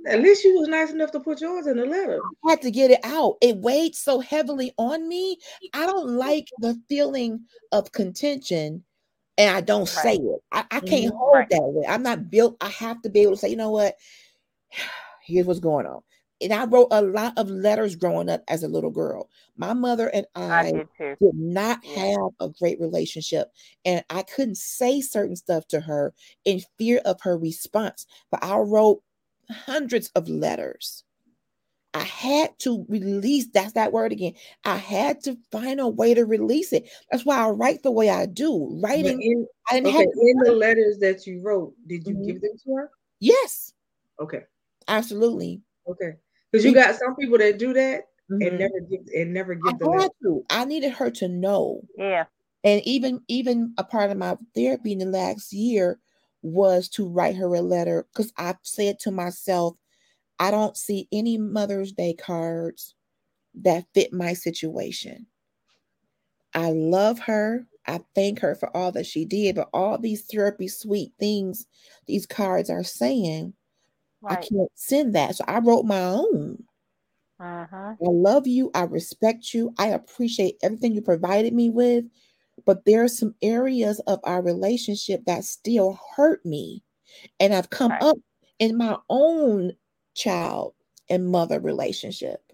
At 0.06 0.22
least 0.22 0.44
you 0.44 0.58
was 0.58 0.68
nice 0.68 0.92
enough 0.92 1.10
to 1.12 1.20
put 1.20 1.40
yours 1.40 1.66
in 1.66 1.76
the 1.78 1.84
letter. 1.84 2.22
I 2.46 2.50
had 2.50 2.62
to 2.62 2.70
get 2.70 2.92
it 2.92 3.00
out. 3.02 3.38
It 3.42 3.56
weighed 3.56 3.96
so 3.96 4.20
heavily 4.20 4.72
on 4.78 5.08
me. 5.08 5.36
I 5.74 5.84
don't 5.84 6.16
like 6.16 6.46
the 6.60 6.80
feeling 6.88 7.40
of 7.72 7.90
contention 7.90 8.84
and 9.36 9.54
I 9.56 9.60
don't 9.60 9.88
say 9.88 10.14
it. 10.14 10.42
I, 10.52 10.64
I 10.70 10.80
can't 10.80 11.12
Mhm. 11.12 11.18
hold 11.18 11.34
Right. 11.34 11.50
that 11.50 11.60
way. 11.62 11.84
I'm 11.88 12.04
not 12.04 12.30
built. 12.30 12.56
I 12.60 12.68
have 12.68 13.02
to 13.02 13.10
be 13.10 13.20
able 13.22 13.32
to 13.32 13.36
say, 13.38 13.48
you 13.48 13.56
know 13.56 13.70
what? 13.72 13.96
Here's 15.26 15.46
what's 15.46 15.58
going 15.58 15.86
on. 15.86 16.02
And 16.40 16.52
I 16.52 16.66
wrote 16.66 16.88
a 16.90 17.02
lot 17.02 17.38
of 17.38 17.50
letters 17.50 17.96
growing 17.96 18.28
up 18.28 18.42
as 18.48 18.62
a 18.62 18.68
little 18.68 18.90
girl. 18.90 19.30
My 19.56 19.72
mother 19.72 20.08
and 20.14 20.26
I 20.34 20.64
I 20.72 20.72
did 20.72 20.82
did 21.20 21.34
not 21.34 21.82
have 21.84 22.32
a 22.40 22.50
great 22.50 22.78
relationship. 22.80 23.50
And 23.86 24.04
I 24.10 24.22
couldn't 24.22 24.58
say 24.58 25.00
certain 25.00 25.36
stuff 25.36 25.66
to 25.68 25.80
her 25.80 26.14
in 26.44 26.60
fear 26.78 27.00
of 27.06 27.20
her 27.22 27.38
response. 27.38 28.06
But 28.30 28.44
I 28.44 28.58
wrote 28.58 29.02
hundreds 29.50 30.10
of 30.10 30.28
letters. 30.28 31.04
I 31.94 32.02
had 32.04 32.58
to 32.60 32.84
release, 32.88 33.48
that's 33.48 33.72
that 33.74 33.92
word 33.92 34.12
again. 34.12 34.34
I 34.64 34.76
had 34.76 35.22
to 35.24 35.36
find 35.50 35.80
a 35.80 35.88
way 35.88 36.14
to 36.14 36.24
release 36.26 36.72
it. 36.72 36.90
That's 37.10 37.24
why 37.24 37.38
I 37.38 37.50
write 37.50 37.82
the 37.82 37.90
way 37.92 38.10
I 38.10 38.26
do. 38.26 38.80
Writing, 38.82 39.22
in 39.22 39.46
I 39.70 39.74
didn't 39.80 39.90
okay, 39.90 40.04
have 40.04 40.06
in 40.20 40.42
the 40.42 40.52
letters 40.52 40.98
that 41.00 41.26
you 41.26 41.40
wrote, 41.42 41.74
did 41.86 42.06
you 42.06 42.14
Mhm. 42.14 42.26
give 42.26 42.40
them 42.40 42.52
to 42.64 42.74
her? 42.76 42.90
yes, 43.20 43.74
Okay, 44.18 44.46
absolutely. 44.88 45.62
okay. 45.86 46.16
Because 46.56 46.64
you 46.66 46.74
got 46.74 46.96
some 46.96 47.16
people 47.16 47.38
that 47.38 47.58
do 47.58 47.72
that 47.72 48.04
Mhm. 48.30 48.46
and 48.46 48.58
never 48.58 48.80
give 48.80 49.00
and 49.14 49.32
never 49.34 49.52
I 49.54 49.56
give 49.70 49.78
the 49.78 49.86
letter. 49.86 50.00
had 50.02 50.10
to. 50.22 50.44
I 50.50 50.64
needed 50.64 50.92
her 50.92 51.10
to 51.10 51.28
know. 51.28 51.82
Yeah. 51.96 52.24
And 52.64 52.82
even 52.84 53.22
even 53.28 53.74
a 53.78 53.84
part 53.84 54.10
of 54.10 54.16
my 54.16 54.36
therapy 54.54 54.92
in 54.92 54.98
the 54.98 55.06
last 55.06 55.52
year 55.52 56.00
was 56.42 56.88
to 56.90 57.08
write 57.08 57.36
her 57.36 57.54
a 57.54 57.60
letter 57.62 58.06
because 58.12 58.32
I 58.36 58.54
said 58.62 58.98
to 59.00 59.10
myself, 59.10 59.76
I 60.38 60.50
don't 60.50 60.76
see 60.76 61.08
any 61.12 61.38
Mother's 61.38 61.92
Day 61.92 62.14
cards 62.14 62.94
that 63.54 63.86
fit 63.94 64.12
my 64.12 64.32
situation. 64.32 65.26
I 66.54 66.70
love 66.72 67.18
her. 67.20 67.66
I 67.86 68.00
thank 68.14 68.40
her 68.40 68.54
for 68.54 68.74
all 68.76 68.90
that 68.92 69.06
she 69.06 69.24
did, 69.24 69.54
but 69.56 69.68
all 69.72 69.96
these 69.98 70.22
therapy 70.22 70.68
sweet 70.68 71.12
things 71.20 71.66
these 72.06 72.26
cards 72.26 72.68
are 72.68 72.82
saying, 72.84 73.54
I 74.28 74.36
can't 74.36 74.70
send 74.74 75.14
that. 75.14 75.36
So 75.36 75.44
I 75.48 75.58
wrote 75.58 75.84
my 75.84 76.00
own. 76.02 76.64
Uh-huh. 77.40 77.96
I 78.02 78.08
love 78.10 78.46
you. 78.46 78.70
I 78.74 78.82
respect 78.82 79.54
you. 79.54 79.72
I 79.78 79.88
appreciate 79.88 80.56
everything 80.62 80.94
you 80.94 81.02
provided 81.02 81.54
me 81.54 81.70
with. 81.70 82.04
But 82.66 82.84
there 82.84 83.04
are 83.04 83.08
some 83.08 83.34
areas 83.42 84.00
of 84.00 84.20
our 84.24 84.42
relationship 84.42 85.24
that 85.26 85.44
still 85.44 85.98
hurt 86.16 86.44
me. 86.44 86.82
And 87.40 87.54
I've 87.54 87.70
come 87.70 87.92
Right. 87.92 88.00
up 88.00 88.18
in 88.58 88.76
my 88.78 88.98
own 89.10 89.72
child 90.14 90.74
and 91.10 91.28
mother 91.28 91.60
relationship. 91.60 92.52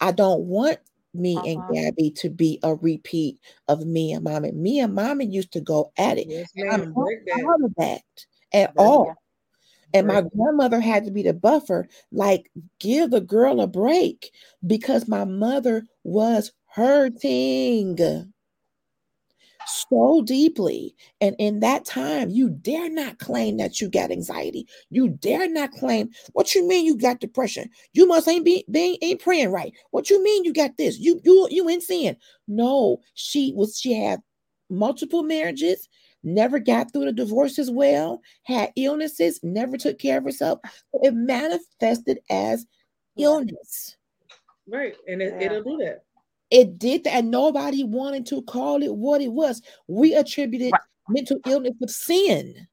I 0.00 0.12
don't 0.12 0.46
want 0.46 0.80
me 1.14 1.44
Uh-huh. 1.44 1.46
and 1.46 1.66
Gabby 1.66 2.10
to 2.12 2.30
be 2.30 2.60
a 2.62 2.74
repeat 2.76 3.40
of 3.68 3.86
me 3.86 4.12
and 4.12 4.24
mommy. 4.24 4.52
Me 4.52 4.80
and 4.80 4.94
mommy 4.94 5.26
used 5.26 5.52
to 5.52 5.60
go 5.60 5.92
at 5.98 6.18
it. 6.18 6.28
Yes, 6.28 6.52
And 6.70 6.82
I'm 6.82 6.94
not 6.94 6.94
Break 6.94 7.24
that. 7.26 7.44
proud 7.44 7.64
of 7.64 7.74
that 7.78 8.02
at 8.52 8.74
Break 8.74 8.78
all. 8.78 9.19
And 9.92 10.06
my 10.06 10.22
grandmother 10.22 10.80
had 10.80 11.04
to 11.04 11.10
be 11.10 11.22
the 11.22 11.34
buffer, 11.34 11.88
like, 12.12 12.50
give 12.78 13.10
the 13.10 13.20
girl 13.20 13.60
a 13.60 13.66
break 13.66 14.30
because 14.66 15.08
my 15.08 15.24
mother 15.24 15.84
was 16.04 16.52
hurting 16.66 17.98
so 19.66 20.22
deeply. 20.22 20.94
And 21.20 21.36
in 21.38 21.60
that 21.60 21.84
time, 21.84 22.30
you 22.30 22.50
dare 22.50 22.90
not 22.90 23.18
claim 23.18 23.56
that 23.58 23.80
you 23.80 23.88
got 23.88 24.10
anxiety. 24.10 24.66
You 24.90 25.08
dare 25.08 25.48
not 25.48 25.72
claim, 25.72 26.10
what 26.32 26.54
you 26.54 26.66
mean 26.66 26.84
you 26.84 26.96
got 26.96 27.20
depression? 27.20 27.70
You 27.92 28.06
must 28.06 28.28
ain't 28.28 28.44
be, 28.44 28.64
be 28.70 28.98
ain't 29.02 29.20
praying 29.20 29.50
right. 29.50 29.72
What 29.90 30.10
you 30.10 30.22
mean 30.22 30.44
you 30.44 30.52
got 30.52 30.76
this? 30.76 30.98
You 30.98 31.20
you 31.24 31.48
you 31.50 31.68
in 31.68 31.80
sin. 31.80 32.16
No, 32.48 32.98
she 33.14 33.52
was 33.54 33.78
she 33.78 33.92
had 33.94 34.20
multiple 34.68 35.22
marriages, 35.22 35.88
never 36.22 36.58
got 36.58 36.92
through 36.92 37.06
the 37.06 37.12
divorce 37.12 37.58
as 37.58 37.70
well, 37.70 38.20
had 38.44 38.72
illnesses, 38.76 39.40
never 39.42 39.76
took 39.76 39.98
care 39.98 40.18
of 40.18 40.24
herself. 40.24 40.58
It 40.94 41.14
manifested 41.14 42.20
as 42.30 42.66
illness. 43.16 43.96
Right. 44.68 44.94
And 45.08 45.22
it, 45.22 45.34
Yeah. 45.34 45.46
it'll 45.46 45.62
do 45.62 45.84
that. 45.84 46.04
It 46.50 46.78
did 46.78 47.04
that, 47.04 47.14
and 47.14 47.30
nobody 47.30 47.84
wanted 47.84 48.26
to 48.26 48.42
call 48.42 48.82
it 48.82 48.94
what 48.94 49.20
it 49.20 49.32
was. 49.32 49.62
We 49.86 50.14
attributed 50.14 50.72
Right. 50.72 50.80
mental 51.08 51.38
illness 51.46 51.74
with 51.80 51.90
sin. 51.90 52.66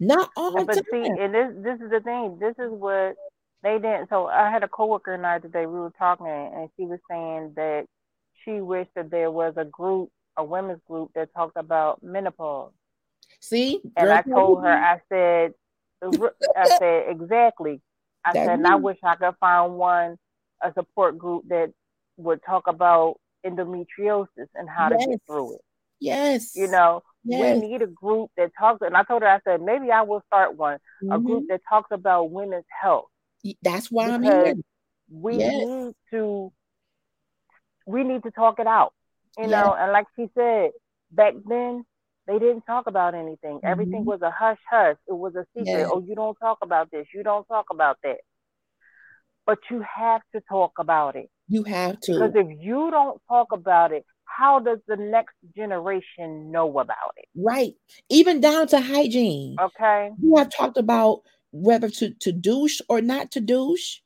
Not 0.00 0.30
all 0.36 0.52
Yeah, 0.52 0.60
the 0.60 0.64
but 0.64 0.84
see, 0.92 1.06
and 1.06 1.34
this 1.34 1.52
this 1.56 1.80
is 1.80 1.90
the 1.90 2.00
thing. 2.00 2.38
This 2.38 2.54
is 2.58 2.70
what 2.70 3.16
they 3.64 3.80
didn't. 3.80 4.08
So 4.10 4.28
I 4.28 4.48
had 4.48 4.62
a 4.62 4.68
coworker 4.68 5.14
and 5.14 5.26
I 5.26 5.40
today. 5.40 5.66
We 5.66 5.80
were 5.80 5.92
talking, 5.98 6.26
and 6.28 6.70
she 6.76 6.86
was 6.86 7.00
saying 7.10 7.54
that 7.56 7.86
she 8.44 8.60
wished 8.60 8.94
that 8.94 9.10
there 9.10 9.32
was 9.32 9.54
a 9.56 9.64
group, 9.64 10.10
a 10.38 10.44
women's 10.44 10.80
group 10.88 11.10
that 11.14 11.34
talked 11.34 11.56
about 11.58 12.02
menopause. 12.02 12.72
See, 13.40 13.80
And 13.96 14.10
I 14.10 14.22
told 14.22 14.62
her, 14.62 14.70
I 14.72 15.00
said, 15.08 15.52
I 16.02 16.70
said 16.78 17.04
exactly. 17.10 17.82
I 18.24 18.32
That's 18.32 18.46
said, 18.46 18.58
and 18.58 18.66
I 18.66 18.76
wish 18.76 18.98
I 19.04 19.16
could 19.16 19.34
find 19.40 19.74
one, 19.74 20.16
a 20.62 20.72
support 20.72 21.18
group 21.18 21.44
that 21.48 21.72
would 22.16 22.40
talk 22.44 22.66
about 22.68 23.16
endometriosis 23.44 24.48
and 24.54 24.68
how 24.68 24.88
to 24.88 24.96
get 24.96 25.20
through 25.26 25.54
it. 25.54 25.60
yes, 26.00 26.56
You 26.56 26.68
know, 26.68 27.02
yes, 27.24 27.60
we 27.60 27.68
need 27.68 27.82
a 27.82 27.86
group 27.86 28.30
that 28.36 28.52
talks. 28.58 28.82
And 28.82 28.96
I 28.96 29.02
told 29.04 29.22
her, 29.22 29.28
I 29.28 29.40
said, 29.44 29.62
maybe 29.62 29.90
I 29.90 30.02
will 30.02 30.22
start 30.26 30.56
one, 30.56 30.78
a 31.02 31.18
mhm. 31.18 31.24
group 31.24 31.44
that 31.48 31.60
talks 31.68 31.90
about 31.92 32.30
women's 32.30 32.64
health. 32.82 33.06
That's 33.62 33.90
why 33.90 34.08
I'm 34.10 34.22
here. 34.22 34.54
we 35.10 35.36
Yes. 35.38 35.64
need 35.64 35.94
to 36.12 36.52
we 37.86 38.04
need 38.04 38.22
to 38.24 38.30
talk 38.30 38.58
it 38.58 38.66
out 38.66 38.92
you 39.38 39.44
Yes. 39.48 39.50
know 39.50 39.74
and 39.78 39.92
like 39.92 40.06
she 40.16 40.28
said 40.34 40.70
back 41.10 41.34
then 41.46 41.84
they 42.26 42.38
didn't 42.38 42.62
talk 42.62 42.86
about 42.86 43.14
anything 43.14 43.60
everything 43.64 44.02
Mhm. 44.02 44.06
was 44.06 44.22
a 44.22 44.30
hush 44.30 44.58
hush 44.70 44.96
it 45.06 45.12
was 45.24 45.34
a 45.36 45.44
secret 45.56 45.66
Yes. 45.82 45.88
oh 45.90 46.00
you 46.00 46.14
don't 46.14 46.36
talk 46.36 46.58
about 46.62 46.90
this 46.90 47.06
you 47.14 47.22
don't 47.22 47.46
talk 47.46 47.66
about 47.70 47.98
that 48.02 48.18
but 49.46 49.58
you 49.70 49.80
have 49.96 50.20
to 50.34 50.40
talk 50.48 50.72
about 50.78 51.16
it 51.16 51.30
You 51.48 51.62
have 51.64 52.00
to. 52.00 52.12
because 52.12 52.32
if 52.34 52.48
you 52.60 52.90
don't 52.90 53.20
talk 53.28 53.48
about 53.52 53.92
it 53.92 54.04
how 54.24 54.60
does 54.60 54.78
the 54.86 54.96
next 54.96 55.34
generation 55.56 56.50
know 56.50 56.78
about 56.78 57.12
it 57.16 57.26
Right. 57.34 57.74
Even 58.08 58.40
down 58.40 58.66
to 58.68 58.80
hygiene. 58.80 59.56
okay 59.60 60.10
You 60.20 60.36
have 60.36 60.50
talked 60.50 60.76
about 60.76 61.22
whether 61.52 61.88
to, 61.88 62.10
to 62.24 62.32
douche 62.32 62.80
or 62.88 63.00
not 63.00 63.30
to 63.32 63.40
douche, 63.40 63.98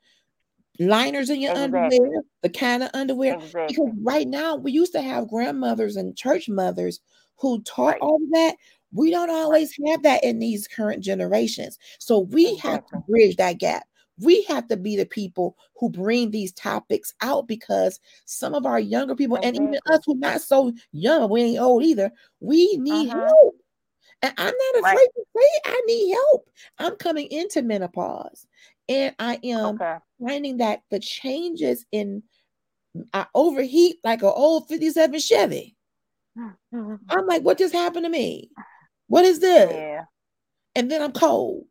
liners 0.78 1.30
in 1.30 1.40
your 1.40 1.56
underwear, 1.56 2.22
the 2.42 2.48
kind 2.50 2.82
of 2.82 2.90
underwear. 2.94 3.36
exactly 3.36 3.64
Because 3.68 3.90
right 4.02 4.26
now 4.28 4.56
we 4.56 4.72
used 4.72 4.92
to 4.92 5.02
have 5.02 5.28
grandmothers 5.28 5.96
and 5.96 6.16
church 6.16 6.48
mothers 6.48 7.00
who 7.38 7.62
taught 7.62 7.94
Right. 7.94 8.00
all 8.00 8.16
of 8.16 8.30
that. 8.32 8.56
We 8.92 9.10
don't 9.10 9.30
always 9.30 9.74
have 9.86 10.02
that 10.02 10.22
in 10.24 10.38
these 10.38 10.68
current 10.68 11.02
generations. 11.02 11.78
So 11.98 12.20
we 12.20 12.56
have 12.56 12.84
to 12.86 12.96
bridge 13.08 13.36
that 13.36 13.58
gap. 13.58 13.84
We 14.18 14.42
have 14.44 14.68
to 14.68 14.76
be 14.76 14.96
the 14.96 15.06
people 15.06 15.56
who 15.76 15.88
bring 15.88 16.30
these 16.30 16.52
topics 16.52 17.12
out 17.22 17.48
because 17.48 17.98
some 18.26 18.54
of 18.54 18.66
our 18.66 18.78
younger 18.78 19.16
people, 19.16 19.38
and 19.42 19.56
even 19.56 19.74
us 19.90 20.00
who 20.06 20.14
not 20.16 20.42
so 20.42 20.72
young, 20.92 21.30
we 21.30 21.42
ain't 21.42 21.60
old 21.60 21.82
either, 21.82 22.12
we 22.40 22.76
need 22.76 23.08
Uh-huh. 23.08 23.32
help. 23.40 23.54
And 24.22 24.34
I'm 24.38 24.54
not 24.54 24.80
Right. 24.82 24.96
afraid 24.96 25.08
to 25.16 25.24
say 25.36 25.48
I 25.66 25.82
need 25.86 26.12
help. 26.14 26.50
I'm 26.78 26.96
coming 26.96 27.26
into 27.28 27.62
menopause 27.62 28.46
and 28.92 29.14
I 29.18 29.38
am 29.44 29.76
Okay. 29.80 29.96
finding 30.20 30.58
that 30.58 30.82
the 30.90 31.00
changes 31.00 31.84
in 31.92 32.22
I 33.14 33.26
overheat 33.34 33.96
like 34.04 34.22
an 34.22 34.32
old 34.34 34.68
57 34.68 35.18
Chevy. 35.20 35.76
I'm 37.08 37.26
like, 37.26 37.42
what 37.42 37.58
just 37.58 37.74
happened 37.74 38.04
to 38.04 38.10
me? 38.10 38.50
What 39.08 39.24
is 39.24 39.40
this? 39.40 39.72
Yeah. 39.72 40.04
And 40.74 40.90
then 40.90 41.02
I'm 41.02 41.12
cold. 41.12 41.64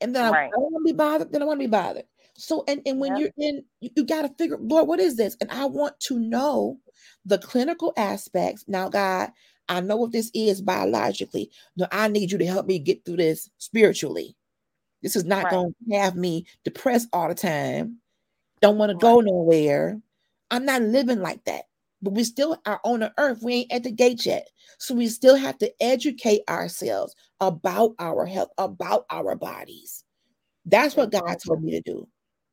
And 0.00 0.14
then 0.14 0.24
I, 0.24 0.30
Right. 0.30 0.48
I 0.48 0.56
don't 0.56 0.72
want 0.72 0.86
to 0.86 0.92
be 0.92 0.96
bothered. 0.96 1.32
Then 1.32 1.42
I 1.42 1.46
want 1.46 1.60
to 1.60 1.66
be 1.66 1.70
bothered. 1.70 2.04
So, 2.36 2.64
and, 2.68 2.82
and 2.86 3.00
when 3.00 3.16
Yep. 3.16 3.16
you're 3.16 3.30
in, 3.38 3.64
you, 3.80 3.90
you 3.96 4.04
got 4.04 4.22
to 4.22 4.28
figure, 4.36 4.58
Lord, 4.60 4.88
what 4.88 5.00
is 5.00 5.16
this? 5.16 5.36
And 5.40 5.50
I 5.50 5.64
want 5.66 5.98
to 6.00 6.18
know 6.18 6.78
the 7.24 7.38
clinical 7.38 7.94
aspects. 7.96 8.64
Now, 8.68 8.88
God, 8.90 9.30
I 9.68 9.80
know 9.80 9.96
what 9.96 10.12
this 10.12 10.30
is 10.34 10.60
biologically. 10.60 11.50
No, 11.76 11.86
I 11.92 12.08
need 12.08 12.30
you 12.32 12.38
to 12.38 12.46
help 12.46 12.66
me 12.66 12.78
get 12.78 13.04
through 13.04 13.16
this 13.16 13.50
spiritually. 13.58 14.36
This 15.02 15.16
is 15.16 15.24
not 15.24 15.44
Right. 15.44 15.50
going 15.50 15.74
to 15.90 15.98
have 15.98 16.16
me 16.16 16.46
depressed 16.64 17.08
all 17.12 17.28
the 17.28 17.34
time. 17.34 17.98
Don't 18.60 18.78
want 18.78 18.90
to 18.90 18.96
go 18.96 19.20
nowhere. 19.20 20.00
I'm 20.50 20.64
not 20.64 20.82
living 20.82 21.20
like 21.20 21.44
that. 21.44 21.64
But 22.02 22.14
we 22.14 22.24
still 22.24 22.60
are 22.66 22.80
on 22.84 23.00
the 23.00 23.12
earth. 23.18 23.40
We 23.42 23.54
ain't 23.54 23.72
at 23.72 23.82
the 23.82 23.90
gate 23.90 24.26
yet. 24.26 24.48
So 24.78 24.94
we 24.94 25.08
still 25.08 25.36
have 25.36 25.58
to 25.58 25.72
educate 25.82 26.42
ourselves 26.48 27.14
about 27.40 27.94
our 27.98 28.26
health, 28.26 28.50
about 28.58 29.06
our 29.10 29.34
bodies. 29.34 30.04
That's 30.64 30.96
what 30.96 31.12
God 31.12 31.36
told 31.44 31.62
me 31.62 31.70
to 31.72 31.80
do. 31.80 32.06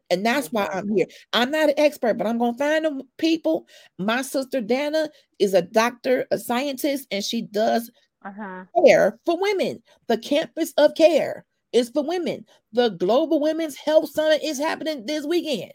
And 0.10 0.26
that's 0.26 0.52
why 0.52 0.68
I'm 0.72 0.96
here. 0.96 1.08
I'm 1.34 1.50
not 1.50 1.70
an 1.70 1.76
expert, 1.78 2.18
but 2.18 2.28
I'm 2.28 2.38
going 2.38 2.54
to 2.54 2.58
find 2.58 2.86
them 2.86 3.02
people. 3.18 3.68
My 3.98 4.22
sister 4.22 4.62
Dana 4.62 5.10
is 5.40 5.54
a 5.54 5.62
doctor, 5.62 6.28
a 6.30 6.38
scientist, 6.38 7.08
and 7.10 7.24
she 7.24 7.42
does 7.42 7.90
Mhm. 8.26 8.68
care 8.86 9.20
for 9.26 9.40
women. 9.40 9.82
The 10.08 10.18
campus 10.18 10.74
of 10.78 10.94
care 10.96 11.46
is 11.74 11.90
for 11.90 12.04
women. 12.04 12.46
The 12.72 12.90
Global 12.90 13.40
Women's 13.40 13.76
Health 13.76 14.10
Summit 14.10 14.42
is 14.44 14.58
happening 14.60 15.06
this 15.06 15.26
weekend. 15.26 15.74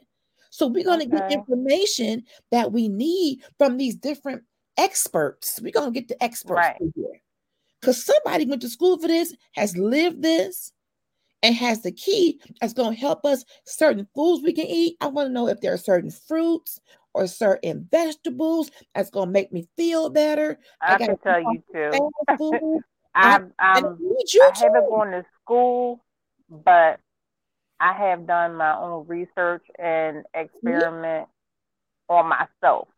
So 0.51 0.67
we're 0.67 0.85
going 0.85 1.01
to 1.01 1.07
get 1.07 1.31
information 1.31 2.25
that 2.51 2.73
we 2.73 2.89
need 2.89 3.43
from 3.59 3.77
these 3.77 3.97
different 3.97 4.43
experts. 4.79 5.61
We're 5.63 5.73
going 5.73 5.93
to 5.93 6.01
get 6.01 6.09
the 6.09 6.23
experts 6.23 6.57
Right. 6.59 6.93
here. 6.95 7.21
Because 7.81 8.03
somebody 8.03 8.47
went 8.47 8.63
to 8.63 8.69
school 8.69 8.99
for 8.99 9.09
this, 9.09 9.35
has 9.53 9.77
lived 9.77 10.23
this, 10.23 10.73
and 11.43 11.55
has 11.55 11.83
the 11.83 11.93
key 11.93 12.41
that's 12.61 12.73
going 12.73 12.95
to 12.95 13.01
help 13.01 13.25
us 13.25 13.45
certain 13.65 14.07
foods 14.15 14.43
we 14.43 14.53
can 14.53 14.67
eat. 14.67 14.97
I 15.01 15.07
want 15.07 15.29
to 15.29 15.33
know 15.33 15.49
if 15.49 15.61
there 15.61 15.73
are 15.73 15.79
certain 15.79 16.11
fruits 16.11 16.81
or 17.15 17.27
certain 17.27 17.87
vegetables 17.91 18.71
that's 18.95 19.11
going 19.11 19.29
to 19.29 19.33
make 19.33 19.53
me 19.53 19.69
feel 19.77 20.11
better. 20.11 20.59
I, 20.81 20.99
gotta 20.99 21.17
can 21.17 21.19
tell 21.19 21.41
you 21.41 21.63
too. 21.73 22.11
food. 22.37 22.81
I'm, 23.15 23.53
I 23.59 23.81
need 23.81 24.33
you 24.33 24.51
I 24.55 24.59
haven't 24.59 24.89
gone 24.91 25.11
to 25.11 25.25
school, 25.49 26.05
but 26.51 27.01
I 27.81 27.93
have 27.95 28.27
done 28.27 28.55
my 28.55 28.77
own 28.77 29.07
research 29.07 29.65
and 29.79 30.25
experiment 30.35 31.29
on 32.09 32.27
myself. 32.29 32.89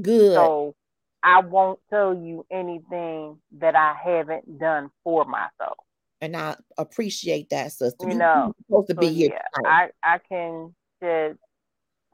Good. 0.00 0.34
So 0.34 0.74
I 1.22 1.40
won't 1.40 1.80
tell 1.90 2.14
you 2.14 2.46
anything 2.50 3.38
that 3.58 3.74
I 3.74 3.94
haven't 4.02 4.58
done 4.58 4.90
for 5.02 5.24
myself. 5.24 5.78
and 6.22 6.34
I 6.36 6.56
appreciate 6.78 7.50
that, 7.50 7.72
sister. 7.72 8.06
You 8.06 8.12
You- 8.12 8.18
know, 8.18 8.54
you're 8.68 8.84
supposed 8.84 8.88
to 8.88 8.94
So 8.94 9.00
be 9.00 9.12
here. 9.12 9.30
yeah. 9.32 9.60
I 9.66 9.90
I 10.02 10.18
can 10.18 10.74
shed 11.02 11.36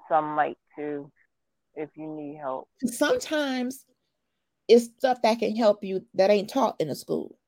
some 0.08 0.34
light 0.36 0.58
too 0.76 1.10
if 1.74 1.90
you 1.96 2.06
need 2.08 2.36
help. 2.36 2.68
Sometimes 2.84 3.84
it's 4.68 4.86
stuff 4.86 5.22
that 5.22 5.38
can 5.38 5.54
help 5.54 5.84
you 5.84 6.04
that 6.14 6.30
ain't 6.30 6.48
taught 6.50 6.76
in 6.80 6.88
the 6.88 6.94
school. 6.96 7.38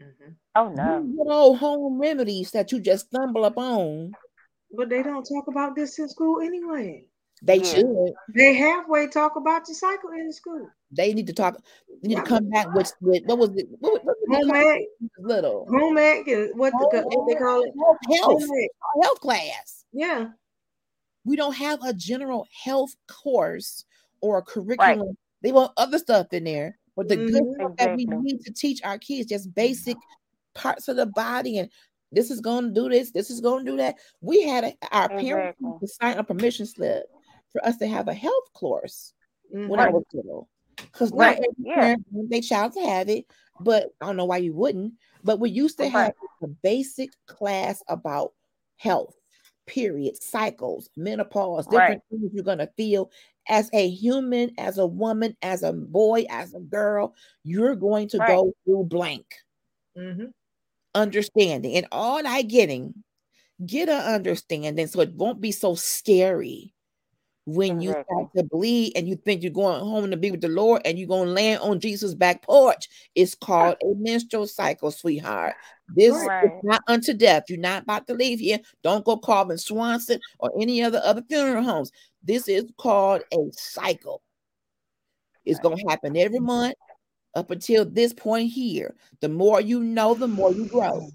Mhm. 0.00 0.36
Oh 0.58 0.70
no. 0.70 1.02
Good 1.16 1.30
old 1.32 1.58
home 1.58 2.00
remedies 2.00 2.50
that 2.50 2.72
you 2.72 2.80
just 2.80 3.06
stumble 3.06 3.44
upon. 3.44 4.12
But 4.76 4.88
they 4.88 5.04
don't 5.04 5.22
talk 5.22 5.46
about 5.46 5.76
this 5.76 5.98
in 6.00 6.08
school 6.08 6.40
anyway. 6.40 7.04
They 7.42 7.58
Yeah. 7.58 7.62
should. 7.62 8.12
They 8.34 8.54
halfway 8.54 9.06
talk 9.06 9.36
about 9.36 9.66
the 9.66 9.74
cycle 9.74 10.10
in 10.10 10.32
school. 10.32 10.68
They 10.90 11.14
need 11.14 11.28
to 11.28 11.32
talk. 11.32 11.62
They 12.02 12.08
need 12.08 12.16
to 12.16 12.22
come 12.22 12.50
back 12.50 12.74
with, 12.74 12.92
with 13.00 13.22
what 13.26 13.38
was 13.38 13.50
it? 13.50 13.68
What, 13.78 14.04
what 14.04 14.16
did 14.18 14.30
they 14.30 14.46
Home 14.48 14.56
ec. 14.56 14.88
Little 15.18 15.66
home 15.70 15.96
ec, 15.98 16.26
and 16.26 16.58
what, 16.58 16.72
the, 16.72 17.02
what 17.02 17.28
they 17.28 17.34
call 17.36 17.62
it? 17.62 17.72
health, 17.78 18.40
health, 18.40 18.42
health 19.04 19.20
class. 19.20 19.84
Yeah. 19.92 20.30
We 21.24 21.36
don't 21.36 21.54
have 21.54 21.84
a 21.84 21.92
general 21.92 22.48
health 22.64 22.96
course 23.06 23.84
or 24.20 24.38
a 24.38 24.42
curriculum. 24.42 25.16
They 25.40 25.52
want 25.52 25.70
other 25.76 25.98
stuff 25.98 26.32
in 26.32 26.42
there, 26.44 26.78
but 26.96 27.06
the 27.06 27.16
good 27.16 27.44
Mhm. 27.44 27.54
stuff 27.54 27.76
that 27.76 27.94
we 27.96 28.06
need 28.06 28.40
to 28.40 28.52
teach 28.52 28.82
our 28.82 28.98
kids 28.98 29.28
just 29.28 29.54
basic 29.54 29.96
parts 30.58 30.88
of 30.88 30.96
the 30.96 31.06
body 31.06 31.58
and 31.58 31.70
this 32.12 32.30
is 32.30 32.40
going 32.40 32.64
to 32.64 32.70
do 32.70 32.88
this, 32.88 33.10
this 33.12 33.30
is 33.30 33.40
going 33.40 33.64
to 33.64 33.70
do 33.72 33.76
that. 33.78 33.96
We 34.20 34.42
had 34.42 34.64
a, 34.64 34.74
our 34.92 35.08
parents 35.08 35.58
to 35.80 35.86
sign 35.86 36.16
a 36.18 36.24
permission 36.24 36.66
slip 36.66 37.04
for 37.52 37.64
us 37.64 37.76
to 37.78 37.86
have 37.86 38.08
a 38.08 38.14
health 38.14 38.52
course 38.54 39.12
when 39.50 39.78
I 39.78 39.88
was 39.88 40.04
little. 40.12 40.48
Because 40.76 41.12
not 41.12 41.18
Right, 41.18 41.38
every 41.38 41.48
yeah. 41.58 41.74
parent 41.74 42.06
want 42.10 42.30
their 42.30 42.40
child 42.40 42.72
to 42.74 42.80
have 42.80 43.08
it, 43.08 43.26
but 43.60 43.90
I 44.00 44.06
don't 44.06 44.16
know 44.16 44.24
why 44.24 44.38
you 44.38 44.54
wouldn't. 44.54 44.94
But 45.22 45.38
we 45.40 45.50
used 45.50 45.76
to 45.78 45.84
Right. 45.84 45.92
have 45.92 46.12
a 46.42 46.46
basic 46.48 47.10
class 47.26 47.82
about 47.88 48.32
health, 48.76 49.14
period, 49.66 50.22
cycles, 50.22 50.88
menopause, 50.96 51.66
different 51.66 52.02
things 52.10 52.30
you're 52.32 52.44
gonna 52.44 52.70
feel 52.76 53.10
as 53.48 53.68
a 53.74 53.88
human, 53.88 54.50
as 54.58 54.78
a 54.78 54.86
woman, 54.86 55.36
as 55.42 55.62
a 55.62 55.72
boy, 55.72 56.24
as 56.30 56.54
a 56.54 56.60
girl. 56.60 57.14
You're 57.44 57.76
going 57.76 58.08
to 58.08 58.18
Right. 58.18 58.28
go 58.28 58.54
through 58.64 58.84
blank 58.84 59.26
Mhm. 59.96 60.32
Understanding, 60.94 61.76
and 61.76 61.86
all 61.92 62.26
I 62.26 62.42
getting, 62.42 62.94
get 63.64 63.88
an 63.88 64.14
understanding, 64.14 64.86
so 64.86 65.00
it 65.00 65.12
won't 65.14 65.40
be 65.40 65.52
so 65.52 65.74
scary 65.74 66.74
when 67.46 67.80
you 67.80 67.90
start 67.90 68.28
to 68.36 68.42
bleed 68.44 68.92
and 68.94 69.08
you 69.08 69.16
think 69.16 69.42
you're 69.42 69.50
going 69.50 69.80
home 69.80 70.10
to 70.10 70.18
be 70.18 70.30
with 70.30 70.42
the 70.42 70.48
Lord 70.48 70.82
and 70.84 70.98
you're 70.98 71.08
going 71.08 71.28
to 71.28 71.32
land 71.32 71.62
on 71.62 71.80
Jesus' 71.80 72.14
back 72.14 72.42
porch. 72.42 72.88
It's 73.14 73.34
called 73.34 73.76
a 73.82 73.86
menstrual 73.96 74.46
cycle, 74.46 74.90
sweetheart. 74.90 75.54
This 75.88 76.14
Right. 76.14 76.44
is 76.44 76.50
not 76.62 76.82
unto 76.86 77.14
death. 77.14 77.44
You're 77.48 77.58
not 77.58 77.84
about 77.84 78.06
to 78.08 78.14
leave 78.14 78.38
here. 78.38 78.60
Don't 78.82 79.04
go 79.04 79.16
Carvin 79.16 79.56
Swanson 79.56 80.20
or 80.38 80.52
any 80.60 80.82
other 80.82 81.00
other 81.02 81.22
funeral 81.26 81.64
homes. 81.64 81.90
This 82.22 82.48
is 82.48 82.66
called 82.76 83.22
a 83.32 83.38
cycle. 83.52 84.20
It's 85.46 85.58
going 85.60 85.78
to 85.78 85.88
happen 85.88 86.18
every 86.18 86.40
month 86.40 86.74
up 87.34 87.50
until 87.50 87.84
this 87.84 88.12
point 88.12 88.50
here. 88.50 88.96
The 89.20 89.28
more 89.28 89.60
you 89.60 89.82
know, 89.82 90.14
the 90.14 90.28
more 90.28 90.52
you 90.52 90.66
grow. 90.66 91.10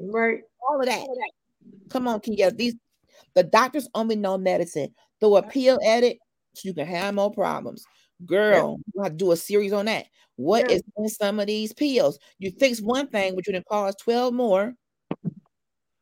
Right. 0.00 0.40
All 0.68 0.80
of 0.80 0.86
that. 0.86 1.06
Come 1.88 2.08
on, 2.08 2.20
Kia. 2.20 2.50
These 2.50 2.74
the 3.34 3.42
doctors 3.42 3.88
only 3.94 4.16
know 4.16 4.38
medicine. 4.38 4.94
Throw 5.20 5.36
a 5.36 5.42
pill 5.42 5.78
at 5.84 6.02
it 6.04 6.18
so 6.54 6.68
you 6.68 6.74
can 6.74 6.86
have 6.86 7.14
more 7.14 7.30
problems. 7.30 7.84
Girl, 8.26 8.80
have 9.02 9.12
to 9.12 9.16
do 9.16 9.32
a 9.32 9.36
series 9.36 9.72
on 9.72 9.86
that. 9.86 10.06
What 10.36 10.68
Yeah. 10.68 10.76
is 10.76 10.82
in 10.96 11.08
some 11.08 11.40
of 11.40 11.46
these 11.46 11.72
pills? 11.72 12.18
You 12.38 12.50
fix 12.52 12.80
one 12.80 13.08
thing, 13.08 13.34
you 13.36 13.42
can 13.42 13.62
cause 13.68 13.94
12 13.96 14.34
more 14.34 14.74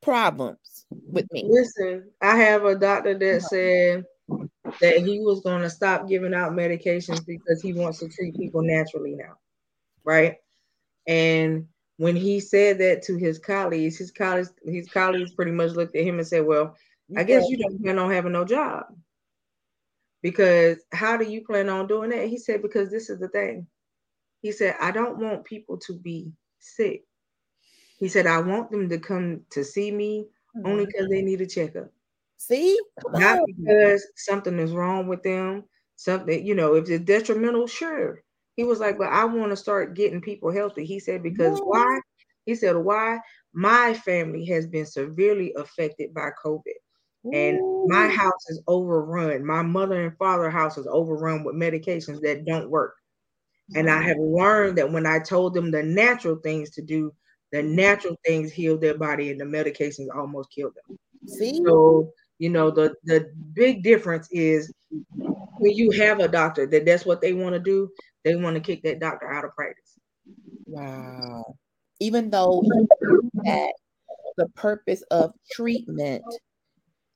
problems 0.03 0.87
with 0.91 1.31
me. 1.33 1.45
Listen, 1.47 2.11
I 2.21 2.37
have 2.37 2.65
a 2.65 2.75
doctor 2.75 3.19
that 3.19 3.43
said 3.43 4.05
that 4.81 4.99
he 4.99 5.21
was 5.21 5.41
going 5.41 5.63
to 5.63 5.71
stop 5.71 6.09
giving 6.09 6.35
out 6.35 6.53
medications 6.53 7.25
because 7.27 7.61
he 7.63 7.73
wants 7.73 7.99
to 8.01 8.09
treat 8.09 8.37
people 8.37 8.63
naturally 8.63 9.15
now. 9.15 9.37
Right. 10.07 10.37
And 11.07 11.67
when 11.99 12.17
he 12.17 12.41
said 12.41 12.79
that 12.79 13.03
to 13.03 13.17
his 13.17 13.39
colleagues, 13.39 13.99
his 13.99 14.11
colleagues, 14.11 14.53
his 14.65 14.89
colleagues 14.89 15.33
pretty 15.33 15.51
much 15.51 15.73
looked 15.73 15.97
at 15.97 16.05
him 16.05 16.19
and 16.19 16.27
said, 16.27 16.47
Well, 16.47 16.77
I 17.17 17.25
guess 17.25 17.49
you 17.49 17.59
don't 17.59 17.83
plan 17.83 17.99
on 17.99 18.11
having 18.11 18.33
no 18.33 18.45
job. 18.45 18.87
Because 20.23 20.79
how 20.93 21.17
do 21.17 21.25
you 21.25 21.45
plan 21.45 21.69
on 21.69 21.87
doing 21.87 22.11
that? 22.11 22.29
He 22.29 22.39
said, 22.39 22.63
Because 22.63 22.91
this 22.91 23.11
is 23.11 23.19
the 23.19 23.29
thing. 23.29 23.67
He 24.41 24.53
said, 24.53 24.77
I 24.81 24.93
don't 24.93 25.19
want 25.19 25.45
people 25.45 25.79
to 25.79 25.95
be 25.95 26.33
sick. 26.61 27.05
He 27.99 28.09
said, 28.09 28.27
I 28.27 28.41
want 28.41 28.71
them 28.71 28.89
to 28.89 28.99
come 28.99 29.43
to 29.51 29.65
see 29.65 29.91
me 29.91 30.27
hmm. 30.55 30.67
only 30.67 30.87
because 30.87 31.09
they 31.09 31.23
need 31.23 31.41
a 31.41 31.47
checkup. 31.47 31.91
See? 32.37 32.79
Not 33.13 33.41
because 33.47 34.07
something 34.15 34.59
is 34.59 34.73
wrong 34.73 35.09
with 35.09 35.23
them, 35.23 35.65
something, 35.97 36.47
you 36.47 36.55
know, 36.55 36.75
if 36.75 36.89
it's 36.91 37.05
detrimental, 37.05 37.67
sure. 37.67 38.23
He 38.57 38.65
was 38.65 38.81
like, 38.81 38.99
but 38.99 39.13
I 39.13 39.25
want 39.25 39.51
to 39.51 39.57
start 39.57 39.95
getting 39.95 40.21
people 40.21 40.51
healthy. 40.51 40.85
He 40.85 40.99
said, 40.99 41.23
because 41.23 41.61
why? 41.63 42.01
He 42.47 42.55
said, 42.55 42.77
why? 42.77 43.21
My 43.53 43.95
family 43.95 44.45
has 44.47 44.67
been 44.67 44.87
severely 44.87 45.53
affected 45.57 46.13
by 46.15 46.31
COVID. 46.45 46.75
And 47.33 47.89
my 47.89 48.07
house 48.09 48.49
is 48.49 48.63
overrun. 48.69 49.45
My 49.45 49.61
mother 49.61 50.01
and 50.07 50.17
father 50.17 50.49
house 50.49 50.79
is 50.79 50.87
overrun 50.87 51.43
with 51.43 51.57
medications 51.57 52.21
that 52.23 52.45
don't 52.45 52.71
work. 52.71 52.95
And 53.75 53.91
I 53.91 54.01
have 54.01 54.19
learned 54.19 54.79
that 54.79 54.93
when 54.93 55.07
I 55.07 55.19
told 55.19 55.53
them 55.53 55.73
the 55.73 55.83
natural 55.83 56.37
things 56.37 56.71
to 56.71 56.83
do, 56.83 57.13
the 57.51 57.63
natural 57.63 58.17
things 58.25 58.53
heal 58.53 58.79
their 58.79 58.97
body 58.97 59.31
and 59.31 59.41
the 59.41 59.45
medications 59.45 60.07
almost 60.15 60.53
kill 60.53 60.71
them. 60.71 60.99
See? 61.27 61.63
So, 61.67 62.13
you 62.39 62.49
know, 62.49 62.71
the 62.71 62.95
the 63.05 63.33
big 63.55 63.83
difference 63.83 64.29
is 64.31 64.73
when 65.67 65.77
you 65.77 65.91
have 65.91 66.21
a 66.21 66.29
doctor 66.29 66.65
that 66.67 66.85
that's 66.87 67.05
what 67.05 67.21
they 67.21 67.33
want 67.33 67.55
to 67.55 67.59
do, 67.59 67.91
they 68.25 68.37
want 68.37 68.55
to 68.55 68.61
kick 68.61 68.83
that 68.85 69.01
doctor 69.01 69.31
out 69.33 69.45
of 69.45 69.53
practice. 69.55 69.99
Wow. 70.65 71.57
Even 71.99 72.31
though 72.31 72.63
that 73.45 73.73
the 74.37 74.49
purpose 74.51 75.03
of 75.11 75.33
treatment 75.51 76.23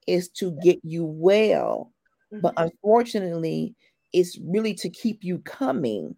is 0.06 0.28
to 0.30 0.58
get 0.62 0.80
you 0.82 1.04
well, 1.04 1.92
but 2.32 2.54
Mm-hmm. 2.54 2.64
unfortunately, 2.64 3.74
it's 4.12 4.38
really 4.42 4.74
to 4.74 4.88
keep 4.88 5.22
you 5.24 5.38
coming 5.38 6.14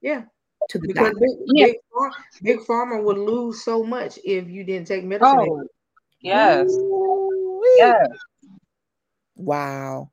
Yeah, 0.00 0.24
to 0.68 0.78
the 0.78 0.86
because 0.88 1.10
doctor. 1.10 1.20
big, 1.20 1.30
Yeah. 1.46 1.66
big, 1.66 1.76
Phar- 1.92 2.12
big 2.42 2.58
pharma 2.60 3.02
would 3.02 3.18
lose 3.18 3.64
so 3.64 3.82
much 3.82 4.18
if 4.24 4.48
you 4.48 4.64
didn't 4.64 4.88
take 4.88 5.04
medicine. 5.04 5.38
Oh, 5.40 5.64
yes, 6.20 6.70
Ooh-wee. 6.70 7.72
yes. 7.76 8.08
Wow. 9.36 10.11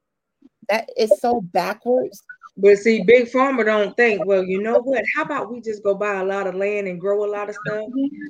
That 0.69 0.89
is 0.97 1.11
so 1.19 1.41
backwards. 1.41 2.23
But 2.57 2.77
see, 2.77 3.03
big 3.03 3.27
pharma 3.27 3.65
don't 3.65 3.95
think, 3.95 4.25
well, 4.25 4.43
you 4.43 4.61
know 4.61 4.79
what? 4.79 5.03
How 5.15 5.23
about 5.23 5.51
we 5.51 5.61
just 5.61 5.83
go 5.83 5.95
buy 5.95 6.15
a 6.19 6.25
lot 6.25 6.45
of 6.45 6.55
land 6.55 6.87
and 6.87 6.99
grow 6.99 7.23
a 7.25 7.31
lot 7.31 7.49
of 7.49 7.55
stuff? 7.65 7.85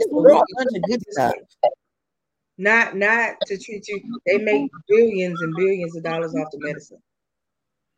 Well, 0.09 0.23
grow 0.23 0.35
we 0.35 0.39
a 0.39 0.45
can 0.45 0.55
bunch 0.55 0.67
of 0.67 0.71
treat 0.71 0.83
good 0.87 0.99
this 1.05 1.15
stuff. 1.15 1.33
Not 2.57 2.95
not 2.95 3.35
to 3.47 3.57
treat 3.57 3.87
you. 3.87 4.01
They 4.25 4.37
make 4.37 4.69
billions 4.87 5.41
and 5.41 5.55
billions 5.55 5.95
of 5.95 6.03
dollars 6.03 6.35
off 6.35 6.51
the 6.51 6.59
medicine. 6.59 7.01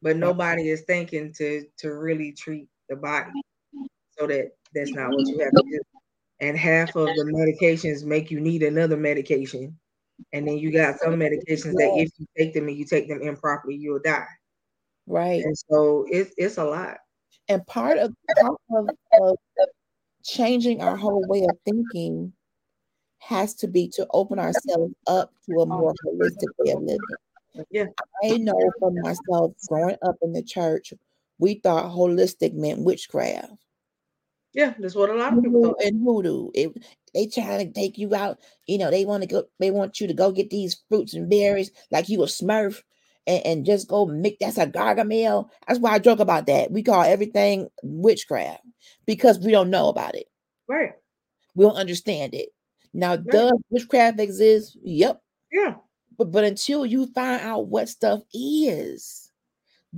But 0.01 0.17
nobody 0.17 0.69
is 0.69 0.81
thinking 0.81 1.33
to 1.33 1.65
to 1.77 1.93
really 1.93 2.31
treat 2.31 2.67
the 2.87 2.95
body. 2.95 3.31
So 4.17 4.27
that 4.27 4.51
that's 4.73 4.91
not 4.91 5.09
what 5.09 5.27
you 5.27 5.39
have 5.39 5.51
to 5.51 5.63
do. 5.63 5.79
And 6.39 6.57
half 6.57 6.95
of 6.95 7.07
the 7.07 7.23
medications 7.25 8.03
make 8.03 8.31
you 8.31 8.39
need 8.39 8.63
another 8.63 8.97
medication. 8.97 9.77
And 10.33 10.47
then 10.47 10.57
you 10.57 10.71
got 10.71 10.99
some 10.99 11.15
medications 11.15 11.73
that 11.73 11.93
if 11.95 12.11
you 12.17 12.25
take 12.37 12.53
them 12.53 12.67
and 12.67 12.77
you 12.77 12.85
take 12.85 13.07
them 13.07 13.21
improperly, 13.21 13.75
you'll 13.75 13.99
die. 13.99 14.25
Right. 15.07 15.43
And 15.43 15.57
so 15.57 16.05
it's 16.09 16.33
it's 16.37 16.57
a 16.57 16.63
lot. 16.63 16.97
And 17.47 17.65
part 17.67 17.97
of, 17.97 18.13
part 18.39 18.55
of, 18.71 18.89
of 19.21 19.37
changing 20.23 20.81
our 20.81 20.95
whole 20.95 21.25
way 21.27 21.43
of 21.43 21.57
thinking 21.65 22.33
has 23.19 23.53
to 23.55 23.67
be 23.67 23.87
to 23.89 24.07
open 24.11 24.39
ourselves 24.39 24.93
up 25.07 25.33
to 25.49 25.61
a 25.61 25.65
more 25.65 25.93
holistic 26.05 26.47
way 26.59 26.71
of 26.71 26.81
living. 26.81 26.99
Yeah. 27.69 27.85
I 28.23 28.37
know 28.37 28.71
for 28.79 28.91
myself, 28.91 29.53
growing 29.67 29.97
up 30.01 30.15
in 30.21 30.33
the 30.33 30.43
church, 30.43 30.93
we 31.37 31.55
thought 31.55 31.91
holistic 31.91 32.53
meant 32.53 32.83
witchcraft. 32.83 33.53
Yeah, 34.53 34.73
that's 34.79 34.95
what 34.95 35.09
a 35.09 35.13
lot 35.13 35.37
of 35.37 35.43
people 35.43 35.63
thought. 35.63 35.81
and 35.83 36.03
hoodoo. 36.05 36.49
It, 36.53 36.71
they 37.13 37.27
trying 37.27 37.65
to 37.67 37.73
take 37.73 37.97
you 37.97 38.13
out. 38.15 38.39
You 38.67 38.77
know, 38.77 38.91
they 38.91 39.05
want 39.05 39.23
to 39.23 39.27
go. 39.27 39.43
They 39.59 39.71
want 39.71 39.99
you 39.99 40.07
to 40.07 40.13
go 40.13 40.31
get 40.31 40.49
these 40.49 40.81
fruits 40.89 41.13
and 41.13 41.29
berries 41.29 41.71
like 41.91 42.09
you 42.09 42.23
a 42.23 42.27
Smurf, 42.27 42.81
and, 43.27 43.45
and 43.45 43.65
just 43.65 43.87
go 43.87 44.05
make 44.05 44.39
that's 44.39 44.57
a 44.57 44.67
gargamel. 44.67 45.49
That's 45.67 45.79
why 45.79 45.91
I 45.91 45.99
joke 45.99 46.19
about 46.19 46.47
that. 46.47 46.71
We 46.71 46.83
call 46.83 47.03
everything 47.03 47.69
witchcraft 47.83 48.63
because 49.05 49.39
we 49.39 49.51
don't 49.51 49.69
know 49.69 49.89
about 49.89 50.15
it. 50.15 50.27
Right. 50.67 50.93
We 51.55 51.65
don't 51.65 51.75
understand 51.75 52.33
it. 52.33 52.49
Now, 52.93 53.15
does 53.15 53.53
witchcraft 53.69 54.19
exist? 54.19 54.77
Yep. 54.83 55.21
Yeah. 55.51 55.75
But 56.17 56.31
but 56.31 56.43
until 56.43 56.85
you 56.85 57.07
find 57.13 57.41
out 57.41 57.67
what 57.67 57.89
stuff 57.89 58.21
is, 58.33 59.31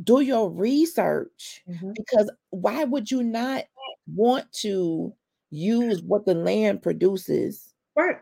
do 0.03 0.21
your 0.21 0.49
research 0.49 1.63
Mhm. 1.69 1.93
because 1.95 2.31
why 2.51 2.83
would 2.83 3.11
you 3.11 3.23
not 3.23 3.65
want 4.07 4.51
to 4.53 5.13
use 5.53 6.01
what 6.01 6.25
the 6.25 6.33
land 6.33 6.81
produces 6.81 7.73
Right. 7.95 8.17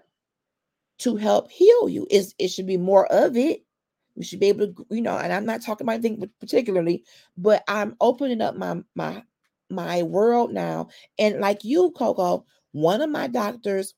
to 0.99 1.15
help 1.15 1.49
heal 1.49 1.89
you? 1.89 2.05
Is 2.09 2.35
it 2.37 2.49
should 2.49 2.67
be 2.67 2.77
more 2.77 3.07
of 3.11 3.37
it. 3.37 3.63
We 4.15 4.23
should 4.25 4.41
be 4.41 4.47
able 4.47 4.67
to, 4.67 4.85
you 4.89 5.01
know, 5.01 5.17
and 5.17 5.31
I'm 5.31 5.45
not 5.45 5.61
talking 5.61 5.85
about 5.85 5.93
anything 5.93 6.29
particularly, 6.39 7.05
but 7.37 7.63
I'm 7.67 7.95
opening 8.01 8.41
up 8.41 8.55
my 8.57 8.83
my 8.95 9.23
my 9.69 10.03
world 10.03 10.51
now. 10.53 10.89
And 11.17 11.39
like 11.39 11.63
you, 11.63 11.91
Coco, 11.91 12.45
one 12.73 13.01
of 13.01 13.09
my 13.09 13.27
doctors 13.27 13.93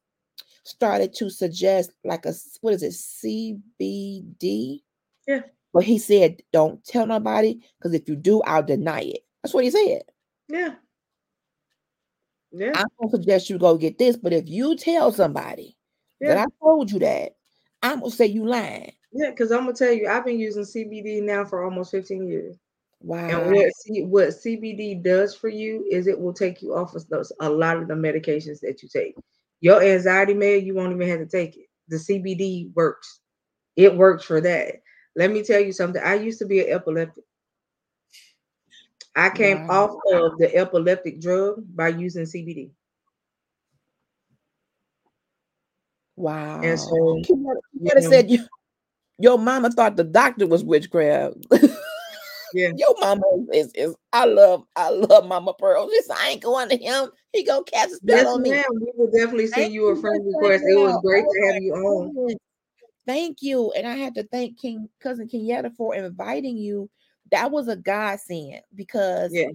started 0.64 1.14
to 1.16 1.30
suggest 1.30 1.92
like 2.04 2.26
a 2.26 2.34
what 2.62 2.76
is 2.76 2.84
it, 2.84 2.94
CBD? 2.94 4.84
Yeah. 5.28 5.42
But 5.74 5.84
he 5.84 5.98
said, 5.98 6.42
don't 6.52 6.84
tell 6.86 7.08
nobody 7.08 7.60
because 7.80 7.96
if 7.96 8.08
you 8.08 8.16
do, 8.16 8.44
I'll 8.44 8.62
deny 8.62 9.02
it. 9.02 9.26
That's 9.42 9.54
what 9.54 9.64
he 9.64 9.72
said. 9.72 10.04
Yeah. 10.48 10.76
Yeah. 12.54 12.72
I'm 12.76 12.86
gonna 13.00 13.12
suggest 13.12 13.50
you 13.50 13.58
go 13.58 13.78
get 13.78 13.98
this, 13.98 14.16
but 14.16 14.32
if 14.32 14.48
you 14.48 14.78
tell 14.78 15.12
somebody 15.12 15.76
that 16.22 16.38
I 16.38 16.46
told 16.62 16.92
you 16.92 17.00
that, 17.00 17.32
I'm 17.82 18.00
gonna 18.00 18.12
say 18.12 18.28
you 18.28 18.46
lying. 18.46 18.94
Yeah, 19.12 19.32
because 19.32 19.52
I'm 19.52 19.62
gonna 19.62 19.74
tell 19.74 19.92
you, 19.92 20.08
I've 20.08 20.24
been 20.24 20.40
using 20.40 20.64
CBD 20.64 21.22
now 21.24 21.46
for 21.46 21.64
almost 21.64 21.92
15 21.92 22.28
years. 22.28 22.56
Wow. 23.02 23.28
And 23.28 23.52
what, 23.52 23.72
what 24.08 24.30
CBD 24.30 25.04
does 25.04 25.36
for 25.36 25.50
you 25.50 25.86
is 25.92 26.08
it 26.08 26.20
will 26.20 26.34
take 26.34 26.62
you 26.62 26.76
off 26.76 26.96
of 26.96 27.08
those 27.10 27.34
a 27.42 27.50
lot 27.50 27.78
of 27.78 27.88
the 27.88 27.96
medications 27.96 28.60
that 28.62 28.82
you 28.82 28.88
take. 28.88 29.16
Your 29.60 29.82
anxiety 29.82 30.34
med, 30.34 30.64
you 30.64 30.76
won't 30.76 30.94
even 30.94 31.10
have 31.10 31.20
to 31.20 31.26
take 31.26 31.58
it. 31.58 31.66
The 31.90 31.98
CBD 31.98 32.72
works. 32.76 33.20
It 33.76 33.96
works 33.96 34.24
for 34.24 34.40
that. 34.42 34.76
Let 35.16 35.32
me 35.32 35.44
tell 35.44 35.60
you 35.60 35.74
something. 35.74 36.02
I 36.02 36.16
used 36.16 36.40
to 36.40 36.46
be 36.46 36.62
an 36.62 36.74
epileptic. 36.74 37.24
I 39.16 39.30
came 39.30 39.68
Wow. 39.68 39.68
off 39.70 39.96
of 40.12 40.38
the 40.40 40.56
epileptic 40.56 41.22
drug 41.22 41.64
by 41.76 41.90
using 41.90 42.24
CBD. 42.26 42.72
Wow. 46.16 46.62
And 46.62 46.80
so, 46.80 47.18
You 47.18 47.24
you 47.74 47.88
could 47.88 47.98
have 47.98 48.04
know, 48.04 48.10
said 48.10 48.32
you, 48.32 48.46
your 49.20 49.38
mama 49.38 49.72
thought 49.72 49.96
the 49.96 50.04
doctor 50.04 50.48
was 50.48 50.64
witchcraft. 50.64 51.36
yeah, 52.54 52.70
your 52.78 52.96
mama 53.00 53.22
is, 53.54 53.72
is 53.74 53.96
I 54.12 54.26
love 54.26 54.66
I 54.76 54.90
love 54.90 55.28
Mama 55.28 55.54
Pearl. 55.54 55.90
I 56.16 56.30
ain't 56.30 56.44
going 56.44 56.70
to 56.70 56.78
him. 56.78 57.10
He 57.32 57.44
gonna 57.44 57.64
cast 57.64 57.94
a 57.94 57.96
spell 57.96 58.18
yes, 58.18 58.28
on 58.28 58.42
me. 58.42 58.52
ma'am. 58.52 58.64
We 58.74 58.92
will 58.96 59.12
definitely 59.12 59.48
send 59.48 59.74
you 59.74 59.88
a 59.88 59.96
friend 59.96 60.24
request. 60.26 60.64
It 60.68 60.80
was 60.80 60.98
great 61.04 61.26
Oh 61.28 61.34
to 61.34 61.48
have 61.54 61.62
you 61.62 61.74
on. 61.74 62.38
Thank 63.06 63.38
you. 63.42 63.72
And 63.72 63.86
I 63.86 63.96
had 63.96 64.16
to 64.16 64.24
thank 64.24 64.60
King 64.60 64.88
cousin 65.02 65.28
Kenyatta 65.28 65.76
for 65.76 65.94
inviting 65.96 66.58
you. 66.58 66.90
That 67.34 67.52
was 67.52 67.70
a 67.70 67.78
godsend 67.78 68.62
because 68.76 69.34
Yeah, 69.34 69.50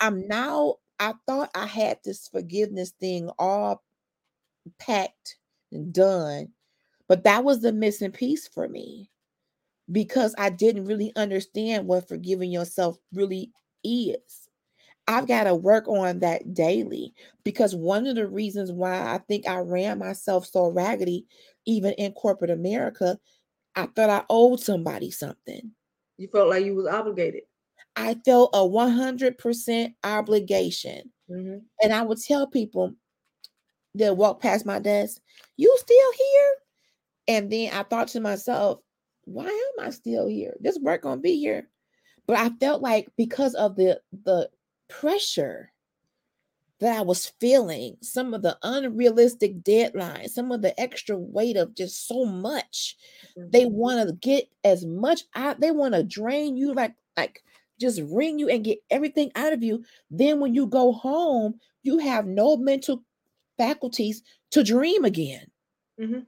I'm 0.00 0.26
now 0.28 0.76
I 1.00 1.14
thought 1.26 1.50
I 1.54 1.66
had 1.66 1.98
this 2.04 2.28
forgiveness 2.28 2.92
thing 3.00 3.30
all 3.38 3.82
packed 4.78 5.36
and 5.72 5.92
done, 5.92 6.48
but 7.08 7.24
that 7.24 7.44
was 7.44 7.62
the 7.62 7.72
missing 7.72 8.12
piece 8.12 8.48
for 8.48 8.68
me 8.68 9.10
because 9.92 10.34
I 10.38 10.50
didn't 10.50 10.86
really 10.86 11.12
understand 11.16 11.86
what 11.86 12.08
forgiving 12.08 12.50
yourself 12.52 12.98
really 13.12 13.52
is. 13.84 14.18
I've 15.08 15.28
got 15.28 15.44
to 15.44 15.54
work 15.54 15.88
on 15.88 16.20
that 16.20 16.54
daily 16.54 17.14
because 17.44 17.74
one 17.76 18.06
of 18.06 18.16
the 18.16 18.28
reasons 18.28 18.72
why 18.72 19.14
I 19.14 19.18
think 19.28 19.48
I 19.48 19.58
ran 19.58 19.98
myself 19.98 20.46
so 20.46 20.68
raggedy, 20.68 21.26
even 21.66 21.92
in 21.94 22.12
corporate 22.12 22.50
America, 22.50 23.18
I 23.76 23.86
thought 23.86 24.10
I 24.10 24.24
owed 24.30 24.60
somebody 24.60 25.10
something. 25.10 25.72
You 26.18 26.28
felt 26.28 26.48
like 26.48 26.64
you 26.64 26.74
was 26.74 26.86
obligated. 26.86 27.42
I 27.96 28.14
felt 28.24 28.50
a 28.54 28.66
100% 28.66 29.94
obligation. 30.04 31.12
Mhm. 31.30 31.62
And 31.82 31.92
I 31.92 32.02
would 32.02 32.18
tell 32.20 32.46
people 32.46 32.94
that 33.94 34.16
walk 34.16 34.40
past 34.40 34.66
my 34.66 34.78
desk, 34.78 35.20
You 35.56 35.74
still 35.78 36.12
here? 36.12 36.52
And 37.28 37.50
then 37.52 37.72
I 37.72 37.84
thought 37.84 38.08
to 38.08 38.20
myself, 38.20 38.80
Why 39.24 39.46
am 39.48 39.86
I 39.86 39.90
still 39.90 40.26
here? 40.26 40.56
This 40.60 40.78
work 40.80 41.02
gonna 41.02 41.20
be 41.20 41.38
here. 41.38 41.70
But 42.26 42.38
I 42.38 42.50
felt 42.60 42.82
like 42.82 43.10
because 43.16 43.54
of 43.56 43.76
the 43.76 44.02
the 44.12 44.50
pressure 44.88 45.72
that 46.84 46.98
I 46.98 47.02
was 47.02 47.28
feeling, 47.40 47.98
some 48.02 48.34
of 48.34 48.42
the 48.42 48.58
unrealistic 48.62 49.62
deadlines, 49.62 50.30
some 50.30 50.52
of 50.52 50.62
the 50.62 50.78
extra 50.80 51.18
weight 51.18 51.56
of 51.56 51.74
just 51.74 52.06
so 52.08 52.26
much, 52.26 52.96
they 53.50 53.66
want 53.66 54.08
to 54.08 54.14
get 54.16 54.50
as 54.64 54.86
much 54.86 55.22
out, 55.34 55.60
they 55.60 55.72
want 55.72 55.94
to 55.94 56.04
drain 56.04 56.56
you 56.56 56.74
like 56.74 56.94
like 57.16 57.42
just 57.80 58.02
wring 58.04 58.38
you 58.38 58.48
and 58.48 58.64
get 58.64 58.78
everything 58.90 59.32
out 59.36 59.52
of 59.52 59.62
you. 59.62 59.84
Then 60.10 60.40
when 60.40 60.54
you 60.54 60.66
go 60.66 60.92
home, 60.92 61.60
you 61.82 61.98
have 61.98 62.26
no 62.26 62.56
mental 62.56 63.04
faculties 63.58 64.22
to 64.52 64.62
dream 64.64 65.04
again. 65.04 65.50
Mhm. 65.98 66.26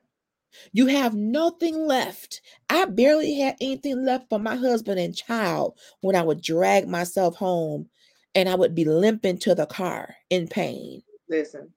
You 0.72 0.86
have 0.86 1.14
nothing 1.14 1.86
left. 1.86 2.40
I 2.70 2.84
barely 2.86 3.34
had 3.34 3.56
anything 3.60 4.04
left 4.04 4.28
for 4.28 4.38
my 4.38 4.54
husband 4.56 5.00
and 5.00 5.16
child 5.16 5.78
when 6.00 6.16
I 6.16 6.22
would 6.22 6.40
drag 6.42 6.88
myself 6.88 7.36
home 7.36 7.90
and 8.36 8.48
I 8.48 8.54
would 8.54 8.74
be 8.74 8.84
limping 8.84 9.38
to 9.38 9.54
the 9.54 9.66
car 9.66 10.14
in 10.30 10.46
pain. 10.46 11.02
Listen, 11.28 11.72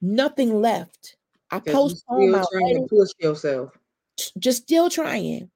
Nothing 0.00 0.62
left. 0.62 1.16
I 1.50 1.58
postponed 1.58 2.32
my 2.32 2.44
trying 2.50 2.64
wedding, 2.64 2.88
to 2.88 2.96
push 2.96 3.10
yourself. 3.18 3.76
just 4.38 4.62
still 4.62 4.88
trying. 4.88 5.50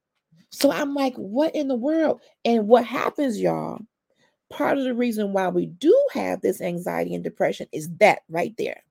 So 0.50 0.70
I'm 0.70 0.92
like, 0.94 1.14
what 1.14 1.54
in 1.54 1.68
the 1.68 1.74
world? 1.74 2.20
And 2.44 2.68
what 2.68 2.84
happens, 2.84 3.40
y'all? 3.40 3.78
part 4.50 4.78
of 4.78 4.84
the 4.84 4.94
reason 4.94 5.32
why 5.32 5.48
we 5.48 5.66
do 5.66 5.94
have 6.12 6.40
this 6.40 6.60
anxiety 6.60 7.14
and 7.14 7.24
depression 7.24 7.66
is 7.72 7.88
that 7.98 8.20
right 8.28 8.54
there. 8.56 8.82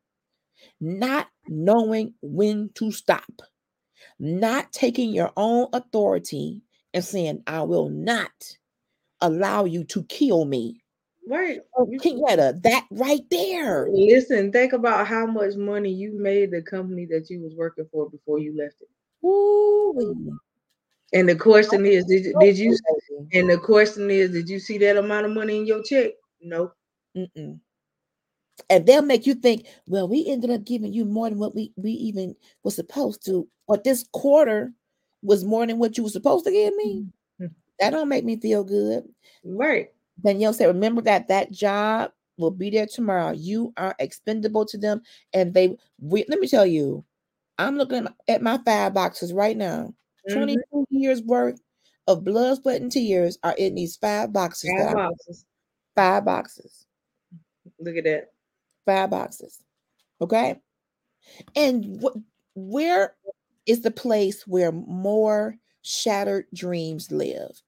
Not 0.82 1.30
knowing 1.48 2.14
when 2.22 2.70
to 2.76 2.92
stop, 2.92 3.42
not 4.20 4.72
taking 4.74 5.12
your 5.12 5.32
own 5.38 5.68
authority 5.74 6.62
and 6.94 7.04
saying, 7.04 7.44
I 7.48 7.62
will 7.62 7.90
not 7.90 8.32
allow 9.22 9.64
you 9.64 9.86
to 9.86 10.04
kill 10.04 10.46
me. 10.46 10.83
Right. 11.28 11.62
Oh, 11.78 11.86
Kenyatta, 11.86 12.62
that 12.64 12.86
right 12.92 13.22
there. 13.30 13.88
Listen, 13.90 14.52
think 14.52 14.74
about 14.74 15.08
how 15.08 15.26
much 15.26 15.56
money 15.56 15.92
you 15.92 16.12
made 16.20 16.52
the 16.52 16.62
company 16.62 17.06
that 17.06 17.30
you 17.30 17.42
was 17.42 17.54
working 17.56 17.88
for 17.92 18.10
before 18.10 18.40
you 18.40 18.58
left 18.58 18.76
it. 18.82 18.90
Ooh. 19.26 20.38
And 21.14 21.30
the 21.30 21.36
question 21.36 21.86
is, 21.86 22.06
did, 22.06 22.26
you- 22.26 22.36
did 22.40 22.58
you? 22.58 22.78
And 23.34 23.50
the 23.50 23.58
question 23.58 24.10
is, 24.12 24.32
did 24.32 24.50
you 24.50 24.60
see 24.60 24.78
that 24.80 24.98
amount 24.98 25.26
of 25.26 25.32
money 25.32 25.58
in 25.58 25.66
your 25.66 25.82
check? 25.84 26.12
No. 26.42 26.72
Mm-mm. 27.16 27.60
And 28.70 28.86
they'll 28.86 29.02
make 29.02 29.26
you 29.26 29.36
think, 29.36 29.66
well, 29.88 30.08
we 30.08 30.28
ended 30.28 30.50
up 30.52 30.64
giving 30.64 30.94
you 30.94 31.06
more 31.06 31.30
than 31.30 31.40
what 31.40 31.56
we, 31.56 31.72
we 31.76 31.92
even 31.92 32.36
was 32.64 32.76
supposed 32.76 33.26
to, 33.26 33.48
or 33.68 33.78
this 33.78 34.06
quarter 34.12 34.72
was 35.22 35.46
more 35.46 35.66
than 35.66 35.80
what 35.80 35.98
you 35.98 36.04
were 36.04 36.10
supposed 36.10 36.46
to 36.46 36.52
give 36.52 36.76
me. 36.76 37.08
Mhm. 37.40 37.52
That 37.80 37.92
don't 37.92 38.10
make 38.10 38.26
me 38.26 38.36
feel 38.36 38.64
good. 38.64 39.08
Right. 39.44 39.92
Danielle 40.24 40.54
said, 40.54 40.68
remember 40.68 41.02
that 41.02 41.28
that 41.28 41.52
job 41.52 42.12
will 42.38 42.52
be 42.52 42.70
there 42.70 42.88
tomorrow. 42.88 43.32
You 43.32 43.74
are 43.78 43.96
expendable 44.00 44.66
to 44.68 44.78
them. 44.78 45.02
And 45.34 45.54
they, 45.54 45.78
we, 46.00 46.26
let 46.28 46.40
me 46.40 46.48
tell 46.48 46.66
you, 46.66 47.04
I'm 47.58 47.78
looking 47.78 48.08
at 48.28 48.42
my, 48.42 48.60
five 48.66 48.94
boxes 48.94 49.34
right 49.34 49.56
now. 49.56 49.94
Mhm. 50.30 50.34
22 50.34 50.86
years 50.90 51.22
worth 51.22 51.62
of 52.08 52.24
blood, 52.24 52.62
sweat, 52.62 52.82
and 52.82 52.92
tears 52.92 53.38
are 53.44 53.56
in 53.58 53.76
these 53.76 53.96
five 53.98 54.34
boxes. 54.34 54.72
Five 54.78 54.96
boxes. 54.96 55.46
five 55.96 56.26
boxes. 56.26 56.86
Look 57.80 57.96
at 57.98 58.04
that. 58.06 58.32
Five 58.86 59.10
boxes. 59.10 59.64
Okay. 60.22 60.60
And 61.56 62.02
wh- 62.02 62.18
where 62.56 63.16
is 63.66 63.82
the 63.82 63.92
place 63.92 64.46
where 64.48 64.72
more 64.72 65.58
shattered 65.82 66.46
dreams 66.54 67.12
live? 67.12 67.62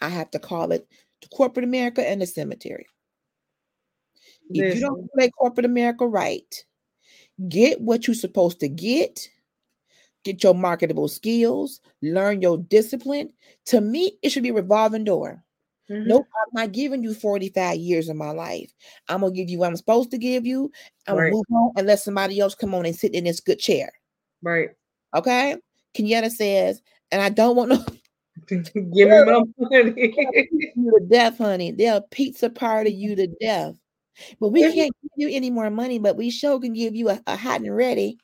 I 0.00 0.08
have 0.08 0.30
to 0.32 0.38
call 0.38 0.72
it 0.72 0.86
the 1.22 1.28
corporate 1.28 1.64
America 1.64 2.06
and 2.06 2.20
the 2.22 2.26
cemetery. 2.26 2.86
If 4.50 4.74
you 4.74 4.80
don't 4.80 5.10
play 5.12 5.30
corporate 5.30 5.66
America 5.66 6.06
right, 6.06 6.64
get 7.48 7.80
what 7.80 8.06
you're 8.06 8.14
supposed 8.14 8.60
to 8.60 8.68
get, 8.68 9.28
get 10.24 10.42
your 10.42 10.54
marketable 10.54 11.08
skills, 11.08 11.80
learn 12.02 12.40
your 12.42 12.58
discipline. 12.58 13.30
To 13.66 13.80
me, 13.80 14.18
it 14.22 14.30
should 14.30 14.42
be 14.42 14.48
a 14.48 14.54
revolving 14.54 15.04
door. 15.04 15.44
mhm. 15.90 16.06
Nope, 16.06 16.26
I'm 16.34 16.48
not 16.62 16.72
giving 16.72 17.02
you 17.02 17.14
45 17.14 17.76
years 17.78 18.08
of 18.08 18.16
my 18.16 18.30
life. 18.30 18.72
I'm 19.08 19.20
gonna 19.20 19.32
give 19.32 19.48
you 19.50 19.58
what 19.58 19.68
I'm 19.68 19.76
supposed 19.76 20.10
to 20.12 20.18
give 20.18 20.46
you. 20.46 20.70
I'm 21.06 21.16
Right. 21.16 21.24
gonna 21.30 21.36
move 21.36 21.44
on 21.52 21.72
and 21.76 21.86
let 21.86 22.00
somebody 22.00 22.40
else 22.40 22.54
come 22.54 22.74
on 22.74 22.86
and 22.86 22.96
sit 22.96 23.14
in 23.14 23.24
this 23.24 23.40
good 23.40 23.58
chair. 23.58 23.92
Right. 24.42 24.70
Okay. 25.14 25.56
Kenyatta 25.94 26.30
says, 26.30 26.82
and 27.10 27.20
I 27.22 27.28
don't 27.30 27.56
want 27.56 27.70
no 27.70 27.84
Give 28.74 28.74
me 28.74 29.06
my 29.06 29.24
money. 29.24 29.52
you 29.58 30.98
to 30.98 31.06
death, 31.06 31.38
honey. 31.38 31.72
They'll 31.72 32.00
pizza 32.00 32.48
party 32.48 32.90
you 32.90 33.14
to 33.16 33.26
death. 33.40 33.74
But 34.40 34.48
we 34.48 34.62
can't 34.62 34.94
give 35.02 35.10
you 35.16 35.28
any 35.30 35.50
more 35.50 35.70
money, 35.70 35.98
but 35.98 36.16
we 36.16 36.30
sure 36.30 36.58
can 36.58 36.72
give 36.72 36.96
you 36.96 37.10
a, 37.10 37.20
a 37.26 37.36
hot 37.36 37.60
and 37.60 37.74
ready 37.76 38.18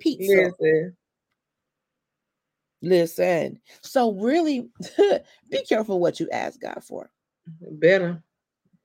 pizza. 0.00 0.52
Listen. 0.60 0.96
Listen. 2.82 3.60
So 3.82 4.12
really 4.12 4.68
be 5.50 5.62
careful 5.68 6.00
what 6.00 6.20
you 6.20 6.28
ask 6.30 6.60
God 6.60 6.82
for. 6.82 7.10
Better. 7.60 8.22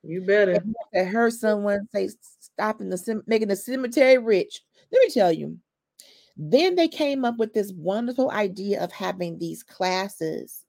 You 0.04 0.22
better. 0.22 0.64
I 0.94 1.04
heard 1.04 1.34
someone 1.34 1.88
say 1.94 2.10
stopping 2.40 2.90
the 2.90 2.98
cem- 2.98 3.24
making 3.28 3.48
the 3.48 3.56
cemetery 3.56 4.18
rich. 4.18 4.62
Let 4.92 5.02
me 5.02 5.10
tell 5.10 5.32
you. 5.32 5.58
Then 6.38 6.76
they 6.76 6.90
came 6.90 7.24
up 7.24 7.38
with 7.38 7.54
this 7.54 7.72
wonderful 7.72 8.30
idea 8.30 8.84
of 8.84 8.92
having 8.92 9.40
these 9.40 9.64
classes 9.64 10.65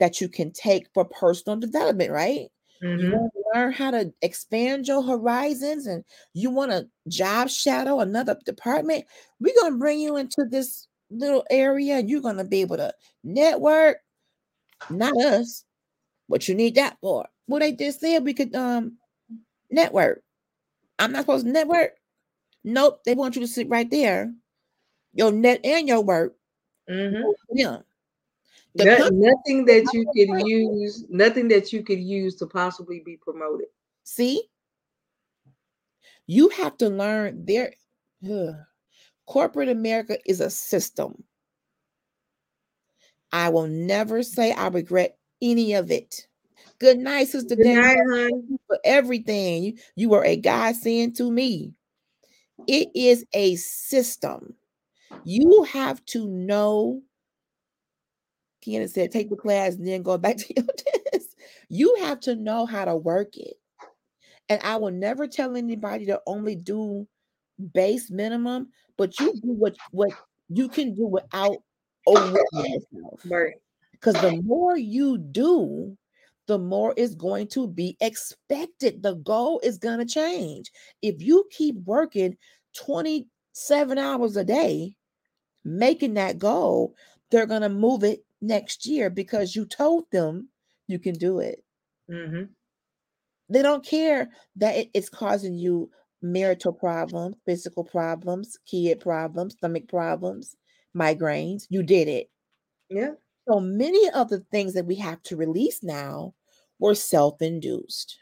that 0.00 0.20
you 0.20 0.28
can 0.28 0.52
take 0.52 0.88
for 0.94 1.04
personal 1.04 1.58
development, 1.58 2.10
right? 2.10 2.48
You 2.96 3.08
Mhm. 3.08 3.10
want 3.10 3.32
to 3.34 3.42
learn 3.54 3.72
how 3.72 3.90
to 3.90 4.12
expand 4.22 4.86
your 4.88 5.02
horizons 5.02 5.86
and 5.86 6.04
you 6.34 6.50
want 6.50 6.70
to 6.72 6.88
job 7.08 7.48
shadow 7.50 8.00
another 8.00 8.36
department. 8.44 9.04
We're 9.40 9.54
going 9.60 9.72
to 9.72 9.78
bring 9.78 10.00
you 10.00 10.16
into 10.16 10.44
this 10.48 10.86
little 11.10 11.44
area 11.50 11.96
and 11.98 12.08
you're 12.10 12.20
going 12.22 12.36
to 12.38 12.44
be 12.44 12.60
able 12.60 12.76
to 12.76 12.94
network. 13.24 13.98
Not 14.88 15.16
us. 15.18 15.64
What 16.28 16.48
you 16.48 16.54
need 16.54 16.76
that 16.76 16.98
for? 17.02 17.28
Well, 17.48 17.60
they 17.60 17.72
just 17.72 18.00
said 18.00 18.24
we 18.24 18.34
could 18.34 18.54
um 18.54 18.98
network. 19.70 20.22
I'm 20.98 21.12
not 21.12 21.22
supposed 21.22 21.46
to 21.46 21.52
network. 21.52 21.96
Nope, 22.64 23.02
they 23.04 23.14
want 23.14 23.36
you 23.36 23.42
to 23.42 23.48
sit 23.48 23.68
right 23.70 23.90
there. 23.90 24.32
Your 25.14 25.32
net 25.32 25.60
and 25.64 25.88
your 25.88 26.02
work. 26.02 26.36
Mhm. 26.88 27.34
Yeah. 27.52 27.82
No- 28.76 29.08
nothing 29.12 29.64
that 29.66 29.88
you 29.92 30.04
could 30.14 30.46
use, 30.48 31.04
nothing 31.08 31.48
that 31.48 31.72
you 31.72 31.82
could 31.84 32.00
use 32.00 32.34
to 32.36 32.46
possibly 32.46 33.02
be 33.04 33.16
promoted. 33.16 33.68
See, 34.02 34.42
you 36.26 36.48
have 36.50 36.76
to 36.78 36.88
learn 36.88 37.44
there. 37.44 37.74
Ugh. 38.28 38.54
Corporate 39.26 39.68
America 39.68 40.18
is 40.26 40.40
a 40.40 40.50
system. 40.50 41.22
I 43.32 43.48
will 43.48 43.66
never 43.66 44.22
say 44.22 44.52
I 44.52 44.68
regret 44.68 45.18
any 45.40 45.74
of 45.74 45.90
it. 45.90 46.26
Good 46.78 46.98
night, 46.98 47.28
Sister 47.28 47.56
Good 47.56 47.66
night, 47.66 47.96
honey. 48.10 48.58
for 48.66 48.78
everything. 48.84 49.64
You, 49.64 49.74
you 49.96 50.08
were 50.08 50.24
a 50.24 50.36
God 50.36 50.76
saying 50.76 51.14
to 51.14 51.30
me. 51.30 51.74
It 52.66 52.88
is 52.94 53.24
a 53.32 53.56
system. 53.56 54.54
You 55.24 55.64
have 55.64 56.04
to 56.06 56.26
know. 56.28 57.02
Kiana 58.64 58.88
said, 58.88 59.10
take 59.10 59.30
the 59.30 59.36
class 59.36 59.74
and 59.74 59.86
then 59.86 60.02
go 60.02 60.18
back 60.18 60.36
to 60.38 60.54
your 60.56 60.66
desk. 61.12 61.28
You 61.68 61.96
have 62.00 62.20
to 62.20 62.34
know 62.34 62.66
how 62.66 62.84
to 62.84 62.96
work 62.96 63.36
it. 63.36 63.54
And 64.48 64.60
I 64.62 64.76
will 64.76 64.90
never 64.90 65.26
tell 65.26 65.56
anybody 65.56 66.06
to 66.06 66.20
only 66.26 66.54
do 66.54 67.06
base 67.72 68.10
minimum, 68.10 68.68
but 68.96 69.18
you 69.18 69.32
do 69.32 69.52
what 69.52 69.76
what 69.90 70.10
you 70.48 70.68
can 70.68 70.94
do 70.94 71.06
without 71.06 71.56
overworking 72.06 72.64
yourself. 72.92 73.20
Right. 73.24 73.54
Because 73.92 74.14
the 74.20 74.42
more 74.42 74.76
you 74.76 75.16
do, 75.16 75.96
the 76.46 76.58
more 76.58 76.92
is 76.96 77.14
going 77.14 77.48
to 77.48 77.66
be 77.66 77.96
expected. 78.00 79.02
The 79.02 79.14
goal 79.14 79.60
is 79.62 79.78
going 79.78 79.98
to 79.98 80.04
change. 80.04 80.70
If 81.00 81.22
you 81.22 81.44
keep 81.50 81.76
working 81.84 82.36
27 82.76 83.96
hours 83.96 84.36
a 84.36 84.44
day, 84.44 84.94
making 85.64 86.14
that 86.14 86.38
goal, 86.38 86.94
they're 87.30 87.46
going 87.46 87.62
to 87.62 87.70
move 87.70 88.04
it 88.04 88.23
next 88.46 88.86
year 88.86 89.10
because 89.10 89.56
you 89.56 89.64
told 89.64 90.10
them 90.10 90.48
you 90.86 90.98
can 90.98 91.14
do 91.14 91.38
it. 91.40 91.64
Mm-hmm. 92.10 92.44
They 93.48 93.62
don't 93.62 93.84
care 93.84 94.30
that 94.56 94.86
it's 94.94 95.08
causing 95.08 95.54
you 95.54 95.90
marital 96.22 96.72
problems, 96.72 97.36
physical 97.44 97.84
problems, 97.84 98.58
kid 98.66 99.00
problems, 99.00 99.54
stomach 99.54 99.88
problems, 99.88 100.56
migraines. 100.96 101.66
You 101.68 101.82
did 101.82 102.08
it. 102.08 102.30
Yeah. 102.88 103.12
So 103.48 103.60
many 103.60 104.08
of 104.10 104.30
the 104.30 104.40
things 104.50 104.72
that 104.74 104.86
we 104.86 104.96
have 104.96 105.22
to 105.24 105.36
release 105.36 105.82
now 105.82 106.34
were 106.78 106.94
self-induced. 106.94 108.16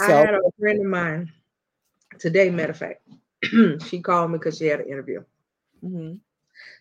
I 0.00 0.10
had 0.12 0.34
a 0.34 0.40
friend 0.58 0.80
of 0.80 0.86
mine 0.86 1.32
today, 2.18 2.50
matter 2.50 2.72
of 2.72 2.78
fact. 2.78 3.02
she 3.88 4.00
called 4.00 4.30
me 4.30 4.38
because 4.38 4.58
she 4.58 4.66
had 4.66 4.80
an 4.80 4.88
interview. 4.88 5.22
Mhm. 5.84 6.20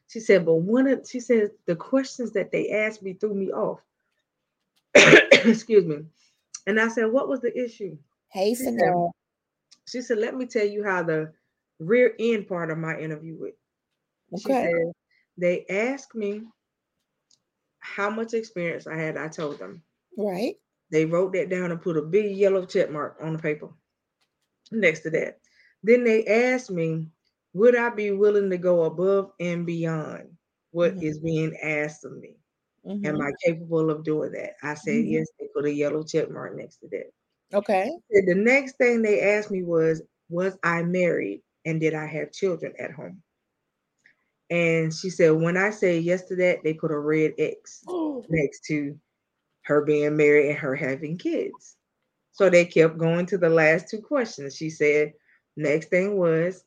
She 0.08 0.20
said, 0.20 0.46
but 0.46 0.56
one 0.56 0.88
of 0.88 1.08
she 1.10 1.20
said 1.20 1.52
the 1.66 1.76
questions 1.76 2.32
that 2.34 2.52
they 2.52 2.70
asked 2.72 3.02
me 3.04 3.14
threw 3.14 3.34
me 3.34 3.52
off. 3.52 3.80
Excuse 4.96 5.86
me. 5.86 6.06
And 6.66 6.80
I 6.80 6.88
said, 6.90 7.12
what 7.12 7.28
was 7.30 7.42
the 7.42 7.58
issue? 7.58 7.98
hey 8.30 8.54
She 8.56 8.64
said, 8.66 8.94
She 9.88 10.02
said, 10.02 10.18
let 10.20 10.36
me 10.36 10.46
tell 10.46 10.66
you 10.66 10.84
how 10.84 11.04
the 11.04 11.34
rear 11.80 12.14
end 12.20 12.48
part 12.48 12.72
of 12.72 12.78
my 12.78 12.98
interview 12.98 13.38
went. 13.40 13.56
She 14.36 14.50
Okay. 14.50 14.64
said, 14.64 14.94
they 15.38 15.66
asked 15.70 16.16
me 16.16 16.44
how 17.80 18.10
much 18.10 18.34
experience 18.34 18.88
I 18.88 18.96
had. 18.98 19.18
I 19.18 19.28
told 19.28 19.60
them. 19.60 19.84
Right. 20.18 20.58
They 20.90 21.06
wrote 21.06 21.34
that 21.34 21.50
down 21.50 21.72
and 21.72 21.82
put 21.82 21.98
a 21.98 22.02
big 22.02 22.36
yellow 22.36 22.66
check 22.66 22.90
mark 22.92 23.18
on 23.22 23.34
the 23.34 23.40
paper 23.40 23.70
next 24.72 25.02
to 25.02 25.10
that. 25.12 25.40
Then 25.84 26.04
they 26.04 26.26
asked 26.26 26.72
me, 26.72 27.08
would 27.54 27.76
I 27.76 27.90
be 27.90 28.12
willing 28.12 28.50
to 28.52 28.58
go 28.58 28.84
above 28.86 29.32
and 29.40 29.66
beyond 29.66 30.38
what 30.72 30.98
is 31.02 31.20
Mhm. 31.20 31.22
being 31.22 31.58
asked 31.64 32.06
of 32.06 32.18
me? 32.18 32.36
Am 33.04 33.16
Mhm. 33.16 33.22
I 33.22 33.32
capable 33.46 33.90
of 33.92 34.04
doing 34.04 34.32
that? 34.34 34.56
I 34.64 34.76
said, 34.76 35.06
Mhm. 35.06 35.08
yes, 35.08 35.28
they 35.40 35.48
put 35.56 35.66
a 35.66 35.72
yellow 35.74 36.04
check 36.04 36.30
mark 36.32 36.56
next 36.56 36.78
to 36.78 36.88
that. 36.90 37.12
Okay. 37.54 37.92
The 38.10 38.36
next 38.36 38.78
thing 38.78 39.02
they 39.02 39.22
asked 39.22 39.52
me 39.52 39.64
was, 39.64 40.02
was 40.30 40.58
I 40.64 40.84
married 40.84 41.42
and 41.66 41.80
did 41.80 41.94
I 41.94 42.06
have 42.06 42.32
children 42.32 42.74
at 42.80 42.92
home? 42.92 43.24
And 44.50 44.94
she 44.94 45.10
said, 45.10 45.32
when 45.32 45.58
I 45.58 45.70
say 45.72 46.00
yes 46.00 46.24
to 46.26 46.36
that, 46.38 46.64
they 46.64 46.74
put 46.74 46.92
a 46.92 46.98
red 47.00 47.34
X 47.38 47.86
next 48.30 48.64
to 48.66 48.98
her 49.64 49.84
being 49.84 50.18
married 50.18 50.50
and 50.50 50.58
her 50.60 50.76
having 50.76 51.18
kids. 51.18 51.78
So 52.32 52.50
they 52.50 52.66
kept 52.66 52.98
going 52.98 53.26
to 53.28 53.38
the 53.38 53.50
last 53.50 53.90
two 53.90 54.02
questions. 54.02 54.56
She 54.56 54.70
said, 54.70 55.14
next 55.58 55.90
thing 55.90 56.18
was, 56.18 56.66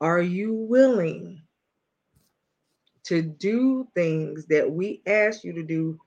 are 0.00 0.20
you 0.20 0.54
willing 0.54 1.42
to 3.04 3.22
do 3.22 3.86
things 3.94 4.46
that 4.46 4.70
we 4.70 5.02
asked 5.06 5.44
you 5.44 5.52
to 5.54 5.62
do, 5.62 5.98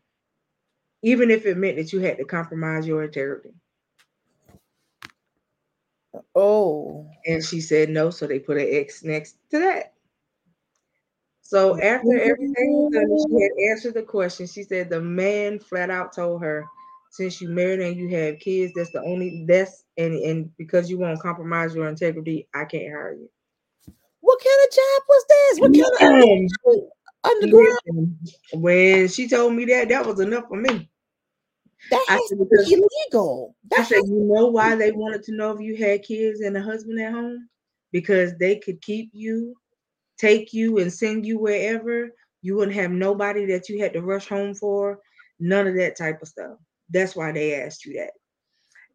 even 1.02 1.32
if 1.32 1.46
it 1.46 1.58
meant 1.58 1.78
that 1.78 1.94
you 1.94 2.00
had 2.00 2.18
to 2.18 2.26
compromise 2.26 2.86
your 2.86 3.04
integrity? 3.04 3.54
Oh. 6.36 7.08
And 7.26 7.44
she 7.44 7.62
said 7.62 7.90
no, 7.90 8.10
so 8.10 8.28
they 8.28 8.40
put 8.40 8.58
an 8.58 8.68
X 8.70 9.04
next 9.04 9.38
to 9.52 9.60
that. 9.60 9.94
So 11.42 11.82
after 11.82 12.20
everything 12.20 12.74
was 12.74 12.92
done, 12.94 13.40
she 13.40 13.42
had 13.42 13.72
answered 13.72 13.96
the 13.96 14.04
question. 14.04 14.46
She 14.46 14.64
said 14.64 14.90
the 14.90 15.02
man 15.02 15.58
flat 15.58 15.90
out 15.90 16.14
told 16.14 16.44
her, 16.44 16.66
since 17.12 17.42
you 17.42 17.50
married 17.50 17.80
and 17.80 17.98
you 17.98 18.08
have 18.16 18.40
kids, 18.40 18.72
that's 18.76 18.92
the 18.92 19.02
only 19.02 19.46
that's 19.48 19.84
and 19.98 20.14
and 20.14 20.56
because 20.58 20.92
you 20.92 21.00
won't 21.00 21.20
compromise 21.20 21.74
your 21.74 21.88
integrity, 21.88 22.48
I 22.54 22.66
can't 22.66 22.94
hire 22.94 23.14
you. 23.14 23.30
What 24.30 24.44
kind 24.44 24.62
of 24.64 24.70
job 24.76 25.02
was 25.10 25.26
this? 25.28 25.60
What 25.60 25.74
kind 25.74 26.24
of 26.24 26.84
underground? 27.24 28.30
When 28.54 29.08
she 29.08 29.28
told 29.28 29.54
me 29.56 29.66
that, 29.66 29.90
that 29.90 30.06
was 30.06 30.20
enough 30.20 30.48
for 30.48 30.58
me. 30.58 30.88
That 31.90 32.06
has 32.08 32.22
to 32.30 32.36
be 32.36 32.74
illegal. 32.74 33.56
That 33.72 33.80
I 33.80 33.84
said, 33.84 34.04
you 34.06 34.30
know 34.32 34.46
why 34.46 34.76
they 34.76 34.92
wanted 34.92 35.24
to 35.24 35.32
know 35.32 35.52
if 35.54 35.62
you 35.62 35.76
had 35.78 36.04
kids 36.04 36.42
and 36.42 36.56
a 36.56 36.62
husband 36.62 37.02
at 37.02 37.12
home? 37.12 37.50
Because 37.92 38.38
they 38.38 38.58
could 38.58 38.80
keep 38.84 39.10
you, 39.14 39.56
take 40.20 40.54
you, 40.54 40.78
and 40.78 40.94
send 40.94 41.26
you 41.26 41.40
wherever. 41.40 42.12
You 42.44 42.56
wouldn't 42.56 42.78
have 42.78 42.92
nobody 42.92 43.48
that 43.48 43.68
you 43.68 43.82
had 43.82 43.94
to 43.94 44.04
rush 44.04 44.28
home 44.28 44.54
for. 44.54 45.00
None 45.40 45.66
of 45.66 45.76
that 45.78 45.98
type 45.98 46.22
of 46.22 46.28
stuff. 46.28 46.60
That's 46.92 47.16
why 47.16 47.32
they 47.32 47.60
asked 47.60 47.84
you 47.84 47.94
that. 47.94 48.12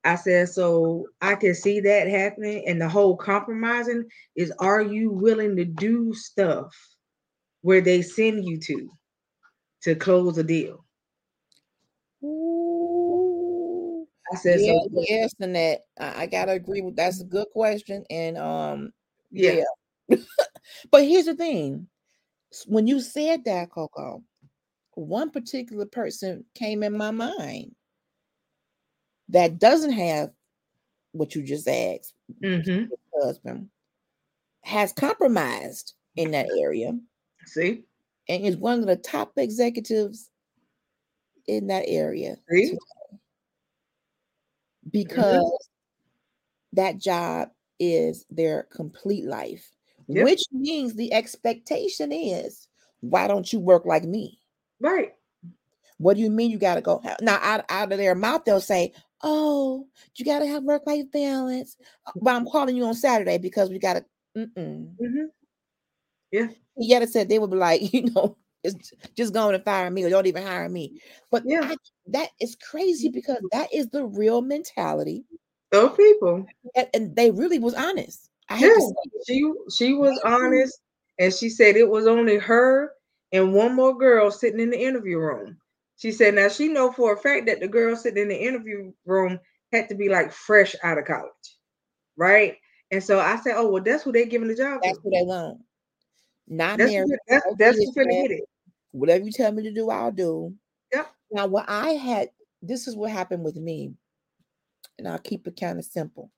I 0.04 0.16
said, 0.16 0.50
so 0.50 1.06
I 1.22 1.34
can 1.34 1.54
see 1.54 1.80
that 1.80 2.08
happening. 2.08 2.64
And 2.66 2.80
the 2.80 2.88
whole 2.88 3.16
compromising 3.16 4.04
is 4.36 4.52
are 4.58 4.82
you 4.82 5.10
willing 5.10 5.56
to 5.56 5.64
do 5.64 6.12
stuff 6.12 6.74
where 7.62 7.80
they 7.80 8.02
send 8.02 8.44
you 8.44 8.58
to 8.60 8.90
to 9.82 9.94
close 9.94 10.36
a 10.36 10.42
deal? 10.42 10.84
Ooh. 12.22 14.06
I 14.32 14.36
said 14.36 14.60
yeah, 14.60 14.78
so. 14.82 15.04
Yes, 15.08 15.34
and 15.40 15.56
that 15.56 15.82
I, 15.98 16.22
I, 16.22 16.26
gotta 16.26 16.52
agree 16.52 16.80
with 16.80 16.96
that's 16.96 17.20
a 17.20 17.24
good 17.24 17.46
question. 17.52 18.04
And 18.10 18.36
um 18.38 18.92
yeah. 19.30 19.62
yeah. 20.08 20.16
but 20.90 21.04
here's 21.04 21.26
the 21.26 21.34
thing. 21.34 21.88
When 22.66 22.86
you 22.86 23.00
said 23.00 23.44
that, 23.44 23.70
Coco, 23.70 24.22
one 24.94 25.30
particular 25.30 25.86
person 25.86 26.44
came 26.54 26.82
in 26.82 26.96
my 26.96 27.10
mind 27.10 27.74
that 29.28 29.58
doesn't 29.58 29.92
have 29.92 30.30
what 31.12 31.34
you 31.34 31.42
just 31.42 31.68
asked, 31.68 32.14
mm-hmm. 32.42 32.92
husband, 33.22 33.68
has 34.62 34.92
compromised 34.92 35.94
in 36.16 36.32
that 36.32 36.48
area. 36.58 36.98
See? 37.46 37.82
And 38.28 38.44
is 38.44 38.56
one 38.56 38.80
of 38.80 38.86
the 38.86 38.96
top 38.96 39.32
executives 39.36 40.30
in 41.46 41.68
that 41.68 41.84
area. 41.86 42.36
See? 42.50 42.76
Because 44.90 45.42
mm-hmm. 45.42 46.74
that 46.74 46.98
job 46.98 47.50
is 47.78 48.24
their 48.30 48.64
complete 48.64 49.24
life, 49.24 49.70
yep. 50.08 50.24
which 50.24 50.42
means 50.52 50.94
the 50.94 51.12
expectation 51.12 52.12
is 52.12 52.66
why 53.00 53.28
don't 53.28 53.52
you 53.52 53.60
work 53.60 53.84
like 53.84 54.04
me? 54.04 54.38
Right. 54.80 55.12
What 55.98 56.16
do 56.16 56.22
you 56.22 56.30
mean 56.30 56.50
you 56.50 56.58
got 56.58 56.74
to 56.74 56.80
go? 56.80 57.02
Now, 57.20 57.38
out, 57.42 57.64
out 57.68 57.92
of 57.92 57.98
their 57.98 58.14
mouth, 58.14 58.44
they'll 58.44 58.60
say, 58.60 58.92
Oh, 59.22 59.86
you 60.16 60.24
got 60.24 60.40
to 60.40 60.46
have 60.46 60.64
work 60.64 60.86
life 60.86 61.10
balance. 61.12 61.76
Uh, 62.06 62.12
but 62.20 62.34
I'm 62.34 62.46
calling 62.46 62.76
you 62.76 62.84
on 62.84 62.94
Saturday 62.94 63.38
because 63.38 63.70
we 63.70 63.78
got 63.78 63.94
to. 63.94 64.04
Mm-hmm. 64.36 65.24
Yeah. 66.30 66.48
Yet 66.76 67.08
said 67.08 67.28
they 67.28 67.38
would 67.38 67.50
be 67.50 67.56
like, 67.56 67.80
you 67.92 68.10
know, 68.12 68.36
it's 68.62 68.92
just 69.16 69.32
going 69.32 69.56
to 69.56 69.62
fire 69.62 69.90
me 69.90 70.04
or 70.04 70.10
don't 70.10 70.26
even 70.26 70.42
hire 70.42 70.68
me. 70.68 71.00
But 71.30 71.44
yeah, 71.46 71.60
I, 71.62 71.76
that 72.08 72.30
is 72.40 72.56
crazy 72.56 73.08
because 73.08 73.38
that 73.52 73.72
is 73.72 73.88
the 73.88 74.04
real 74.04 74.40
mentality 74.40 75.24
of 75.72 75.96
people. 75.96 76.46
And, 76.74 76.88
and 76.94 77.16
they 77.16 77.30
really 77.30 77.58
was 77.58 77.74
honest. 77.74 78.30
I 78.48 78.58
yeah, 78.58 78.74
she 79.26 79.52
she 79.74 79.94
was 79.94 80.20
honest, 80.24 80.78
and 81.18 81.32
she 81.32 81.48
said 81.48 81.76
it 81.76 81.88
was 81.88 82.06
only 82.06 82.36
her 82.36 82.92
and 83.32 83.52
one 83.52 83.74
more 83.74 83.96
girl 83.96 84.30
sitting 84.30 84.60
in 84.60 84.70
the 84.70 84.80
interview 84.80 85.18
room. 85.18 85.56
She 85.96 86.10
said, 86.12 86.34
now 86.34 86.48
she 86.48 86.68
know 86.68 86.92
for 86.92 87.14
a 87.14 87.16
fact 87.16 87.46
that 87.46 87.60
the 87.60 87.68
girl 87.68 87.96
sitting 87.96 88.22
in 88.22 88.28
the 88.28 88.36
interview 88.36 88.92
room 89.06 89.38
had 89.72 89.88
to 89.88 89.94
be 89.94 90.08
like 90.08 90.32
fresh 90.32 90.74
out 90.82 90.98
of 90.98 91.04
college, 91.04 91.30
right? 92.16 92.56
And 92.90 93.02
so 93.02 93.20
I 93.20 93.36
said, 93.36 93.54
oh 93.56 93.68
well, 93.68 93.82
that's 93.82 94.02
who 94.02 94.12
they're 94.12 94.26
giving 94.26 94.48
the 94.48 94.56
job. 94.56 94.80
That's 94.82 94.98
who 95.02 95.10
they 95.10 95.22
want. 95.22 95.60
Not 96.46 96.78
that's 96.78 96.92
married. 96.92 97.10
that's 97.28 97.46
that's 97.58 97.78
who's 97.78 97.92
gonna 97.94 98.10
get 98.10 98.30
it. 98.32 98.44
Whatever 98.92 99.24
you 99.24 99.32
tell 99.32 99.52
me 99.52 99.62
to 99.64 99.72
do, 99.72 99.90
I'll 99.90 100.12
do. 100.12 100.54
Yep. 100.92 101.10
Now, 101.32 101.46
what 101.46 101.64
I 101.68 101.90
had, 101.90 102.28
this 102.62 102.86
is 102.86 102.94
what 102.94 103.10
happened 103.10 103.44
with 103.44 103.56
me, 103.56 103.94
and 104.98 105.08
I'll 105.08 105.18
keep 105.18 105.46
it 105.46 105.58
kind 105.58 105.78
of 105.78 105.84
simple. 105.84 106.30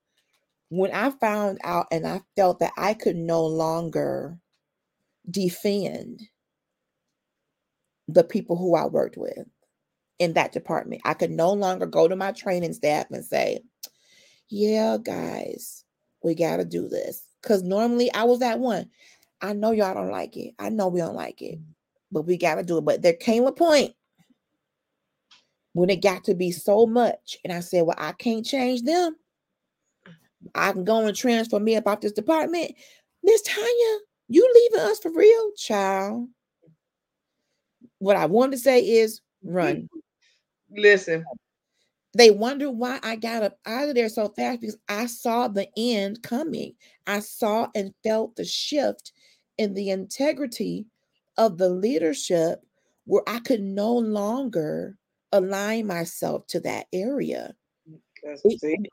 When 0.69 0.91
I 0.93 1.11
found 1.11 1.59
out 1.65 1.87
and 1.91 2.07
I 2.07 2.23
felt 2.37 2.61
that 2.61 2.73
I 2.77 2.95
could 2.95 3.17
no 3.17 3.45
longer 3.45 4.39
defend 5.31 6.23
the 8.09 8.25
people 8.25 8.57
who 8.57 8.75
I 8.75 8.87
worked 8.87 9.17
with 9.17 9.47
in 10.19 10.33
that 10.35 10.53
department. 10.53 11.03
I 11.05 11.15
could 11.15 11.31
no 11.31 11.53
longer 11.53 11.87
go 11.87 12.09
to 12.09 12.17
my 12.17 12.33
training 12.33 12.73
staff 12.73 13.07
and 13.11 13.25
say, 13.25 13.61
Yeah, 14.49 14.97
guys, 15.03 15.85
we 16.23 16.35
got 16.35 16.59
to 16.59 16.65
do 16.65 16.89
this. 16.89 17.25
Because 17.43 17.63
normally 17.63 18.13
I 18.13 18.25
was 18.25 18.41
that 18.41 18.59
one. 18.59 18.91
I 19.41 19.53
know 19.53 19.71
y'all 19.71 19.95
don't 19.95 20.11
like 20.11 20.37
it. 20.37 20.55
I 20.59 20.71
know 20.71 20.89
we 20.89 21.01
don't 21.01 21.15
like 21.15 21.43
it, 21.43 21.59
mm-hmm. 21.59 21.71
but 22.11 22.23
we 22.23 22.37
got 22.37 22.57
to 22.57 22.63
do 22.63 22.79
it. 22.79 22.85
But 22.85 23.03
there 23.03 23.13
came 23.13 23.47
a 23.47 23.53
point 23.53 23.95
when 25.75 25.91
it 25.91 26.03
got 26.03 26.25
to 26.25 26.35
be 26.35 26.51
so 26.51 26.87
much. 26.87 27.37
And 27.45 27.53
I 27.53 27.61
said, 27.61 27.87
Well, 27.87 27.97
I 27.99 28.13
can't 28.13 28.47
change 28.47 28.83
them. 28.83 29.17
I 30.55 30.73
can 30.73 30.85
go 30.85 31.05
and 31.05 31.17
transfer 31.17 31.59
me 31.59 31.75
about 31.75 32.01
this 32.01 32.13
department. 32.13 32.73
Miss 33.23 33.43
Tanya, 33.43 33.99
you 34.29 34.49
leaving 34.55 34.89
us 34.89 35.01
for 35.01 35.11
real, 35.11 35.53
child? 35.57 36.29
What 37.99 38.17
I 38.17 38.27
want 38.27 38.53
to 38.53 38.59
say 38.59 38.81
is 38.81 39.21
mm-hmm. 39.45 39.55
run. 39.55 39.89
Listen. 40.71 41.25
They 42.17 42.31
wonder 42.31 42.71
why 42.71 42.99
I 43.03 43.17
got 43.17 43.43
up 43.43 43.59
out 43.67 43.91
of 43.91 43.95
there 43.95 44.09
so 44.09 44.29
fast 44.31 44.61
because 44.61 44.79
I 44.89 45.05
saw 45.07 45.49
the 45.49 45.69
end 45.77 46.23
coming. 46.23 46.73
I 47.07 47.21
saw 47.21 47.69
and 47.75 47.93
felt 48.03 48.37
the 48.37 48.45
shift 48.45 49.13
in 49.59 49.75
the 49.75 49.91
integrity 49.91 50.87
of 51.37 51.59
the 51.59 51.69
leadership 51.69 52.63
where 53.05 53.23
I 53.27 53.41
could 53.41 53.61
no 53.61 53.93
longer 53.93 54.97
align 55.33 55.87
myself 55.87 56.47
to 56.49 56.61
that 56.61 56.87
area. 56.93 57.55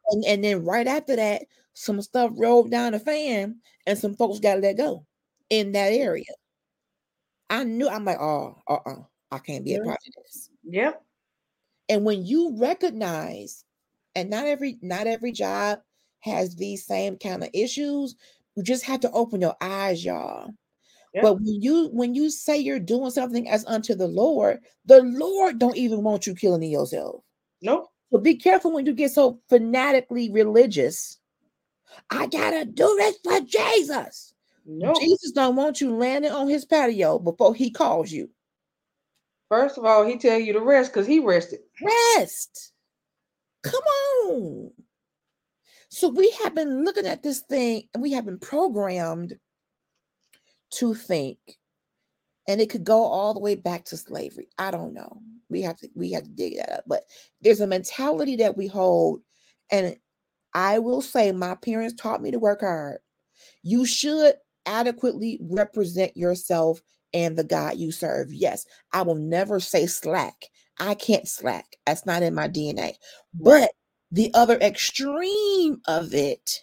and, 0.10 0.24
and 0.28 0.44
then 0.44 0.66
right 0.66 0.86
after 0.86 1.16
that, 1.16 1.44
some 1.74 2.02
stuff 2.02 2.32
rolled 2.36 2.72
down 2.72 2.92
the 2.92 3.00
fan 3.00 3.56
and 3.88 3.98
some 3.98 4.16
folks 4.16 4.40
got 4.40 4.56
to 4.56 4.62
let 4.62 4.78
go 4.78 5.06
in 5.50 5.72
that 5.72 5.92
mm. 5.92 6.00
area. 6.00 6.26
I 7.50 7.64
knew 7.64 7.88
I'm 7.88 8.06
like, 8.06 8.20
oh, 8.20 8.56
uh-uh, 8.68 9.04
I 9.32 9.40
can't 9.40 9.66
be 9.66 9.76
a 9.76 9.84
part 9.84 10.00
of 10.08 10.24
this. 10.24 10.50
Yep. 10.64 11.04
And 11.90 12.06
when 12.06 12.26
you 12.26 12.56
recognize, 12.58 13.66
and 14.16 14.30
not 14.30 14.46
every 14.46 14.78
not 14.82 15.08
every 15.08 15.32
job 15.32 15.80
has 16.22 16.56
these 16.56 16.86
same 16.86 17.18
kind 17.18 17.44
of 17.44 17.50
issues, 17.54 18.16
you 18.56 18.64
just 18.64 18.84
have 18.86 19.02
to 19.02 19.12
open 19.12 19.42
your 19.42 19.56
eyes, 19.62 20.06
y'all. 20.06 20.52
Yep. 21.14 21.24
But 21.24 21.34
when 21.36 21.62
you 21.62 21.90
when 21.94 22.16
you 22.16 22.30
say 22.30 22.58
you're 22.58 22.80
doing 22.80 23.12
something 23.12 23.50
as 23.50 23.66
unto 23.66 23.94
the 23.94 24.08
Lord, 24.08 24.60
the 24.86 25.02
Lord 25.04 25.60
don't 25.60 25.78
even 25.78 26.04
want 26.04 26.26
you 26.26 26.36
killing 26.36 26.64
yourself. 26.64 27.24
Nope. 27.62 27.90
So 28.12 28.20
be 28.20 28.36
careful 28.36 28.72
when 28.72 28.86
you 28.86 28.94
get 28.94 29.12
so 29.12 29.40
fanatically 29.50 30.32
religious. 30.32 31.20
I 32.10 32.28
gotta 32.28 32.66
do 32.66 32.96
this 32.98 33.18
for 33.24 33.40
Jesus. 33.42 34.33
Nope. 34.66 35.00
Jesus 35.00 35.32
don't 35.32 35.56
want 35.56 35.82
you 35.82 35.96
landing 35.96 36.32
on 36.32 36.48
his 36.48 36.66
patio 36.66 37.20
before 37.20 37.54
he 37.54 37.70
calls 37.70 38.12
you. 38.12 38.30
First 39.50 39.78
of 39.78 39.86
all, 39.86 40.06
he 40.06 40.18
tell 40.18 40.40
you 40.40 40.54
to 40.54 40.62
rest 40.62 40.94
because 40.94 41.06
he 41.06 41.20
rested. 41.20 41.60
Rest. 42.16 42.72
Come 43.64 43.84
on. 44.26 44.72
So 45.90 46.10
we 46.10 46.32
have 46.44 46.56
been 46.56 46.84
looking 46.84 47.06
at 47.06 47.22
this 47.22 47.42
thing 47.42 47.84
and 47.94 48.02
we 48.02 48.14
have 48.14 48.26
been 48.26 48.40
programmed 48.40 49.38
to 50.76 50.96
think. 50.96 51.38
And 52.48 52.60
it 52.60 52.70
could 52.70 52.84
go 52.84 53.04
all 53.04 53.34
the 53.34 53.40
way 53.40 53.56
back 53.56 53.86
to 53.86 53.98
slavery. 53.98 54.48
I 54.58 54.72
don't 54.72 54.94
know. 54.94 55.22
We 55.50 55.62
have 55.62 55.78
to 55.78 55.90
we 55.96 56.12
have 56.14 56.24
to 56.24 56.30
dig 56.30 56.58
that 56.58 56.78
up. 56.80 56.84
But 56.88 57.04
there's 57.42 57.62
a 57.62 57.68
mentality 57.68 58.38
that 58.38 58.58
we 58.58 58.68
hold. 58.68 59.22
And 59.72 59.96
I 60.54 60.80
will 60.80 61.02
say 61.02 61.32
my 61.32 61.56
parents 61.56 61.94
taught 61.94 62.22
me 62.22 62.32
to 62.32 62.40
work 62.40 62.62
hard. 62.62 62.98
You 63.62 63.86
should 63.86 64.34
adequately 64.66 65.40
represent 65.42 66.18
yourself 66.18 66.82
and 67.14 67.38
the 67.38 67.44
God 67.46 67.78
you 67.78 67.92
serve. 67.92 68.34
Yes, 68.34 68.66
I 68.94 69.04
will 69.04 69.16
never 69.16 69.60
say 69.60 69.88
slack. 69.88 70.48
I 70.80 70.96
can't 70.96 71.28
slack. 71.28 71.78
That's 71.86 72.06
not 72.06 72.24
in 72.24 72.36
my 72.36 72.48
DNA. 72.50 72.96
But 73.34 73.72
The 74.12 74.32
other 74.34 74.58
extreme 74.60 75.82
of 75.88 76.14
it 76.16 76.62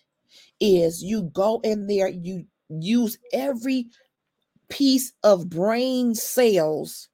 is 0.60 1.02
you 1.02 1.24
go 1.34 1.60
in 1.64 1.86
there, 1.88 2.08
you 2.08 2.46
use 2.70 3.18
every 3.32 3.88
piece 4.70 5.12
of 5.24 5.50
brain 5.50 6.14
cells 6.14 7.08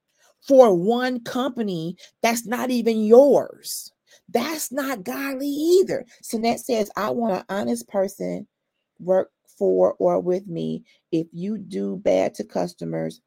for 0.48 0.74
one 0.74 1.20
company 1.24 1.96
that's 2.22 2.46
not 2.46 2.70
even 2.70 3.04
yours. 3.04 3.92
That's 4.30 4.72
not 4.72 5.04
godly 5.04 5.48
either. 5.48 6.06
So 6.22 6.38
that 6.40 6.60
says, 6.60 6.90
I 6.96 7.10
want 7.10 7.34
an 7.38 7.44
honest 7.50 7.88
person 7.88 8.48
work 9.00 9.30
for 9.58 9.94
or 9.98 10.20
with 10.20 10.46
me. 10.46 10.84
If 11.12 11.26
you 11.32 11.58
do 11.58 11.96
bad 11.96 12.34
to 12.36 12.44
customers, 12.44 13.20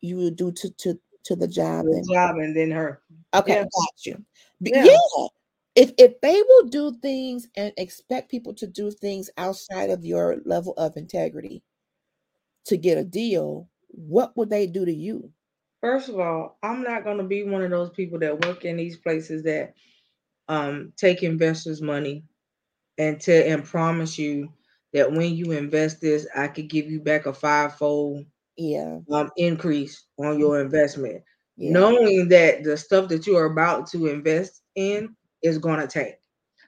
you 0.00 0.16
will 0.16 0.30
do 0.30 0.52
to 0.52 0.70
to 0.70 0.98
to 1.24 1.36
the 1.36 1.48
job. 1.48 1.86
The 1.86 1.96
and- 1.96 2.10
job 2.12 2.36
and 2.36 2.56
then 2.56 2.70
her. 2.70 3.02
Okay, 3.34 3.54
Yeah. 3.54 3.62
got 3.62 4.06
you. 4.06 4.24
Yeah. 4.60 4.84
yeah. 4.84 5.26
If 5.76 5.92
if 5.98 6.20
they 6.20 6.40
will 6.40 6.68
do 6.68 6.92
things 7.02 7.48
and 7.56 7.72
expect 7.76 8.30
people 8.30 8.54
to 8.54 8.66
do 8.66 8.90
things 8.90 9.28
outside 9.38 9.90
of 9.90 10.04
your 10.04 10.36
level 10.44 10.72
of 10.74 10.96
integrity 10.96 11.62
to 12.66 12.76
get 12.76 12.96
a 12.98 13.04
deal, 13.04 13.68
what 13.88 14.36
would 14.36 14.50
they 14.50 14.66
do 14.66 14.84
to 14.84 14.92
you? 14.92 15.32
First 15.80 16.08
of 16.08 16.18
all, 16.18 16.58
I'm 16.62 16.82
not 16.82 17.04
going 17.04 17.18
to 17.18 17.24
be 17.24 17.42
one 17.42 17.62
of 17.62 17.70
those 17.70 17.90
people 17.90 18.18
that 18.20 18.46
work 18.46 18.64
in 18.64 18.76
these 18.76 18.96
places 18.96 19.42
that 19.44 19.74
um 20.48 20.92
take 20.96 21.22
investors' 21.22 21.82
money 21.82 22.24
and 22.98 23.20
to 23.22 23.32
and 23.48 23.64
promise 23.64 24.18
you 24.18 24.52
that 24.94 25.12
when 25.12 25.36
you 25.36 25.52
invest 25.52 26.00
this, 26.00 26.26
I 26.34 26.48
could 26.48 26.68
give 26.68 26.90
you 26.90 27.00
back 27.00 27.26
a 27.26 27.34
fivefold 27.34 28.24
Yeah, 28.56 29.00
um 29.10 29.30
increase 29.36 30.04
on 30.18 30.38
your 30.38 30.60
investment, 30.60 31.22
yeah. 31.56 31.72
knowing 31.72 32.28
that 32.28 32.64
the 32.64 32.76
stuff 32.76 33.08
that 33.08 33.26
you 33.26 33.36
are 33.36 33.46
about 33.46 33.86
to 33.88 34.06
invest 34.06 34.62
in 34.76 35.14
is 35.42 35.58
going 35.58 35.80
to 35.80 35.88
take. 35.88 36.14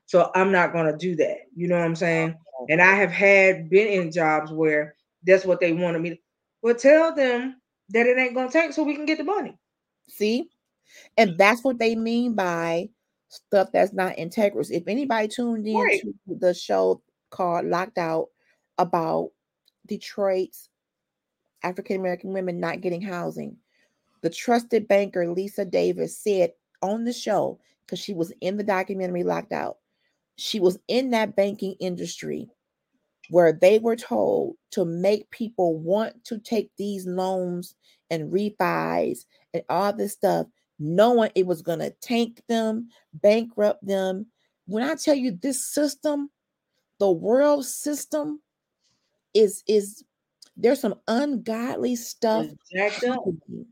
So 0.06 0.30
I'm 0.34 0.52
not 0.52 0.72
going 0.72 0.86
to 0.90 0.96
do 0.98 1.16
that. 1.16 1.38
You 1.54 1.68
know 1.68 1.78
what 1.78 1.84
I'm 1.84 1.96
saying? 1.96 2.36
And 2.68 2.82
I 2.82 2.94
have 2.94 3.10
had 3.12 3.70
been 3.70 3.88
in 3.88 4.12
jobs 4.12 4.52
where 4.52 4.94
that's 5.26 5.44
what 5.44 5.60
they 5.60 5.72
wanted 5.72 6.02
me 6.02 6.10
to. 6.10 6.16
But 6.62 6.78
tell 6.78 7.14
them 7.14 7.60
that 7.90 8.06
it 8.06 8.18
ain't 8.18 8.34
going 8.34 8.48
to 8.48 8.52
take 8.52 8.72
so 8.72 8.82
we 8.82 8.94
can 8.94 9.06
get 9.06 9.18
the 9.18 9.24
money. 9.24 9.56
See? 10.08 10.48
And 11.16 11.36
that's 11.38 11.62
what 11.64 11.78
they 11.78 11.94
mean 11.94 12.34
by 12.34 12.88
stuff 13.28 13.70
that's 13.72 13.92
not 13.92 14.16
integrous. 14.16 14.70
If 14.70 14.88
anybody 14.88 15.28
tuned 15.28 15.66
in 15.66 15.76
Right. 15.78 16.00
to 16.02 16.14
the 16.38 16.54
show 16.54 17.02
called 17.30 17.66
Locked 17.66 17.98
Out 17.98 18.28
about 18.78 19.30
Detroit's 19.86 20.68
African 21.62 21.96
American 21.96 22.32
women 22.32 22.60
not 22.60 22.80
getting 22.80 23.02
housing, 23.02 23.56
the 24.22 24.30
trusted 24.30 24.88
banker 24.88 25.30
Lisa 25.32 25.64
Davis 25.64 26.18
said 26.18 26.52
on 26.82 27.04
the 27.04 27.12
show, 27.12 27.58
because 27.84 27.98
she 27.98 28.14
was 28.14 28.32
in 28.40 28.56
the 28.56 28.64
documentary 28.64 29.24
Locked 29.24 29.52
Out, 29.52 29.78
she 30.36 30.60
was 30.60 30.78
in 30.88 31.10
that 31.10 31.36
banking 31.36 31.74
industry 31.80 32.48
where 33.30 33.52
they 33.52 33.78
were 33.78 33.96
told 33.96 34.54
to 34.70 34.84
make 34.84 35.30
people 35.30 35.78
want 35.78 36.24
to 36.24 36.38
take 36.38 36.70
these 36.76 37.06
loans 37.06 37.74
and 38.10 38.32
refis 38.32 39.24
and 39.52 39.62
all 39.68 39.92
this 39.92 40.12
stuff, 40.12 40.46
knowing 40.78 41.30
it 41.34 41.46
was 41.46 41.62
going 41.62 41.80
to 41.80 41.90
tank 42.02 42.42
them, 42.48 42.88
bankrupt 43.14 43.84
them. 43.84 44.26
When 44.66 44.84
I 44.84 44.94
tell 44.94 45.14
you 45.14 45.32
this 45.32 45.64
system, 45.64 46.30
the 46.98 47.10
world 47.10 47.64
system 47.64 48.40
is 49.34 49.62
is 49.66 50.04
there's 50.56 50.80
some 50.80 50.94
ungodly 51.08 51.96
stuff 51.96 52.46
It's 52.46 52.70
jacked 52.70 53.04
up. 53.04 53.18
happening. 53.18 53.66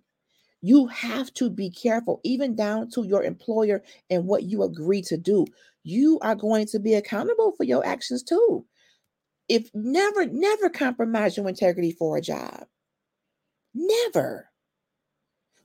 You 0.60 0.86
have 0.86 1.32
to 1.34 1.50
be 1.50 1.70
careful, 1.70 2.20
even 2.24 2.54
down 2.54 2.90
to 2.92 3.04
your 3.04 3.22
employer 3.22 3.82
and 4.08 4.26
what 4.26 4.44
you 4.44 4.62
agree 4.62 5.02
to 5.02 5.16
do. 5.16 5.46
You 5.82 6.18
are 6.22 6.34
going 6.34 6.66
to 6.68 6.78
be 6.78 6.94
accountable 6.94 7.52
for 7.52 7.64
your 7.64 7.84
actions 7.84 8.22
too. 8.22 8.64
If 9.48 9.70
never, 9.74 10.24
never 10.24 10.70
compromise 10.70 11.36
your 11.36 11.48
integrity 11.48 11.92
for 11.92 12.16
a 12.16 12.22
job. 12.22 12.64
Never. 13.74 14.48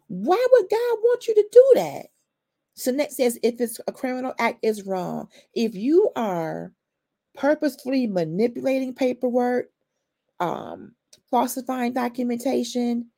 Why 0.07 0.45
would 0.51 0.69
God 0.69 0.97
want 1.01 1.27
you 1.27 1.35
to 1.35 1.47
do 1.49 1.71
that? 1.75 2.07
So 2.73 2.91
next 2.91 3.15
says 3.15 3.39
if 3.43 3.61
it's 3.61 3.79
a 3.87 3.93
criminal 3.93 4.33
act 4.39 4.59
is 4.63 4.83
wrong. 4.85 5.29
If 5.53 5.75
you 5.75 6.11
are 6.15 6.73
purposefully 7.39 8.05
manipulating 8.05 8.93
paperwork, 8.93 9.69
um, 10.41 10.91
falsifying 11.31 11.93
documentation, 11.93 13.09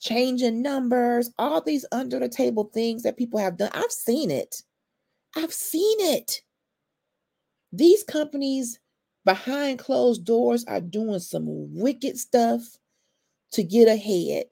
changing 0.00 0.60
numbers, 0.60 1.30
all 1.38 1.60
these 1.60 1.86
under 1.92 2.18
the 2.18 2.28
table 2.28 2.68
things 2.74 3.04
that 3.04 3.16
people 3.16 3.38
have 3.38 3.56
done. 3.56 3.70
I've 3.72 3.92
seen 3.92 4.32
it. 4.32 4.62
I've 5.36 5.52
seen 5.52 5.96
it. 6.00 6.42
These 7.72 8.02
companies 8.02 8.80
behind 9.24 9.78
closed 9.78 10.24
doors 10.24 10.64
are 10.64 10.80
doing 10.80 11.20
some 11.20 11.44
wicked 11.46 12.18
stuff 12.18 12.62
to 13.52 13.62
get 13.62 13.86
ahead. 13.86 14.46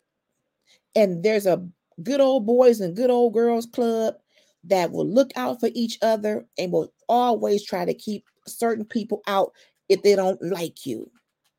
And 0.94 1.24
there's 1.24 1.46
a 1.46 1.66
good 2.04 2.20
old 2.20 2.46
boys 2.46 2.80
and 2.80 2.94
good 2.94 3.10
old 3.10 3.34
girls 3.34 3.66
club 3.66 4.14
that 4.62 4.92
will 4.92 5.08
look 5.08 5.32
out 5.34 5.58
for 5.58 5.70
each 5.74 5.98
other 6.02 6.46
and 6.56 6.70
will 6.70 6.92
always 7.08 7.64
try 7.64 7.84
to 7.84 7.94
keep 7.94 8.24
certain 8.48 8.84
people 8.84 9.22
out 9.26 9.52
if 9.88 10.02
they 10.02 10.16
don't 10.16 10.40
like 10.42 10.86
you 10.86 11.10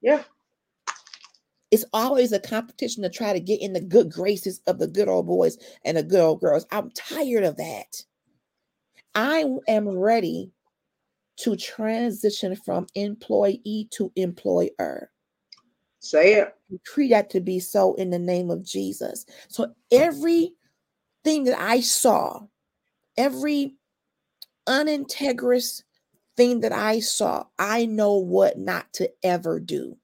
Yeah. 0.02 0.24
it's 1.72 1.86
always 1.94 2.32
a 2.32 2.40
competition 2.40 3.04
to 3.04 3.10
try 3.10 3.34
to 3.34 3.40
get 3.40 3.62
in 3.62 3.74
the 3.74 3.82
good 3.82 4.12
graces 4.12 4.62
of 4.68 4.80
the 4.80 4.88
good 4.88 5.08
old 5.08 5.28
boys 5.28 5.58
and 5.84 5.98
the 5.98 6.04
good 6.04 6.22
old 6.22 6.40
girls. 6.40 6.66
I'm 6.72 6.92
tired 6.92 7.44
of 7.44 7.58
that. 7.58 8.04
I 9.16 9.44
am 9.68 9.88
ready 9.90 10.52
to 11.38 11.56
transition 11.56 12.56
from 12.56 12.88
employee 12.96 13.88
to 13.92 14.12
employer. 14.16 15.12
Say 16.00 16.36
it. 16.36 16.54
Treat 16.86 17.10
that 17.10 17.30
to 17.32 17.40
be 17.42 17.60
so 17.60 17.96
in 17.96 18.10
the 18.12 18.20
name 18.20 18.50
of 18.50 18.64
Jesus. 18.66 19.26
So 19.50 19.74
everything 19.92 20.54
that 21.26 21.60
I 21.60 21.82
saw, 21.82 22.42
every 23.18 23.76
unintegrous 24.68 25.84
thing 26.38 26.62
that 26.62 26.72
I 26.74 27.00
saw, 27.02 27.46
I 27.60 27.86
know 27.88 28.16
what 28.18 28.58
not 28.60 28.94
to 28.94 29.12
ever 29.24 29.60
do 29.60 29.98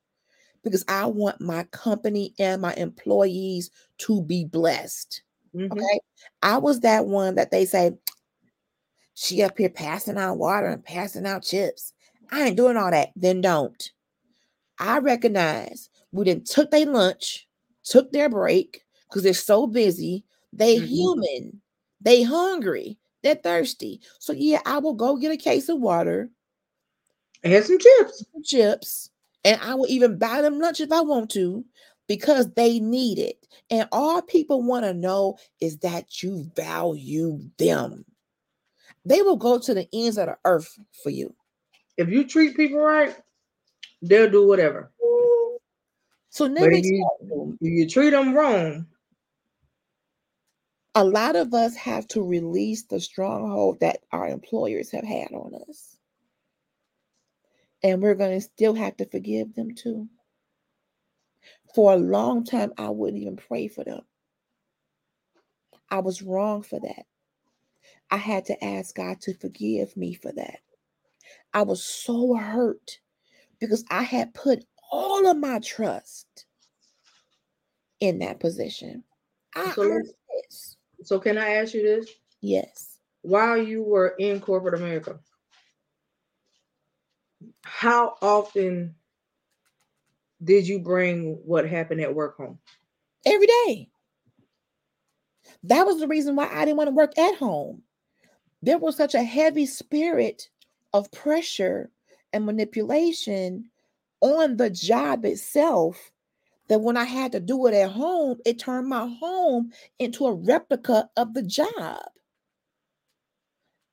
because 0.64 0.86
I 0.88 1.06
want 1.08 1.42
my 1.42 1.64
company 1.66 2.34
and 2.40 2.62
my 2.62 2.74
employees 2.76 3.72
to 4.00 4.22
be 4.24 4.46
blessed. 4.46 5.24
Mhm. 5.54 5.72
Okay. 5.74 6.00
I 6.44 6.58
was 6.58 6.82
that 6.82 7.06
one 7.08 7.36
that 7.36 7.52
they 7.52 7.66
say, 7.66 7.94
she 9.16 9.42
up 9.44 9.58
here 9.58 9.70
passing 9.70 10.18
out 10.18 10.38
water 10.38 10.68
and 10.68 10.84
passing 10.84 11.26
out 11.26 11.44
chips. 11.44 11.94
I 12.32 12.44
ain't 12.48 12.58
doing 12.58 12.78
all 12.78 12.92
that. 12.92 13.10
Then 13.16 13.42
don't. 13.42 13.92
I 14.80 15.00
recognize 15.00 15.90
we 16.12 16.26
didn't 16.26 16.48
took 16.48 16.72
their 16.72 16.86
lunch, 16.88 17.48
took 17.84 18.12
their 18.12 18.30
break 18.30 18.84
because 19.10 19.24
they're 19.24 19.34
so 19.34 19.68
busy. 19.68 20.26
They 20.54 20.80
Mhm. 20.80 20.80
human. 20.80 21.62
They 22.02 22.24
hungry. 22.24 23.00
They're 23.24 23.36
thirsty. 23.36 24.02
So 24.20 24.34
yeah, 24.34 24.60
I 24.66 24.78
will 24.80 24.94
go 24.94 25.16
get 25.16 25.32
a 25.32 25.38
case 25.38 25.70
of 25.70 25.80
water, 25.80 26.30
And 27.44 27.64
some 27.66 27.80
chips. 27.80 28.26
some 28.32 28.44
chips, 28.44 29.10
and 29.46 29.60
I 29.62 29.76
will 29.76 29.88
even 29.88 30.18
buy 30.18 30.42
them 30.42 30.60
lunch 30.60 30.82
if 30.82 30.92
I 30.92 31.02
want 31.02 31.32
to 31.32 31.66
because 32.08 32.52
they 32.54 32.80
need 32.80 33.18
it. 33.20 33.48
And 33.70 33.88
all 33.92 34.22
people 34.22 34.62
want 34.62 34.84
to 34.84 34.94
know 34.94 35.38
is 35.62 35.78
that 35.80 36.22
you 36.22 36.52
value 36.56 37.40
them. 37.58 38.06
They 39.06 39.22
will 39.22 39.38
go 39.38 39.58
to 39.60 39.74
the 39.74 39.88
ends 39.94 40.18
of 40.18 40.28
the 40.28 40.38
earth 40.46 40.78
for 41.02 41.10
you. 41.10 41.34
If 41.98 42.10
you 42.10 42.26
treat 42.26 42.56
people 42.58 42.80
right, 42.80 43.16
they'll 44.02 44.30
do 44.30 44.46
whatever. 44.48 44.92
So 46.30 46.46
let 46.46 46.70
me 46.72 46.82
you, 46.84 47.08
tell 47.22 47.38
you, 47.40 47.58
you 47.62 47.88
treat 47.88 48.10
them 48.10 48.34
wrong, 48.34 48.88
a 50.96 51.04
lot 51.04 51.36
of 51.36 51.54
us 51.54 51.76
have 51.76 52.08
to 52.10 52.22
release 52.22 52.84
the 52.84 53.00
stronghold 53.00 53.80
that 53.80 54.04
our 54.12 54.28
employers 54.28 54.92
have 54.92 55.04
had 55.04 55.32
on 55.32 55.54
us. 55.68 55.98
And 57.82 58.02
we're 58.02 58.16
going 58.16 58.40
to 58.40 58.42
still 58.42 58.76
have 58.76 58.96
to 58.98 59.06
forgive 59.10 59.56
them 59.56 59.74
too. 59.76 60.08
For 61.74 61.94
a 61.94 61.98
long 61.98 62.46
time, 62.46 62.72
I 62.78 62.90
wouldn't 62.90 63.22
even 63.22 63.36
pray 63.36 63.68
for 63.68 63.84
them. 63.84 64.02
I 65.90 66.00
was 66.00 66.22
wrong 66.22 66.62
for 66.62 66.80
that. 66.80 67.06
I 68.12 68.18
had 68.18 68.46
to 68.46 68.64
ask 68.64 68.96
God 68.96 69.20
to 69.22 69.34
forgive 69.34 69.98
me 69.98 70.14
for 70.14 70.32
that. 70.34 70.60
I 71.54 71.64
was 71.64 71.84
so 71.84 72.36
hurt 72.36 73.00
because 73.60 73.84
I 73.90 74.04
had 74.04 74.34
put 74.34 74.66
all 74.92 75.28
of 75.28 75.38
my 75.38 75.60
trust 75.60 76.46
in 78.00 78.20
that 78.20 78.40
position. 78.40 79.04
I 79.56 79.74
So 79.74 79.82
earned 79.82 80.14
this. 80.50 80.78
So 81.04 81.20
can 81.20 81.38
I 81.38 81.56
ask 81.56 81.74
you 81.74 81.82
this? 81.82 82.10
Yes. 82.42 83.00
While 83.22 83.58
you 83.58 83.84
were 83.84 84.16
in 84.20 84.40
corporate 84.40 84.76
America, 84.76 85.20
how 87.64 88.16
often 88.22 88.96
did 90.44 90.68
you 90.68 90.80
bring 90.80 91.36
what 91.46 91.68
happened 91.68 92.02
at 92.02 92.14
work 92.14 92.38
home? 92.38 92.60
every 93.26 93.48
day. 93.48 93.90
That 95.64 95.86
was 95.86 96.00
the 96.00 96.10
reason 96.10 96.36
why 96.36 96.50
I 96.52 96.66
didn't 96.66 96.76
want 96.76 96.90
to 96.90 96.96
work 96.96 97.18
at 97.18 97.36
home 97.36 97.84
there 98.64 98.78
was 98.78 98.96
such 98.96 99.14
a 99.14 99.24
heavy 99.24 99.66
spirit 99.66 100.50
of 100.94 101.12
pressure 101.12 101.92
and 102.32 102.46
manipulation 102.46 103.70
on 104.22 104.56
the 104.56 104.70
job 104.70 105.26
itself 105.26 106.13
that 106.70 106.82
when 106.82 106.98
I 106.98 107.04
had 107.04 107.32
to 107.34 107.40
do 107.40 107.66
it 107.68 107.74
at 107.74 107.92
home, 107.92 108.38
it 108.46 108.60
turned 108.60 108.88
my 108.88 109.08
home 109.20 109.72
into 110.00 110.26
a 110.26 110.34
replica 110.34 111.10
of 111.18 111.34
the 111.34 111.44
job. 111.44 112.02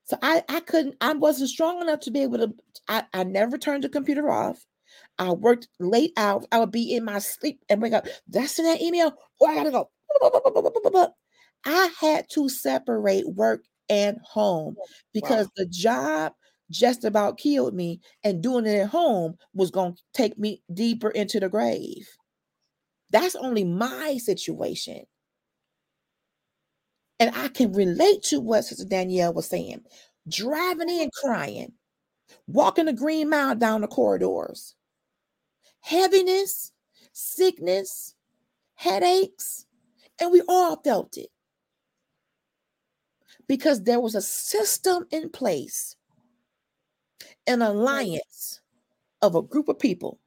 So 0.05 0.17
I, 0.23 0.43
I 0.49 0.61
couldn't, 0.61 0.97
I 1.01 1.13
wasn't 1.13 1.51
strong 1.51 1.81
enough 1.81 2.01
to 2.01 2.11
be 2.11 2.23
able 2.23 2.39
to, 2.39 2.55
I, 2.89 3.05
I 3.13 3.25
never 3.25 3.59
turned 3.59 3.85
the 3.85 3.89
computer 3.89 4.31
off. 4.31 4.65
I 5.19 5.31
worked 5.33 5.69
late 5.79 6.13
hours. 6.17 6.47
I 6.51 6.59
would 6.59 6.73
be 6.73 6.95
in 6.95 7.05
my 7.05 7.21
sleep 7.21 7.61
and 7.69 7.81
wake 7.81 7.93
up. 7.93 8.07
That's 8.29 8.59
in 8.59 8.65
that 8.65 8.81
email. 8.81 9.15
Oh, 9.41 9.47
I 9.47 9.55
gotta 9.55 9.71
go. 9.71 9.91
I 11.65 11.91
had 12.01 12.27
to 12.31 12.49
separate 12.49 13.29
work 13.29 13.65
and 13.89 14.19
home 14.25 14.77
oh, 14.79 14.87
because 15.13 15.47
wow. 15.47 15.53
the 15.57 15.67
job 15.67 16.33
just 16.71 17.05
about 17.05 17.39
killed 17.39 17.75
me, 17.75 18.01
and 18.23 18.43
doing 18.43 18.65
it 18.65 18.79
at 18.79 18.89
home 18.89 19.35
was 19.55 19.71
going 19.71 19.93
to 19.95 20.03
take 20.15 20.39
me 20.39 20.63
deeper 20.73 21.11
into 21.11 21.41
the 21.41 21.49
grave. 21.49 22.09
That's 23.11 23.37
only 23.37 23.65
my 23.65 24.19
situation. 24.19 25.05
And 27.19 27.35
I 27.37 27.49
can 27.49 27.73
relate 27.73 28.23
to 28.25 28.41
what 28.41 28.65
Sister 28.65 28.85
Danielle 28.85 29.35
was 29.35 29.47
saying 29.47 29.85
driving 30.29 30.89
in 30.89 31.11
crying, 31.15 31.73
walking 32.47 32.87
the 32.87 32.93
green 32.93 33.29
mile 33.31 33.55
down 33.55 33.81
the 33.83 33.89
corridors, 33.89 34.75
heaviness, 35.81 36.73
sickness, 37.13 38.15
headaches, 38.75 39.67
and 40.21 40.33
we 40.33 40.43
all 40.49 40.77
felt 40.83 41.17
it 41.17 41.31
because 43.47 43.83
there 43.83 44.01
was 44.01 44.15
a 44.15 44.23
system 44.23 45.07
in 45.11 45.29
place, 45.31 45.97
an 47.47 47.63
alliance 47.63 48.61
of 49.23 49.35
a 49.35 49.43
group 49.43 49.69
of 49.69 49.79
people. 49.79 50.19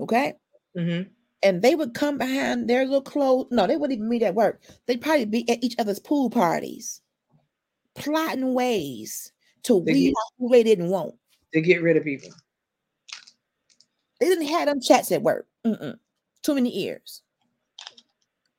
Okay. 0.00 0.34
Mm-hmm. 0.76 1.10
And 1.46 1.62
they 1.62 1.76
would 1.76 1.94
come 1.94 2.18
behind 2.18 2.68
their 2.68 2.84
little 2.84 3.00
clothes. 3.00 3.46
No, 3.52 3.68
they 3.68 3.76
wouldn't 3.76 3.98
even 3.98 4.08
meet 4.08 4.24
at 4.24 4.34
work. 4.34 4.62
They'd 4.86 5.00
probably 5.00 5.26
be 5.26 5.48
at 5.48 5.62
each 5.62 5.76
other's 5.78 6.00
pool 6.00 6.28
parties, 6.28 7.00
plotting 7.94 8.52
ways 8.52 9.32
to 9.62 9.76
weed 9.76 10.08
out 10.08 10.32
who 10.40 10.48
they 10.48 10.64
didn't 10.64 10.88
want. 10.88 11.14
To 11.54 11.60
get 11.60 11.82
rid 11.82 11.96
of 11.96 12.02
people. 12.02 12.30
They 14.18 14.26
didn't 14.26 14.48
have 14.48 14.66
them 14.66 14.80
chats 14.80 15.12
at 15.12 15.22
work. 15.22 15.46
Mm-mm. 15.64 15.96
Too 16.42 16.54
many 16.56 16.76
ears. 16.84 17.22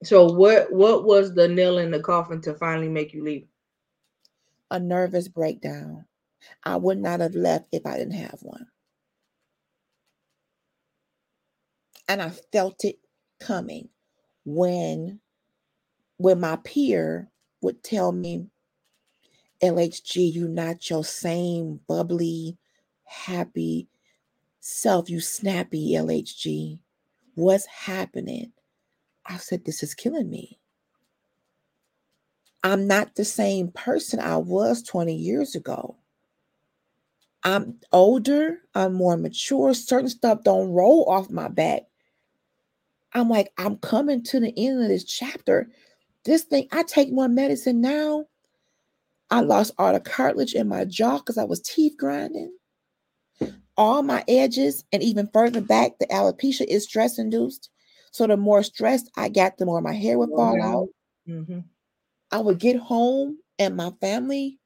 So 0.03 0.31
what 0.31 0.71
what 0.71 1.03
was 1.03 1.35
the 1.35 1.49
nail 1.49 1.79
in 1.79 1.91
the 1.91 1.99
coffin 1.99 2.39
to 2.43 2.53
finally 2.53 2.87
make 2.87 3.13
you 3.13 3.21
leave? 3.21 3.47
A 4.71 4.79
nervous 4.79 5.27
breakdown. 5.27 6.05
I 6.63 6.77
would 6.77 6.99
not 6.99 7.19
have 7.19 7.35
left 7.35 7.67
if 7.73 7.85
I 7.85 7.97
didn't 7.97 8.13
have 8.13 8.39
one. 8.43 8.65
And 12.07 12.21
I 12.21 12.29
felt 12.29 12.83
it 12.85 12.99
coming 13.39 13.89
when 14.45 15.19
when 16.17 16.39
my 16.39 16.55
peer 16.57 17.29
would 17.61 17.83
tell 17.83 18.11
me, 18.11 18.47
LHG, 19.61 20.33
you're 20.33 20.47
not 20.49 20.89
your 20.89 21.03
same 21.03 21.79
bubbly, 21.87 22.57
happy 23.05 23.87
self. 24.59 25.09
You 25.09 25.19
snappy, 25.19 25.93
LHG. 25.93 26.79
What's 27.35 27.65
happening? 27.65 28.51
I 29.25 29.37
said, 29.37 29.65
This 29.65 29.83
is 29.83 29.93
killing 29.93 30.29
me. 30.29 30.59
I'm 32.63 32.87
not 32.87 33.15
the 33.15 33.25
same 33.25 33.69
person 33.71 34.19
I 34.19 34.37
was 34.37 34.83
20 34.83 35.15
years 35.15 35.55
ago. 35.55 35.97
I'm 37.43 37.79
older, 37.93 38.59
I'm 38.75 38.93
more 38.93 39.15
mature. 39.15 39.73
Certain 39.73 40.09
stuff 40.09 40.43
don't 40.43 40.71
roll 40.73 41.05
off 41.07 41.29
my 41.29 41.47
back. 41.47 41.83
I'm 43.13 43.29
like, 43.29 43.51
I'm 43.57 43.77
coming 43.77 44.23
to 44.23 44.39
the 44.39 44.53
end 44.57 44.81
of 44.83 44.89
this 44.89 45.03
chapter. 45.03 45.69
This 46.25 46.43
thing, 46.43 46.67
I 46.71 46.83
take 46.83 47.11
more 47.11 47.27
medicine 47.27 47.81
now. 47.81 48.25
I 49.29 49.41
lost 49.41 49.73
all 49.77 49.93
the 49.93 49.99
cartilage 49.99 50.53
in 50.53 50.67
my 50.67 50.85
jaw 50.85 51.17
because 51.17 51.37
I 51.37 51.43
was 51.43 51.61
teeth 51.61 51.95
grinding. 51.97 52.53
All 53.75 54.01
my 54.01 54.23
edges 54.27 54.83
and 54.91 55.03
even 55.03 55.29
further 55.33 55.61
back, 55.61 55.99
the 55.99 56.07
alopecia 56.07 56.65
is 56.67 56.83
stress 56.83 57.19
induced. 57.19 57.69
So 58.11 58.25
the 58.25 58.37
more 58.37 58.63
stressed 58.63 59.11
I 59.15 59.29
got, 59.29 59.57
the 59.57 59.65
more 59.65 59.81
my 59.81 59.93
hair 59.93 60.17
would 60.17 60.29
fall 60.29 60.61
out. 60.61 60.87
Mm-hmm. 61.27 61.59
I 62.31 62.39
would 62.39 62.59
get 62.59 62.77
home 62.77 63.37
and 63.59 63.75
my 63.75 63.91
family 64.01 64.59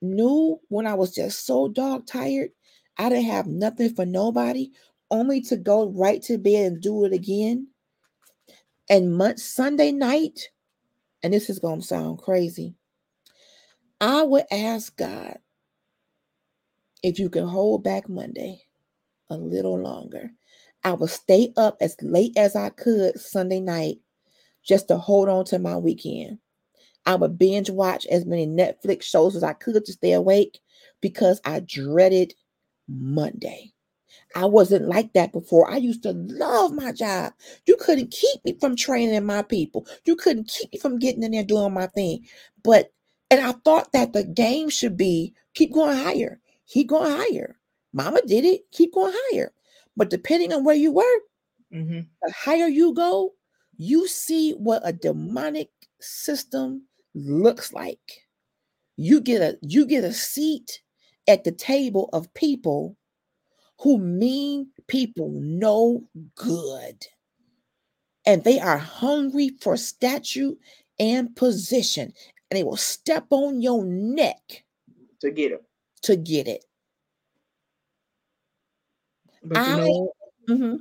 knew 0.00 0.60
when 0.68 0.86
I 0.86 0.94
was 0.94 1.14
just 1.14 1.46
so 1.46 1.68
dog 1.68 2.06
tired, 2.06 2.50
I 2.98 3.08
didn't 3.08 3.26
have 3.26 3.46
nothing 3.46 3.94
for 3.94 4.06
nobody, 4.06 4.70
only 5.10 5.40
to 5.42 5.56
go 5.56 5.88
right 5.90 6.22
to 6.22 6.38
bed 6.38 6.72
and 6.72 6.80
do 6.82 7.04
it 7.04 7.12
again. 7.12 7.68
And 8.88 9.16
month 9.16 9.40
Sunday 9.40 9.92
night, 9.92 10.50
and 11.22 11.32
this 11.32 11.50
is 11.50 11.58
gonna 11.58 11.82
sound 11.82 12.18
crazy. 12.18 12.74
I 14.00 14.22
would 14.22 14.44
ask 14.50 14.96
God 14.96 15.38
if 17.02 17.18
you 17.18 17.30
can 17.30 17.46
hold 17.48 17.84
back 17.84 18.08
Monday 18.08 18.62
a 19.30 19.36
little 19.36 19.78
longer. 19.78 20.30
I 20.84 20.92
would 20.94 21.10
stay 21.10 21.52
up 21.56 21.76
as 21.80 21.96
late 22.02 22.36
as 22.36 22.56
I 22.56 22.70
could 22.70 23.20
Sunday 23.20 23.60
night 23.60 23.98
just 24.64 24.88
to 24.88 24.98
hold 24.98 25.28
on 25.28 25.44
to 25.46 25.58
my 25.60 25.76
weekend. 25.78 26.38
I 27.06 27.16
would 27.16 27.38
binge 27.38 27.70
watch 27.70 28.06
as 28.08 28.26
many 28.26 28.46
Netflix 28.46 29.04
shows 29.04 29.36
as 29.36 29.44
I 29.44 29.54
could 29.54 29.84
to 29.86 29.92
stay 29.94 30.12
awake 30.14 30.60
because 31.02 31.40
I 31.44 31.60
dreaded 31.60 32.34
Monday. 32.88 33.73
I 34.36 34.46
wasn't 34.46 34.88
like 34.88 35.12
that 35.12 35.32
before. 35.32 35.70
I 35.70 35.76
used 35.76 36.02
to 36.02 36.12
love 36.12 36.72
my 36.72 36.92
job. 36.92 37.32
You 37.66 37.76
couldn't 37.76 38.10
keep 38.10 38.44
me 38.44 38.56
from 38.60 38.76
training 38.76 39.24
my 39.24 39.42
people. 39.42 39.86
You 40.04 40.16
couldn't 40.16 40.48
keep 40.48 40.72
me 40.72 40.78
from 40.78 40.98
getting 40.98 41.22
in 41.22 41.32
there 41.32 41.44
doing 41.44 41.72
my 41.72 41.86
thing. 41.88 42.26
But 42.62 42.92
and 43.30 43.40
I 43.40 43.52
thought 43.64 43.92
that 43.92 44.12
the 44.12 44.24
game 44.24 44.68
should 44.68 44.96
be 44.96 45.34
keep 45.54 45.72
going 45.72 45.96
higher. 45.96 46.40
Keep 46.66 46.88
going 46.88 47.10
higher. 47.10 47.56
Mama 47.92 48.22
did 48.22 48.44
it. 48.44 48.62
Keep 48.72 48.94
going 48.94 49.14
higher. 49.14 49.52
But 49.96 50.10
depending 50.10 50.52
on 50.52 50.64
where 50.64 50.74
you 50.74 50.92
work, 50.92 51.22
mm-hmm. 51.72 52.00
the 52.22 52.32
higher 52.32 52.66
you 52.66 52.92
go, 52.94 53.34
you 53.76 54.08
see 54.08 54.52
what 54.52 54.82
a 54.84 54.92
demonic 54.92 55.70
system 56.00 56.86
looks 57.14 57.72
like. 57.72 58.26
You 58.96 59.20
get 59.20 59.42
a 59.42 59.58
you 59.62 59.86
get 59.86 60.04
a 60.04 60.12
seat 60.12 60.80
at 61.26 61.44
the 61.44 61.52
table 61.52 62.10
of 62.12 62.32
people 62.34 62.96
who 63.84 63.98
mean 63.98 64.66
people 64.88 65.28
no 65.30 66.02
good. 66.36 67.06
And 68.24 68.42
they 68.42 68.58
are 68.58 68.78
hungry 68.78 69.50
for 69.60 69.76
statue 69.76 70.54
and 70.98 71.36
position. 71.36 72.14
And 72.50 72.58
they 72.58 72.64
will 72.64 72.78
step 72.78 73.26
on 73.28 73.60
your 73.60 73.84
neck 73.84 74.64
to 75.20 75.30
get 75.30 75.52
it. 75.52 75.62
To 76.04 76.16
get 76.16 76.48
it. 76.48 76.64
But 79.42 79.58
you 79.58 79.74
I, 79.74 79.76
know 79.76 80.12
mm-hmm. 80.48 80.76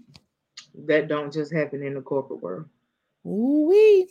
that 0.86 1.10
don't 1.10 1.34
just 1.34 1.54
happen 1.54 1.84
in 1.84 1.96
the 1.96 2.02
corporate 2.02 2.42
world. 2.42 2.70
We 3.26 4.08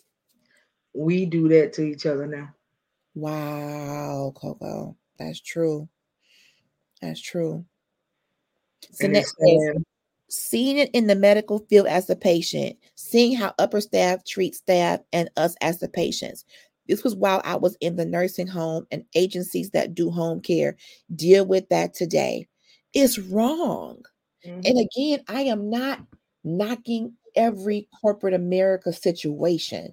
we 0.92 1.24
do 1.24 1.48
that 1.48 1.72
to 1.74 1.82
each 1.82 2.04
other 2.04 2.26
now. 2.26 2.50
Wow, 3.14 4.34
Coco, 4.34 4.98
that's 5.18 5.40
true. 5.40 5.88
That's 7.00 7.20
true. 7.20 7.64
So 8.92 9.06
next 9.06 9.34
seeing 10.32 10.78
it 10.78 10.90
in 10.94 11.08
the 11.08 11.14
medical 11.14 11.58
field 11.58 11.86
as 11.86 12.08
a 12.08 12.16
patient, 12.16 12.76
seeing 12.94 13.36
how 13.36 13.52
upper 13.58 13.82
staff 13.82 14.24
treat 14.24 14.54
staff 14.54 15.00
and 15.12 15.28
us 15.36 15.54
as 15.60 15.78
the 15.78 15.88
patients. 15.88 16.46
This 16.88 17.04
was 17.04 17.14
while 17.14 17.42
I 17.44 17.56
was 17.56 17.76
in 17.80 17.96
the 17.96 18.06
nursing 18.06 18.46
home 18.46 18.86
and 18.90 19.04
agencies 19.14 19.70
that 19.70 19.94
do 19.94 20.10
home 20.10 20.40
care 20.40 20.76
deal 21.14 21.44
with 21.44 21.68
that 21.68 21.92
today. 21.92 22.48
It's 22.94 23.18
wrong. 23.18 24.02
Mm-hmm. 24.46 24.60
And 24.64 24.78
again, 24.78 25.24
I 25.28 25.42
am 25.42 25.68
not 25.68 26.00
knocking 26.44 27.12
every 27.36 27.88
corporate 28.00 28.34
America 28.34 28.92
situation, 28.92 29.92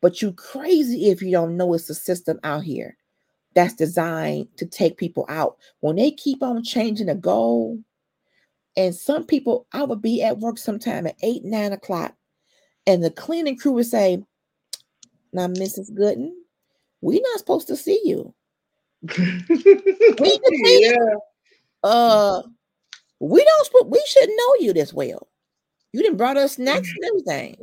but 0.00 0.22
you 0.22 0.32
crazy 0.32 1.10
if 1.10 1.20
you 1.20 1.32
don't 1.32 1.56
know 1.56 1.74
it's 1.74 1.90
a 1.90 1.94
system 1.94 2.40
out 2.44 2.64
here 2.64 2.96
that's 3.54 3.74
designed 3.74 4.48
to 4.56 4.66
take 4.66 4.98
people 4.98 5.26
out. 5.28 5.56
When 5.80 5.96
they 5.96 6.10
keep 6.10 6.42
on 6.42 6.62
changing 6.62 7.06
the 7.06 7.14
goal, 7.14 7.78
and 8.76 8.94
some 8.94 9.24
people, 9.24 9.66
I 9.72 9.84
would 9.84 10.02
be 10.02 10.22
at 10.22 10.38
work 10.38 10.58
sometime 10.58 11.06
at 11.06 11.16
eight, 11.22 11.44
nine 11.44 11.72
o'clock, 11.72 12.14
and 12.86 13.02
the 13.02 13.10
cleaning 13.10 13.56
crew 13.56 13.72
would 13.72 13.86
say, 13.86 14.22
Now, 15.32 15.46
Mrs. 15.48 15.90
Gooden, 15.92 16.30
we're 17.00 17.20
not 17.22 17.38
supposed 17.38 17.68
to 17.68 17.76
see 17.76 18.00
you. 18.04 18.34
yeah. 19.18 20.96
Uh 21.82 22.42
we 23.20 23.44
don't 23.44 23.90
we 23.90 24.02
should 24.06 24.28
know 24.28 24.54
you 24.60 24.72
this 24.72 24.92
well. 24.92 25.28
You 25.92 26.02
didn't 26.02 26.18
brought 26.18 26.36
us 26.36 26.54
snacks 26.56 26.92
and 26.94 27.04
everything. 27.04 27.56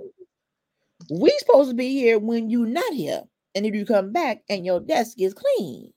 We 1.11 1.29
supposed 1.39 1.69
to 1.71 1.75
be 1.75 1.89
here 1.89 2.17
when 2.17 2.49
you 2.49 2.65
not 2.65 2.93
here. 2.93 3.23
And 3.55 3.65
if 3.65 3.75
you 3.75 3.85
come 3.85 4.11
back 4.11 4.41
and 4.49 4.65
your 4.65 4.79
desk 4.79 5.19
is 5.19 5.33
clean. 5.33 5.91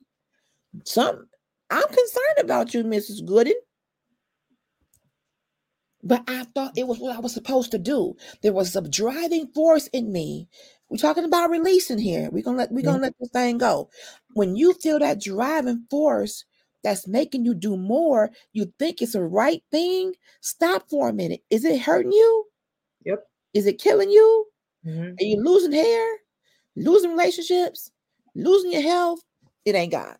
Some 0.83 1.27
I'm 1.69 1.87
concerned 1.87 2.39
about 2.39 2.73
you, 2.73 2.83
Mrs. 2.83 3.23
Gooden. 3.23 3.53
But 6.07 6.23
I 6.29 6.45
thought 6.55 6.77
it 6.77 6.87
was 6.87 6.99
what 6.99 7.13
I 7.15 7.19
was 7.19 7.33
supposed 7.33 7.71
to 7.71 7.77
do. 7.77 8.15
There 8.41 8.53
was 8.53 8.73
a 8.77 8.81
driving 8.81 9.47
force 9.47 9.87
in 9.87 10.13
me. 10.13 10.47
We're 10.89 10.97
talking 10.97 11.25
about 11.25 11.49
releasing 11.49 11.97
here. 11.97 12.29
We're 12.31 12.43
gonna 12.43 12.59
let 12.59 12.71
we're 12.71 12.81
gonna 12.83 13.01
let 13.01 13.13
this 13.19 13.29
thing 13.31 13.57
go. 13.57 13.89
When 14.33 14.55
you 14.55 14.73
feel 14.73 14.99
that 14.99 15.19
driving 15.21 15.85
force 15.89 16.45
that's 16.81 17.09
making 17.09 17.43
you 17.43 17.53
do 17.53 17.75
more, 17.75 18.31
you 18.53 18.71
think 18.79 19.01
it's 19.01 19.11
the 19.11 19.21
right 19.21 19.61
thing. 19.69 20.13
Stop 20.39 20.89
for 20.89 21.09
a 21.09 21.13
minute. 21.13 21.41
Is 21.49 21.65
it 21.65 21.81
hurting 21.81 22.13
you? 22.13 22.45
Yep. 23.03 23.27
Is 23.53 23.65
it 23.65 23.77
killing 23.77 24.09
you? 24.09 24.47
Mhm. 24.85 25.19
Are 25.19 25.25
you 25.25 25.43
losing 25.43 25.73
hair, 25.73 26.19
losing 26.77 27.11
relationships, 27.11 27.91
losing 28.33 28.71
your 28.71 28.81
health? 28.81 29.19
It 29.65 29.75
ain't 29.75 29.91
God. 29.91 30.17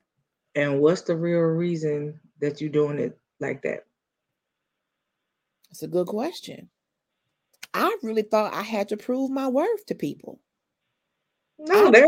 And 0.54 0.82
what's 0.82 1.04
the 1.04 1.16
real 1.16 1.40
reason 1.40 2.20
that 2.42 2.60
you're 2.60 2.70
doing 2.70 3.00
it 3.00 3.18
like 3.40 3.62
that? 3.62 3.86
It's 5.72 5.84
a 5.84 5.88
good 5.88 6.08
question. 6.08 6.70
I 7.74 7.96
really 8.02 8.24
thought 8.24 8.54
I 8.54 8.64
had 8.64 8.90
to 8.90 8.98
prove 8.98 9.30
my 9.30 9.48
worth 9.48 9.86
to 9.88 9.96
people. 9.96 10.40
No, 11.60 11.90
they 11.92 12.04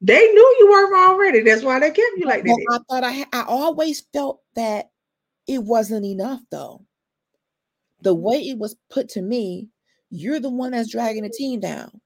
they 0.00 0.26
knew 0.32 0.56
you 0.58 0.70
were 0.70 0.96
already. 0.96 1.40
That's 1.40 1.62
why 1.62 1.80
they 1.80 1.88
kept 1.88 2.16
you 2.16 2.26
like 2.26 2.44
that. 2.44 2.66
I 2.70 2.78
thought 2.88 3.04
I 3.04 3.24
I 3.32 3.44
always 3.46 4.02
felt 4.12 4.42
that 4.56 4.90
it 5.46 5.62
wasn't 5.62 6.04
enough 6.04 6.40
though. 6.50 6.84
The 8.02 8.14
mm-hmm. 8.14 8.22
way 8.22 8.36
it 8.48 8.58
was 8.58 8.76
put 8.90 9.08
to 9.10 9.22
me, 9.22 9.68
you're 10.10 10.40
the 10.40 10.50
one 10.50 10.72
that's 10.72 10.90
dragging 10.90 11.22
the 11.22 11.30
team 11.30 11.60
down. 11.60 12.00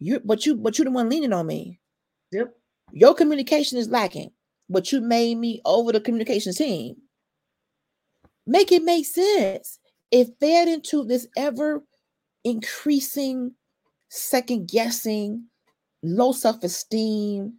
You 0.00 0.20
but 0.24 0.44
you 0.44 0.56
but 0.56 0.76
you're 0.76 0.86
the 0.86 0.90
one 0.90 1.08
leaning 1.08 1.32
on 1.32 1.46
me. 1.46 1.78
Yep. 2.32 2.52
Your 2.92 3.14
communication 3.14 3.78
is 3.78 3.88
lacking, 3.88 4.30
but 4.68 4.90
you 4.90 5.00
made 5.00 5.36
me 5.36 5.60
over 5.64 5.92
the 5.92 6.00
communications 6.00 6.56
team. 6.56 6.96
Make 8.46 8.72
it 8.72 8.82
make 8.82 9.06
sense. 9.06 9.78
It 10.14 10.36
fed 10.38 10.68
into 10.68 11.02
this 11.02 11.26
ever 11.36 11.82
increasing 12.44 13.52
second 14.10 14.68
guessing, 14.68 15.46
low 16.04 16.30
self 16.30 16.62
esteem. 16.62 17.54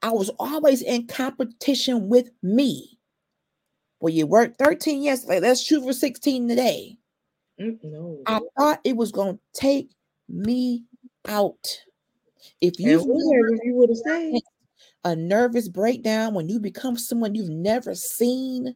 I 0.00 0.12
was 0.12 0.30
always 0.38 0.80
in 0.80 1.08
competition 1.08 2.08
with 2.08 2.30
me. 2.42 2.98
Well, 4.00 4.14
you 4.14 4.26
worked 4.26 4.56
13 4.56 5.02
yesterday. 5.02 5.40
Let's 5.40 5.60
shoot 5.60 5.82
for 5.82 5.92
16 5.92 6.48
today. 6.48 6.96
Mm, 7.60 7.78
No. 7.84 8.22
I 8.24 8.40
thought 8.56 8.80
it 8.82 8.96
was 8.96 9.12
going 9.12 9.36
to 9.36 9.40
take 9.52 9.90
me 10.26 10.84
out. 11.28 11.82
If 12.62 12.80
you've 12.80 13.04
would 13.04 13.36
have 13.36 13.58
if 13.58 13.60
you 13.62 13.74
would 13.74 13.90
have 13.90 13.98
stayed. 13.98 14.40
a 15.04 15.14
nervous 15.14 15.68
breakdown 15.68 16.32
when 16.32 16.48
you 16.48 16.58
become 16.58 16.96
someone 16.96 17.34
you've 17.34 17.50
never 17.50 17.94
seen, 17.94 18.74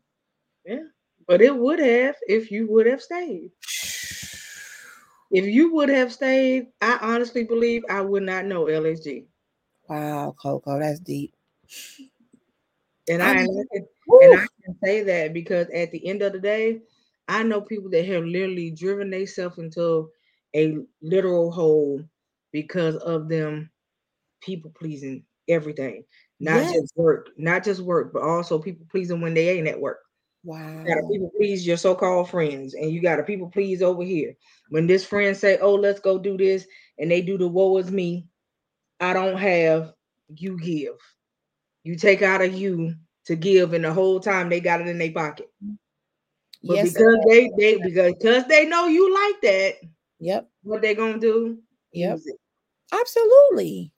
But 1.26 1.42
it 1.42 1.56
would 1.56 1.78
have 1.80 2.16
if 2.28 2.50
you 2.50 2.66
would 2.68 2.86
have 2.86 3.02
stayed. 3.02 3.52
If 5.30 5.44
you 5.44 5.74
would 5.74 5.90
have 5.90 6.14
stayed, 6.14 6.72
I 6.80 6.96
honestly 7.02 7.44
believe 7.44 7.84
I 7.90 8.00
would 8.00 8.22
not 8.22 8.46
know 8.46 8.68
LSG. 8.68 9.26
wow, 9.88 10.34
Coco, 10.38 10.78
that's 10.78 11.00
deep. 11.00 11.34
And 13.08 13.22
I 13.22 13.32
I, 13.32 13.32
mean, 13.34 13.48
and 13.48 13.60
I 13.60 13.64
can, 13.74 13.86
and 14.20 14.34
I 14.34 14.46
can 14.64 14.78
say 14.82 15.02
that 15.02 15.32
because 15.34 15.68
at 15.70 15.90
the 15.90 16.06
end 16.06 16.22
of 16.22 16.32
the 16.32 16.40
day, 16.40 16.82
I 17.28 17.42
know 17.42 17.60
people 17.60 17.90
that 17.90 18.06
have 18.06 18.24
literally 18.24 18.70
driven 18.70 19.10
themselves 19.10 19.58
into 19.58 20.10
a 20.54 20.76
literal 21.02 21.50
hole 21.50 22.02
because 22.52 22.96
of 22.96 23.28
them 23.28 23.70
people 24.42 24.72
pleasing 24.78 25.26
everything. 25.48 26.04
Not 26.40 26.62
Yes. 26.62 26.72
just 26.72 26.94
work, 26.96 27.30
not 27.38 27.64
just 27.64 27.82
work, 27.82 28.12
but 28.12 28.22
also 28.22 28.58
people 28.60 28.86
pleasing 28.90 29.20
when 29.20 29.34
they 29.34 29.50
ain't 29.50 29.68
at 29.68 29.80
work. 29.80 30.00
Wow. 30.44 30.82
You 30.82 30.94
gotta 30.94 31.06
people 31.10 31.32
please 31.36 31.66
your 31.66 31.76
so-called 31.78 32.28
friends, 32.30 32.74
and 32.74 32.90
you 32.90 33.00
gotta 33.00 33.22
people 33.22 33.48
please 33.48 33.82
over 33.82 34.02
here. 34.02 34.36
When 34.68 34.86
this 34.86 35.04
friend 35.04 35.36
say, 35.36 35.58
"Oh, 35.58 35.74
let's 35.74 36.00
go 36.00 36.18
do 36.18 36.36
this," 36.36 36.66
and 36.98 37.10
they 37.10 37.22
do 37.22 37.38
the 37.38 37.48
"woe 37.48 37.78
is 37.78 37.90
me," 37.90 38.28
I 39.00 39.12
don't 39.14 39.38
have. 39.38 39.94
You 40.36 40.58
give. 40.60 40.96
You 41.84 41.96
take 41.96 42.22
out 42.22 42.42
of 42.42 42.54
you 42.54 42.94
to 43.26 43.36
give, 43.36 43.72
and 43.72 43.84
the 43.84 43.92
whole 43.92 44.20
time 44.20 44.48
they 44.48 44.60
got 44.60 44.80
it 44.82 44.86
in 44.88 44.98
their 44.98 45.12
pocket. 45.12 45.50
But 46.62 46.74
Yes. 46.76 46.92
because 46.92 47.18
they 47.28 47.50
they 47.58 47.76
because 47.78 48.12
because 48.14 48.46
they 48.46 48.66
know 48.66 48.86
you 48.86 49.12
like 49.14 49.40
that, 49.42 49.74
Yep. 50.20 50.50
what 50.62 50.82
they 50.82 50.94
gonna 50.94 51.18
do? 51.18 51.58
Yep. 51.92 52.20
Absolutely. 52.92 53.93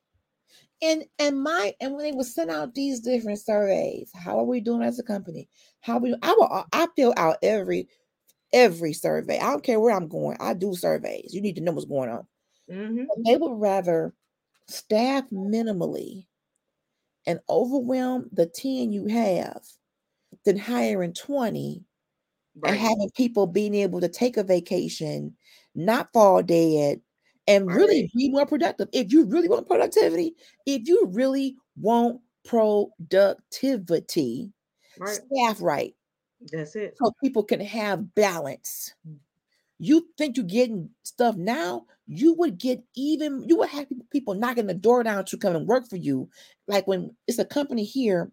And 0.83 1.05
and 1.19 1.43
my 1.43 1.75
and 1.81 1.95
when 1.95 2.05
they 2.05 2.13
would 2.13 2.27
send 2.27 2.51
out 2.51 2.75
these 2.75 3.01
different 3.01 3.41
surveys, 3.41 4.11
how 4.15 4.39
are 4.39 4.45
we 4.45 4.61
doing 4.61 4.83
as 4.83 4.99
a 4.99 5.03
company? 5.03 5.49
How 5.81 5.99
we 5.99 6.15
I 6.23 6.33
will 6.33 6.65
I 6.73 6.89
fill 6.97 7.15
out 7.17 7.39
every 7.43 7.89
every 8.53 8.93
survey. 8.95 9.39
I 9.41 9.51
don't 9.51 9.65
care 9.65 9.81
where 9.81 9.95
I'm 9.97 10.09
going. 10.09 10.37
I 10.41 10.55
do 10.55 10.75
surveys. 10.75 11.35
You 11.35 11.43
need 11.43 11.57
to 11.57 11.63
know 11.63 11.73
what's 11.73 11.87
going 11.87 12.11
on. 12.11 12.27
Mhm. 12.69 13.17
They 13.27 13.37
would 13.37 13.61
rather 13.61 14.15
staff 14.69 15.31
minimally 15.31 16.27
and 17.27 17.41
overwhelm 17.51 18.29
the 18.33 18.47
10 18.47 18.93
you 18.93 19.07
have 19.07 19.63
than 20.45 20.59
hiring 20.59 21.13
20 21.15 21.85
and 22.65 22.77
having 22.77 23.11
people 23.17 23.47
being 23.47 23.75
able 23.75 24.01
to 24.01 24.09
take 24.09 24.37
a 24.39 24.45
vacation, 24.45 25.37
not 25.75 26.13
fall 26.15 26.43
dead, 26.43 27.03
and 27.47 27.67
really 27.75 28.03
Right. 28.03 28.11
be 28.15 28.31
more 28.31 28.47
productive. 28.47 28.89
If 28.93 29.13
you 29.13 29.25
really 29.25 29.49
want 29.49 29.67
productivity, 29.67 30.35
if 30.67 30.89
you 30.89 31.07
really 31.07 31.57
want 31.77 32.21
productivity, 32.45 34.53
Right. 34.99 35.21
staff 35.21 35.61
right 35.61 35.95
That's 36.53 36.77
it. 36.77 36.97
so 36.99 37.13
people 37.23 37.45
can 37.45 37.61
have 37.61 38.15
balance. 38.15 38.95
You 39.79 40.09
think 40.17 40.37
you're 40.37 40.47
getting 40.47 40.91
stuff 41.03 41.37
now, 41.37 41.87
you 42.07 42.33
would 42.35 42.59
get 42.59 42.83
even, 42.95 43.45
you 43.47 43.59
would 43.59 43.69
have 43.69 43.87
people 44.11 44.35
knocking 44.35 44.67
the 44.67 44.75
door 44.75 45.03
down 45.03 45.25
to 45.27 45.37
come 45.37 45.55
and 45.55 45.67
work 45.67 45.89
for 45.89 45.97
you. 45.97 46.31
Like 46.67 46.87
when 46.87 47.15
it's 47.27 47.39
a 47.39 47.45
company 47.45 47.85
here 47.85 48.33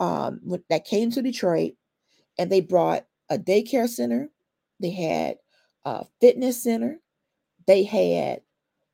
um, 0.00 0.40
that 0.70 0.84
came 0.84 1.10
to 1.12 1.22
Detroit 1.22 1.74
and 2.38 2.50
they 2.50 2.60
brought 2.60 3.06
a 3.28 3.38
daycare 3.38 3.88
center, 3.88 4.30
they 4.80 4.90
had 4.90 5.36
a 5.84 6.04
fitness 6.20 6.62
center, 6.62 7.00
they 7.66 7.82
had 7.84 8.40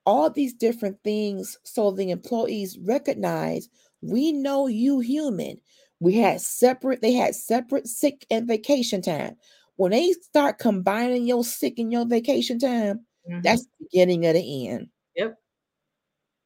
all 0.06 0.30
these 0.30 0.54
different 0.54 1.02
things 1.04 1.58
so 1.64 1.90
the 1.90 2.10
employees 2.10 2.78
recognize 2.80 3.68
we 4.02 4.32
know 4.32 4.66
you 4.68 5.00
human. 5.00 5.60
We 6.00 6.14
had 6.14 6.40
separate, 6.40 7.02
they 7.02 7.12
had 7.12 7.34
separate 7.34 7.88
sick 7.88 8.26
and 8.30 8.46
vacation 8.48 9.02
time. 9.02 9.36
When 9.76 9.92
they 9.92 10.12
start 10.12 10.58
combining 10.58 11.26
your 11.26 11.44
sick 11.44 11.78
and 11.78 11.92
your 11.92 12.06
vacation 12.06 12.58
time, 12.58 13.06
Mhm. 13.30 13.42
that's 13.42 13.64
the 13.64 13.86
beginning 13.90 14.26
of 14.26 14.34
the 14.34 14.68
end. 14.68 14.88
Yep. 15.16 15.38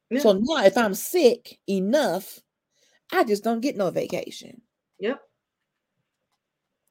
Yeah. 0.09 0.19
So 0.19 0.33
now 0.33 0.63
if 0.65 0.77
I'm 0.77 0.93
sick 0.93 1.59
enough, 1.69 2.39
I 3.11 3.23
just 3.23 3.43
don't 3.43 3.61
get 3.61 3.77
no 3.77 3.91
vacation. 3.91 4.61
Yep. 4.99 5.21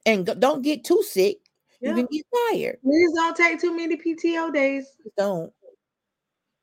And 0.05 0.25
don't 0.39 0.63
get 0.63 0.83
too 0.83 1.03
sick, 1.03 1.37
you 1.81 1.93
can 1.93 2.07
get 2.11 2.25
fired. 2.49 2.77
Please 2.83 3.11
don't 3.13 3.35
take 3.35 3.59
too 3.59 3.75
many 3.75 3.97
PTO 3.97 4.53
days. 4.53 4.85
Don't. 5.17 5.51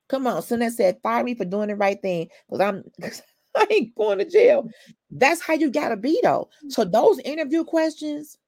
Come 0.09 0.27
on, 0.27 0.41
Sonette 0.43 0.73
said, 0.73 0.99
fire 1.03 1.23
me 1.23 1.35
for 1.35 1.45
doing 1.45 1.69
the 1.69 1.77
right 1.77 2.01
thing 2.01 2.29
because 2.49 2.61
I'm 2.61 2.85
because 2.97 3.23
I 3.57 3.67
ain't 3.71 3.95
going 3.95 4.19
to 4.19 4.25
jail. 4.25 4.69
That's 5.11 5.41
how 5.41 5.55
you 5.55 5.71
gotta 5.71 5.97
be 5.97 6.19
though. 6.23 6.49
Mm. 6.65 6.73
So 6.73 6.85
those 6.85 7.19
interview 7.21 7.65
questions 7.65 8.39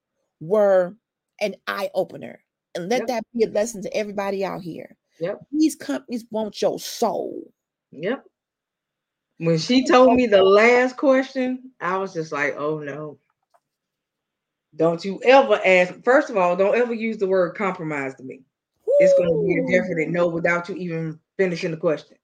were 0.40 0.97
an 1.40 1.55
eye 1.66 1.90
opener, 1.94 2.40
and 2.74 2.88
let 2.88 3.01
Yep. 3.01 3.09
that 3.09 3.24
be 3.34 3.44
a 3.44 3.48
lesson 3.48 3.82
to 3.82 3.97
everybody 3.97 4.44
out 4.44 4.62
here. 4.62 4.97
Yep. 5.20 5.40
These 5.52 5.76
companies 5.76 6.24
want 6.30 6.60
your 6.62 6.78
soul. 6.78 7.52
Yep. 7.92 8.24
When 9.38 9.59
she 9.59 9.86
told 9.86 10.14
me 10.14 10.26
the 10.26 10.42
last 10.42 10.97
question, 10.97 11.72
I 11.80 11.97
was 11.97 12.12
just 12.12 12.30
like, 12.32 12.56
oh 12.59 12.78
no. 12.78 13.18
Don't 14.76 15.05
you 15.05 15.20
ever 15.24 15.60
ask, 15.64 15.94
first 16.05 16.30
of 16.30 16.36
all, 16.36 16.56
don't 16.56 16.76
ever 16.76 16.94
use 16.94 17.18
the 17.18 17.26
word 17.26 17.56
compromise 17.56 18.14
to 18.16 18.22
me. 18.22 18.42
It's 19.01 19.14
going 19.18 19.30
to 19.30 19.44
be 19.47 19.59
a 19.59 19.62
Ooh. 19.62 19.82
definite 19.82 20.10
no 20.10 20.28
without 20.28 20.68
you 20.68 20.74
even 20.76 21.18
finishing 21.36 21.70
the 21.70 21.76
question. 21.76 22.16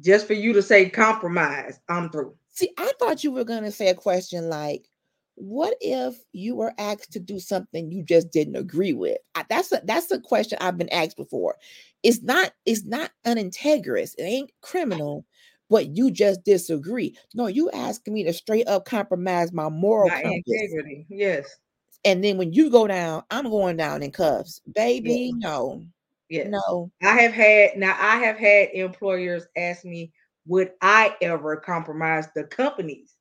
Just 0.00 0.26
for 0.26 0.32
you 0.32 0.52
to 0.52 0.62
say 0.62 0.88
compromise, 0.88 1.80
I'm 1.88 2.10
through. 2.10 2.34
See, 2.50 2.70
I 2.78 2.92
thought 2.98 3.22
you 3.22 3.32
were 3.32 3.44
gonna 3.44 3.70
say 3.70 3.88
a 3.88 3.94
question 3.94 4.48
like, 4.48 4.88
"What 5.34 5.76
if 5.80 6.16
you 6.32 6.56
were 6.56 6.72
asked 6.78 7.12
to 7.12 7.20
do 7.20 7.38
something 7.38 7.90
you 7.90 8.02
just 8.04 8.30
didn't 8.30 8.56
agree 8.56 8.92
with?" 8.92 9.18
I- 9.34 9.44
that's 9.48 9.72
a 9.72 9.80
that's 9.84 10.10
a 10.10 10.20
question 10.20 10.58
I've 10.60 10.78
been 10.78 10.88
asked 10.90 11.16
before. 11.16 11.56
It's 12.02 12.22
not 12.22 12.52
it's 12.64 12.84
not 12.84 13.10
unintegrous. 13.24 14.14
It 14.14 14.22
ain't 14.22 14.52
criminal, 14.60 15.24
but 15.70 15.96
you 15.96 16.10
just 16.10 16.44
disagree. 16.44 17.16
No, 17.34 17.46
you 17.46 17.70
asking 17.70 18.14
me 18.14 18.24
to 18.24 18.32
straight 18.32 18.66
up 18.68 18.84
compromise 18.84 19.52
my 19.52 19.68
moral 19.68 20.08
My 20.10 20.22
compass, 20.22 20.44
integrity. 20.46 21.06
Yes. 21.08 21.56
and 22.04 22.22
then 22.22 22.38
when 22.38 22.52
you 22.52 22.70
go 22.70 22.86
down, 22.86 23.22
I'm 23.30 23.50
going 23.50 23.76
down 23.76 24.02
in 24.02 24.10
cuffs, 24.10 24.60
baby. 24.74 25.32
No, 25.36 25.84
Yes. 26.28 26.48
no. 26.50 26.90
I 27.02 27.20
have 27.20 27.32
had 27.32 27.76
now 27.76 27.96
I 28.00 28.16
have 28.16 28.36
had 28.36 28.70
employers 28.74 29.46
ask 29.56 29.84
me, 29.84 30.12
would 30.46 30.72
I 30.82 31.16
ever 31.20 31.56
compromise 31.56 32.28
the 32.34 32.44
companies 32.44 33.14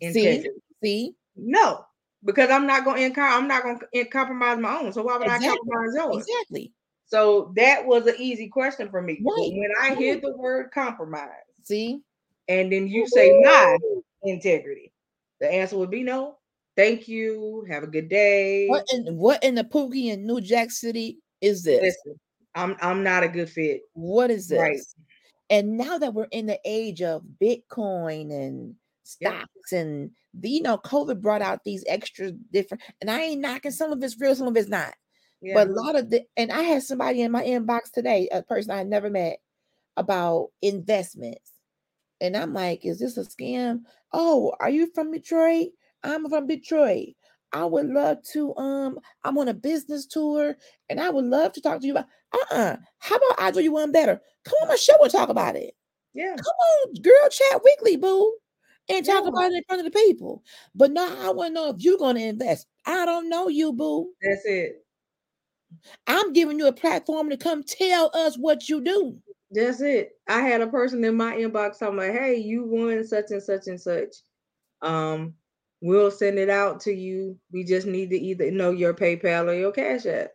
See, 0.00 0.44
see, 0.82 1.14
no, 1.36 1.84
because 2.24 2.50
I'm 2.50 2.66
not 2.66 2.84
going 2.84 3.12
to 3.12 3.20
I'm 3.20 3.46
not 3.48 3.62
going 3.62 3.78
to 3.94 4.04
compromise 4.06 4.58
my 4.58 4.78
own. 4.78 4.92
So 4.92 5.02
why 5.02 5.16
would 5.16 5.26
Exactly. 5.26 5.48
I 5.48 5.50
compromise 5.56 5.94
yours? 5.96 6.28
exactly. 6.28 6.72
So 7.06 7.52
that 7.56 7.86
was 7.86 8.06
an 8.06 8.14
easy 8.18 8.48
question 8.48 8.88
for 8.90 9.02
me. 9.02 9.20
Right, 9.24 9.50
when 9.52 9.70
I 9.80 9.94
hear 9.94 10.20
the 10.20 10.36
word 10.36 10.70
compromise, 10.72 11.28
See, 11.64 12.00
and 12.48 12.72
then 12.72 12.88
you 12.88 13.06
say 13.08 13.32
my 13.42 13.78
integrity, 14.22 14.92
the 15.40 15.50
answer 15.50 15.76
would 15.76 15.90
be 15.90 16.02
no. 16.02 16.36
Thank 16.76 17.06
you. 17.06 17.66
Have 17.68 17.82
a 17.82 17.86
good 17.86 18.08
day. 18.08 18.66
what 18.66 18.86
in 18.92 19.16
what 19.16 19.42
in 19.44 19.54
the 19.54 19.64
Pookie 19.64 20.06
in 20.06 20.26
New 20.26 20.40
Jack 20.40 20.70
City 20.70 21.18
is 21.40 21.62
this? 21.62 21.82
Listen, 21.82 22.18
I'm 22.54 22.76
I'm 22.80 23.02
not 23.02 23.22
a 23.22 23.28
good 23.28 23.50
fit. 23.50 23.82
What 23.92 24.30
is 24.30 24.48
this? 24.48 24.58
Right. 24.58 24.80
And 25.50 25.76
now 25.76 25.98
that 25.98 26.14
we're 26.14 26.28
in 26.30 26.46
the 26.46 26.58
age 26.64 27.02
of 27.02 27.22
Bitcoin 27.40 28.32
and 28.32 28.74
stocks 29.02 29.72
and 29.72 30.10
the, 30.34 30.48
you 30.48 30.62
know, 30.62 30.78
COVID 30.78 31.20
brought 31.20 31.42
out 31.42 31.64
these 31.64 31.84
extra 31.86 32.30
different, 32.30 32.82
and 33.00 33.10
I 33.10 33.20
ain't 33.20 33.42
knocking 33.42 33.70
some 33.70 33.92
of 33.92 34.02
it's 34.02 34.18
real, 34.18 34.34
some 34.34 34.48
of 34.48 34.56
it's 34.56 34.70
not. 34.70 34.94
Yeah. 35.42 35.54
But 35.54 35.68
a 35.68 35.72
lot 35.72 35.96
of 35.96 36.08
the, 36.08 36.24
and 36.36 36.50
I 36.50 36.62
had 36.62 36.82
somebody 36.82 37.20
in 37.20 37.32
my 37.32 37.44
inbox 37.44 37.90
today, 37.92 38.28
a 38.32 38.42
person 38.42 38.70
I 38.70 38.78
had 38.78 38.86
never 38.86 39.10
met, 39.10 39.38
about 39.96 40.48
investments. 40.62 41.51
And 42.22 42.36
I'm 42.38 42.54
like, 42.54 42.86
is 42.86 43.00
this 43.00 43.18
a 43.18 43.22
scam? 43.24 43.82
Oh, 44.12 44.54
are 44.60 44.70
you 44.70 44.90
from 44.94 45.12
Detroit? 45.12 45.68
I'm 46.04 46.28
from 46.30 46.46
Detroit. 46.46 47.08
I 47.52 47.66
would 47.66 47.88
love 47.88 48.18
to, 48.32 48.56
um, 48.56 48.98
I'm 49.24 49.36
on 49.38 49.48
a 49.48 49.54
business 49.54 50.06
tour 50.06 50.56
and 50.88 51.00
I 51.00 51.10
would 51.10 51.26
love 51.26 51.52
to 51.54 51.60
talk 51.60 51.82
to 51.82 51.86
you 51.86 51.92
about 51.94 52.06
uh-uh. 52.32 52.76
How 53.00 53.16
about 53.16 53.40
I 53.42 53.50
do 53.50 53.60
you 53.60 53.72
one 53.72 53.92
better? 53.92 54.22
Come 54.46 54.56
on 54.62 54.68
my 54.68 54.76
show 54.76 54.94
and 55.02 55.12
talk 55.12 55.28
about 55.30 55.56
it. 55.56 55.74
yeah. 56.14 56.36
Come 56.36 56.54
on, 56.88 56.94
girl, 57.02 57.28
chat 57.30 57.62
weekly, 57.64 57.96
boo. 57.98 58.34
And 58.88 59.04
talk 59.06 59.24
Yeah. 59.24 59.28
about 59.30 59.52
it 59.52 59.56
in 59.56 59.64
front 59.68 59.86
of 59.86 59.92
the 59.92 59.98
people. 59.98 60.42
But 60.74 60.92
now 60.92 61.14
I 61.20 61.30
want 61.32 61.50
to 61.50 61.54
know 61.54 61.70
if 61.70 61.76
you're 61.80 61.98
going 61.98 62.16
to 62.16 62.24
invest. 62.24 62.66
I 62.86 63.04
don't 63.06 63.28
know 63.28 63.48
you, 63.48 63.72
boo. 63.74 64.10
That's 64.22 64.44
it. 64.46 64.84
I'm 66.06 66.32
giving 66.32 66.58
you 66.58 66.66
a 66.68 66.72
platform 66.72 67.30
to 67.30 67.36
come 67.36 67.62
tell 67.64 68.10
us 68.14 68.36
what 68.36 68.68
you 68.68 68.80
do. 68.82 69.18
That's 69.52 69.82
it. 69.82 70.12
I 70.28 70.40
had 70.40 70.62
a 70.62 70.66
person 70.66 71.04
in 71.04 71.14
my 71.16 71.36
inbox 71.36 71.78
talking 71.78 71.98
about, 71.98 72.14
hey, 72.14 72.36
you 72.36 72.64
won 72.64 73.04
such 73.06 73.30
and 73.30 73.42
such 73.42 73.66
and 73.66 73.80
such. 73.80 74.14
Um, 74.80 75.34
we'll 75.82 76.10
send 76.10 76.38
it 76.38 76.48
out 76.48 76.80
to 76.80 76.92
you. 76.92 77.38
We 77.52 77.62
just 77.64 77.86
need 77.86 78.10
to 78.10 78.18
either 78.18 78.50
know 78.50 78.70
your 78.70 78.94
PayPal 78.94 79.48
or 79.48 79.54
your 79.54 79.72
Cash 79.72 80.06
App. 80.06 80.30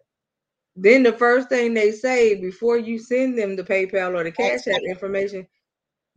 Then 0.76 1.02
the 1.02 1.14
first 1.14 1.50
thing 1.50 1.74
they 1.74 1.92
say 1.92 2.40
before 2.40 2.78
you 2.78 3.00
send 3.00 3.38
them 3.40 3.56
the 3.56 3.64
PayPal 3.64 4.14
or 4.14 4.24
the 4.24 4.32
Cash 4.32 4.68
App 4.68 4.82
information, 4.88 5.48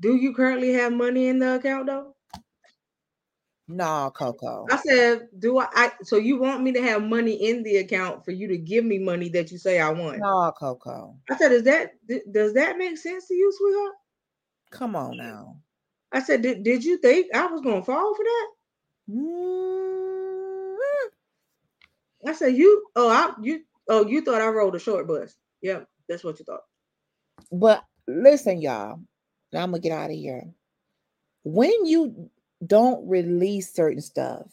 do 0.00 0.16
you 0.16 0.34
currently 0.34 0.74
have 0.74 0.92
money 0.92 1.28
in 1.28 1.38
the 1.38 1.54
account 1.54 1.86
though? 1.86 2.14
No, 3.72 4.10
Coco. 4.16 4.66
I 4.68 4.78
said, 4.78 5.28
do 5.38 5.60
I, 5.60 5.68
I 5.72 5.92
so 6.02 6.16
you 6.16 6.38
want 6.40 6.60
me 6.60 6.72
to 6.72 6.82
have 6.82 7.04
money 7.04 7.34
in 7.48 7.62
the 7.62 7.76
account 7.76 8.24
for 8.24 8.32
you 8.32 8.48
to 8.48 8.58
give 8.58 8.84
me 8.84 8.98
money 8.98 9.28
that 9.28 9.52
you 9.52 9.58
say 9.58 9.78
I 9.78 9.90
want? 9.90 10.18
No, 10.18 10.52
Coco. 10.58 11.16
I 11.30 11.36
said, 11.36 11.52
is 11.52 11.62
that 11.62 11.92
does 12.32 12.54
that 12.54 12.78
make 12.78 12.98
sense 12.98 13.28
to 13.28 13.34
you, 13.34 13.52
sweetheart? 13.56 13.94
Come 14.72 14.96
on 14.96 15.16
now. 15.16 15.56
I 16.10 16.20
said, 16.20 16.42
did, 16.42 16.64
did 16.64 16.84
you 16.84 16.96
think 16.98 17.32
I 17.32 17.46
was 17.46 17.60
gonna 17.60 17.84
fall 17.84 18.12
for 18.16 18.24
that? 18.24 18.48
Mm, 19.08 20.76
I 22.26 22.32
said, 22.32 22.56
you 22.56 22.86
oh 22.96 23.08
I 23.08 23.32
you 23.40 23.60
oh 23.88 24.04
you 24.04 24.22
thought 24.22 24.42
I 24.42 24.48
rode 24.48 24.74
a 24.74 24.80
short 24.80 25.06
bus. 25.06 25.36
Yep, 25.62 25.86
that's 26.08 26.24
what 26.24 26.40
you 26.40 26.44
thought. 26.44 26.62
But 27.52 27.84
listen, 28.08 28.60
y'all. 28.60 28.98
I'm 29.54 29.70
gonna 29.70 29.78
get 29.78 29.92
out 29.92 30.10
of 30.10 30.16
here. 30.16 30.48
When 31.44 31.86
you 31.86 32.30
don't 32.66 33.06
release 33.08 33.72
certain 33.72 34.00
stuff, 34.00 34.46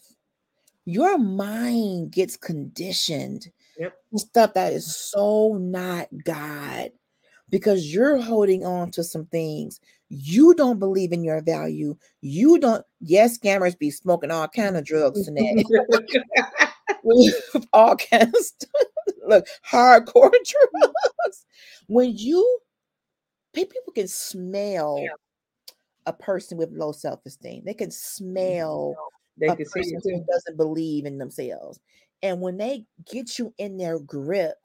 your 0.85 1.17
mind 1.17 2.11
gets 2.11 2.37
conditioned 2.37 3.47
Yep. 3.77 3.93
stuff 4.15 4.53
that 4.53 4.73
is 4.73 4.95
so 4.95 5.57
not 5.59 6.07
God 6.23 6.91
because 7.49 7.93
you're 7.93 8.19
holding 8.21 8.65
on 8.65 8.91
to 8.91 9.03
some 9.03 9.25
things 9.25 9.79
you 10.09 10.53
don't 10.53 10.79
believe 10.79 11.11
in 11.11 11.23
your 11.23 11.41
value. 11.41 11.97
You 12.21 12.59
don't, 12.59 12.85
yes, 13.01 13.37
scammers 13.37 13.77
be 13.77 13.91
smoking 13.91 14.31
all 14.31 14.47
kind 14.47 14.77
of 14.77 14.85
drugs 14.85 15.27
and 15.27 15.37
that. 15.37 16.13
all 17.73 17.95
kinds 17.95 18.37
of 18.37 18.45
stuff. 18.45 18.87
Look, 19.27 19.47
hardcore 19.69 20.31
drugs. 20.31 21.45
When 21.87 22.15
you 22.17 22.59
people 23.53 23.91
can 23.93 24.07
smell 24.07 25.07
a 26.07 26.13
person 26.13 26.57
with 26.57 26.71
low 26.71 26.91
self-esteem, 26.91 27.63
they 27.65 27.75
can 27.75 27.91
smell 27.91 28.95
they 29.39 29.49
a 29.49 29.55
can 29.55 29.65
see 29.65 29.79
person 29.81 30.01
who 30.03 30.25
doesn't 30.31 30.57
believe 30.57 31.05
in 31.05 31.19
themselves. 31.19 31.79
And 32.23 32.41
when 32.41 32.57
they 32.57 32.87
get 33.05 33.37
you 33.37 33.53
in 33.59 33.77
their 33.77 33.99
grip, 33.99 34.55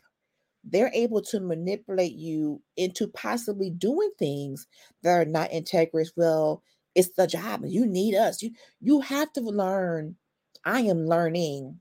they're 0.64 0.92
able 0.94 1.20
to 1.22 1.40
manipulate 1.40 2.14
you 2.14 2.62
into 2.76 3.08
possibly 3.08 3.70
doing 3.70 4.10
things 4.18 4.66
that 5.02 5.10
are 5.10 5.24
not 5.24 5.50
integrous. 5.50 6.12
Well, 6.16 6.62
it's 6.94 7.14
the 7.16 7.26
job, 7.26 7.64
and 7.64 7.72
you 7.72 7.84
need 7.84 8.14
us. 8.14 8.42
You 8.42 8.52
you 8.80 9.00
have 9.00 9.32
to 9.34 9.40
learn. 9.40 10.16
I 10.64 10.82
am 10.82 11.06
learning 11.06 11.80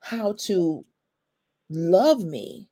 how 0.00 0.34
to 0.46 0.84
love 1.70 2.24
me. 2.24 2.68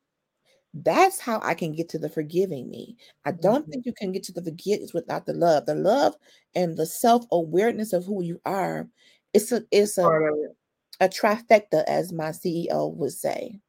That's 0.85 1.19
how 1.21 1.41
I 1.43 1.55
can 1.55 1.73
get 1.73 1.89
to 1.91 1.99
the 1.99 2.09
forgiving 2.11 2.69
me. 2.71 2.97
I 3.25 3.33
don't 3.33 3.67
Mhm. 3.67 3.71
think 3.71 3.87
you 3.87 3.95
can 3.95 4.13
get 4.13 4.23
to 4.25 4.33
the 4.33 4.43
forgiveness 4.43 4.93
without 4.93 5.25
the 5.27 5.33
love. 5.33 5.67
The 5.67 5.75
love 5.75 6.17
and 6.55 6.77
the 6.77 6.87
self-awareness 6.87 7.93
of 7.95 8.05
who 8.05 8.23
you 8.23 8.41
are. 8.45 8.89
It's 9.33 9.53
a 9.53 9.65
it's 9.71 9.97
a 9.99 10.13
Part 10.13 10.23
of 10.33 10.39
it. 10.39 10.57
a 11.01 11.09
trifecta, 11.09 11.85
as 11.87 12.13
my 12.13 12.33
CEO 12.33 12.89
would 12.89 13.13
say. 13.13 13.61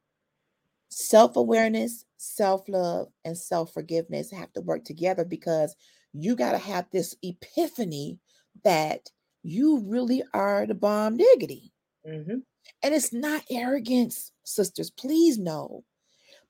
Self 0.90 1.36
awareness, 1.36 2.04
self 2.18 2.68
love, 2.68 3.12
and 3.24 3.36
self 3.38 3.72
forgiveness 3.74 4.30
have 4.32 4.52
to 4.54 4.60
work 4.62 4.84
together 4.84 5.24
because 5.24 5.76
you 6.14 6.36
got 6.36 6.52
to 6.52 6.58
have 6.58 6.90
this 6.90 7.16
epiphany 7.22 8.18
that 8.64 9.10
you 9.42 9.80
really 9.80 10.22
are 10.34 10.66
the 10.66 10.74
bomb 10.74 11.16
diggity. 11.18 11.72
Mhm. 12.04 12.42
And 12.82 12.94
it's 12.94 13.12
not 13.12 13.44
arrogance, 13.50 14.32
sisters. 14.44 14.90
Please 14.90 15.38
know. 15.38 15.84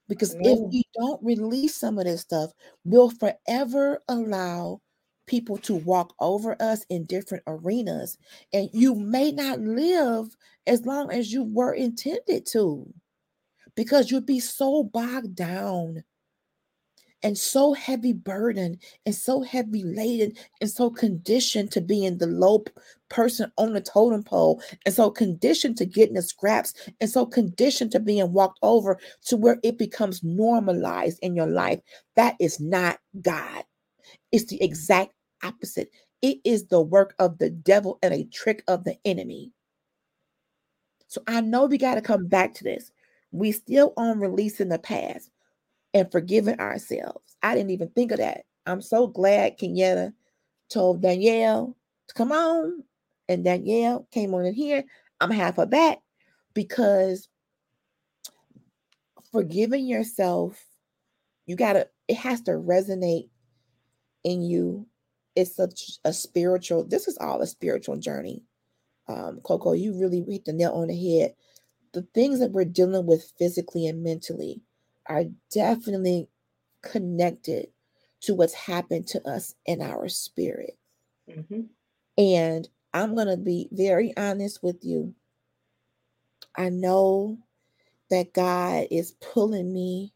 Because 0.09 0.36
if 0.43 0.60
we 0.72 0.85
don't 0.98 1.22
release 1.22 1.76
some 1.76 1.98
of 1.98 2.05
this 2.05 2.22
stuff, 2.22 2.52
we'll 2.85 3.10
forever 3.10 4.02
allow 4.09 4.80
people 5.26 5.59
to 5.59 5.74
walk 5.74 6.14
over 6.20 6.56
us 6.60 6.85
in 6.89 7.05
different 7.05 7.44
arenas. 7.47 8.16
And 8.52 8.70
you 8.72 8.94
may 8.94 9.30
not 9.32 9.60
live 9.60 10.36
as 10.66 10.86
long 10.86 11.12
as 11.12 11.32
you 11.32 11.44
were 11.44 11.74
intended 11.74 12.47
to 12.52 12.93
because 13.76 14.10
you'd 14.10 14.26
be 14.26 14.40
so 14.40 14.82
bogged 14.85 15.35
down 15.35 16.05
and 17.23 17.36
so 17.36 17.73
heavy 17.73 18.12
burdened 18.12 18.78
and 19.05 19.15
so 19.15 19.43
heavy 19.43 19.82
laden 19.82 20.32
and 20.61 20.70
so 20.70 20.90
conditioned 20.90 21.70
to 21.73 21.81
being 21.81 22.19
the 22.19 22.27
low 22.27 22.65
person 23.09 23.51
on 23.59 23.73
the 23.73 23.81
totem 23.81 24.23
pole 24.23 24.62
and 24.86 24.95
so 24.95 25.11
conditioned 25.11 25.77
to 25.77 25.86
getting 25.86 26.15
the 26.15 26.23
scraps 26.23 26.74
and 27.01 27.11
so 27.11 27.27
conditioned 27.27 27.90
to 27.93 28.01
being 28.01 28.32
walked 28.32 28.59
over 28.62 28.99
to 29.24 29.36
where 29.36 29.59
it 29.62 29.78
becomes 29.78 30.23
normalized 30.23 31.19
in 31.23 31.35
your 31.35 31.47
life. 31.47 31.81
That 32.16 32.36
is 32.39 32.61
not 32.61 32.99
god. 33.20 33.65
It's 34.32 34.47
the 34.47 34.62
exact 34.62 35.12
opposite. 35.43 35.90
It 36.23 36.39
is 36.45 36.66
the 36.66 36.81
work 36.81 37.15
of 37.19 37.39
the 37.39 37.51
devil 37.51 37.99
and 38.03 38.12
a 38.15 38.24
trick 38.24 38.62
of 38.69 38.85
the 38.85 38.97
enemy. 39.05 39.53
So 41.09 41.23
i 41.27 41.40
know 41.40 41.65
we 41.65 41.78
got 41.78 41.95
to 41.95 42.03
come 42.03 42.27
back 42.27 42.55
to 42.55 42.65
this. 42.65 42.93
We 43.31 43.53
still 43.53 43.93
on 43.97 44.20
releasing 44.20 44.69
the 44.69 44.78
past 44.78 45.31
and 45.94 46.10
forgiving 46.10 46.59
ourselves. 46.60 47.36
I 47.43 47.55
didn't 47.55 47.70
even 47.70 47.89
think 47.90 48.12
of 48.12 48.19
that. 48.19 48.43
I'm 48.66 48.82
so 48.82 49.06
glad 49.06 49.59
Kenyatta 49.59 50.12
told 50.70 51.02
Danielle 51.02 51.77
to 52.09 52.15
come 52.15 52.32
on, 52.32 52.85
and 53.28 53.44
Danielle 53.44 54.06
came 54.12 54.35
on 54.35 54.44
in 54.44 54.55
here. 54.55 54.85
I'm 55.20 55.31
half 55.31 55.59
of 55.59 55.70
that 55.70 55.98
because 56.55 57.28
forgiving 59.32 59.86
yourself, 59.86 60.62
you 61.47 61.56
gotta, 61.56 61.89
it 62.09 62.16
has 62.16 62.43
to 62.43 62.52
resonate 62.52 63.28
in 64.24 64.43
you. 64.43 64.86
It's 65.35 65.55
such 65.55 65.98
a 66.05 66.12
spiritual, 66.12 66.85
this 66.85 67.09
is 67.09 67.16
all 67.19 67.40
a 67.40 67.47
spiritual 67.47 67.97
journey. 67.97 68.43
Um, 69.09 69.40
Coco, 69.43 69.73
you 69.73 69.98
really 69.98 70.24
hit 70.28 70.44
the 70.44 70.52
nail 70.52 70.73
on 70.73 70.89
the 70.89 71.19
head. 71.19 71.35
The 71.93 72.02
things 72.15 72.40
that 72.40 72.52
we're 72.52 72.65
dealing 72.65 73.06
with 73.06 73.32
physically 73.39 73.86
and 73.86 74.02
mentally 74.02 74.60
are 75.09 75.24
definitely 75.51 76.28
connected 76.82 77.68
to 78.20 78.35
what's 78.35 78.55
happened 78.55 79.06
to 79.09 79.26
us 79.28 79.55
in 79.66 79.80
our 79.80 80.09
spirit. 80.09 80.78
Mhm. 81.28 81.68
And 82.16 82.68
I'm 82.93 83.14
going 83.14 83.28
to 83.28 83.36
be 83.36 83.68
very 83.72 84.16
honest 84.16 84.62
with 84.62 84.85
you. 84.85 85.14
I 86.56 86.68
know 86.70 87.39
that 88.10 88.32
God 88.32 88.89
is 88.90 89.12
pulling 89.20 89.72
me 89.72 90.12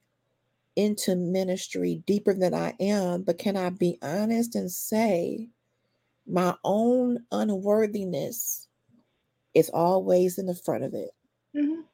into 0.76 1.14
ministry 1.14 2.02
deeper 2.06 2.34
than 2.34 2.54
I 2.54 2.74
am, 2.80 3.22
but 3.22 3.38
can 3.38 3.56
I 3.56 3.70
be 3.70 3.98
honest 4.02 4.54
and 4.54 4.70
say 4.70 5.50
my 6.26 6.56
own 6.64 7.26
unworthiness 7.30 8.68
is 9.54 9.70
always 9.70 10.38
in 10.38 10.46
the 10.46 10.54
front 10.54 10.84
of 10.84 10.94
it. 10.94 11.10
Mhm. 11.54 11.84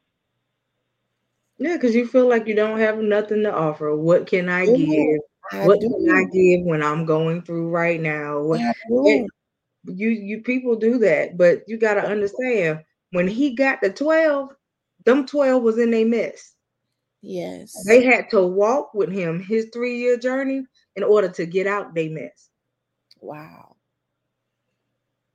Yeah, 1.59 1.75
because 1.75 1.93
you 1.93 2.07
feel 2.07 2.27
like 2.27 2.47
you 2.47 2.55
don't 2.55 2.79
have 2.79 2.99
nothing 2.99 3.43
to 3.43 3.53
offer. 3.53 3.95
What 3.95 4.25
can 4.27 4.47
I 4.49 4.65
give? 4.65 5.19
I 5.51 5.65
What 5.67 5.81
do. 5.81 5.89
can 5.89 6.09
I 6.09 6.23
give 6.31 6.65
when 6.65 6.81
I'm 6.81 7.05
going 7.05 7.41
through 7.41 7.69
right 7.69 7.99
now? 7.99 8.39
What 8.41 8.61
I 8.61 8.73
it- 8.89 9.27
do. 9.85 9.93
you 9.93 10.09
you 10.09 10.41
people 10.41 10.75
do 10.75 10.97
that, 10.99 11.37
but 11.37 11.63
you 11.67 11.77
got 11.77 11.95
to 11.95 12.01
understand 12.05 12.79
when 13.11 13.27
he 13.27 13.55
got 13.55 13.81
the 13.81 13.89
12, 13.89 14.49
them 15.05 15.25
12 15.25 15.61
was 15.61 15.77
in 15.77 15.93
a 15.93 16.03
mess. 16.05 16.53
Yes. 17.21 17.83
They 17.85 18.03
had 18.03 18.29
to 18.29 18.45
walk 18.45 18.93
with 18.93 19.11
him 19.11 19.41
his 19.41 19.69
three-year 19.73 20.17
journey 20.17 20.65
in 20.95 21.03
order 21.03 21.27
to 21.29 21.45
get 21.45 21.67
out 21.67 21.93
they 21.93 22.07
mess. 22.07 22.49
Wow. 23.19 23.75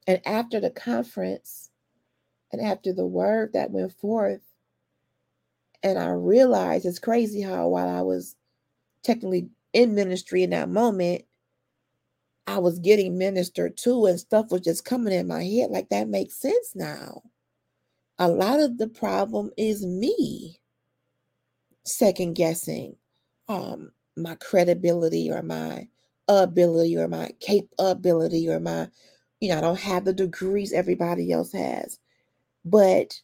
And 0.06 0.20
after 0.26 0.60
the 0.60 0.70
conference 0.70 1.70
and 2.52 2.62
after 2.62 2.92
the 2.94 3.06
word 3.06 3.52
that 3.52 3.70
went 3.70 3.92
forth, 3.92 4.40
and 5.84 5.98
I 6.00 6.10
realized 6.10 6.86
it's 6.86 7.00
crazy 7.00 7.42
how 7.42 7.68
while 7.68 7.90
I 7.90 8.02
was 8.02 8.36
technically 9.04 9.50
in 9.72 9.94
ministry 9.94 10.42
in 10.44 10.50
that 10.50 10.70
moment, 10.70 11.24
I 12.46 12.58
was 12.58 12.78
getting 12.80 13.18
ministered 13.18 13.76
to, 13.78 14.06
and 14.06 14.20
stuff 14.20 14.50
was 14.52 14.62
just 14.62 14.84
coming 14.84 15.12
in 15.14 15.28
my 15.28 15.44
head. 15.44 15.70
Like 15.70 15.90
that 15.90 16.08
makes 16.08 16.36
sense 16.36 16.72
now. 16.74 17.22
A 18.18 18.28
lot 18.28 18.60
of 18.60 18.78
the 18.78 18.88
problem 18.88 19.50
is 19.58 19.86
me 19.86 20.60
second 21.84 22.34
guessing 22.34 22.96
um 23.48 23.92
my 24.16 24.36
credibility 24.36 25.30
or 25.32 25.42
my 25.42 25.88
ability 26.28 26.96
or 26.96 27.08
my 27.08 27.30
capability 27.40 28.48
or 28.48 28.60
my 28.60 28.88
you 29.40 29.50
know, 29.50 29.58
I 29.58 29.62
don't 29.62 29.80
have 29.80 30.04
the 30.06 30.14
degrees 30.14 30.72
everybody 30.72 31.32
else 31.32 31.52
has. 31.52 31.98
But 32.64 33.20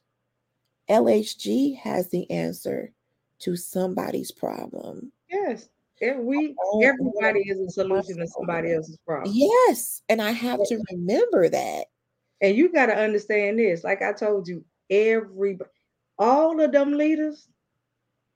LHG 0.91 1.79
has 1.79 2.11
the 2.11 2.31
answer 2.31 2.93
to 3.41 3.57
somebody's 3.57 4.31
problem. 4.31 5.13
Yes. 5.31 5.69
And 6.03 6.27
we 6.27 6.57
Oh, 6.59 6.83
everybody 6.83 7.41
is 7.41 7.61
a 7.61 7.71
solution 7.71 8.19
to 8.19 8.27
somebody 8.27 8.73
else's 8.73 8.99
problem. 9.07 9.33
Yes. 9.35 10.03
And 10.09 10.21
I 10.21 10.31
have 10.31 10.61
to 10.65 10.83
remember 10.91 11.49
that. 11.49 11.87
And 12.41 12.57
you 12.57 12.73
got 12.73 12.87
to 12.87 12.97
understand 12.97 13.59
this. 13.59 13.85
Like 13.85 14.03
I 14.03 14.13
told 14.13 14.49
you, 14.49 14.65
every 14.89 15.59
all 16.19 16.61
of 16.61 16.73
them 16.73 16.93
leaders 16.93 17.49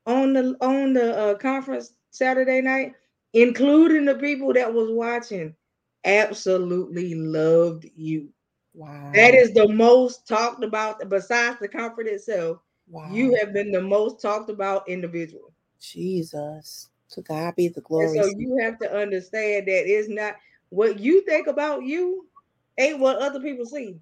on 0.07 0.35
the 0.35 0.57
on 0.61 0.93
the 0.93 1.17
uh, 1.17 1.35
conference 1.37 1.95
Saturday 2.11 2.61
night, 2.61 2.93
including 3.33 4.05
the 4.05 4.15
people 4.15 4.53
that 4.53 4.73
was 4.73 4.91
watching, 4.91 5.55
absolutely 6.05 7.15
loved 7.15 7.87
you. 7.97 8.29
Wow. 8.75 9.13
That 9.15 9.35
is 9.35 9.53
the 9.53 9.69
most 9.69 10.27
talked 10.27 10.65
about 10.65 11.09
besides 11.09 11.59
the 11.61 11.69
comfort 11.69 12.07
itself. 12.09 12.59
wow. 12.89 13.09
You 13.13 13.37
have 13.37 13.53
been 13.53 13.71
the 13.71 13.81
most 13.81 14.21
talked 14.21 14.51
about 14.51 14.89
individual. 14.89 15.53
Jesus. 15.81 16.89
To 17.11 17.23
God 17.23 17.55
be 17.55 17.69
the 17.69 17.77
And 17.77 17.85
glory. 17.85 18.19
so 18.19 18.29
you 18.37 18.59
have 18.61 18.79
to 18.81 18.93
understand 18.93 19.69
that 19.69 19.87
it's 19.87 20.09
not 20.09 20.35
what 20.71 20.99
you 20.99 21.23
think 21.23 21.47
about 21.47 21.85
you 21.85 22.27
ain't 22.79 22.99
what 22.99 23.19
other 23.19 23.39
people 23.39 23.67
see. 23.67 24.01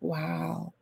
Wow. 0.00 0.72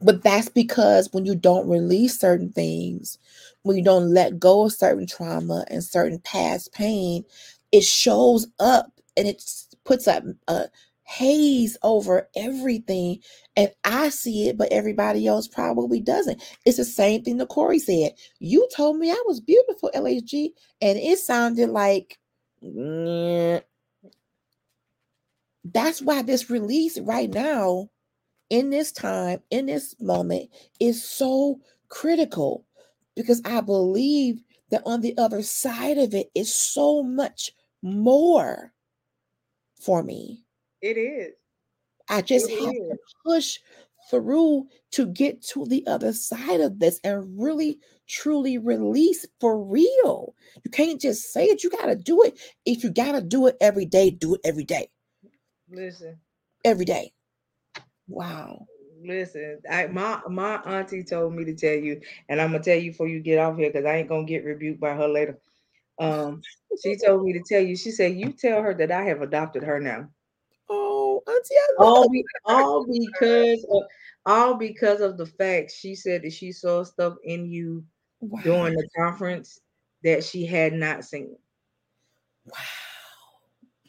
But 0.00 0.22
that's 0.22 0.48
because 0.48 1.12
when 1.12 1.26
you 1.26 1.34
don't 1.34 1.68
release 1.68 2.18
certain 2.18 2.50
things, 2.50 3.18
when 3.62 3.76
you 3.76 3.84
don't 3.84 4.14
let 4.14 4.38
go 4.38 4.64
of 4.64 4.72
certain 4.72 5.06
trauma 5.06 5.66
and 5.68 5.84
certain 5.84 6.20
past 6.20 6.72
pain, 6.72 7.24
it 7.70 7.84
shows 7.84 8.46
up 8.58 8.90
and 9.18 9.28
it 9.28 9.44
puts 9.84 10.06
a, 10.06 10.22
a 10.48 10.68
haze 11.10 11.76
over 11.82 12.28
everything. 12.36 13.18
And 13.56 13.70
I 13.84 14.10
see 14.10 14.48
it, 14.48 14.56
but 14.56 14.70
everybody 14.70 15.26
else 15.26 15.48
probably 15.48 16.00
doesn't. 16.00 16.40
It's 16.64 16.76
the 16.76 16.84
same 16.84 17.24
thing 17.24 17.38
that 17.38 17.48
Corey 17.48 17.80
said. 17.80 18.12
You 18.38 18.68
told 18.74 18.96
me 18.96 19.10
I 19.10 19.22
was 19.26 19.40
beautiful, 19.40 19.90
LHG, 19.92 20.50
and 20.80 20.98
it 20.98 21.18
sounded 21.18 21.70
like, 21.70 22.18
that's 25.64 26.00
why 26.00 26.22
this 26.22 26.48
release 26.48 26.98
right 27.00 27.28
now 27.28 27.88
in 28.48 28.70
this 28.70 28.92
time, 28.92 29.40
in 29.50 29.66
this 29.66 29.96
moment, 30.00 30.48
is 30.78 31.04
so 31.04 31.60
critical 31.88 32.64
because 33.16 33.42
I 33.44 33.60
believe 33.62 34.42
that 34.70 34.82
on 34.86 35.00
the 35.00 35.18
other 35.18 35.42
side 35.42 35.98
of 35.98 36.14
it 36.14 36.30
is 36.36 36.54
so 36.54 37.02
much 37.02 37.50
more 37.82 38.72
for 39.80 40.04
me. 40.04 40.44
It 40.82 40.96
is. 40.98 41.34
I 42.10 42.22
just 42.22 42.48
It 42.48 42.52
have 42.52 42.74
is. 42.74 42.90
to 42.90 42.98
push 43.26 43.58
through 44.10 44.68
to 44.92 45.06
get 45.08 45.42
to 45.42 45.66
the 45.66 45.86
other 45.88 46.14
side 46.14 46.60
of 46.62 46.80
this 46.80 47.00
and 47.04 47.40
really 47.42 47.80
truly 48.08 48.58
release 48.58 49.26
for 49.40 49.62
real. 49.62 50.36
You 50.64 50.70
can't 50.72 51.02
just 51.02 51.32
say 51.34 51.46
it, 51.46 51.64
you 51.64 51.70
got 51.70 51.86
to 51.88 51.96
do 51.96 52.22
it. 52.24 52.40
If 52.66 52.84
you 52.84 52.92
got 52.92 53.14
to 53.14 53.22
do 53.22 53.48
it 53.48 53.58
every 53.60 53.86
day, 53.86 54.10
do 54.12 54.36
it 54.36 54.42
every 54.44 54.64
day. 54.64 54.90
Listen, 55.70 56.18
Every 56.64 56.84
day. 56.86 57.12
Wow. 58.08 58.68
listen. 59.04 59.60
I 59.70 59.86
my 59.88 60.20
my 60.28 60.56
auntie 60.56 61.04
told 61.04 61.34
me 61.34 61.44
to 61.46 61.54
tell 61.54 61.74
you, 61.76 62.00
and 62.28 62.40
I'm 62.40 62.52
gonna 62.52 62.64
tell 62.64 62.78
you 62.78 62.92
before 62.92 63.08
you 63.08 63.20
get 63.20 63.38
off 63.40 63.58
here 63.58 63.70
because 63.70 63.86
I 63.86 63.96
ain't 63.98 64.08
gonna 64.10 64.24
get 64.26 64.44
rebuked 64.44 64.80
by 64.80 64.94
her 64.94 65.08
later. 65.08 65.38
Um, 66.00 66.44
she 66.82 66.96
told 66.96 67.24
me 67.24 67.34
to 67.34 67.42
tell 67.48 67.62
you. 67.62 67.76
She 67.76 67.92
said 67.92 68.16
you 68.16 68.32
tell 68.32 68.62
her 68.62 68.74
that 68.74 68.92
I 68.92 69.04
have 69.04 69.22
adopted 69.22 69.64
her 69.64 69.80
now. 69.80 70.10
Auntie, 71.40 71.54
I 71.56 71.82
love 71.82 71.96
All 71.96 72.08
be 72.08 72.24
all 72.44 72.86
because 72.86 73.66
of 73.70 73.82
all 74.26 74.54
because 74.54 75.00
of 75.00 75.16
the 75.16 75.26
fact 75.26 75.72
she 75.72 75.94
said 75.94 76.22
that 76.22 76.32
she 76.32 76.52
saw 76.52 76.84
stuff 76.84 77.16
in 77.24 77.46
you 77.46 77.84
wow. 78.20 78.40
during 78.42 78.74
the 78.74 78.88
conference 78.96 79.60
that 80.04 80.24
she 80.24 80.44
had 80.46 80.72
not 80.72 81.04
seen. 81.04 81.36
Wow. 82.46 82.58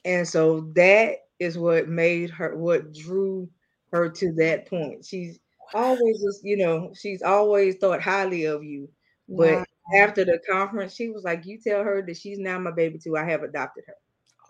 And 0.05 0.27
so 0.27 0.61
that 0.75 1.17
is 1.39 1.57
what 1.57 1.87
made 1.87 2.29
her 2.31 2.55
what 2.55 2.93
drew 2.93 3.49
her 3.91 4.09
to 4.09 4.33
that 4.33 4.67
point. 4.67 5.05
She's 5.05 5.39
always 5.73 6.21
just, 6.21 6.43
you 6.43 6.57
know, 6.57 6.93
she's 6.95 7.21
always 7.21 7.77
thought 7.77 8.01
highly 8.01 8.45
of 8.45 8.63
you. 8.63 8.89
But 9.27 9.59
Wow. 9.59 9.65
after 9.95 10.25
the 10.25 10.39
conference, 10.49 10.93
she 10.95 11.09
was 11.09 11.23
like, 11.23 11.45
You 11.45 11.59
tell 11.59 11.83
her 11.83 12.01
that 12.01 12.17
she's 12.17 12.39
now 12.39 12.59
my 12.59 12.71
baby 12.71 12.99
too. 12.99 13.17
I 13.17 13.25
have 13.25 13.43
adopted 13.43 13.83
her. 13.87 13.95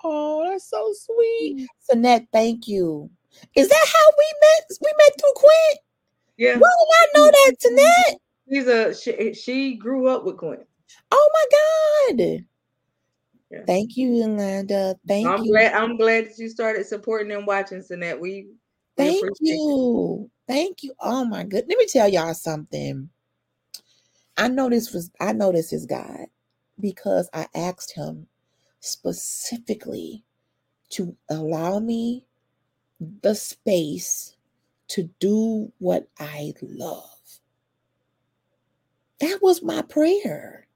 Oh, 0.03 0.49
that's 0.49 0.69
so 0.69 0.91
sweet. 0.93 1.57
Mm. 1.59 1.67
Sonette, 1.89 2.27
thank 2.31 2.67
you. 2.67 3.09
Is 3.55 3.69
that 3.69 3.85
how 3.85 4.11
we 4.17 4.25
met? 4.41 4.77
We 4.81 4.91
met 4.97 5.19
through 5.19 5.33
Quinn? 5.35 5.77
Yeah. 6.37 6.57
Why 6.57 6.69
did 6.69 6.87
I 6.93 7.07
know 7.15 7.31
that, 7.31 7.53
Sonette? 7.59 8.17
She's 8.49 8.67
a 8.67 8.95
she, 8.95 9.33
she 9.33 9.75
grew 9.75 10.07
up 10.07 10.25
with 10.25 10.37
Quinn. 10.37 10.63
Oh 11.11 11.29
my 11.33 12.15
God. 12.17 12.45
Yeah. 13.51 13.65
Thank 13.65 13.97
you, 13.97 14.13
Yolanda. 14.13 14.95
Thank 15.07 15.27
I'm 15.27 15.43
you. 15.43 15.51
glad 15.51 15.73
I'm 15.73 15.97
glad 15.97 16.25
that 16.25 16.37
you 16.37 16.49
started 16.49 16.85
supporting 16.85 17.31
and 17.31 17.45
watching 17.45 17.79
Sinette. 17.79 18.19
We, 18.19 18.47
we 18.47 18.49
Thank 18.97 19.17
appreciate 19.17 19.53
it. 19.53 19.57
you. 19.57 20.31
Thank 20.47 20.83
you. 20.83 20.93
Oh 20.99 21.25
my 21.25 21.43
good. 21.43 21.65
Let 21.67 21.77
me 21.77 21.85
tell 21.87 22.07
y'all 22.07 22.33
something. 22.33 23.09
I 24.37 24.47
know 24.47 24.69
this 24.69 24.93
was 24.93 25.11
I 25.19 25.33
know 25.33 25.51
this 25.51 25.71
is 25.73 25.85
God 25.85 26.27
because 26.79 27.29
I 27.33 27.47
asked 27.53 27.93
him 27.93 28.27
specifically 28.81 30.23
to 30.89 31.15
allow 31.29 31.79
me 31.79 32.25
the 33.21 33.33
space 33.33 34.35
to 34.89 35.09
do 35.19 35.71
what 35.79 36.07
I 36.19 36.53
love. 36.61 37.05
That 39.21 39.39
was 39.41 39.63
my 39.63 39.81
prayer. 39.83 40.67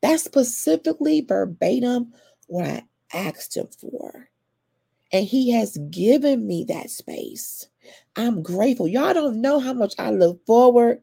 That's 0.00 0.24
specifically 0.24 1.20
verbatim 1.20 2.14
what 2.46 2.66
I 2.66 2.84
asked 3.12 3.56
him 3.56 3.68
for. 3.78 4.30
And 5.12 5.26
he 5.26 5.50
has 5.52 5.78
given 5.90 6.46
me 6.46 6.64
that 6.68 6.90
space. 6.90 7.68
I'm 8.16 8.42
grateful. 8.42 8.88
Y'all 8.88 9.14
don't 9.14 9.40
know 9.40 9.58
how 9.58 9.72
much 9.72 9.94
I 9.98 10.10
look 10.10 10.44
forward 10.46 11.02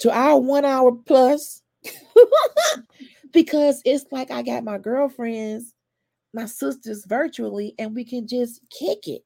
to 0.00 0.10
our 0.10 0.38
one 0.38 0.64
hour 0.64 0.92
plus 0.92 1.62
because 3.32 3.82
it's 3.84 4.06
like 4.10 4.30
I 4.30 4.42
got 4.42 4.64
my 4.64 4.78
girlfriends, 4.78 5.74
my 6.34 6.46
sisters 6.46 7.04
virtually, 7.06 7.74
and 7.78 7.94
we 7.94 8.04
can 8.04 8.26
just 8.26 8.60
kick 8.70 9.06
it. 9.08 9.22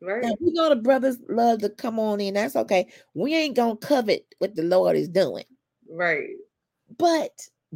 Right. 0.00 0.22
Now, 0.22 0.34
we 0.40 0.52
know 0.52 0.68
the 0.68 0.76
brothers 0.76 1.18
love 1.28 1.60
to 1.60 1.70
come 1.70 1.98
on 2.00 2.20
in. 2.20 2.34
That's 2.34 2.56
okay. 2.56 2.88
We 3.14 3.34
ain't 3.34 3.54
going 3.56 3.76
to 3.76 3.86
covet 3.86 4.26
what 4.38 4.56
the 4.56 4.64
Lord 4.64 4.96
is 4.96 5.08
doing. 5.08 5.44
Right. 5.88 6.30
But 6.98 7.30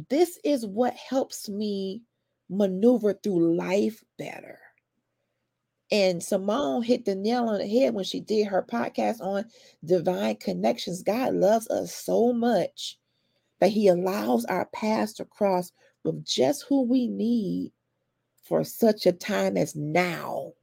this 0.09 0.37
is 0.43 0.65
what 0.65 0.93
helps 0.93 1.47
me 1.47 2.01
maneuver 2.49 3.13
through 3.13 3.55
life 3.55 4.03
better. 4.17 4.59
And 5.89 6.21
Simone 6.21 6.83
hit 6.83 7.05
the 7.05 7.15
nail 7.15 7.47
on 7.47 7.59
the 7.59 7.67
head 7.67 7.93
when 7.93 8.03
she 8.03 8.19
did 8.19 8.47
her 8.47 8.65
podcast 8.69 9.21
on 9.21 9.45
divine 9.85 10.35
connections. 10.35 11.01
God 11.01 11.33
loves 11.33 11.69
us 11.69 11.93
so 11.93 12.33
much 12.33 12.97
that 13.59 13.71
He 13.71 13.87
allows 13.87 14.45
our 14.45 14.65
paths 14.67 15.13
to 15.13 15.25
cross 15.25 15.71
with 16.03 16.23
just 16.25 16.63
who 16.63 16.83
we 16.83 17.07
need 17.07 17.71
for 18.43 18.63
such 18.63 19.05
a 19.05 19.11
time 19.11 19.57
as 19.57 19.75
now. 19.75 20.53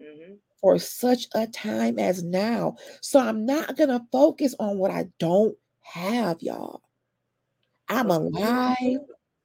Mhm. 0.00 0.38
for 0.60 0.78
such 0.78 1.26
a 1.34 1.46
time 1.46 1.98
as 1.98 2.22
now. 2.22 2.76
So 3.00 3.18
I'm 3.18 3.46
not 3.46 3.76
going 3.76 3.88
to 3.88 4.04
focus 4.12 4.54
on 4.58 4.78
what 4.78 4.90
I 4.90 5.08
don't 5.18 5.56
have, 5.80 6.42
y'all. 6.42 6.82
I'm 7.88 8.10
alive. 8.10 9.00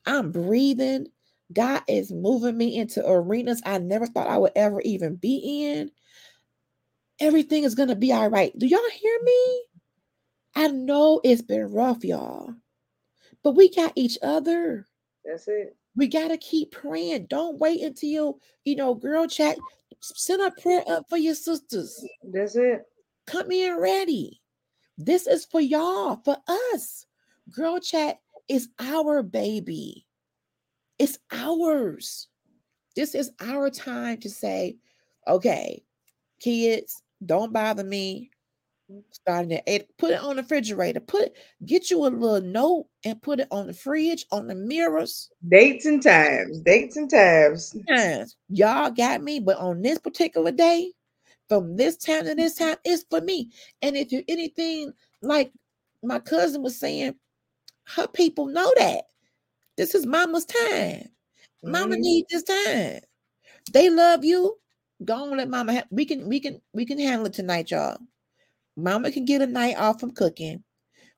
I'm 0.06 0.32
breathing. 0.32 1.08
God 1.54 1.84
is 1.88 2.12
moving 2.12 2.58
me 2.58 2.76
into 2.76 3.08
arenas 3.08 3.62
I 3.66 3.78
never 3.78 4.08
thought 4.08 4.28
I 4.28 4.38
would 4.38 4.52
ever 4.56 4.82
even 4.82 5.16
be 5.16 5.66
in. 5.66 5.92
Everything 7.20 7.64
is 7.64 7.76
going 7.76 7.90
to 7.90 7.96
be 7.96 8.12
all 8.12 8.30
right. 8.30 8.58
Do 8.58 8.68
y'all 8.68 8.90
hear 8.92 9.20
me? 9.24 9.64
I 10.56 10.68
know 10.68 11.22
it's 11.23 11.41
been 11.41 11.72
rough, 11.72 12.03
y'all, 12.03 12.53
but 13.44 13.56
we 13.56 13.69
got 13.73 13.91
each 13.95 14.18
other. 14.22 14.88
That's 15.23 15.48
it. 15.48 15.76
We 15.95 16.07
got 16.07 16.30
to 16.30 16.38
keep 16.38 16.72
praying. 16.72 17.27
Don't 17.27 17.60
wait 17.60 17.82
until 17.82 18.10
you, 18.10 18.40
you 18.64 18.76
know, 18.76 18.94
girl 18.95 19.27
chat. 19.27 19.57
Send 20.02 20.41
a 20.41 20.52
prayer 20.52 20.84
up 20.88 21.06
for 21.10 21.18
your 21.18 21.36
sisters. 21.36 22.06
That's 22.23 22.56
it. 22.56 22.84
Come 23.27 23.52
in 23.52 23.77
ready. 23.80 24.41
This 24.98 25.27
is 25.27 25.45
for 25.45 25.61
y'all, 25.61 26.22
for 26.23 26.38
us. 26.73 27.06
Girl 27.52 27.80
chat 27.80 28.19
is 28.48 28.69
our 28.80 29.23
baby. 29.23 30.06
It's 30.99 31.18
ours. 31.32 32.27
This 32.95 33.15
is 33.15 33.32
our 33.41 33.69
time 33.69 34.19
to 34.19 34.30
say, 34.30 34.77
okay, 35.27 35.84
kids, 36.40 37.02
don't 37.26 37.52
bother 37.52 37.84
me. 37.84 38.30
Starting 39.12 39.53
at 39.53 39.64
eight, 39.66 39.88
put 39.98 40.12
it 40.12 40.20
on 40.20 40.36
the 40.36 40.44
refrigerator. 40.44 40.99
Put 40.99 41.34
get 41.66 41.90
you 41.90 42.06
a 42.06 42.07
little 42.07 42.41
note 42.41 42.86
and 43.03 43.20
put 43.22 43.40
it 43.40 43.48
on 43.49 43.66
the 43.68 43.74
fridge, 43.74 44.26
on 44.32 44.45
the 44.48 44.53
mirrors. 44.53 45.30
Dates 45.49 45.86
and 45.86 46.02
times. 46.03 46.60
Dates 46.62 46.95
and 46.95 47.10
times. 47.10 47.76
times. 47.90 48.36
Y'all 48.49 48.91
got 48.91 49.24
me, 49.24 49.40
but 49.40 49.57
on 49.57 49.82
this 49.82 49.98
particular 49.98 50.52
day, 50.52 50.91
from 51.49 51.76
this 51.78 51.98
time 51.98 52.26
to 52.26 52.36
this 52.36 52.56
time, 52.56 52.76
it's 52.86 53.06
for 53.10 53.22
me. 53.22 53.52
And 53.82 53.98
if 53.98 54.12
you're 54.12 54.22
anything 54.28 54.94
like 55.24 55.52
my 56.03 56.20
cousin 56.20 56.62
was 56.62 56.80
saying, 56.80 57.16
her 57.86 58.07
people 58.07 58.45
know 58.45 58.72
that 58.78 59.06
this 59.78 59.95
is 59.95 60.06
mama's 60.06 60.45
time. 60.45 61.10
Mama 61.64 61.95
Mhm. 61.95 61.99
needs 61.99 62.28
this 62.32 62.44
time. 62.44 62.99
They 63.74 63.90
love 63.90 64.24
you. 64.24 64.60
Go 65.03 65.16
on, 65.16 65.38
let 65.38 65.49
mama. 65.49 65.74
Ha- 65.74 65.88
we 65.90 66.06
can, 66.06 66.28
we 66.30 66.40
can, 66.40 66.62
we 66.74 66.86
can 66.86 66.99
handle 66.99 67.26
it 67.26 67.34
tonight, 67.34 67.72
y'all. 67.72 67.98
Mama 68.77 69.11
can 69.11 69.26
get 69.26 69.41
a 69.41 69.47
night 69.47 69.77
off 69.77 69.99
from 69.99 70.11
cooking. 70.11 70.64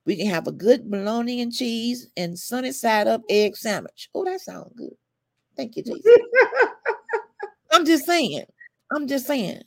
We 0.05 0.15
can 0.15 0.27
have 0.27 0.47
a 0.47 0.51
good 0.51 0.89
bologna 0.89 1.41
and 1.41 1.53
cheese 1.53 2.07
and 2.15 2.38
sunny 2.38 2.71
side 2.71 3.07
up 3.07 3.21
egg 3.29 3.57
sandwich. 3.57 4.09
Oh, 4.15 4.23
that 4.23 4.41
sounds 4.41 4.71
good. 4.75 4.95
Thank 5.55 5.75
you, 5.75 5.84
Jesus. 5.84 6.05
I'm 7.71 7.85
just 7.85 8.05
saying. 8.05 8.43
I'm 8.91 9.07
just 9.07 9.27
saying. 9.27 9.61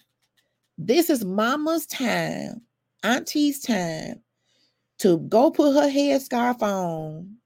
This 0.78 1.10
is 1.10 1.24
mama's 1.24 1.84
time, 1.86 2.62
auntie's 3.02 3.60
time 3.60 4.22
to 5.00 5.18
go 5.18 5.50
put 5.50 5.74
her 5.74 5.90
headscarf 5.90 6.62
on, 6.62 7.36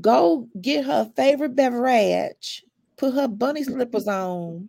go 0.00 0.48
get 0.60 0.84
her 0.84 1.10
favorite 1.16 1.54
beverage, 1.54 2.64
put 2.96 3.14
her 3.14 3.28
bunny 3.28 3.64
slippers 3.64 4.08
on. 4.08 4.68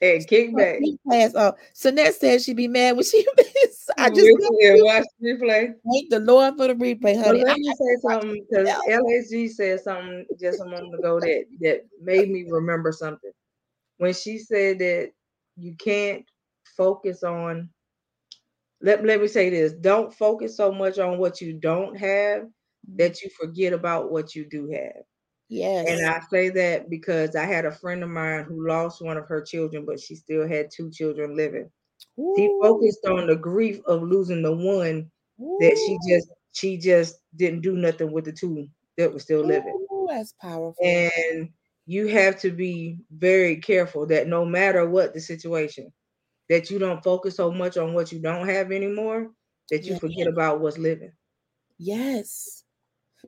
And 0.00 0.26
kick 0.26 0.54
back. 0.54 0.78
Class. 1.08 1.32
Oh, 1.34 1.52
Sunette 1.74 2.14
said 2.14 2.42
she'd 2.42 2.56
be 2.56 2.68
mad 2.68 2.96
when 2.96 3.04
she 3.04 3.26
missed. 3.36 3.90
I 3.98 4.08
just 4.10 4.22
Listen 4.22 4.84
watch 4.84 5.04
the 5.20 5.28
replay. 5.32 5.74
thank 5.90 6.10
the 6.10 6.20
Lord 6.20 6.56
for 6.56 6.68
the 6.68 6.74
replay, 6.74 7.22
honey. 7.22 7.44
let 7.44 7.54
I- 7.54 7.58
me 7.58 7.74
say 7.74 7.96
something 8.02 8.44
because 8.50 8.68
LSG 8.88 9.50
said 9.50 9.80
something 9.80 10.26
just 10.40 10.60
a 10.60 10.64
moment 10.64 10.94
ago 10.94 11.20
that 11.20 11.44
that 11.60 11.80
made 12.02 12.28
me 12.30 12.46
remember 12.48 12.92
something. 12.92 13.30
When 13.98 14.12
she 14.12 14.38
said 14.38 14.78
that 14.80 15.12
you 15.56 15.74
can't 15.76 16.24
focus 16.76 17.22
on 17.22 17.70
let, 18.82 19.02
let 19.04 19.20
me 19.22 19.26
say 19.28 19.48
this 19.48 19.72
don't 19.72 20.12
focus 20.12 20.54
so 20.56 20.70
much 20.70 20.98
on 20.98 21.16
what 21.18 21.40
you 21.40 21.54
don't 21.54 21.96
have 21.96 22.44
that 22.96 23.22
you 23.22 23.30
forget 23.30 23.72
about 23.72 24.10
what 24.12 24.34
you 24.34 24.44
do 24.48 24.68
have. 24.68 25.02
Yes. 25.48 25.88
And 25.88 26.06
I 26.06 26.20
say 26.30 26.48
that 26.50 26.90
because 26.90 27.36
I 27.36 27.44
had 27.44 27.64
a 27.64 27.72
friend 27.72 28.02
of 28.02 28.10
mine 28.10 28.44
who 28.44 28.66
lost 28.66 29.02
one 29.02 29.16
of 29.16 29.28
her 29.28 29.42
children, 29.42 29.84
but 29.84 30.00
she 30.00 30.14
still 30.14 30.46
had 30.46 30.70
two 30.70 30.90
children 30.90 31.36
living. 31.36 31.70
She 32.36 32.48
focused 32.60 33.04
on 33.06 33.26
the 33.26 33.36
grief 33.36 33.80
of 33.86 34.02
losing 34.02 34.42
the 34.42 34.54
one 34.54 35.10
that 35.38 35.76
she 35.76 35.98
just 36.08 36.28
she 36.52 36.76
just 36.78 37.16
didn't 37.36 37.60
do 37.60 37.76
nothing 37.76 38.12
with 38.12 38.24
the 38.24 38.32
two 38.32 38.68
that 38.96 39.12
were 39.12 39.18
still 39.18 39.44
living. 39.44 39.74
ooh, 39.90 40.06
that's 40.08 40.32
powerful. 40.32 40.84
And 40.84 41.50
you 41.86 42.08
have 42.08 42.38
to 42.40 42.50
be 42.50 42.98
very 43.10 43.56
careful 43.56 44.06
that 44.06 44.26
no 44.26 44.44
matter 44.44 44.88
what 44.88 45.14
the 45.14 45.20
situation, 45.20 45.92
that 46.48 46.70
you 46.70 46.78
don't 46.78 47.02
focus 47.02 47.36
so 47.36 47.50
much 47.50 47.76
on 47.76 47.94
what 47.94 48.12
you 48.12 48.20
don't 48.20 48.48
have 48.48 48.72
anymore 48.72 49.30
that 49.70 49.84
you 49.84 49.98
forget 49.98 50.26
about 50.26 50.60
what's 50.60 50.78
living. 50.78 51.12
Yes. 51.78 52.55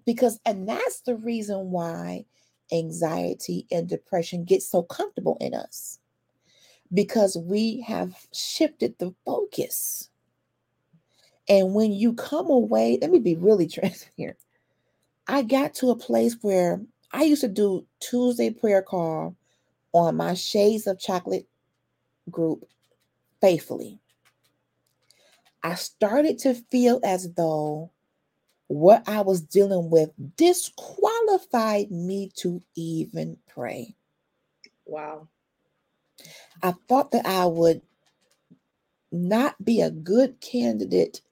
Because, 0.04 0.40
and 0.44 0.68
that's 0.68 1.00
the 1.00 1.16
reason 1.16 1.70
why 1.70 2.24
anxiety 2.72 3.66
and 3.70 3.88
depression 3.88 4.44
get 4.44 4.62
so 4.62 4.82
comfortable 4.82 5.36
in 5.40 5.54
us 5.54 5.98
because 6.92 7.36
we 7.36 7.80
have 7.82 8.14
shifted 8.32 8.98
the 8.98 9.14
focus. 9.24 10.08
And 11.48 11.74
when 11.74 11.92
you 11.92 12.14
come 12.14 12.50
away, 12.50 12.98
let 13.00 13.10
me 13.10 13.18
be 13.18 13.36
really 13.36 13.66
transparent. 13.68 14.38
I 15.26 15.42
got 15.42 15.74
to 15.74 15.90
a 15.90 15.96
place 15.96 16.36
where 16.40 16.80
I 17.12 17.24
used 17.24 17.42
to 17.42 17.48
do 17.48 17.86
Tuesday 18.00 18.50
prayer 18.50 18.82
call 18.82 19.36
on 19.92 20.16
my 20.16 20.34
Shades 20.34 20.86
of 20.86 20.98
Chocolate 20.98 21.46
group 22.30 22.64
faithfully. 23.40 23.98
I 25.62 25.74
started 25.74 26.38
to 26.40 26.54
feel 26.54 27.00
as 27.02 27.32
though 27.32 27.90
what 28.68 29.08
I 29.08 29.22
was 29.22 29.40
dealing 29.40 29.90
with 29.90 30.10
disqualified 30.36 31.90
me 31.90 32.30
to 32.36 32.62
even 32.76 33.36
pray. 33.48 33.94
Wow. 34.86 35.28
I 36.62 36.72
thought 36.88 37.10
that 37.12 37.26
I 37.26 37.46
would 37.46 37.82
not 39.10 39.62
be 39.64 39.80
a 39.80 39.90
good 39.90 40.40
candidate 40.40 41.22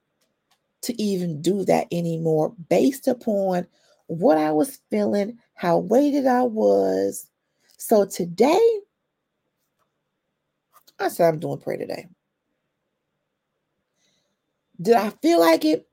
to 0.83 1.01
even 1.01 1.43
do 1.43 1.65
that 1.65 1.87
anymore 1.91 2.55
based 2.69 3.09
upon 3.09 3.67
what 4.07 4.39
I 4.39 4.53
was 4.53 4.81
feeling, 4.91 5.39
how 5.55 5.79
weighted 5.79 6.27
I 6.27 6.43
was. 6.43 7.29
So 7.77 8.07
today, 8.07 8.61
I 10.99 11.09
said, 11.09 11.29
I'm 11.29 11.39
doing 11.39 11.59
prayer 11.59 11.77
today. 11.77 12.07
Did 14.81 14.95
I 14.95 15.11
feel 15.11 15.41
like 15.41 15.65
it? 15.65 15.89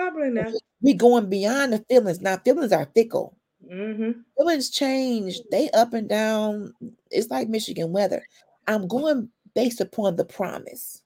Probably 0.00 0.30
not. 0.30 0.52
We 0.80 0.94
going 0.94 1.28
beyond 1.28 1.74
the 1.74 1.84
feelings. 1.90 2.22
Now, 2.22 2.38
feelings 2.38 2.72
are 2.72 2.88
fickle. 2.94 3.36
Mm-hmm. 3.70 4.12
feelings 4.38 4.70
change 4.70 5.38
they 5.52 5.68
up 5.70 5.92
and 5.92 6.08
down 6.08 6.72
it's 7.10 7.30
like 7.30 7.48
michigan 7.48 7.92
weather 7.92 8.24
i'm 8.66 8.88
going 8.88 9.28
based 9.54 9.82
upon 9.82 10.16
the 10.16 10.24
promise 10.24 11.02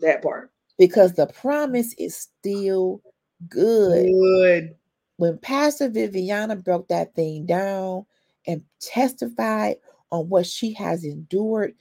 That 0.00 0.22
part. 0.22 0.52
because 0.78 1.14
the 1.14 1.26
promise 1.26 1.94
is 1.98 2.14
still 2.14 3.00
good 3.48 4.06
Good. 4.12 4.74
when 5.16 5.38
pastor 5.38 5.88
viviana 5.88 6.54
broke 6.54 6.86
that 6.88 7.14
thing 7.14 7.46
down 7.46 8.04
and 8.46 8.62
testified 8.80 9.76
on 10.12 10.28
what 10.28 10.46
she 10.46 10.74
has 10.74 11.02
endured 11.02 11.74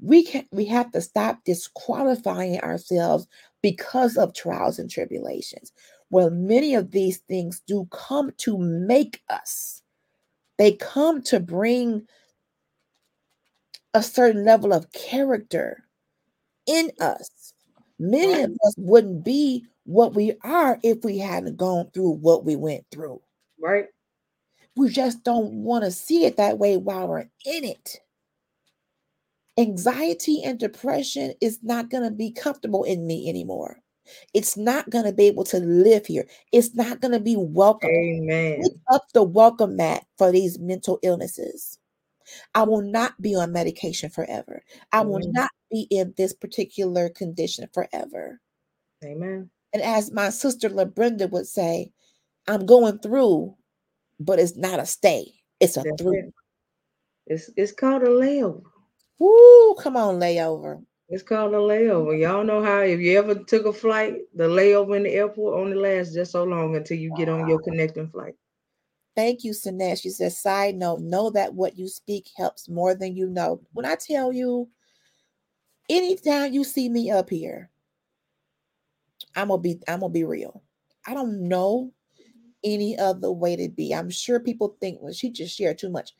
we 0.00 0.22
can 0.22 0.46
we 0.52 0.66
have 0.66 0.92
to 0.92 1.00
stop 1.00 1.42
disqualifying 1.44 2.60
ourselves 2.60 3.26
because 3.62 4.16
of 4.16 4.34
trials 4.34 4.78
and 4.78 4.90
tribulations 4.90 5.72
well 6.10 6.30
many 6.30 6.74
of 6.74 6.90
these 6.90 7.18
things 7.18 7.60
do 7.66 7.86
come 7.90 8.30
to 8.38 8.56
make 8.58 9.22
us 9.30 9.82
they 10.58 10.72
come 10.72 11.22
to 11.22 11.38
bring 11.40 12.06
a 13.94 14.02
certain 14.02 14.44
level 14.44 14.72
of 14.72 14.90
character 14.92 15.84
in 16.66 16.90
us 17.00 17.52
many 17.98 18.42
of 18.42 18.50
us 18.66 18.74
wouldn't 18.76 19.24
be 19.24 19.64
what 19.84 20.14
we 20.14 20.34
are 20.44 20.78
if 20.82 21.02
we 21.04 21.18
hadn't 21.18 21.56
gone 21.56 21.90
through 21.92 22.10
what 22.10 22.44
we 22.44 22.56
went 22.56 22.84
through 22.92 23.20
Right. 23.60 23.86
we 24.76 24.88
just 24.90 25.24
don't 25.24 25.52
want 25.64 25.84
to 25.84 25.90
see 25.90 26.24
it 26.26 26.36
that 26.36 26.58
way 26.58 26.76
while 26.76 27.08
we're 27.08 27.28
in 27.44 27.64
it. 27.64 27.98
Anxiety 29.58 30.42
and 30.44 30.58
depression 30.58 31.34
is 31.40 31.58
not 31.62 31.90
going 31.90 32.04
to 32.04 32.10
be 32.10 32.30
comfortable 32.30 32.84
in 32.84 33.06
me 33.06 33.28
anymore. 33.28 33.80
It's 34.32 34.56
not 34.56 34.88
going 34.88 35.04
to 35.04 35.12
be 35.12 35.24
able 35.26 35.44
to 35.44 35.58
live 35.58 36.06
here. 36.06 36.26
It's 36.52 36.74
not 36.74 37.00
going 37.00 37.12
to 37.12 37.20
be 37.20 37.36
welcome. 37.36 37.90
Amen. 37.90 38.62
Up 38.90 39.04
the 39.12 39.22
welcome 39.22 39.76
mat 39.76 40.06
for 40.16 40.30
these 40.32 40.58
mental 40.58 40.98
illnesses. 41.02 41.78
I 42.54 42.62
will 42.62 42.82
not 42.82 43.20
be 43.20 43.34
on 43.34 43.52
medication 43.52 44.10
forever. 44.10 44.62
I 44.92 45.00
will 45.02 45.20
Mhm. 45.20 45.32
not 45.32 45.50
be 45.70 45.82
in 45.90 46.14
this 46.16 46.32
particular 46.32 47.08
condition 47.10 47.68
forever. 47.72 48.40
Amen. 49.04 49.50
And 49.72 49.82
as 49.82 50.10
my 50.12 50.30
sister 50.30 50.70
LaBrenda 50.70 51.30
would 51.30 51.46
say, 51.46 51.92
I'm 52.46 52.64
going 52.64 52.98
through, 53.00 53.56
but 54.20 54.38
it's 54.38 54.56
not 54.56 54.80
a 54.80 54.86
stay. 54.86 55.34
It's 55.60 55.76
a 55.76 55.82
That's 55.82 56.00
through. 56.02 56.18
it. 56.18 56.34
It's 57.26 57.50
it's 57.56 57.72
called 57.72 58.02
a 58.02 58.06
layover. 58.08 58.62
Woo, 59.18 59.74
come 59.74 59.96
on, 59.96 60.20
layover. 60.20 60.82
It's 61.08 61.22
called 61.22 61.54
a 61.54 61.56
layover. 61.56 62.18
Y'all 62.20 62.44
know 62.44 62.62
how 62.62 62.80
if 62.80 63.00
you 63.00 63.18
ever 63.18 63.34
took 63.34 63.64
a 63.64 63.72
flight, 63.72 64.16
the 64.34 64.44
layover 64.44 64.96
in 64.96 65.04
the 65.04 65.10
airport 65.10 65.58
only 65.58 65.76
lasts 65.76 66.14
just 66.14 66.32
so 66.32 66.44
long 66.44 66.76
until 66.76 66.98
you 66.98 67.10
get 67.16 67.28
on 67.28 67.48
your 67.48 67.60
connecting 67.62 68.08
flight. 68.10 68.34
Thank 69.16 69.42
you, 69.42 69.52
Sinesh. 69.52 70.02
She 70.02 70.10
says, 70.10 70.38
side 70.38 70.76
note, 70.76 71.00
know 71.00 71.30
that 71.30 71.54
what 71.54 71.76
you 71.76 71.88
speak 71.88 72.28
helps 72.36 72.68
more 72.68 72.94
than 72.94 73.16
you 73.16 73.28
know. 73.28 73.60
When 73.72 73.86
I 73.86 73.96
tell 73.96 74.32
you, 74.32 74.68
anytime 75.88 76.52
you 76.52 76.62
see 76.62 76.88
me 76.88 77.10
up 77.10 77.30
here, 77.30 77.70
I'm 79.34 79.48
gonna 79.48 79.60
be 79.60 79.80
I'm 79.88 80.00
gonna 80.00 80.12
be 80.12 80.24
real. 80.24 80.62
I 81.06 81.14
don't 81.14 81.48
know 81.48 81.92
any 82.62 82.98
other 82.98 83.32
way 83.32 83.56
to 83.56 83.68
be. 83.68 83.94
I'm 83.94 84.10
sure 84.10 84.40
people 84.40 84.76
think 84.80 84.98
well, 85.00 85.12
she 85.12 85.30
just 85.30 85.56
shared 85.56 85.78
too 85.78 85.90
much. 85.90 86.12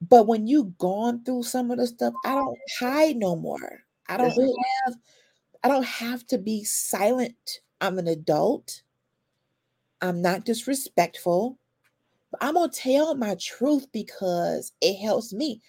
But 0.00 0.26
when 0.26 0.46
you've 0.46 0.76
gone 0.78 1.24
through 1.24 1.44
some 1.44 1.70
of 1.70 1.78
the 1.78 1.86
stuff, 1.86 2.14
I 2.24 2.34
don't 2.34 2.58
hide 2.78 3.16
no 3.16 3.36
more. 3.36 3.80
I 4.08 4.16
don't 4.16 4.30
have 4.30 4.94
I 5.62 5.68
don't 5.68 5.86
have 5.86 6.26
to 6.26 6.38
be 6.38 6.64
silent. 6.64 7.60
I'm 7.80 7.98
an 7.98 8.06
adult. 8.06 8.82
I'm 10.02 10.20
not 10.20 10.44
disrespectful. 10.44 11.58
But 12.30 12.42
I'm 12.42 12.54
gonna 12.54 12.70
tell 12.70 13.14
my 13.14 13.36
truth 13.40 13.86
because 13.92 14.72
it 14.80 14.96
helps 14.96 15.32
me. 15.32 15.62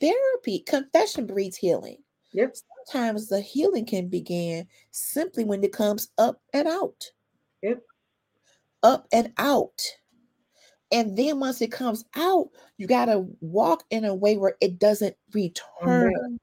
Therapy, 0.00 0.60
confession 0.60 1.26
breeds 1.26 1.56
healing. 1.56 1.98
Yep. 2.32 2.56
Sometimes 2.86 3.28
the 3.28 3.40
healing 3.40 3.86
can 3.86 4.08
begin 4.08 4.66
simply 4.90 5.44
when 5.44 5.62
it 5.62 5.72
comes 5.72 6.08
up 6.18 6.40
and 6.52 6.66
out. 6.66 7.10
Yep. 7.62 7.82
Up 8.82 9.06
and 9.12 9.32
out. 9.38 9.80
And 10.92 11.16
then 11.16 11.40
once 11.40 11.60
it 11.60 11.72
comes 11.72 12.04
out, 12.14 12.48
you 12.78 12.86
got 12.86 13.06
to 13.06 13.26
walk 13.40 13.84
in 13.90 14.04
a 14.04 14.14
way 14.14 14.36
where 14.36 14.56
it 14.60 14.78
doesn't 14.78 15.16
return. 15.32 16.38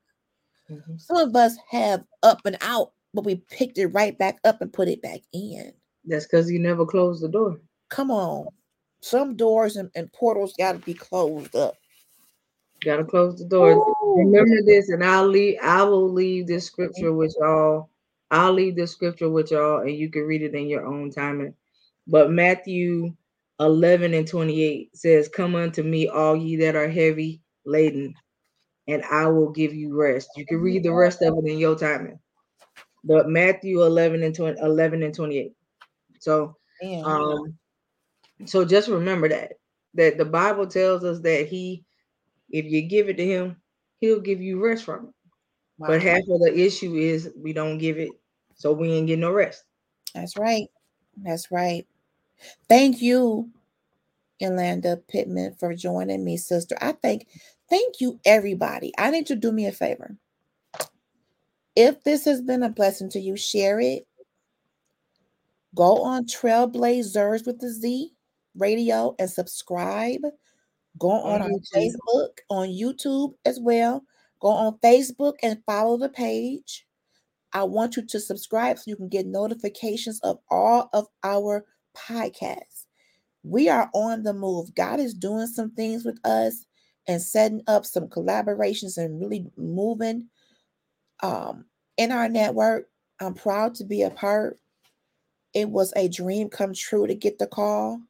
Mhm. 0.70 1.00
Some 1.00 1.18
of 1.18 1.36
us 1.36 1.56
have 1.70 2.04
up 2.24 2.42
and 2.46 2.58
out, 2.62 2.92
but 3.14 3.26
we 3.26 3.36
picked 3.36 3.78
it 3.78 3.88
right 3.88 4.18
back 4.18 4.40
up 4.44 4.62
and 4.62 4.74
put 4.74 4.88
it 4.88 5.02
back 5.02 5.22
in. 5.32 5.74
That's 6.06 6.26
because 6.26 6.52
you 6.52 6.60
never 6.60 6.86
closed 6.86 7.24
the 7.24 7.30
door. 7.30 7.60
Come 7.90 8.12
on. 8.12 8.48
Some 9.02 9.36
doors 9.36 9.76
and, 9.76 9.90
and 9.96 10.12
portals 10.12 10.54
got 10.58 10.74
to 10.74 10.80
be 10.80 10.94
closed 10.94 11.56
up. 11.56 11.76
Gotta 12.84 13.04
close 13.06 13.40
the 13.40 13.46
door. 13.46 13.72
Ooh. 13.72 14.16
Remember 14.18 14.62
this, 14.66 14.90
and 14.90 15.04
I'll 15.04 15.28
leave. 15.28 15.58
I 15.62 15.84
will 15.84 16.12
leave 16.12 16.48
this 16.48 16.66
scripture 16.66 17.14
with 17.14 17.36
y'all. 17.40 17.90
I'll 18.30 18.52
leave 18.52 18.76
this 18.76 18.92
scripture 18.92 19.30
with 19.30 19.52
y'all, 19.52 19.82
and 19.82 19.92
you 19.92 20.10
can 20.10 20.24
read 20.24 20.42
it 20.42 20.54
in 20.54 20.68
your 20.68 20.86
own 20.86 21.12
timing. 21.12 21.54
But 22.08 22.32
Matthew 22.32 23.16
11 23.60 24.14
and 24.14 24.28
28 24.28 24.96
says, 24.96 25.30
"Come 25.30 25.56
unto 25.56 25.84
me, 25.84 26.08
all 26.08 26.36
ye 26.36 26.56
that 26.58 26.76
are 26.76 26.90
heavy 26.90 27.42
laden, 27.66 28.14
and 28.88 29.04
I 29.04 29.28
will 29.28 29.52
give 29.52 29.74
you 29.74 29.96
rest." 29.96 30.30
You 30.36 30.46
can 30.46 30.58
read 30.58 30.84
the 30.84 30.94
rest 30.94 31.22
of 31.22 31.38
it 31.38 31.50
in 31.50 31.60
your 31.60 31.76
timing. 31.76 32.20
But 33.04 33.28
Matthew 33.28 33.84
11 33.84 34.24
and 34.24 34.34
20, 34.34 34.60
11 34.60 35.04
and 35.04 35.14
28. 35.14 35.54
So, 36.20 36.56
Man. 36.82 37.04
um, 37.06 37.58
so 38.46 38.66
just 38.66 38.88
remember 38.88 39.30
that 39.30 39.54
that 39.96 40.18
the 40.18 40.26
Bible 40.26 40.68
tells 40.68 41.04
us 41.04 41.20
that 41.22 41.48
He, 41.48 41.84
if 42.50 42.66
you 42.66 42.82
give 42.82 43.10
it 43.10 43.18
to 43.18 43.26
Him, 43.26 43.62
He'll 44.00 44.22
give 44.22 44.42
you 44.42 44.64
rest 44.64 44.84
from 44.84 45.08
it. 45.08 45.14
Wow. 45.78 45.88
But 45.88 46.02
half 46.02 46.22
of 46.30 46.40
the 46.42 46.54
issue 46.56 46.96
is 46.96 47.32
we 47.36 47.54
don't 47.54 47.78
give 47.78 48.00
it, 48.00 48.12
so 48.56 48.74
we 48.74 48.92
ain't 48.92 49.08
getting 49.08 49.22
no 49.22 49.32
rest. 49.32 49.64
That's 50.14 50.38
right. 50.38 50.68
That's 51.18 51.52
right. 51.52 51.86
Thank 52.70 53.02
you, 53.02 53.50
Yolanda 54.40 54.98
Pittman, 55.08 55.56
for 55.60 55.74
joining 55.74 56.24
me, 56.24 56.38
sister. 56.38 56.78
I 56.82 56.94
think, 56.94 57.28
thank 57.70 58.02
you, 58.02 58.20
everybody. 58.26 58.92
I 58.98 59.12
need 59.12 59.30
you 59.30 59.36
to 59.36 59.42
do 59.42 59.52
me 59.52 59.68
a 59.68 59.72
favor. 59.72 60.18
If 61.76 62.04
this 62.04 62.26
has 62.26 62.42
been 62.42 62.64
a 62.64 62.70
blessing 62.70 63.10
to 63.12 63.20
you, 63.20 63.36
share 63.36 63.80
it. 63.80 64.06
Go 65.76 66.04
on 66.04 66.26
Trailblazers 66.26 67.48
with 67.48 67.60
the 67.60 67.70
Z 67.70 68.12
radio 68.56 69.16
and 69.18 69.30
subscribe. 69.30 70.22
Go 71.00 71.10
on, 71.10 71.42
On. 71.42 71.52
Facebook, 71.74 72.38
on 72.50 72.68
YouTube 72.68 73.34
as 73.46 73.60
well. 73.60 74.04
Go 74.40 74.50
on 74.50 74.78
Facebook 74.84 75.34
and 75.42 75.64
follow 75.66 75.98
the 75.98 76.10
page. 76.10 76.86
I 77.54 77.64
want 77.64 77.96
you 77.96 78.06
to 78.06 78.20
subscribe 78.20 78.78
so 78.78 78.84
you 78.88 78.96
can 78.96 79.10
get 79.10 79.26
notifications 79.26 80.20
of 80.20 80.40
all 80.50 80.90
of 80.94 81.08
our 81.24 81.66
podcasts. 81.96 82.86
We 83.44 83.70
are 83.70 83.90
on 83.94 84.24
the 84.24 84.34
move. 84.34 84.74
God 84.76 85.00
is 85.00 85.14
doing 85.14 85.48
some 85.48 85.72
things 85.72 86.06
with 86.06 86.20
us 86.26 86.66
and 87.08 87.22
setting 87.22 87.62
up 87.68 87.86
some 87.86 88.08
collaborations 88.08 88.98
and 88.98 89.20
really 89.20 89.46
moving 89.58 90.28
um, 91.22 91.66
in 91.98 92.12
our 92.12 92.30
network. 92.30 92.88
I'm 93.20 93.34
proud 93.34 93.76
to 93.76 93.84
be 93.84 94.04
a 94.04 94.10
part. 94.10 94.60
It 95.54 95.70
was 95.70 95.94
a 95.96 96.08
dream 96.08 96.50
come 96.50 96.74
true 96.74 97.08
to 97.08 97.16
get 97.16 97.38
the 97.38 97.48
call, 97.48 98.02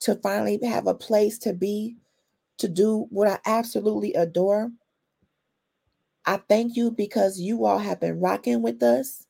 to 0.00 0.16
finally 0.16 0.58
have 0.64 0.86
a 0.86 0.94
place 0.94 1.38
to 1.40 1.52
be, 1.52 1.96
to 2.58 2.68
do 2.68 3.06
what 3.10 3.28
I 3.28 3.38
absolutely 3.46 4.14
adore. 4.14 4.70
I 6.24 6.36
thank 6.48 6.76
you 6.76 6.90
because 6.90 7.40
you 7.40 7.64
all 7.64 7.78
have 7.78 8.00
been 8.00 8.20
rocking 8.20 8.62
with 8.62 8.82
us. 8.82 9.26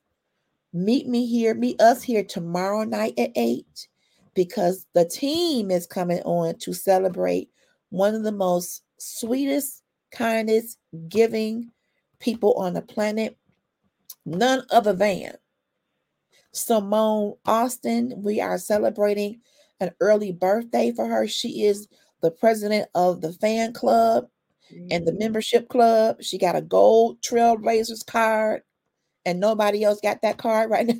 Meet 0.73 1.07
me 1.07 1.27
here, 1.27 1.53
meet 1.53 1.79
us 1.79 2.01
here 2.01 2.23
tomorrow 2.23 2.83
night 2.83 3.13
at 3.17 3.31
8 3.35 3.87
because 4.33 4.87
the 4.93 5.05
team 5.05 5.69
is 5.69 5.85
coming 5.85 6.21
on 6.21 6.57
to 6.59 6.73
celebrate 6.73 7.49
one 7.89 8.15
of 8.15 8.23
the 8.23 8.31
most 8.31 8.81
sweetest, 8.97 9.83
kindest, 10.11 10.79
giving 11.07 11.69
people 12.19 12.53
on 12.53 12.73
the 12.73 12.81
planet, 12.81 13.37
none 14.25 14.63
other 14.71 14.93
than 14.93 15.33
Simone 16.53 17.35
Austin. 17.45 18.13
We 18.17 18.41
are 18.41 18.57
celebrating 18.57 19.41
an 19.79 19.91
early 19.99 20.31
birthday 20.31 20.91
for 20.91 21.05
her. 21.07 21.27
She 21.27 21.65
is 21.65 21.87
the 22.21 22.31
president 22.31 22.89
of 22.95 23.21
the 23.21 23.33
fan 23.33 23.73
club 23.73 24.27
and 24.89 25.05
the 25.05 25.11
mm-hmm. 25.11 25.19
membership 25.19 25.69
club. 25.69 26.17
She 26.21 26.37
got 26.37 26.55
a 26.55 26.61
gold 26.61 27.21
Trailblazers 27.21 28.05
card, 28.05 28.63
and 29.25 29.39
nobody 29.39 29.83
else 29.83 29.99
got 30.01 30.21
that 30.21 30.37
card 30.37 30.69
right 30.69 30.87
now. 30.87 30.95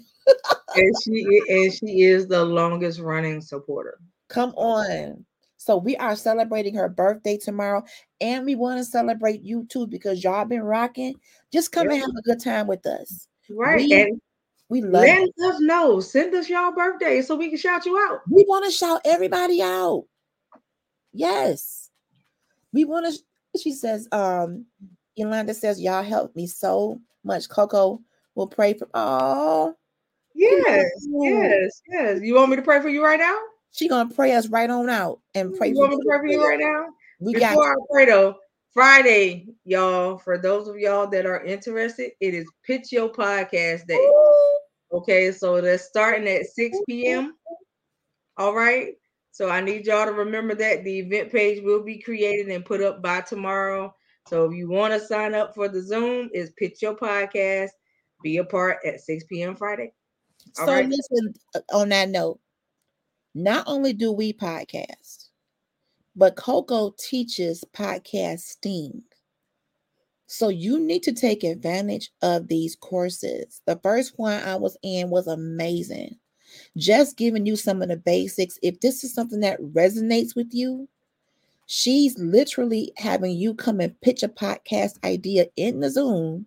and 0.76 0.94
she 1.04 1.42
and 1.50 1.74
she 1.74 2.02
is 2.04 2.28
the 2.28 2.44
longest 2.44 3.00
running 3.00 3.42
supporter. 3.42 4.00
Come 4.30 4.54
on. 4.56 5.26
So 5.58 5.78
we 5.78 5.96
are 5.96 6.16
celebrating 6.16 6.76
her 6.76 6.90
birthday 6.90 7.38
tomorrow, 7.38 7.84
and 8.20 8.46
we 8.46 8.56
want 8.56 8.80
to 8.80 8.84
celebrate 8.84 9.44
you 9.44 9.66
too 9.70 9.88
because 9.88 10.24
y'all 10.24 10.44
been 10.44 10.64
rocking. 10.64 11.16
Just 11.54 11.72
come 11.72 11.90
and 11.90 12.00
have 12.00 12.10
a 12.10 12.22
good 12.24 12.42
time 12.42 12.68
with 12.68 12.86
us. 12.86 13.28
Right. 13.50 13.78
We 13.78 13.94
and 13.94 14.22
We 14.68 14.82
love 14.82 15.04
let 15.04 15.22
it. 15.22 15.34
us 15.46 15.62
know. 15.62 16.00
Send 16.02 16.34
us 16.36 16.50
y'all 16.50 16.74
birthday 16.74 17.22
so 17.22 17.36
we 17.36 17.50
can 17.50 17.58
shout 17.58 17.86
you 17.86 17.98
out. 17.98 18.22
We 18.30 18.44
want 18.48 18.66
to 18.66 18.72
shout 18.72 19.02
everybody 19.06 19.62
out. 19.62 20.06
Yes. 21.14 21.90
We 22.74 22.84
want 22.84 23.14
to. 23.14 23.60
She 23.60 23.72
says, 23.72 24.08
um, 24.12 24.66
Yolanda 25.16 25.54
says, 25.54 25.80
Y'all 25.80 26.04
helped 26.04 26.36
me 26.36 26.48
so 26.48 27.00
much. 27.24 27.48
Coco 27.48 28.02
will 28.36 28.48
pray 28.48 28.74
for. 28.74 28.88
Oh, 28.94 29.76
Yes, 30.36 30.92
yes, 31.10 31.82
yes. 31.88 32.20
You 32.22 32.36
want 32.36 32.50
me 32.50 32.56
to 32.56 32.62
pray 32.64 32.82
for 32.82 32.90
you 32.90 33.04
right 33.04 33.20
now? 33.20 33.38
she 33.74 33.88
gonna 33.88 34.14
pray 34.14 34.34
us 34.34 34.48
right 34.48 34.70
on 34.70 34.90
out 34.90 35.20
and 35.34 35.58
pray 35.58 35.70
You 35.70 35.76
for 35.76 35.82
want 35.82 35.92
me 35.92 35.98
to 35.98 36.08
pray 36.08 36.20
for 36.20 36.28
you 36.28 36.48
right 36.48 36.60
now? 36.60 36.86
We 37.20 37.34
got 37.34 37.58
I 37.58 37.74
pray 37.92 38.06
though, 38.06 38.36
Friday, 38.72 39.48
y'all, 39.66 40.18
for 40.18 40.38
those 40.38 40.68
of 40.68 40.78
y'all 40.78 41.08
that 41.08 41.26
are 41.26 41.44
interested, 41.44 42.12
it 42.20 42.34
is 42.34 42.48
Pitch 42.66 42.92
Your 42.92 43.10
Podcast 43.10 43.88
Day. 43.88 44.12
Okay, 44.92 45.32
so 45.32 45.60
that's 45.60 45.86
starting 45.86 46.28
at 46.28 46.46
6 46.46 46.78
p.m. 46.88 47.36
All 48.38 48.54
right. 48.54 48.94
So 49.32 49.50
I 49.50 49.62
need 49.62 49.88
y'all 49.88 50.06
to 50.06 50.12
remember 50.12 50.54
that 50.54 50.84
the 50.84 51.00
event 51.00 51.32
page 51.32 51.64
will 51.64 51.84
be 51.84 52.00
created 52.00 52.50
and 52.50 52.64
put 52.64 52.84
up 52.84 53.02
by 53.02 53.22
tomorrow. 53.22 53.94
So 54.28 54.46
if 54.46 54.56
you 54.56 54.70
want 54.70 54.94
to 54.94 55.00
sign 55.00 55.34
up 55.34 55.56
for 55.56 55.68
the 55.68 55.82
Zoom, 55.82 56.30
it's 56.34 56.52
Pitch 56.52 56.84
Your 56.84 56.96
Podcast. 56.96 57.70
Be 58.24 58.38
a 58.38 58.44
part 58.44 58.78
at 58.86 59.02
6 59.02 59.26
p.m. 59.26 59.56
Friday. 59.56 59.94
All 60.60 60.66
So 60.66 60.74
right. 60.74 60.88
listen, 60.88 61.34
uh, 61.56 61.60
on 61.74 61.90
that 61.90 62.10
note, 62.10 62.40
not 63.36 63.66
only 63.68 63.94
do 63.94 64.12
we 64.12 64.34
podcast, 64.34 65.30
but 66.16 66.36
Coco 66.36 66.94
teaches 66.98 67.64
podcasting. 67.76 69.02
So 70.28 70.50
you 70.50 70.80
need 70.80 71.04
to 71.04 71.14
take 71.14 71.44
advantage 71.44 72.12
of 72.22 72.48
these 72.48 72.76
courses. 72.76 73.62
The 73.66 73.80
first 73.84 74.14
one 74.18 74.42
I 74.44 74.56
was 74.56 74.78
in 74.82 75.10
was 75.10 75.28
amazing. 75.28 76.18
Just 76.78 77.18
giving 77.18 77.46
you 77.46 77.56
some 77.56 77.82
of 77.82 77.90
the 77.90 77.98
basics. 77.98 78.58
If 78.62 78.80
this 78.80 79.04
is 79.04 79.14
something 79.14 79.42
that 79.42 79.62
resonates 79.62 80.36
with 80.36 80.54
you, 80.54 80.88
she's 81.66 82.18
literally 82.18 82.94
having 82.98 83.32
you 83.32 83.54
come 83.54 83.80
and 83.80 84.00
pitch 84.02 84.24
a 84.24 84.28
podcast 84.28 85.04
idea 85.04 85.48
in 85.56 85.80
the 85.80 85.90
Zoom 85.90 86.46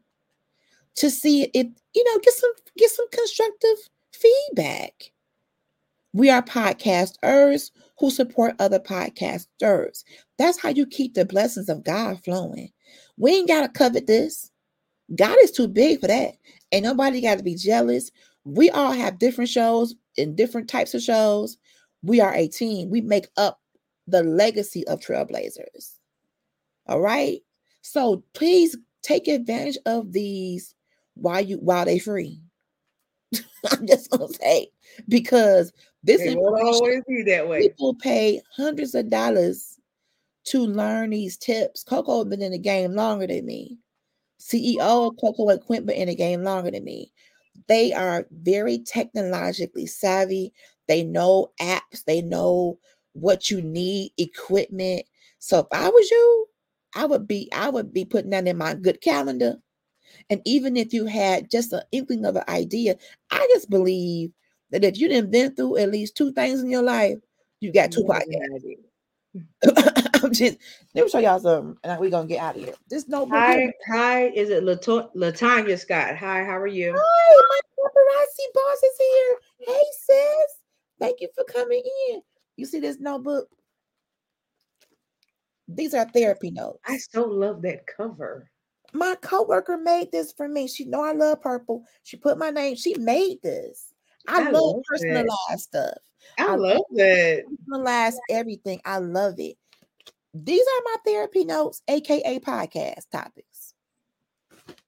to 0.97 1.10
see 1.10 1.44
if 1.55 1.66
you 1.94 2.05
know 2.05 2.18
get 2.20 2.35
some 2.35 2.52
get 2.77 2.90
some 2.90 3.09
constructive 3.10 3.77
feedback. 4.12 5.12
We 6.12 6.31
are 6.31 6.43
podcasters 6.43 7.70
who 7.98 8.10
support 8.10 8.56
other 8.59 8.81
podcasters. 8.81 10.05
That's 10.39 10.59
how 10.59 10.70
you 10.70 10.86
keep 10.86 11.14
the 11.14 11.27
blessings 11.27 11.68
of 11.68 11.85
God 11.85 12.23
flowing. 12.24 12.70
We 13.18 13.32
ain't 13.32 13.48
gotta 13.48 13.68
covet 13.68 14.06
this. 14.06 14.51
God 15.14 15.36
is 15.43 15.52
too 15.52 15.68
big 15.68 16.01
for 16.01 16.09
that. 16.09 16.35
And 16.73 16.85
nobody 16.85 17.20
got 17.20 17.39
to 17.39 17.44
be 17.44 17.55
jealous. 17.55 18.10
We 18.44 18.70
all 18.70 18.93
have 18.93 19.18
different 19.18 19.51
shows 19.51 19.94
and 20.18 20.36
different 20.36 20.68
types 20.68 20.94
of 20.94 21.02
shows. 21.02 21.59
We 22.02 22.20
are 22.20 22.35
a 22.35 22.48
team. 22.48 22.90
We 22.90 23.01
make 23.01 23.28
up 23.36 23.60
the 24.06 24.23
legacy 24.23 24.86
of 24.89 25.01
Trailblazers. 25.01 25.94
All 26.86 27.01
right. 27.01 27.40
So 27.82 28.24
please 28.35 28.77
take 29.02 29.28
advantage 29.28 29.78
of 29.86 30.12
these 30.12 30.74
while 31.16 31.40
you 31.40 31.56
while 31.56 31.84
they 31.84 31.98
free. 31.98 32.40
I'm 33.72 33.86
just 33.86 34.10
gonna 34.10 34.28
say 34.28 34.68
because 35.09 35.72
this 36.02 36.20
It 36.20 36.38
won't 36.38 36.62
always 36.62 37.02
be 37.09 37.22
that 37.24 37.48
way. 37.48 37.60
people 37.60 37.94
pay 37.94 38.40
hundreds 38.56 38.94
of 38.94 39.10
dollars 39.10 39.78
to 40.44 40.60
learn 40.60 41.10
these 41.10 41.36
tips. 41.36 41.82
Coco 41.82 42.18
has 42.18 42.26
been 42.26 42.43
in 42.43 42.52
the 42.52 42.59
game 42.59 42.93
longer 42.93 43.26
than 43.26 43.44
me. 43.44 43.78
CEO 44.40 45.09
of 45.09 45.16
Coco 45.20 45.48
and 45.48 45.60
Quint 45.60 45.86
been 45.86 45.97
in 45.97 46.09
the 46.09 46.14
game 46.14 46.44
longer 46.44 46.70
than 46.70 46.84
me. 46.84 47.12
They 47.66 47.93
are 47.93 48.26
very 48.30 48.78
technologically 48.78 49.86
savvy. 49.86 50.52
They 50.86 51.02
know 51.02 51.51
apps. 51.60 52.05
They 52.06 52.22
know 52.22 52.78
what 53.14 53.51
you 53.51 53.60
need, 53.60 54.12
equipment. 54.18 55.02
So 55.38 55.60
if 55.60 55.66
I 55.72 55.88
was 55.88 56.10
you, 56.10 56.47
I 56.94 57.06
would 57.06 57.26
be 57.26 57.51
I 57.52 57.70
would 57.70 57.93
be 57.93 58.05
putting 58.05 58.30
that 58.30 58.47
in 58.47 58.56
my 58.59 58.74
good 58.74 59.01
calendar. 59.01 59.56
And 60.31 60.43
even 60.44 60.77
if 60.77 60.93
you 60.93 61.07
had 61.07 61.51
just 61.51 61.73
an 61.73 61.82
inkling 61.93 62.24
of 62.24 62.36
an 62.36 62.44
idea, 62.48 62.97
I 63.31 63.47
just 63.55 63.70
believe 63.70 64.32
that 64.70 64.85
if 64.85 64.98
you 64.98 65.09
didn't 65.09 65.31
been 65.31 65.55
through 65.55 65.77
at 65.78 65.90
least 65.90 66.16
two 66.16 66.32
things 66.32 66.61
in 66.61 66.70
your 66.70 66.82
life, 66.82 67.19
you 67.61 67.73
got 67.73 67.93
two 67.93 68.05
podcasts. 68.05 68.65
I'm 70.23 70.32
just 70.32 70.59
let 70.94 71.05
me 71.05 71.11
show 71.11 71.19
y'all 71.19 71.39
something, 71.39 71.77
and 71.85 72.01
we're 72.01 72.11
gonna 72.11 72.27
get 72.27 72.40
out 72.40 72.57
of 72.57 72.62
here. 72.65 72.74
This 72.89 73.07
notebook. 73.07 73.39
Hi, 73.39 73.55
here- 73.55 73.74
hi. 73.86 74.27
Is 74.28 74.51
it 74.51 74.65
Lato- 74.65 75.15
Latanya 75.15 75.78
Scott? 75.78 76.16
Hi, 76.16 76.43
how 76.43 76.59
are 76.59 76.66
you? 76.66 76.94
Hi, 76.97 77.43
my 77.48 77.61
paparazzi 77.78 78.55
boss 78.55 78.82
is 78.82 78.98
here. 78.98 79.36
Hey, 79.74 79.82
sis. 80.01 80.57
Thank 80.98 81.20
you 81.20 81.28
for 81.35 81.44
coming 81.44 81.82
in. 82.11 82.23
You 82.57 82.65
see 82.66 82.81
this 82.81 82.98
notebook? 82.98 83.48
These 85.69 85.94
are 85.94 86.09
therapy 86.09 86.51
notes. 86.51 86.78
I 86.86 86.97
so 86.98 87.24
love 87.24 87.61
that 87.62 87.86
cover. 87.86 88.51
My 88.93 89.17
coworker 89.21 89.77
made 89.77 90.13
this 90.13 90.33
for 90.33 90.49
me. 90.49 90.69
She 90.69 90.85
know 90.85 91.03
I 91.03 91.13
love 91.13 91.43
purple. 91.43 91.85
She 92.03 92.17
put 92.17 92.39
my 92.39 92.51
name. 92.51 92.77
She 92.77 92.95
made 92.99 93.43
this. 93.43 93.93
I, 94.29 94.41
I 94.41 94.51
love 94.51 94.63
love 94.63 94.75
that. 94.75 94.85
personalized 94.89 95.61
stuff. 95.61 95.99
I, 96.39 96.47
I 96.47 96.55
love 96.57 96.83
that. 96.93 97.45
Personalized 97.61 98.21
everything. 98.31 98.81
I 98.85 98.99
love 98.99 99.35
it. 99.39 99.57
These 100.35 100.63
are 100.63 100.83
my 100.85 100.97
therapy 101.05 101.45
notes, 101.45 101.83
aka 101.89 102.39
podcast 102.41 103.09
topics. 103.11 103.75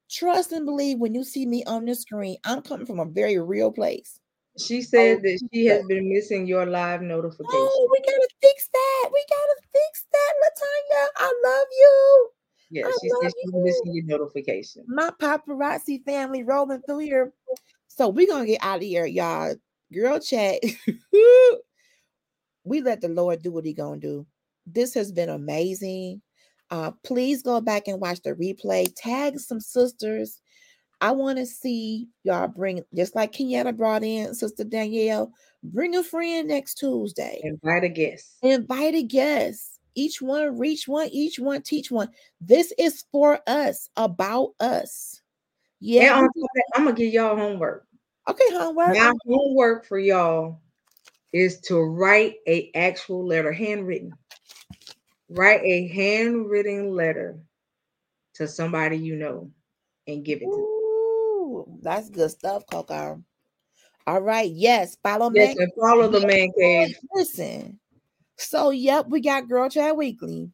Trust 0.09 0.51
and 0.51 0.65
believe 0.65 0.99
when 0.99 1.13
you 1.13 1.23
see 1.23 1.45
me 1.45 1.63
on 1.65 1.85
the 1.85 1.95
screen, 1.95 2.37
I'm 2.45 2.61
coming 2.61 2.85
from 2.85 2.99
a 2.99 3.05
very 3.05 3.39
real 3.39 3.71
place. 3.71 4.19
She 4.57 4.79
oh, 4.79 4.81
said 4.81 5.17
Oh, 5.17 5.21
that 5.21 5.39
she 5.53 5.65
has 5.67 5.85
been 5.85 6.09
missing 6.09 6.45
your 6.45 6.65
live 6.65 7.01
notification. 7.01 7.47
Oh, 7.51 7.89
we 7.91 7.99
gotta 7.99 8.27
fix 8.41 8.69
that. 8.73 9.09
We 9.13 9.23
gotta 9.29 9.55
fix 9.71 10.05
that, 10.11 10.33
Latanya. 10.43 11.07
I 11.17 11.41
love 11.45 11.67
you. 11.71 12.29
Yeah, 12.69 12.85
I 12.85 12.97
she 13.01 13.09
said 13.09 13.31
she's 13.41 13.53
missing 13.53 13.93
your 13.93 14.05
notification. 14.05 14.85
my 14.87 15.11
paparazzi 15.19 16.03
family 16.03 16.43
rolling 16.43 16.81
through 16.81 16.99
here. 16.99 17.33
So 17.87 18.09
we're 18.09 18.27
gonna 18.27 18.45
get 18.45 18.63
out 18.63 18.77
of 18.77 18.83
here, 18.83 19.05
y'all. 19.05 19.55
Girl 19.91 20.19
chat. 20.19 20.59
we 22.63 22.81
let 22.81 23.01
the 23.01 23.09
Lord 23.09 23.41
do 23.41 23.51
what 23.51 23.65
He 23.65 23.73
gonna 23.73 23.99
do. 23.99 24.25
This 24.65 24.93
has 24.93 25.11
been 25.11 25.29
amazing. 25.29 26.21
Uh, 26.71 26.91
please 27.03 27.41
go 27.41 27.59
back 27.59 27.87
and 27.87 27.99
watch 27.99 28.21
the 28.21 28.35
replay. 28.35 28.91
Tag 28.95 29.39
some 29.39 29.59
sisters. 29.59 30.39
I 31.01 31.11
want 31.11 31.37
to 31.39 31.45
see 31.45 32.09
y'all 32.23 32.47
bring, 32.47 32.83
just 32.93 33.15
like 33.15 33.31
Kenyatta 33.31 33.75
brought 33.75 34.03
in 34.03 34.35
Sister 34.35 34.65
Danielle, 34.65 35.31
bring 35.63 35.95
a 35.95 36.03
friend 36.03 36.49
next 36.49 36.75
Tuesday. 36.75 37.39
Invite 37.43 37.85
a 37.85 37.89
guest. 37.89 38.37
Invite 38.43 38.95
a 38.95 39.03
guest. 39.03 39.78
Each 39.95 40.21
one 40.21 40.57
reach 40.57 40.87
one, 40.87 41.09
each 41.11 41.39
one 41.39 41.61
teach 41.61 41.91
one. 41.91 42.09
This 42.41 42.73
is 42.77 43.05
for 43.11 43.39
us, 43.47 43.89
about 43.95 44.53
us. 44.59 45.21
Yeah. 45.79 46.15
on 46.15 46.21
top 46.23 46.31
of 46.35 46.49
that, 46.55 46.63
I'm 46.75 46.83
gonna 46.85 46.95
give 46.95 47.13
y'all 47.13 47.35
homework. 47.35 47.85
Okay, 48.27 48.51
homework. 48.51 48.95
My 48.95 49.13
homework 49.27 49.85
for 49.85 49.99
y'all 49.99 50.61
is 51.33 51.59
to 51.61 51.79
write 51.79 52.35
a 52.47 52.71
actual 52.75 53.25
letter, 53.25 53.51
handwritten. 53.51 54.11
Write 55.29 55.61
a 55.63 55.87
handwritten 55.87 56.95
letter 56.95 57.39
to 58.35 58.47
somebody 58.47 58.97
you 58.97 59.15
know 59.15 59.51
and 60.07 60.25
give 60.25 60.41
it 60.41 60.45
to 60.45 60.51
them. 60.51 60.59
Ooh, 60.61 61.79
that's 61.81 62.09
good 62.09 62.31
stuff, 62.31 62.63
Coco. 62.69 63.23
All 64.07 64.21
right. 64.21 64.49
Yes. 64.51 64.97
Follow 65.03 65.29
Yes, 65.31 65.55
me. 65.55 65.63
and 65.63 65.71
follow 65.79 66.07
the 66.07 66.25
man 66.25 66.49
cave. 66.57 66.97
Listen. 67.13 67.79
So, 68.39 68.69
yep, 68.69 69.07
we 69.09 69.19
got 69.19 69.49
Girl 69.49 69.69
Chat 69.69 69.97
Weekly. 69.97 70.49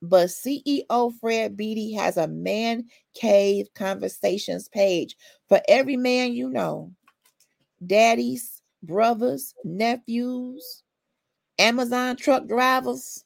But 0.00 0.28
CEO 0.28 1.12
Fred 1.20 1.56
Beaty 1.56 1.92
has 1.94 2.16
a 2.16 2.28
man 2.28 2.84
cave 3.14 3.66
conversations 3.74 4.68
page 4.68 5.16
for 5.48 5.60
every 5.68 5.96
man 5.96 6.34
you 6.34 6.48
know. 6.48 6.92
Daddies, 7.84 8.62
brothers, 8.82 9.54
nephews, 9.64 10.82
Amazon 11.58 12.16
truck 12.16 12.46
drivers. 12.46 13.24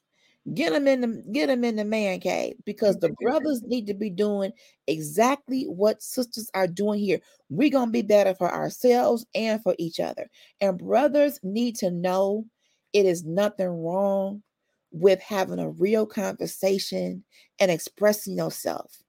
Get 0.55 0.73
them 0.73 0.89
in 0.89 1.01
the 1.03 1.23
get 1.31 1.49
them 1.49 1.63
in 1.63 1.77
the 1.77 1.85
man 1.85 2.21
cave 2.21 2.55
because 2.65 2.97
the 2.97 3.11
brothers 3.21 3.63
need 3.65 3.87
to 3.89 3.95
be 3.95 4.09
doing 4.09 4.53
exactly 4.87 5.65
what 5.65 6.03
sisters 6.03 6.51
are 6.55 6.67
doing 6.67 7.01
here. 7.01 7.21
We're 7.51 7.71
gonna 7.71 7.91
be 7.91 8.01
better 8.01 8.35
for 8.35 8.51
ourselves 8.51 9.27
and 9.35 9.63
for 9.63 9.75
each 9.79 10.01
other. 10.01 10.31
And 10.63 10.79
brothers 10.79 11.39
need 11.43 11.77
to 11.77 11.91
know 11.91 12.47
it 12.93 13.07
is 13.07 13.25
nothing 13.25 13.69
wrong 13.69 14.43
with 14.91 15.21
having 15.21 15.59
a 15.59 15.71
real 15.71 16.07
conversation 16.07 17.25
and 17.61 17.71
expressing 17.71 18.37
yourself. 18.37 19.03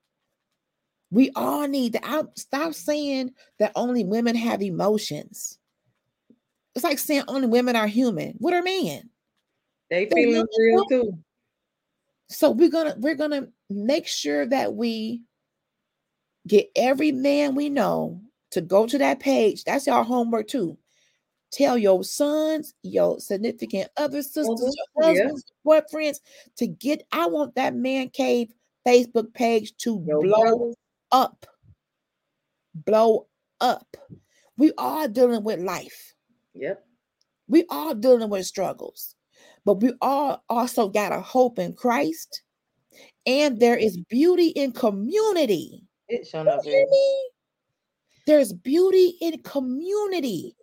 We 1.12 1.32
all 1.36 1.68
need 1.68 1.94
to 1.94 2.06
out, 2.06 2.38
stop 2.38 2.74
saying 2.74 3.32
that 3.58 3.72
only 3.76 4.04
women 4.04 4.36
have 4.36 4.62
emotions. 4.62 5.58
It's 6.76 6.84
like 6.84 7.00
saying 7.00 7.24
only 7.28 7.48
women 7.48 7.76
are 7.76 7.88
human. 7.88 8.36
What 8.38 8.54
are 8.54 8.62
men? 8.62 9.10
They 9.90 10.06
feeling 10.06 10.46
real 10.58 10.86
too. 10.86 11.18
So 12.30 12.52
we're 12.52 12.70
gonna 12.70 12.96
we're 13.00 13.16
gonna 13.16 13.48
make 13.72 14.08
sure 14.08 14.46
that 14.46 14.76
we 14.76 15.24
get 16.48 16.70
every 16.76 17.12
man 17.12 17.56
we 17.56 17.70
know 17.70 18.22
to 18.52 18.62
go 18.62 18.86
to 18.86 18.98
that 19.00 19.20
page. 19.20 19.64
That's 19.64 19.88
our 19.88 20.04
homework 20.04 20.48
too. 20.48 20.78
Tell 21.52 21.78
your 21.78 22.04
sons, 22.04 22.76
your 22.84 23.20
significant 23.20 23.90
other 23.98 24.22
sisters, 24.22 24.48
Mhm, 24.48 24.72
your 24.96 25.16
yeah. 25.16 25.22
husbands, 25.24 25.44
boyfriends 25.66 26.20
to 26.58 26.68
get. 26.68 27.06
I 27.12 27.28
want 27.28 27.56
that 27.56 27.74
man 27.76 28.10
cave 28.10 28.54
Facebook 28.86 29.34
page 29.34 29.76
to 29.78 30.04
Your 30.06 30.22
blow 30.22 30.42
brothers, 30.42 30.76
up. 31.12 31.46
Blow 32.76 33.28
up. 33.62 33.98
We 34.58 34.72
are 34.78 35.08
dealing 35.08 35.44
with 35.44 35.60
life. 35.60 36.14
Yep. 36.54 36.86
We 37.48 37.66
all 37.70 37.96
dealing 37.96 38.30
with 38.30 38.46
struggles, 38.46 39.16
but 39.66 39.82
we 39.82 39.94
all 40.02 40.44
also 40.50 40.88
got 40.88 41.12
a 41.12 41.20
hope 41.20 41.58
in 41.58 41.74
Christ, 41.74 42.44
and 43.26 43.60
there 43.60 43.76
is 43.78 43.98
beauty 44.10 44.50
in 44.50 44.72
community. 44.72 45.84
It 46.10 46.28
You 46.32 46.40
up 46.42 46.64
hear 46.64 46.74
very 46.74 46.86
me? 46.86 47.30
There's 48.28 48.54
beauty 48.54 49.18
in 49.22 49.42
community. 49.42 50.56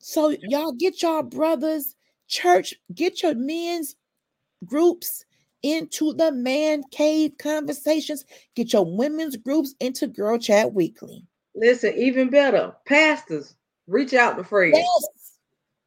So 0.00 0.34
y'all 0.42 0.72
get 0.72 1.02
y'all 1.02 1.22
brothers, 1.22 1.94
church, 2.26 2.74
get 2.94 3.22
your 3.22 3.34
men's 3.34 3.96
groups 4.64 5.24
into 5.62 6.14
the 6.14 6.32
man 6.32 6.82
cave 6.90 7.32
conversations. 7.38 8.24
Get 8.56 8.72
your 8.72 8.84
women's 8.84 9.36
groups 9.36 9.74
into 9.78 10.06
Girl 10.06 10.38
Chat 10.38 10.72
Weekly. 10.72 11.24
Listen, 11.54 11.92
even 11.96 12.30
better, 12.30 12.74
pastors, 12.86 13.54
reach 13.86 14.14
out 14.14 14.36
to 14.38 14.44
Fred. 14.44 14.72
Yes, 14.74 15.08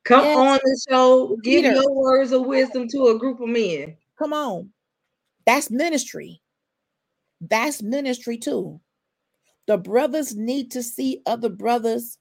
Come 0.06 0.26
yes. 0.26 0.38
on 0.38 0.60
the 0.64 0.82
show, 0.90 1.38
give 1.44 1.64
Leader. 1.64 1.76
your 1.76 1.92
words 1.96 2.32
of 2.34 2.46
wisdom 2.46 2.88
to 2.90 3.08
a 3.08 3.18
group 3.18 3.40
of 3.40 3.48
men. 3.50 3.96
come 4.20 4.34
on. 4.34 4.70
That's 5.46 5.72
ministry. 5.72 6.40
That's 7.42 7.82
ministry 7.82 8.38
too. 8.38 8.80
The 9.66 9.78
brothers 9.78 10.36
need 10.36 10.72
to 10.72 10.84
see 10.84 11.22
other 11.26 11.50
brothers 11.50 12.18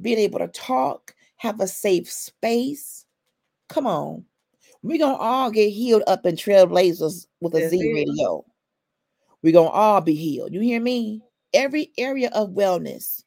being 0.00 0.18
able 0.18 0.38
to 0.40 0.48
talk, 0.48 1.14
have 1.44 1.60
a 1.60 1.66
safe 1.68 2.10
space. 2.10 3.04
Come 3.68 3.86
on. 3.86 4.24
We're 4.82 4.98
going 4.98 5.16
to 5.16 5.20
all 5.20 5.50
get 5.50 5.70
healed 5.70 6.02
up 6.06 6.26
in 6.26 6.36
Trailblazers 6.36 7.26
with 7.40 7.54
a 7.54 7.60
That's 7.60 7.70
Z 7.70 7.92
radio. 7.92 8.44
We're 9.42 9.52
going 9.52 9.70
to 9.70 9.74
all 9.74 10.00
be 10.00 10.14
healed. 10.14 10.52
You 10.52 10.60
hear 10.60 10.80
me? 10.80 11.22
Every 11.52 11.92
area 11.96 12.30
of 12.34 12.50
wellness 12.50 13.22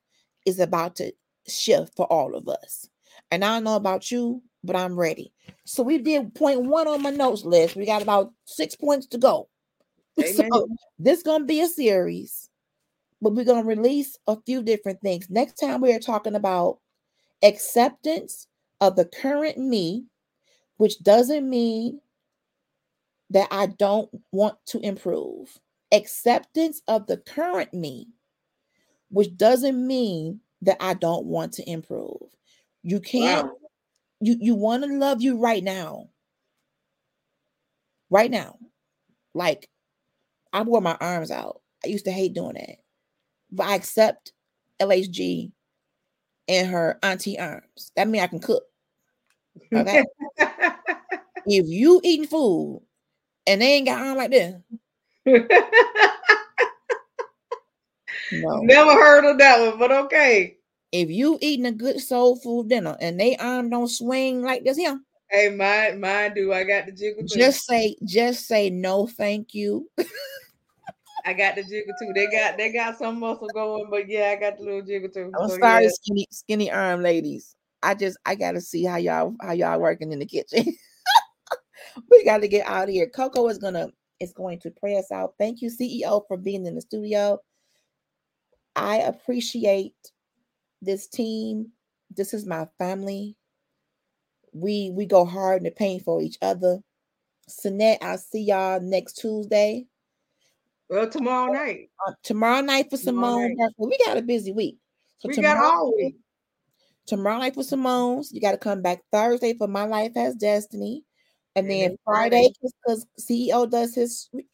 is 0.45 0.59
about 0.59 0.95
to 0.97 1.13
shift 1.47 1.95
for 1.95 2.05
all 2.07 2.35
of 2.35 2.47
us. 2.49 2.89
And 3.31 3.45
I 3.45 3.55
don't 3.55 3.63
know 3.63 3.75
about 3.75 4.11
you, 4.11 4.41
but 4.63 4.75
I'm 4.75 4.99
ready. 4.99 5.31
So 5.65 5.83
we 5.83 5.97
did 5.97 6.33
point 6.33 6.61
one 6.61 6.87
on 6.87 7.01
my 7.01 7.11
notes 7.11 7.45
list. 7.45 7.75
We 7.75 7.85
got 7.85 8.01
about 8.01 8.33
six 8.45 8.75
points 8.75 9.05
to 9.07 9.17
go. 9.17 9.47
Amen. 10.19 10.33
So 10.33 10.67
this 10.97 11.19
is 11.19 11.23
gonna 11.23 11.45
be 11.45 11.61
a 11.61 11.67
series, 11.67 12.49
but 13.21 13.33
we're 13.33 13.45
gonna 13.45 13.67
release 13.67 14.17
a 14.25 14.37
few 14.45 14.63
different 14.63 15.01
things. 15.01 15.29
Next 15.29 15.53
time 15.53 15.81
we 15.81 15.93
are 15.93 15.99
talking 15.99 16.35
about 16.35 16.79
acceptance 17.43 18.47
of 18.81 18.95
the 18.95 19.05
current 19.05 19.57
me, 19.57 20.05
which 20.77 20.99
doesn't 21.03 21.49
mean 21.49 22.01
that 23.29 23.47
I 23.51 23.67
don't 23.67 24.09
want 24.31 24.57
to 24.67 24.79
improve. 24.79 25.57
Acceptance 25.91 26.81
of 26.87 27.07
the 27.07 27.17
current 27.17 27.73
me, 27.73 28.07
which 29.09 29.35
doesn't 29.37 29.85
mean 29.85 30.41
that 30.61 30.77
I 30.79 30.93
don't 30.95 31.25
want 31.25 31.53
to 31.53 31.69
improve. 31.69 32.35
You 32.83 32.99
can't, 32.99 33.47
Wow. 33.47 33.57
you, 34.21 34.37
you 34.39 34.55
want 34.55 34.83
to 34.83 34.89
love 34.93 35.21
you 35.21 35.37
right 35.37 35.63
now. 35.63 36.09
Right 38.09 38.31
now. 38.31 38.57
Like 39.33 39.69
I 40.53 40.63
wore 40.63 40.81
my 40.81 40.97
arms 40.99 41.31
out. 41.31 41.61
I 41.83 41.89
used 41.89 42.05
to 42.05 42.11
hate 42.11 42.33
doing 42.33 42.53
that. 42.55 42.77
But 43.51 43.67
I 43.67 43.75
accept 43.75 44.33
LHG 44.81 45.51
and 46.47 46.67
her 46.69 46.99
auntie 47.03 47.39
arms. 47.39 47.91
That 47.95 48.07
means 48.07 48.23
I 48.23 48.27
can 48.27 48.39
cook. 48.39 48.63
Okay. 49.73 50.03
if 51.45 51.67
you 51.67 52.01
eating 52.03 52.27
food 52.27 52.83
and 53.45 53.61
they 53.61 53.73
ain't 53.73 53.87
got 53.87 54.01
arm 54.01 54.17
like 54.17 54.31
this, 54.31 54.55
no. 58.31 58.59
Never 58.61 58.93
heard 58.93 59.25
of 59.25 59.37
that 59.37 59.59
one, 59.59 59.79
but 59.79 59.91
okay. 59.91 60.57
If 60.91 61.09
you 61.09 61.37
eating 61.41 61.65
a 61.65 61.71
good 61.71 61.99
soul 61.99 62.37
food 62.37 62.69
dinner 62.69 62.95
and 63.01 63.19
they 63.19 63.35
arm 63.37 63.69
don't 63.69 63.89
swing 63.89 64.41
like 64.41 64.63
this, 64.63 64.77
here, 64.77 64.99
Hey, 65.29 65.49
mine, 65.49 65.99
mine 65.99 66.33
do. 66.33 66.53
I 66.53 66.63
got 66.63 66.85
the 66.85 66.93
jiggle 66.93 67.25
just 67.25 67.65
say, 67.65 67.97
just 68.05 68.47
say 68.47 68.69
no, 68.69 69.07
thank 69.07 69.53
you. 69.53 69.89
I 71.27 71.33
got 71.33 71.55
the 71.55 71.63
jiggle 71.63 71.93
too. 71.99 72.13
They 72.15 72.27
got 72.27 72.57
they 72.57 72.71
got 72.71 72.97
some 72.97 73.19
muscle 73.19 73.49
going, 73.49 73.89
but 73.89 74.07
yeah, 74.07 74.29
I 74.29 74.39
got 74.39 74.57
the 74.57 74.63
little 74.63 74.81
jiggle 74.81 75.09
too. 75.09 75.33
I'm 75.37 75.49
So, 75.49 75.57
sorry, 75.59 75.83
yeah. 75.83 75.89
skinny, 75.89 76.27
skinny 76.31 76.71
arm 76.71 77.01
ladies. 77.01 77.53
I 77.83 77.95
just 77.95 78.17
I 78.25 78.35
gotta 78.35 78.61
see 78.61 78.85
how 78.85 78.95
y'all 78.95 79.35
how 79.41 79.51
y'all 79.51 79.81
working 79.81 80.13
in 80.13 80.19
the 80.19 80.25
kitchen. 80.25 80.65
we 82.09 82.23
got 82.23 82.37
to 82.37 82.47
get 82.47 82.65
out 82.65 82.85
of 82.87 82.89
here. 82.89 83.09
Coco 83.09 83.49
is 83.49 83.57
gonna 83.57 83.89
is 84.21 84.31
going 84.31 84.59
to 84.61 84.71
pray 84.71 84.97
us 84.97 85.11
out. 85.11 85.33
Thank 85.37 85.61
you, 85.61 85.69
CEO, 85.69 86.23
for 86.29 86.37
being 86.37 86.65
in 86.65 86.75
the 86.75 86.81
studio. 86.81 87.39
I 88.77 88.99
appreciate 88.99 89.95
this 90.81 91.07
team. 91.07 91.73
This 92.15 92.33
is 92.33 92.45
my 92.45 92.69
family. 92.77 93.35
We 94.53 94.91
we 94.95 95.05
go 95.05 95.25
hard 95.25 95.57
in 95.57 95.63
the 95.65 95.71
paint 95.71 96.03
for 96.03 96.21
each 96.21 96.37
other. 96.41 96.79
Sinette, 97.49 97.97
I'll 98.01 98.17
see 98.17 98.43
y'all 98.43 98.79
next 98.79 99.17
Tuesday. 99.17 99.87
Well, 100.89 101.09
tomorrow 101.09 101.51
night. 101.51 101.89
Uh, 102.07 102.13
tomorrow 102.23 102.61
night 102.61 102.89
for 102.89 102.97
Simone. 102.97 103.55
night. 103.57 103.71
We 103.77 103.97
got 104.05 104.17
a 104.17 104.21
busy 104.21 104.51
week. 104.51 104.77
So 105.19 105.27
We 105.29 105.35
got 105.35 105.53
tomorrow 105.55 105.67
all 105.67 105.85
night- 105.97 106.05
week. 106.05 106.15
Tomorrow 107.05 107.37
night 107.39 107.53
for 107.53 107.63
Simone's. 107.63 108.31
You 108.33 108.41
got 108.41 108.51
to 108.51 108.57
come 108.57 108.81
back 108.81 109.01
Thursday 109.11 109.53
for 109.53 109.67
My 109.67 109.85
Life 109.85 110.13
Has 110.15 110.35
Destiny. 110.35 111.03
And 111.55 111.65
And 111.65 111.71
then 111.91 111.97
Friday, 112.05 112.49
because 112.61 113.05
CEO 113.19 113.65
does 113.69 113.95
his, 113.95 114.29
we- 114.31 114.45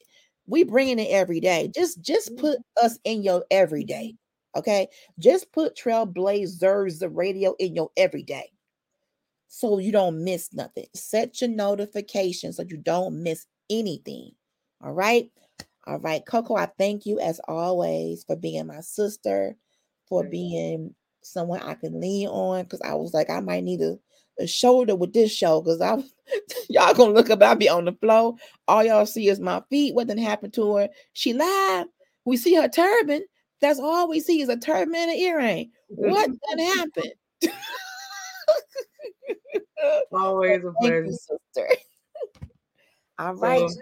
we 0.48 0.64
bringing 0.64 1.00
it 1.00 1.10
every 1.10 1.40
day. 1.40 1.70
Just 1.74 2.02
just 2.02 2.36
put 2.38 2.60
us 2.82 3.00
in 3.04 3.24
your 3.24 3.44
everyday. 3.52 4.16
Okay. 4.56 4.88
Just 5.20 5.52
put 5.52 5.76
Trailblazers, 5.76 7.00
the 7.00 7.10
radio 7.10 7.56
in 7.60 7.76
your 7.76 7.90
everyday. 7.98 8.52
So 9.48 9.78
you 9.80 9.92
don't 9.92 10.24
miss 10.24 10.54
nothing. 10.54 10.86
Set 10.96 11.42
your 11.42 11.50
notifications 11.50 12.58
so 12.58 12.64
you 12.64 12.78
don't 12.78 13.22
miss 13.24 13.46
anything. 13.70 14.32
All 14.82 14.92
right. 14.94 15.32
All 15.86 16.00
right. 16.00 16.26
Coco, 16.26 16.56
I 16.56 16.68
thank 16.78 17.06
you 17.06 17.20
as 17.20 17.42
always 17.48 18.24
for 18.24 18.36
being 18.36 18.68
my 18.68 18.80
sister, 18.82 19.56
for 20.08 20.24
being 20.24 20.96
someone 21.22 21.62
I 21.62 21.74
can 21.74 22.00
lean 22.00 22.28
on. 22.28 22.66
Cause 22.66 22.82
I 22.82 22.94
was 22.96 23.14
like, 23.14 23.30
I 23.30 23.42
might 23.42 23.64
need 23.64 23.82
a, 23.82 23.98
a 24.40 24.48
shoulder 24.48 24.96
with 24.96 25.14
this 25.14 25.32
show. 25.32 25.62
Cause 25.62 25.82
I 25.82 26.02
y'all 26.70 26.94
gonna 26.94 27.14
look 27.14 27.30
up, 27.30 27.44
I'll 27.44 27.56
be 27.56 27.70
on 27.70 27.86
the 27.86 27.94
floor. 27.94 28.36
All 28.68 28.84
y'all 28.84 29.06
see 29.06 29.28
is 29.28 29.40
my 29.40 29.62
feet. 29.70 29.94
What 29.94 30.08
done 30.08 30.18
happened 30.18 30.54
to 30.54 30.76
her? 30.76 30.90
She 31.14 31.34
lied. 31.34 31.86
We 32.26 32.38
see 32.38 32.56
her 32.56 32.70
turban. 32.70 33.24
That's 33.60 33.80
all 33.80 34.08
we 34.08 34.20
see 34.20 34.42
is 34.42 34.50
a 34.50 34.58
turban 34.58 34.96
and 34.96 35.12
an 35.12 35.18
earring. 35.18 35.72
What 35.88 36.30
done 36.50 36.60
happened? 36.60 37.14
Always 40.14 40.64
a 40.64 40.72
pleasure. 40.74 41.06
you, 41.06 41.12
sister. 41.12 41.68
All 43.20 43.36
right. 43.36 43.70
So, 43.70 43.76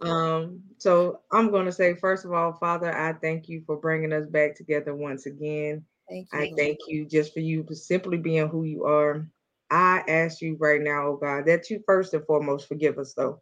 Um, 0.00 0.62
so 0.78 1.20
I'm 1.32 1.50
going 1.50 1.66
to 1.66 1.72
say, 1.72 1.94
first 1.94 2.24
of 2.24 2.32
all, 2.32 2.52
Father, 2.52 2.96
I 2.96 3.12
thank 3.14 3.48
you 3.48 3.62
for 3.66 3.76
bringing 3.76 4.12
us 4.12 4.26
back 4.26 4.54
together 4.54 4.94
once 4.94 5.26
again. 5.26 5.84
Thank 6.08 6.28
you. 6.32 6.38
I 6.38 6.52
thank 6.56 6.78
you 6.86 7.06
just 7.06 7.32
for 7.32 7.40
you 7.40 7.64
for 7.64 7.74
simply 7.74 8.18
being 8.18 8.48
who 8.48 8.64
you 8.64 8.84
are. 8.84 9.26
I 9.70 10.04
ask 10.06 10.40
you 10.40 10.56
right 10.60 10.80
now, 10.80 11.08
oh 11.08 11.16
God, 11.16 11.46
that 11.46 11.70
you 11.70 11.82
first 11.86 12.14
and 12.14 12.24
foremost 12.26 12.68
forgive 12.68 12.98
us, 12.98 13.14
though, 13.14 13.40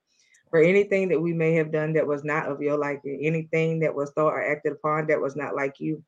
for 0.50 0.60
anything 0.60 1.08
that 1.08 1.20
we 1.20 1.32
may 1.32 1.54
have 1.54 1.72
done 1.72 1.94
that 1.94 2.06
was 2.06 2.24
not 2.24 2.46
of 2.46 2.62
your 2.62 2.78
liking, 2.78 3.20
anything 3.22 3.80
that 3.80 3.94
was 3.94 4.10
thought 4.12 4.32
or 4.32 4.42
acted 4.42 4.72
upon 4.72 5.08
that 5.08 5.20
was 5.20 5.36
not 5.36 5.54
like 5.56 5.80
you. 5.80 6.02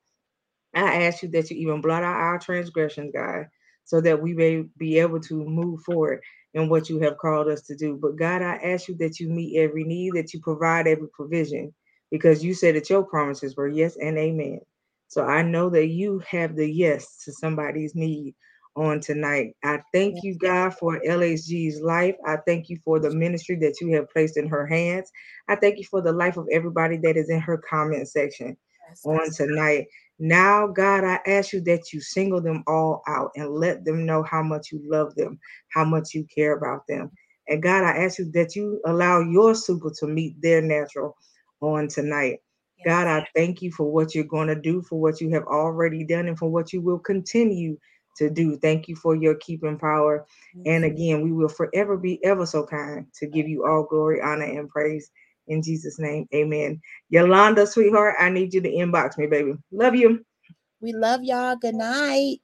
I 0.75 1.05
ask 1.05 1.23
you 1.23 1.29
that 1.31 1.51
you 1.51 1.57
even 1.59 1.81
blot 1.81 2.03
out 2.03 2.17
our 2.17 2.39
transgressions, 2.39 3.13
God, 3.15 3.47
so 3.85 4.01
that 4.01 4.21
we 4.21 4.33
may 4.33 4.65
be 4.79 4.99
able 4.99 5.21
to 5.21 5.45
move 5.45 5.83
forward 5.83 6.21
in 6.55 6.69
what 6.69 6.89
you 6.89 7.01
have 7.01 7.19
called 7.19 7.49
us 7.49 7.63
to 7.63 7.75
do. 7.75 7.99
But 8.01 8.17
God, 8.17 8.43
I 8.43 8.57
ask 8.57 8.89
you 8.89 8.97
that 8.97 9.21
you 9.21 9.29
meet 9.29 9.59
every 9.59 9.85
need, 9.85 10.15
that 10.15 10.33
you 10.33 10.41
provide 10.41 10.87
every 10.87 11.09
provision, 11.09 11.75
because 12.11 12.45
you 12.45 12.55
said 12.55 12.77
that 12.77 12.91
your 12.91 13.03
promises 13.03 13.57
were 13.57 13.69
yes 13.69 13.97
and 13.97 14.17
amen. 14.17 14.61
So 15.09 15.25
I 15.25 15.43
know 15.43 15.69
that 15.71 15.89
you 15.89 16.23
have 16.29 16.57
the 16.57 16.71
yes 16.71 17.23
to 17.25 17.33
somebody's 17.33 17.95
need 17.95 18.35
on 18.77 19.01
tonight. 19.01 19.55
I 19.63 19.81
thank 19.93 20.25
you, 20.25 20.37
God, 20.37 20.75
for 20.75 21.01
LHG's 21.07 21.81
life. 21.81 22.17
I 22.27 22.39
thank 22.47 22.69
you 22.69 22.79
for 22.85 22.99
the 22.99 23.11
ministry 23.11 23.57
that 23.57 23.81
you 23.81 23.95
have 23.95 24.11
placed 24.11 24.37
in 24.37 24.49
her 24.49 24.67
hands. 24.67 25.11
I 25.49 25.57
thank 25.57 25.79
you 25.79 25.85
for 25.85 26.01
the 26.01 26.13
life 26.13 26.37
of 26.37 26.49
everybody 26.51 26.97
that 26.99 27.17
is 27.17 27.31
in 27.31 27.41
her 27.41 27.59
comment 27.59 28.09
section 28.09 28.57
on 29.05 29.31
tonight. 29.33 29.87
Now, 30.19 30.69
God, 30.69 31.05
I 31.05 31.19
ask 31.27 31.53
you 31.53 31.61
that 31.63 31.93
you 31.93 32.01
single 32.01 32.41
them 32.41 32.63
all 32.67 33.03
out 33.09 33.31
and 33.37 33.51
let 33.51 33.85
them 33.85 34.07
know 34.07 34.23
how 34.23 34.43
much 34.43 34.71
you 34.73 34.81
love 34.85 35.15
them, 35.17 35.39
how 35.73 35.85
much 35.85 36.15
you 36.15 36.27
care 36.35 36.57
about 36.57 36.87
them. 36.89 37.11
And 37.49 37.63
God, 37.63 37.85
I 37.85 38.05
ask 38.05 38.19
you 38.19 38.31
that 38.33 38.57
you 38.57 38.81
allow 38.87 39.21
your 39.21 39.55
super 39.55 39.91
to 39.99 40.07
meet 40.07 40.41
their 40.41 40.63
natural 40.63 41.17
on 41.61 41.89
tonight. 41.89 42.39
God, 42.85 43.07
I 43.07 43.27
thank 43.35 43.63
you 43.63 43.73
for 43.73 43.91
what 43.91 44.15
you're 44.15 44.25
going 44.25 44.49
to 44.49 44.55
do, 44.55 44.83
for 44.83 45.01
what 45.01 45.21
you 45.21 45.31
have 45.31 45.45
already 45.45 46.05
done, 46.05 46.29
and 46.29 46.39
for 46.39 46.51
what 46.51 46.73
you 46.73 46.81
will 46.81 46.99
continue 46.99 47.79
to 48.19 48.31
do. 48.31 48.57
Thank 48.59 48.89
you 48.89 48.97
for 48.97 49.17
your 49.17 49.35
keeping 49.37 49.79
power. 49.79 50.27
And 50.67 50.85
again, 50.85 51.23
we 51.23 51.33
will 51.33 51.49
forever 51.49 51.97
be 51.97 52.23
ever 52.25 52.47
so 52.47 52.65
kind 52.65 53.07
to 53.19 53.27
give 53.27 53.49
you 53.49 53.67
all 53.67 53.85
glory, 53.85 54.21
honor, 54.21 54.45
and 54.45 54.69
praise. 54.69 55.11
In 55.49 55.63
Jesus' 55.63 55.99
name, 55.99 56.27
amen. 56.35 56.81
Yolanda, 57.11 57.67
sweetheart, 57.67 58.17
I 58.21 58.31
need 58.31 58.55
you 58.55 58.63
to 58.63 58.71
inbox 58.71 59.19
me, 59.19 59.27
baby. 59.27 59.55
Love 59.73 59.95
you. 59.97 60.25
We 60.81 60.93
love 60.95 61.25
y'all. 61.25 61.57
Good 61.57 61.77
night. 61.77 62.39